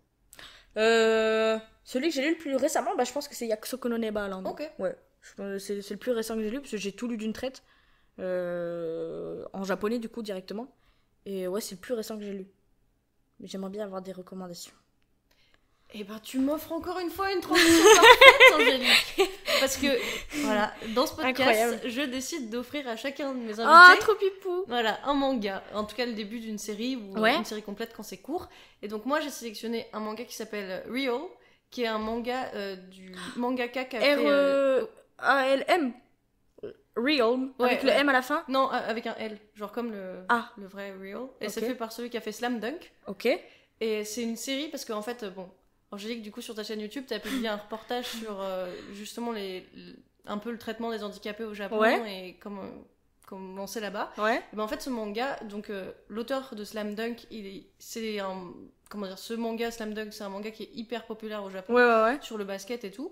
Euh, 0.78 1.58
celui 1.84 2.10
que 2.10 2.16
j'ai 2.16 2.22
lu 2.24 2.32
le 2.32 2.38
plus 2.38 2.56
récemment, 2.56 2.96
bah, 2.96 3.04
je 3.04 3.12
pense 3.14 3.28
que 3.28 3.36
c'est 3.36 3.48
Yakusoku 3.48 3.88
no 3.90 3.98
Nebaland. 3.98 4.44
Ok. 4.46 4.70
Ouais. 4.80 4.96
Pense- 5.38 5.58
C'est 5.60 5.82
c'est 5.82 5.94
le 5.94 6.00
plus 6.00 6.12
récent 6.12 6.36
que 6.36 6.42
j'ai 6.42 6.50
lu 6.52 6.60
parce 6.60 6.72
que 6.72 6.78
j'ai 6.78 6.92
tout 6.92 7.08
lu 7.08 7.18
d'une 7.18 7.34
traite. 7.34 7.64
Euh, 8.20 9.44
en 9.54 9.64
japonais, 9.64 10.00
du 10.00 10.10
coup, 10.10 10.22
directement. 10.22 10.74
Et 11.26 11.48
ouais, 11.48 11.62
c'est 11.62 11.76
le 11.76 11.82
plus 11.82 11.94
récent 11.94 12.18
que 12.18 12.24
j'ai 12.24 12.34
lu. 12.34 12.48
Mais 13.40 13.48
j'aimerais 13.48 13.70
bien 13.72 13.84
avoir 13.84 14.02
des 14.02 14.12
recommandations. 14.14 14.74
Eh 15.98 16.04
ben, 16.04 16.20
tu 16.22 16.40
m'offres 16.40 16.74
encore 16.74 17.00
une 17.00 17.10
fois 17.10 17.32
une 17.32 17.40
transition 17.40 17.86
parfaite, 17.96 18.54
Angélique. 18.56 19.30
Parce 19.62 19.78
que, 19.78 19.88
voilà, 20.42 20.74
dans 20.94 21.06
ce 21.08 21.16
podcast, 21.16 21.40
Incroyable. 21.40 21.80
je 21.86 22.02
décide 22.02 22.50
d'offrir 22.50 22.86
à 22.90 22.98
chacun 22.98 23.32
de 23.34 23.38
mes 23.40 23.52
invités 23.60 23.64
Ah, 23.66 23.96
trop 24.02 24.14
pipou 24.16 24.66
Voilà, 24.68 25.00
un 25.06 25.14
manga. 25.14 25.64
En 25.74 25.86
tout 25.86 25.96
cas, 25.96 26.06
le 26.06 26.12
début 26.12 26.40
d'une 26.40 26.58
série 26.58 26.98
ou 26.98 27.18
Ouais. 27.18 27.36
une 27.36 27.46
série 27.46 27.62
complète 27.64 27.94
quand 27.96 28.04
c'est 28.04 28.18
court. 28.18 28.50
Et 28.82 28.90
donc, 28.90 29.06
moi, 29.06 29.22
j'ai 29.22 29.30
sélectionné 29.30 29.88
un 29.94 30.02
manga 30.02 30.26
qui 30.26 30.36
s'appelle 30.36 30.84
Real, 30.92 31.22
qui 31.72 31.84
est 31.84 31.88
un 31.88 31.98
manga 31.98 32.52
euh, 32.56 32.76
du 32.76 33.16
mangaka 33.38 33.86
qui 33.86 33.96
a 33.96 34.02
fait. 34.02 34.18
euh, 34.18 34.82
R-E-A-L-M. 35.20 35.94
Realm. 36.98 37.54
Ouais, 37.60 37.66
avec 37.68 37.84
le. 37.84 37.90
M 37.90 38.10
à 38.10 38.14
la 38.14 38.22
fin. 38.22 38.44
Non, 38.50 38.68
euh, 38.72 38.78
avec 38.88 39.08
un 39.08 39.16
L, 39.16 39.38
genre 39.54 39.72
comme 39.72 39.92
le, 39.92 40.26
Ah. 40.30 40.52
le 40.58 40.68
vrai 40.68 40.92
Real. 40.92 41.28
Et 41.42 41.48
c'est 41.50 41.62
fait 41.62 41.76
par 41.76 41.92
celui 41.94 42.10
qui 42.10 42.18
a 42.18 42.22
fait 42.22 42.32
Slam 42.34 42.60
Dunk. 42.60 42.92
Ok. 43.08 43.28
Et 43.82 44.04
c'est 44.06 44.24
une 44.24 44.38
série 44.38 44.68
parce 44.70 44.84
qu'en 44.86 45.02
fait, 45.02 45.24
euh, 45.24 45.30
bon, 45.30 45.50
Angélique, 45.92 46.22
du 46.22 46.32
coup, 46.32 46.42
sur 46.42 46.56
ta 46.56 46.64
chaîne 46.64 46.80
YouTube, 46.82 47.06
tu 47.08 47.14
as 47.14 47.20
publié 47.20 47.48
un 47.48 47.58
reportage 47.58 48.06
sur 48.06 48.42
euh, 48.42 48.74
justement 48.94 49.32
les, 49.32 49.66
un 50.26 50.38
peu 50.38 50.52
le 50.52 50.58
traitement 50.58 50.92
des 50.92 51.04
handicapés 51.04 51.44
au 51.44 51.54
Japon 51.54 51.78
Ouais. 51.80 52.28
et 52.30 52.34
comment, 52.42 52.64
comment 53.28 53.68
c'est 53.68 53.80
là-bas. 53.82 54.12
Ouais. 54.18 54.38
Et 54.52 54.56
ben, 54.56 54.64
en 54.64 54.68
fait, 54.68 54.82
ce 54.82 54.90
manga, 54.90 55.38
donc 55.44 55.70
euh, 55.70 55.92
l'auteur 56.10 56.56
de 56.56 56.64
Slam 56.64 56.96
Dunk, 56.96 57.26
il 57.32 57.46
est- 57.46 57.68
c'est 57.80 58.20
un. 58.20 58.52
Comment 58.90 59.08
dire, 59.08 59.18
ce 59.20 59.34
manga 59.34 59.72
Slam 59.72 59.94
Dunk, 59.94 60.12
c'est 60.14 60.24
un 60.24 60.30
manga 60.30 60.52
qui 60.52 60.64
est 60.64 60.70
hyper 60.74 61.06
populaire 61.06 61.44
au 61.44 61.50
Japon 61.50 61.74
Ouais, 61.74 61.84
ouais, 61.86 62.04
ouais. 62.04 62.18
sur 62.22 62.38
le 62.38 62.44
basket 62.44 62.84
et 62.84 62.92
tout. 62.92 63.12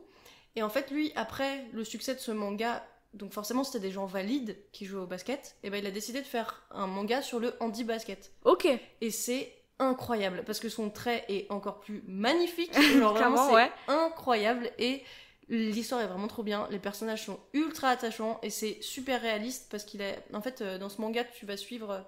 Et 0.56 0.62
en 0.62 0.70
fait, 0.70 0.92
lui, 0.92 1.12
après 1.16 1.66
le 1.74 1.84
succès 1.84 2.14
de 2.14 2.20
ce 2.20 2.32
manga, 2.32 2.86
donc 3.14 3.34
forcément, 3.34 3.64
c'était 3.64 3.80
des 3.80 3.92
gens 3.92 4.06
valides 4.06 4.56
qui 4.72 4.86
jouaient 4.86 5.02
au 5.02 5.08
basket, 5.08 5.56
et 5.64 5.70
ben 5.72 5.78
il 5.78 5.86
a 5.88 5.92
décidé 5.92 6.22
de 6.22 6.26
faire 6.28 6.64
un 6.72 6.86
manga 6.88 7.22
sur 7.24 7.40
le 7.40 7.54
handi-basket. 7.60 8.34
Ok. 8.46 8.68
Et 9.02 9.10
c'est 9.12 9.52
incroyable 9.80 10.44
parce 10.46 10.60
que 10.60 10.70
son 10.70 10.90
trait 10.90 11.26
est 11.30 11.50
encore 11.52 11.80
plus 11.80 12.04
magnifique. 12.08 12.74
Genre 12.98 13.14
vraiment, 13.14 13.48
c'est 13.48 13.54
ouais. 13.56 13.72
incroyable 13.88 14.70
et 14.80 15.04
l'histoire 15.50 16.02
est 16.02 16.08
vraiment 16.08 16.28
trop 16.28 16.44
bien. 16.44 16.68
Les 16.72 16.80
personnages 16.80 17.26
sont 17.26 17.40
ultra 17.54 17.90
attachants 17.90 18.40
et 18.44 18.50
c'est 18.50 18.78
super 18.82 19.22
réaliste 19.22 19.68
parce 19.70 19.84
qu'il 19.84 20.02
est. 20.02 20.24
En 20.34 20.42
fait, 20.42 20.62
euh, 20.62 20.78
dans 20.78 20.90
ce 20.90 21.02
manga, 21.02 21.24
tu 21.24 21.46
vas 21.46 21.58
suivre 21.58 21.92
euh, 21.92 22.00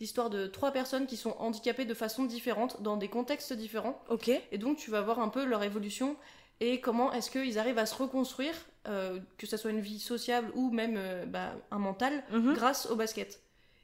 l'histoire 0.00 0.30
de 0.30 0.46
trois 0.46 0.70
personnes 0.70 1.06
qui 1.06 1.16
sont 1.16 1.34
handicapées 1.38 1.84
de 1.84 1.94
façon 1.94 2.24
différente 2.24 2.82
dans 2.82 2.96
des 2.96 3.08
contextes 3.08 3.52
différents. 3.52 4.02
Ok. 4.10 4.28
Et 4.52 4.58
donc, 4.58 4.76
tu 4.78 4.90
vas 4.90 5.00
voir 5.00 5.18
un 5.18 5.28
peu 5.28 5.44
leur 5.44 5.62
évolution 5.62 6.16
et 6.60 6.80
comment 6.80 7.12
est-ce 7.12 7.30
qu'ils 7.30 7.58
arrivent 7.58 7.78
à 7.78 7.86
se 7.86 7.96
reconstruire, 7.96 8.54
euh, 8.86 9.18
que 9.38 9.46
ce 9.46 9.56
soit 9.56 9.70
une 9.72 9.80
vie 9.80 9.98
sociable 9.98 10.52
ou 10.54 10.70
même 10.70 10.94
euh, 10.96 11.26
bah, 11.26 11.52
un 11.72 11.78
mental, 11.78 12.22
Mhm. 12.30 12.54
grâce 12.54 12.86
au 12.86 12.94
basket. 12.96 13.40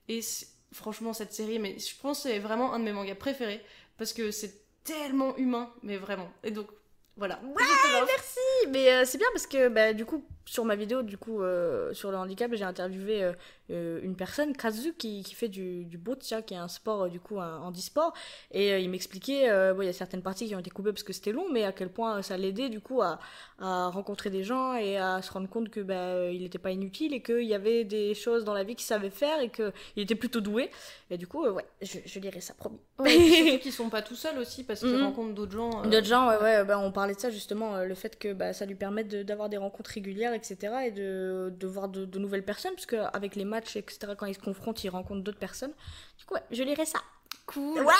Et 0.08 0.22
c'est- 0.22 0.46
franchement, 0.72 1.12
cette 1.12 1.32
série, 1.32 1.58
mais 1.58 1.78
je 1.78 1.94
pense 2.00 2.22
que 2.22 2.28
c'est 2.28 2.38
vraiment 2.38 2.72
un 2.72 2.78
de 2.78 2.84
mes 2.84 2.92
mangas 2.92 3.14
préférés 3.14 3.62
parce 3.98 4.12
que 4.12 4.30
c'est 4.30 4.54
tellement 4.84 5.36
humain, 5.36 5.70
mais 5.82 5.96
vraiment. 5.96 6.30
Et 6.42 6.50
donc, 6.50 6.68
voilà. 7.16 7.40
Ouais, 7.42 7.62
merci. 8.06 8.68
Mais 8.70 8.92
euh, 8.92 9.04
c'est 9.04 9.18
bien 9.18 9.26
parce 9.32 9.46
que 9.46 9.68
bah, 9.68 9.92
du 9.92 10.04
coup, 10.06 10.24
sur 10.46 10.64
ma 10.64 10.74
vidéo, 10.74 11.02
du 11.02 11.16
coup, 11.16 11.42
euh, 11.42 11.92
sur 11.94 12.10
le 12.10 12.16
handicap, 12.16 12.50
j'ai 12.54 12.64
interviewé 12.64 13.22
euh, 13.22 13.32
euh, 13.70 14.00
une 14.02 14.16
personne, 14.16 14.56
Kazu, 14.56 14.94
qui, 14.94 15.22
qui 15.22 15.34
fait 15.34 15.48
du, 15.48 15.84
du 15.84 15.96
boccia, 15.96 16.42
qui 16.42 16.54
est 16.54 16.56
un 16.56 16.66
sport, 16.66 17.02
euh, 17.04 17.08
du 17.08 17.20
coup, 17.20 17.38
un 17.40 17.58
handisport. 17.58 18.12
Et 18.50 18.80
il 18.80 18.90
m'expliquait, 18.90 19.48
bon, 19.74 19.82
il 19.82 19.86
y 19.86 19.88
a 19.88 19.92
certaines 19.92 20.22
parties 20.22 20.48
qui 20.48 20.54
ont 20.56 20.58
été 20.58 20.70
coupées 20.70 20.90
parce 20.92 21.04
que 21.04 21.12
c'était 21.12 21.30
long, 21.32 21.46
mais 21.52 21.64
à 21.64 21.72
quel 21.72 21.88
point 21.88 22.20
ça 22.22 22.36
l'aidait, 22.36 22.68
du 22.68 22.80
coup, 22.80 23.00
à, 23.00 23.20
à 23.60 23.88
rencontrer 23.90 24.30
des 24.30 24.42
gens 24.42 24.74
et 24.74 24.96
à 24.96 25.22
se 25.22 25.30
rendre 25.30 25.48
compte 25.48 25.68
que 25.68 25.80
bah, 25.80 26.24
il 26.30 26.40
n'était 26.42 26.58
pas 26.58 26.72
inutile 26.72 27.14
et 27.14 27.22
qu'il 27.22 27.44
y 27.46 27.54
avait 27.54 27.84
des 27.84 28.14
choses 28.14 28.44
dans 28.44 28.54
la 28.54 28.64
vie 28.64 28.74
qu'il 28.74 28.86
savait 28.86 29.10
faire 29.10 29.40
et 29.40 29.50
qu'il 29.50 29.72
était 29.96 30.16
plutôt 30.16 30.40
doué. 30.40 30.70
Et 31.10 31.16
du 31.18 31.26
coup, 31.28 31.46
ouais, 31.46 31.64
je, 31.82 31.98
je 32.04 32.18
lirai 32.18 32.40
ça, 32.40 32.54
promis. 32.54 32.80
Ouais, 32.98 33.10
surtout 33.10 33.58
qu'ils 33.62 33.72
sont 33.72 33.88
pas 33.90 34.02
tout 34.02 34.16
seuls 34.16 34.38
aussi 34.38 34.64
parce 34.64 34.80
qu'ils 34.80 34.90
Mhm. 34.96 35.04
rencontrent 35.04 35.34
d'autres 35.34 35.52
gens. 35.52 35.82
D'autres 35.82 36.06
gens, 36.06 36.28
ouais, 36.28 36.38
ouais, 36.38 36.64
bah, 36.64 36.78
on 36.80 36.90
parlait 36.90 37.14
de 37.14 37.20
ça 37.20 37.30
justement, 37.30 37.78
le 37.84 37.94
fait 37.94 38.18
que 38.18 38.32
bah, 38.32 38.52
ça 38.52 38.66
lui 38.66 38.74
permette 38.74 39.08
de- 39.08 39.22
d'avoir 39.22 39.48
des 39.48 39.56
rencontres 39.58 39.90
régulières, 39.90 40.29
etc. 40.34 40.74
et 40.86 40.90
de, 40.90 41.52
de 41.56 41.66
voir 41.66 41.88
de, 41.88 42.04
de 42.04 42.18
nouvelles 42.18 42.44
personnes, 42.44 42.72
parce 42.74 42.86
qu'avec 42.86 43.36
les 43.36 43.44
matchs, 43.44 43.76
etc., 43.76 44.12
quand 44.18 44.26
ils 44.26 44.34
se 44.34 44.40
confrontent, 44.40 44.82
ils 44.84 44.88
rencontrent 44.90 45.22
d'autres 45.22 45.38
personnes. 45.38 45.72
Du 46.18 46.24
coup, 46.24 46.34
ouais, 46.34 46.42
je 46.50 46.62
lirai 46.62 46.86
ça. 46.86 47.00
Cool. 47.46 47.80
Ouais 47.80 47.94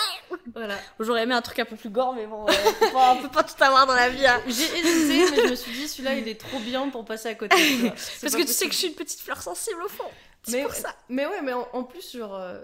Voilà. 0.55 0.76
J'aurais 1.01 1.22
aimé 1.24 1.35
un 1.35 1.43
truc 1.43 1.59
un 1.59 1.64
peu 1.64 1.74
plus 1.76 1.89
gore, 1.91 2.14
mais 2.14 2.26
bon, 2.26 2.47
euh, 2.49 2.53
on 2.53 2.72
peut 2.87 2.93
pas- 2.93 3.12
on 3.14 3.22
peut 3.22 3.28
pas 3.28 3.43
tout 3.43 3.62
avoir 3.64 3.87
dans 3.87 3.95
la 3.95 4.09
vie. 4.09 4.24
hein. 4.26 4.41
J'ai 4.47 4.64
hésité, 4.78 5.31
mais 5.31 5.43
je 5.47 5.51
me 5.51 5.55
suis 5.57 5.72
dit, 5.72 5.89
celui-là, 5.89 6.14
il 6.14 6.28
est 6.28 6.41
trop 6.41 6.59
bien 6.61 6.89
pour 6.91 7.05
passer 7.05 7.28
à 7.31 7.35
côté. 7.35 7.57
tu 7.57 7.76
vois. 7.87 7.93
C'est 7.97 8.20
Parce 8.20 8.37
que 8.37 8.43
tu 8.43 8.53
sais 8.53 8.66
que 8.66 8.72
je 8.72 8.78
suis 8.78 8.89
une 8.89 8.95
petite 8.95 9.20
fleur 9.20 9.43
sensible 9.43 9.83
au 9.83 9.89
fond. 9.89 10.05
C'est 10.45 10.53
Mais, 10.59 10.62
pour 10.62 10.72
ça. 10.74 10.95
mais 11.09 11.26
ouais, 11.26 11.43
mais 11.43 11.53
en, 11.53 11.66
en 11.72 11.83
plus, 11.85 12.16
genre, 12.16 12.35
euh, 12.37 12.61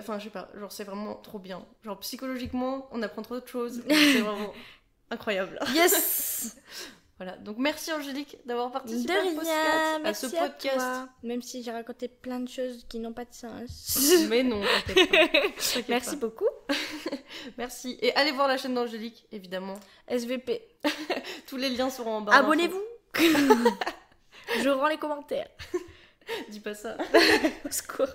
enfin, 0.00 0.18
je 0.18 0.24
sais 0.24 0.30
pas, 0.30 0.48
genre, 0.58 0.70
c'est 0.72 0.84
vraiment 0.84 1.14
trop 1.14 1.38
bien. 1.38 1.64
Genre, 1.84 1.98
psychologiquement, 2.00 2.88
on 2.92 3.02
apprend 3.02 3.22
trop 3.22 3.40
de 3.40 3.46
choses. 3.46 3.82
C'est 3.88 4.20
vraiment 4.20 4.52
incroyable. 5.10 5.58
Yes 5.74 6.56
Voilà. 7.18 7.36
Donc, 7.38 7.56
merci 7.58 7.92
Angélique 7.92 8.38
d'avoir 8.46 8.70
participé 8.70 9.12
à, 9.12 9.20
rien, 9.22 9.34
podcast- 9.34 9.50
à 9.50 9.98
merci 9.98 10.28
ce 10.30 10.36
à 10.36 10.48
podcast. 10.48 10.76
toi. 10.76 11.08
Même 11.24 11.42
si 11.42 11.62
j'ai 11.64 11.72
raconté 11.72 12.06
plein 12.08 12.38
de 12.40 12.48
choses 12.48 12.86
qui 12.88 13.00
n'ont 13.00 13.12
pas 13.12 13.24
de 13.24 13.34
sens. 13.34 13.98
Mais 14.28 14.42
non, 14.44 14.60
pas. 14.86 14.92
Merci 15.88 16.10
pas. 16.10 16.16
beaucoup. 16.16 16.46
Merci. 17.58 17.98
Et 18.02 18.14
allez 18.14 18.30
voir 18.30 18.46
la 18.48 18.56
chaîne 18.56 18.74
d'Angélique, 18.74 19.26
évidemment. 19.32 19.74
SVP. 20.06 20.62
Tous 21.48 21.56
les 21.56 21.70
liens 21.70 21.90
seront 21.90 22.16
en 22.18 22.20
bas. 22.20 22.34
Abonnez-vous. 22.34 22.82
Je 24.62 24.68
rends 24.68 24.86
les 24.88 24.96
commentaires. 24.96 25.48
Dis 26.50 26.60
pas 26.60 26.74
ça. 26.74 26.96
Au 27.66 27.70
secours. 27.70 28.06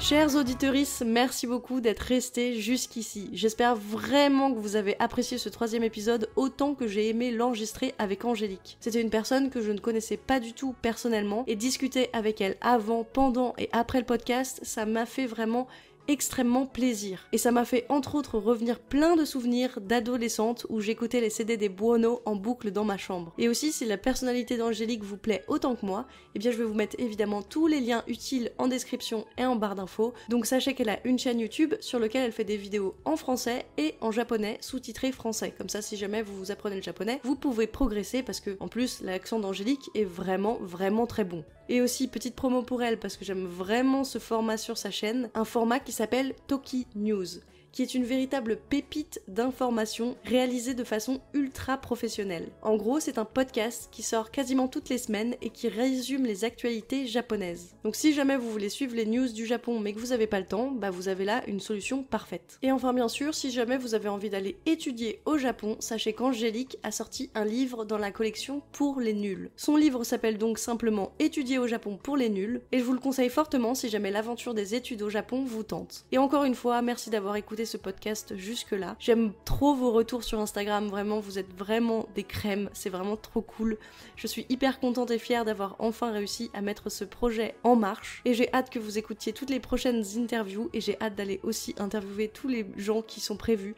Chers 0.00 0.34
auditorices, 0.34 1.02
merci 1.04 1.46
beaucoup 1.46 1.82
d'être 1.82 2.00
restés 2.00 2.58
jusqu'ici. 2.58 3.28
J'espère 3.34 3.76
vraiment 3.76 4.50
que 4.50 4.58
vous 4.58 4.74
avez 4.74 4.98
apprécié 4.98 5.36
ce 5.36 5.50
troisième 5.50 5.82
épisode 5.82 6.30
autant 6.36 6.74
que 6.74 6.88
j'ai 6.88 7.10
aimé 7.10 7.30
l'enregistrer 7.30 7.94
avec 7.98 8.24
Angélique. 8.24 8.78
C'était 8.80 9.02
une 9.02 9.10
personne 9.10 9.50
que 9.50 9.60
je 9.60 9.70
ne 9.70 9.78
connaissais 9.78 10.16
pas 10.16 10.40
du 10.40 10.54
tout 10.54 10.74
personnellement 10.80 11.44
et 11.46 11.54
discuter 11.54 12.08
avec 12.14 12.40
elle 12.40 12.56
avant, 12.62 13.04
pendant 13.04 13.54
et 13.58 13.68
après 13.72 13.98
le 13.98 14.06
podcast, 14.06 14.60
ça 14.62 14.86
m'a 14.86 15.04
fait 15.04 15.26
vraiment 15.26 15.68
extrêmement 16.08 16.66
plaisir. 16.66 17.26
Et 17.32 17.38
ça 17.38 17.52
m'a 17.52 17.64
fait 17.64 17.86
entre 17.88 18.14
autres 18.14 18.38
revenir 18.38 18.78
plein 18.78 19.16
de 19.16 19.24
souvenirs 19.24 19.80
d'adolescente 19.80 20.66
où 20.68 20.80
j'écoutais 20.80 21.20
les 21.20 21.30
CD 21.30 21.56
des 21.56 21.68
Buono 21.68 22.22
en 22.24 22.36
boucle 22.36 22.70
dans 22.70 22.84
ma 22.84 22.96
chambre. 22.96 23.32
Et 23.38 23.48
aussi, 23.48 23.72
si 23.72 23.84
la 23.84 23.96
personnalité 23.96 24.56
d'Angélique 24.56 25.04
vous 25.04 25.16
plaît 25.16 25.44
autant 25.48 25.76
que 25.76 25.86
moi, 25.86 26.06
eh 26.34 26.38
bien 26.38 26.50
je 26.50 26.56
vais 26.56 26.64
vous 26.64 26.74
mettre 26.74 26.96
évidemment 26.98 27.42
tous 27.42 27.66
les 27.66 27.80
liens 27.80 28.04
utiles 28.06 28.50
en 28.58 28.68
description 28.68 29.26
et 29.38 29.44
en 29.44 29.56
barre 29.56 29.74
d'infos. 29.74 30.14
Donc 30.28 30.46
sachez 30.46 30.74
qu'elle 30.74 30.88
a 30.88 30.98
une 31.04 31.18
chaîne 31.18 31.40
YouTube 31.40 31.74
sur 31.80 31.98
laquelle 31.98 32.24
elle 32.24 32.32
fait 32.32 32.44
des 32.44 32.56
vidéos 32.56 32.94
en 33.04 33.16
français 33.16 33.66
et 33.78 33.94
en 34.00 34.10
japonais 34.10 34.58
sous-titré 34.60 35.12
français. 35.12 35.54
Comme 35.56 35.68
ça, 35.68 35.82
si 35.82 35.96
jamais 35.96 36.22
vous 36.22 36.36
vous 36.36 36.50
apprenez 36.50 36.76
le 36.76 36.82
japonais, 36.82 37.20
vous 37.24 37.36
pouvez 37.36 37.66
progresser 37.66 38.22
parce 38.22 38.40
que 38.40 38.56
en 38.60 38.68
plus 38.68 39.00
l'accent 39.00 39.38
d'Angélique 39.38 39.90
est 39.94 40.04
vraiment 40.04 40.58
vraiment 40.60 41.06
très 41.06 41.24
bon. 41.24 41.44
Et 41.70 41.80
aussi 41.80 42.08
petite 42.08 42.34
promo 42.34 42.62
pour 42.62 42.82
elle 42.82 42.98
parce 42.98 43.16
que 43.16 43.24
j'aime 43.24 43.46
vraiment 43.46 44.02
ce 44.02 44.18
format 44.18 44.56
sur 44.56 44.76
sa 44.76 44.90
chaîne, 44.90 45.30
un 45.34 45.44
format 45.44 45.78
qui 45.78 45.92
s'appelle 45.92 46.34
Toki 46.48 46.88
News 46.96 47.26
qui 47.72 47.82
est 47.82 47.94
une 47.94 48.04
véritable 48.04 48.56
pépite 48.56 49.20
d'information 49.28 50.16
réalisée 50.24 50.74
de 50.74 50.84
façon 50.84 51.20
ultra 51.34 51.78
professionnelle. 51.78 52.48
En 52.62 52.76
gros, 52.76 53.00
c'est 53.00 53.18
un 53.18 53.24
podcast 53.24 53.88
qui 53.90 54.02
sort 54.02 54.30
quasiment 54.30 54.68
toutes 54.68 54.88
les 54.88 54.98
semaines 54.98 55.34
et 55.42 55.50
qui 55.50 55.68
résume 55.68 56.24
les 56.24 56.44
actualités 56.44 57.06
japonaises. 57.06 57.74
Donc 57.84 57.96
si 57.96 58.12
jamais 58.12 58.36
vous 58.36 58.50
voulez 58.50 58.68
suivre 58.68 58.94
les 58.94 59.06
news 59.06 59.28
du 59.28 59.46
Japon 59.46 59.80
mais 59.80 59.92
que 59.92 59.98
vous 59.98 60.08
n'avez 60.08 60.26
pas 60.26 60.40
le 60.40 60.46
temps, 60.46 60.70
bah 60.70 60.90
vous 60.90 61.08
avez 61.08 61.24
là 61.24 61.42
une 61.46 61.60
solution 61.60 62.02
parfaite. 62.02 62.58
Et 62.62 62.72
enfin 62.72 62.92
bien 62.92 63.08
sûr, 63.08 63.34
si 63.34 63.50
jamais 63.50 63.78
vous 63.78 63.94
avez 63.94 64.08
envie 64.08 64.30
d'aller 64.30 64.56
étudier 64.66 65.20
au 65.24 65.38
Japon, 65.38 65.76
sachez 65.80 66.12
qu'Angélique 66.12 66.78
a 66.82 66.92
sorti 66.92 67.30
un 67.34 67.44
livre 67.44 67.84
dans 67.84 67.98
la 67.98 68.10
collection 68.10 68.62
pour 68.72 69.00
les 69.00 69.14
nuls. 69.14 69.50
Son 69.56 69.76
livre 69.76 70.04
s'appelle 70.04 70.38
donc 70.38 70.58
simplement 70.58 71.12
Étudier 71.18 71.58
au 71.58 71.66
Japon 71.66 71.98
pour 72.02 72.16
les 72.16 72.28
nuls 72.28 72.60
et 72.72 72.78
je 72.78 72.84
vous 72.84 72.92
le 72.92 72.98
conseille 72.98 73.28
fortement 73.28 73.74
si 73.74 73.88
jamais 73.88 74.10
l'aventure 74.10 74.54
des 74.54 74.74
études 74.74 75.02
au 75.02 75.10
Japon 75.10 75.44
vous 75.44 75.62
tente. 75.62 76.04
Et 76.12 76.18
encore 76.18 76.44
une 76.44 76.54
fois, 76.54 76.82
merci 76.82 77.10
d'avoir 77.10 77.36
écouté 77.36 77.59
ce 77.64 77.76
podcast 77.76 78.36
jusque-là. 78.36 78.96
J'aime 78.98 79.32
trop 79.44 79.74
vos 79.74 79.92
retours 79.92 80.24
sur 80.24 80.40
Instagram, 80.40 80.88
vraiment, 80.88 81.20
vous 81.20 81.38
êtes 81.38 81.52
vraiment 81.56 82.06
des 82.14 82.24
crèmes, 82.24 82.70
c'est 82.72 82.90
vraiment 82.90 83.16
trop 83.16 83.42
cool. 83.42 83.78
Je 84.16 84.26
suis 84.26 84.46
hyper 84.48 84.80
contente 84.80 85.10
et 85.10 85.18
fière 85.18 85.44
d'avoir 85.44 85.76
enfin 85.78 86.12
réussi 86.12 86.50
à 86.54 86.60
mettre 86.60 86.90
ce 86.90 87.04
projet 87.04 87.54
en 87.64 87.76
marche 87.76 88.22
et 88.24 88.34
j'ai 88.34 88.52
hâte 88.52 88.70
que 88.70 88.78
vous 88.78 88.98
écoutiez 88.98 89.32
toutes 89.32 89.50
les 89.50 89.60
prochaines 89.60 90.04
interviews 90.16 90.70
et 90.72 90.80
j'ai 90.80 91.00
hâte 91.00 91.14
d'aller 91.14 91.40
aussi 91.42 91.74
interviewer 91.78 92.28
tous 92.28 92.48
les 92.48 92.66
gens 92.76 93.02
qui 93.02 93.20
sont 93.20 93.36
prévus. 93.36 93.74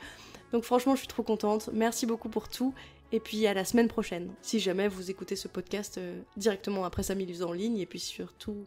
Donc 0.53 0.65
franchement, 0.65 0.95
je 0.95 1.01
suis 1.01 1.09
trop 1.09 1.23
contente. 1.23 1.71
Merci 1.73 2.07
beaucoup 2.07 2.29
pour 2.29 2.49
tout. 2.49 2.75
Et 3.11 3.21
puis 3.21 3.47
à 3.47 3.55
la 3.55 3.65
semaine 3.65 3.89
prochaine, 3.89 4.33
si 4.41 4.59
jamais 4.59 4.89
vous 4.89 5.11
écoutez 5.11 5.37
ce 5.37 5.49
podcast 5.49 5.99
euh, 5.99 6.21
directement 6.37 6.85
après 6.85 7.03
Samy 7.03 7.27
Luz 7.27 7.43
en 7.43 7.53
ligne. 7.53 7.79
Et 7.79 7.87
puis 7.87 8.01
surtout, 8.01 8.67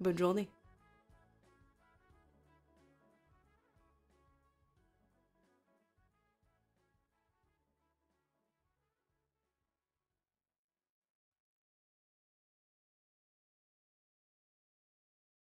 bonne 0.00 0.16
journée. 0.16 0.48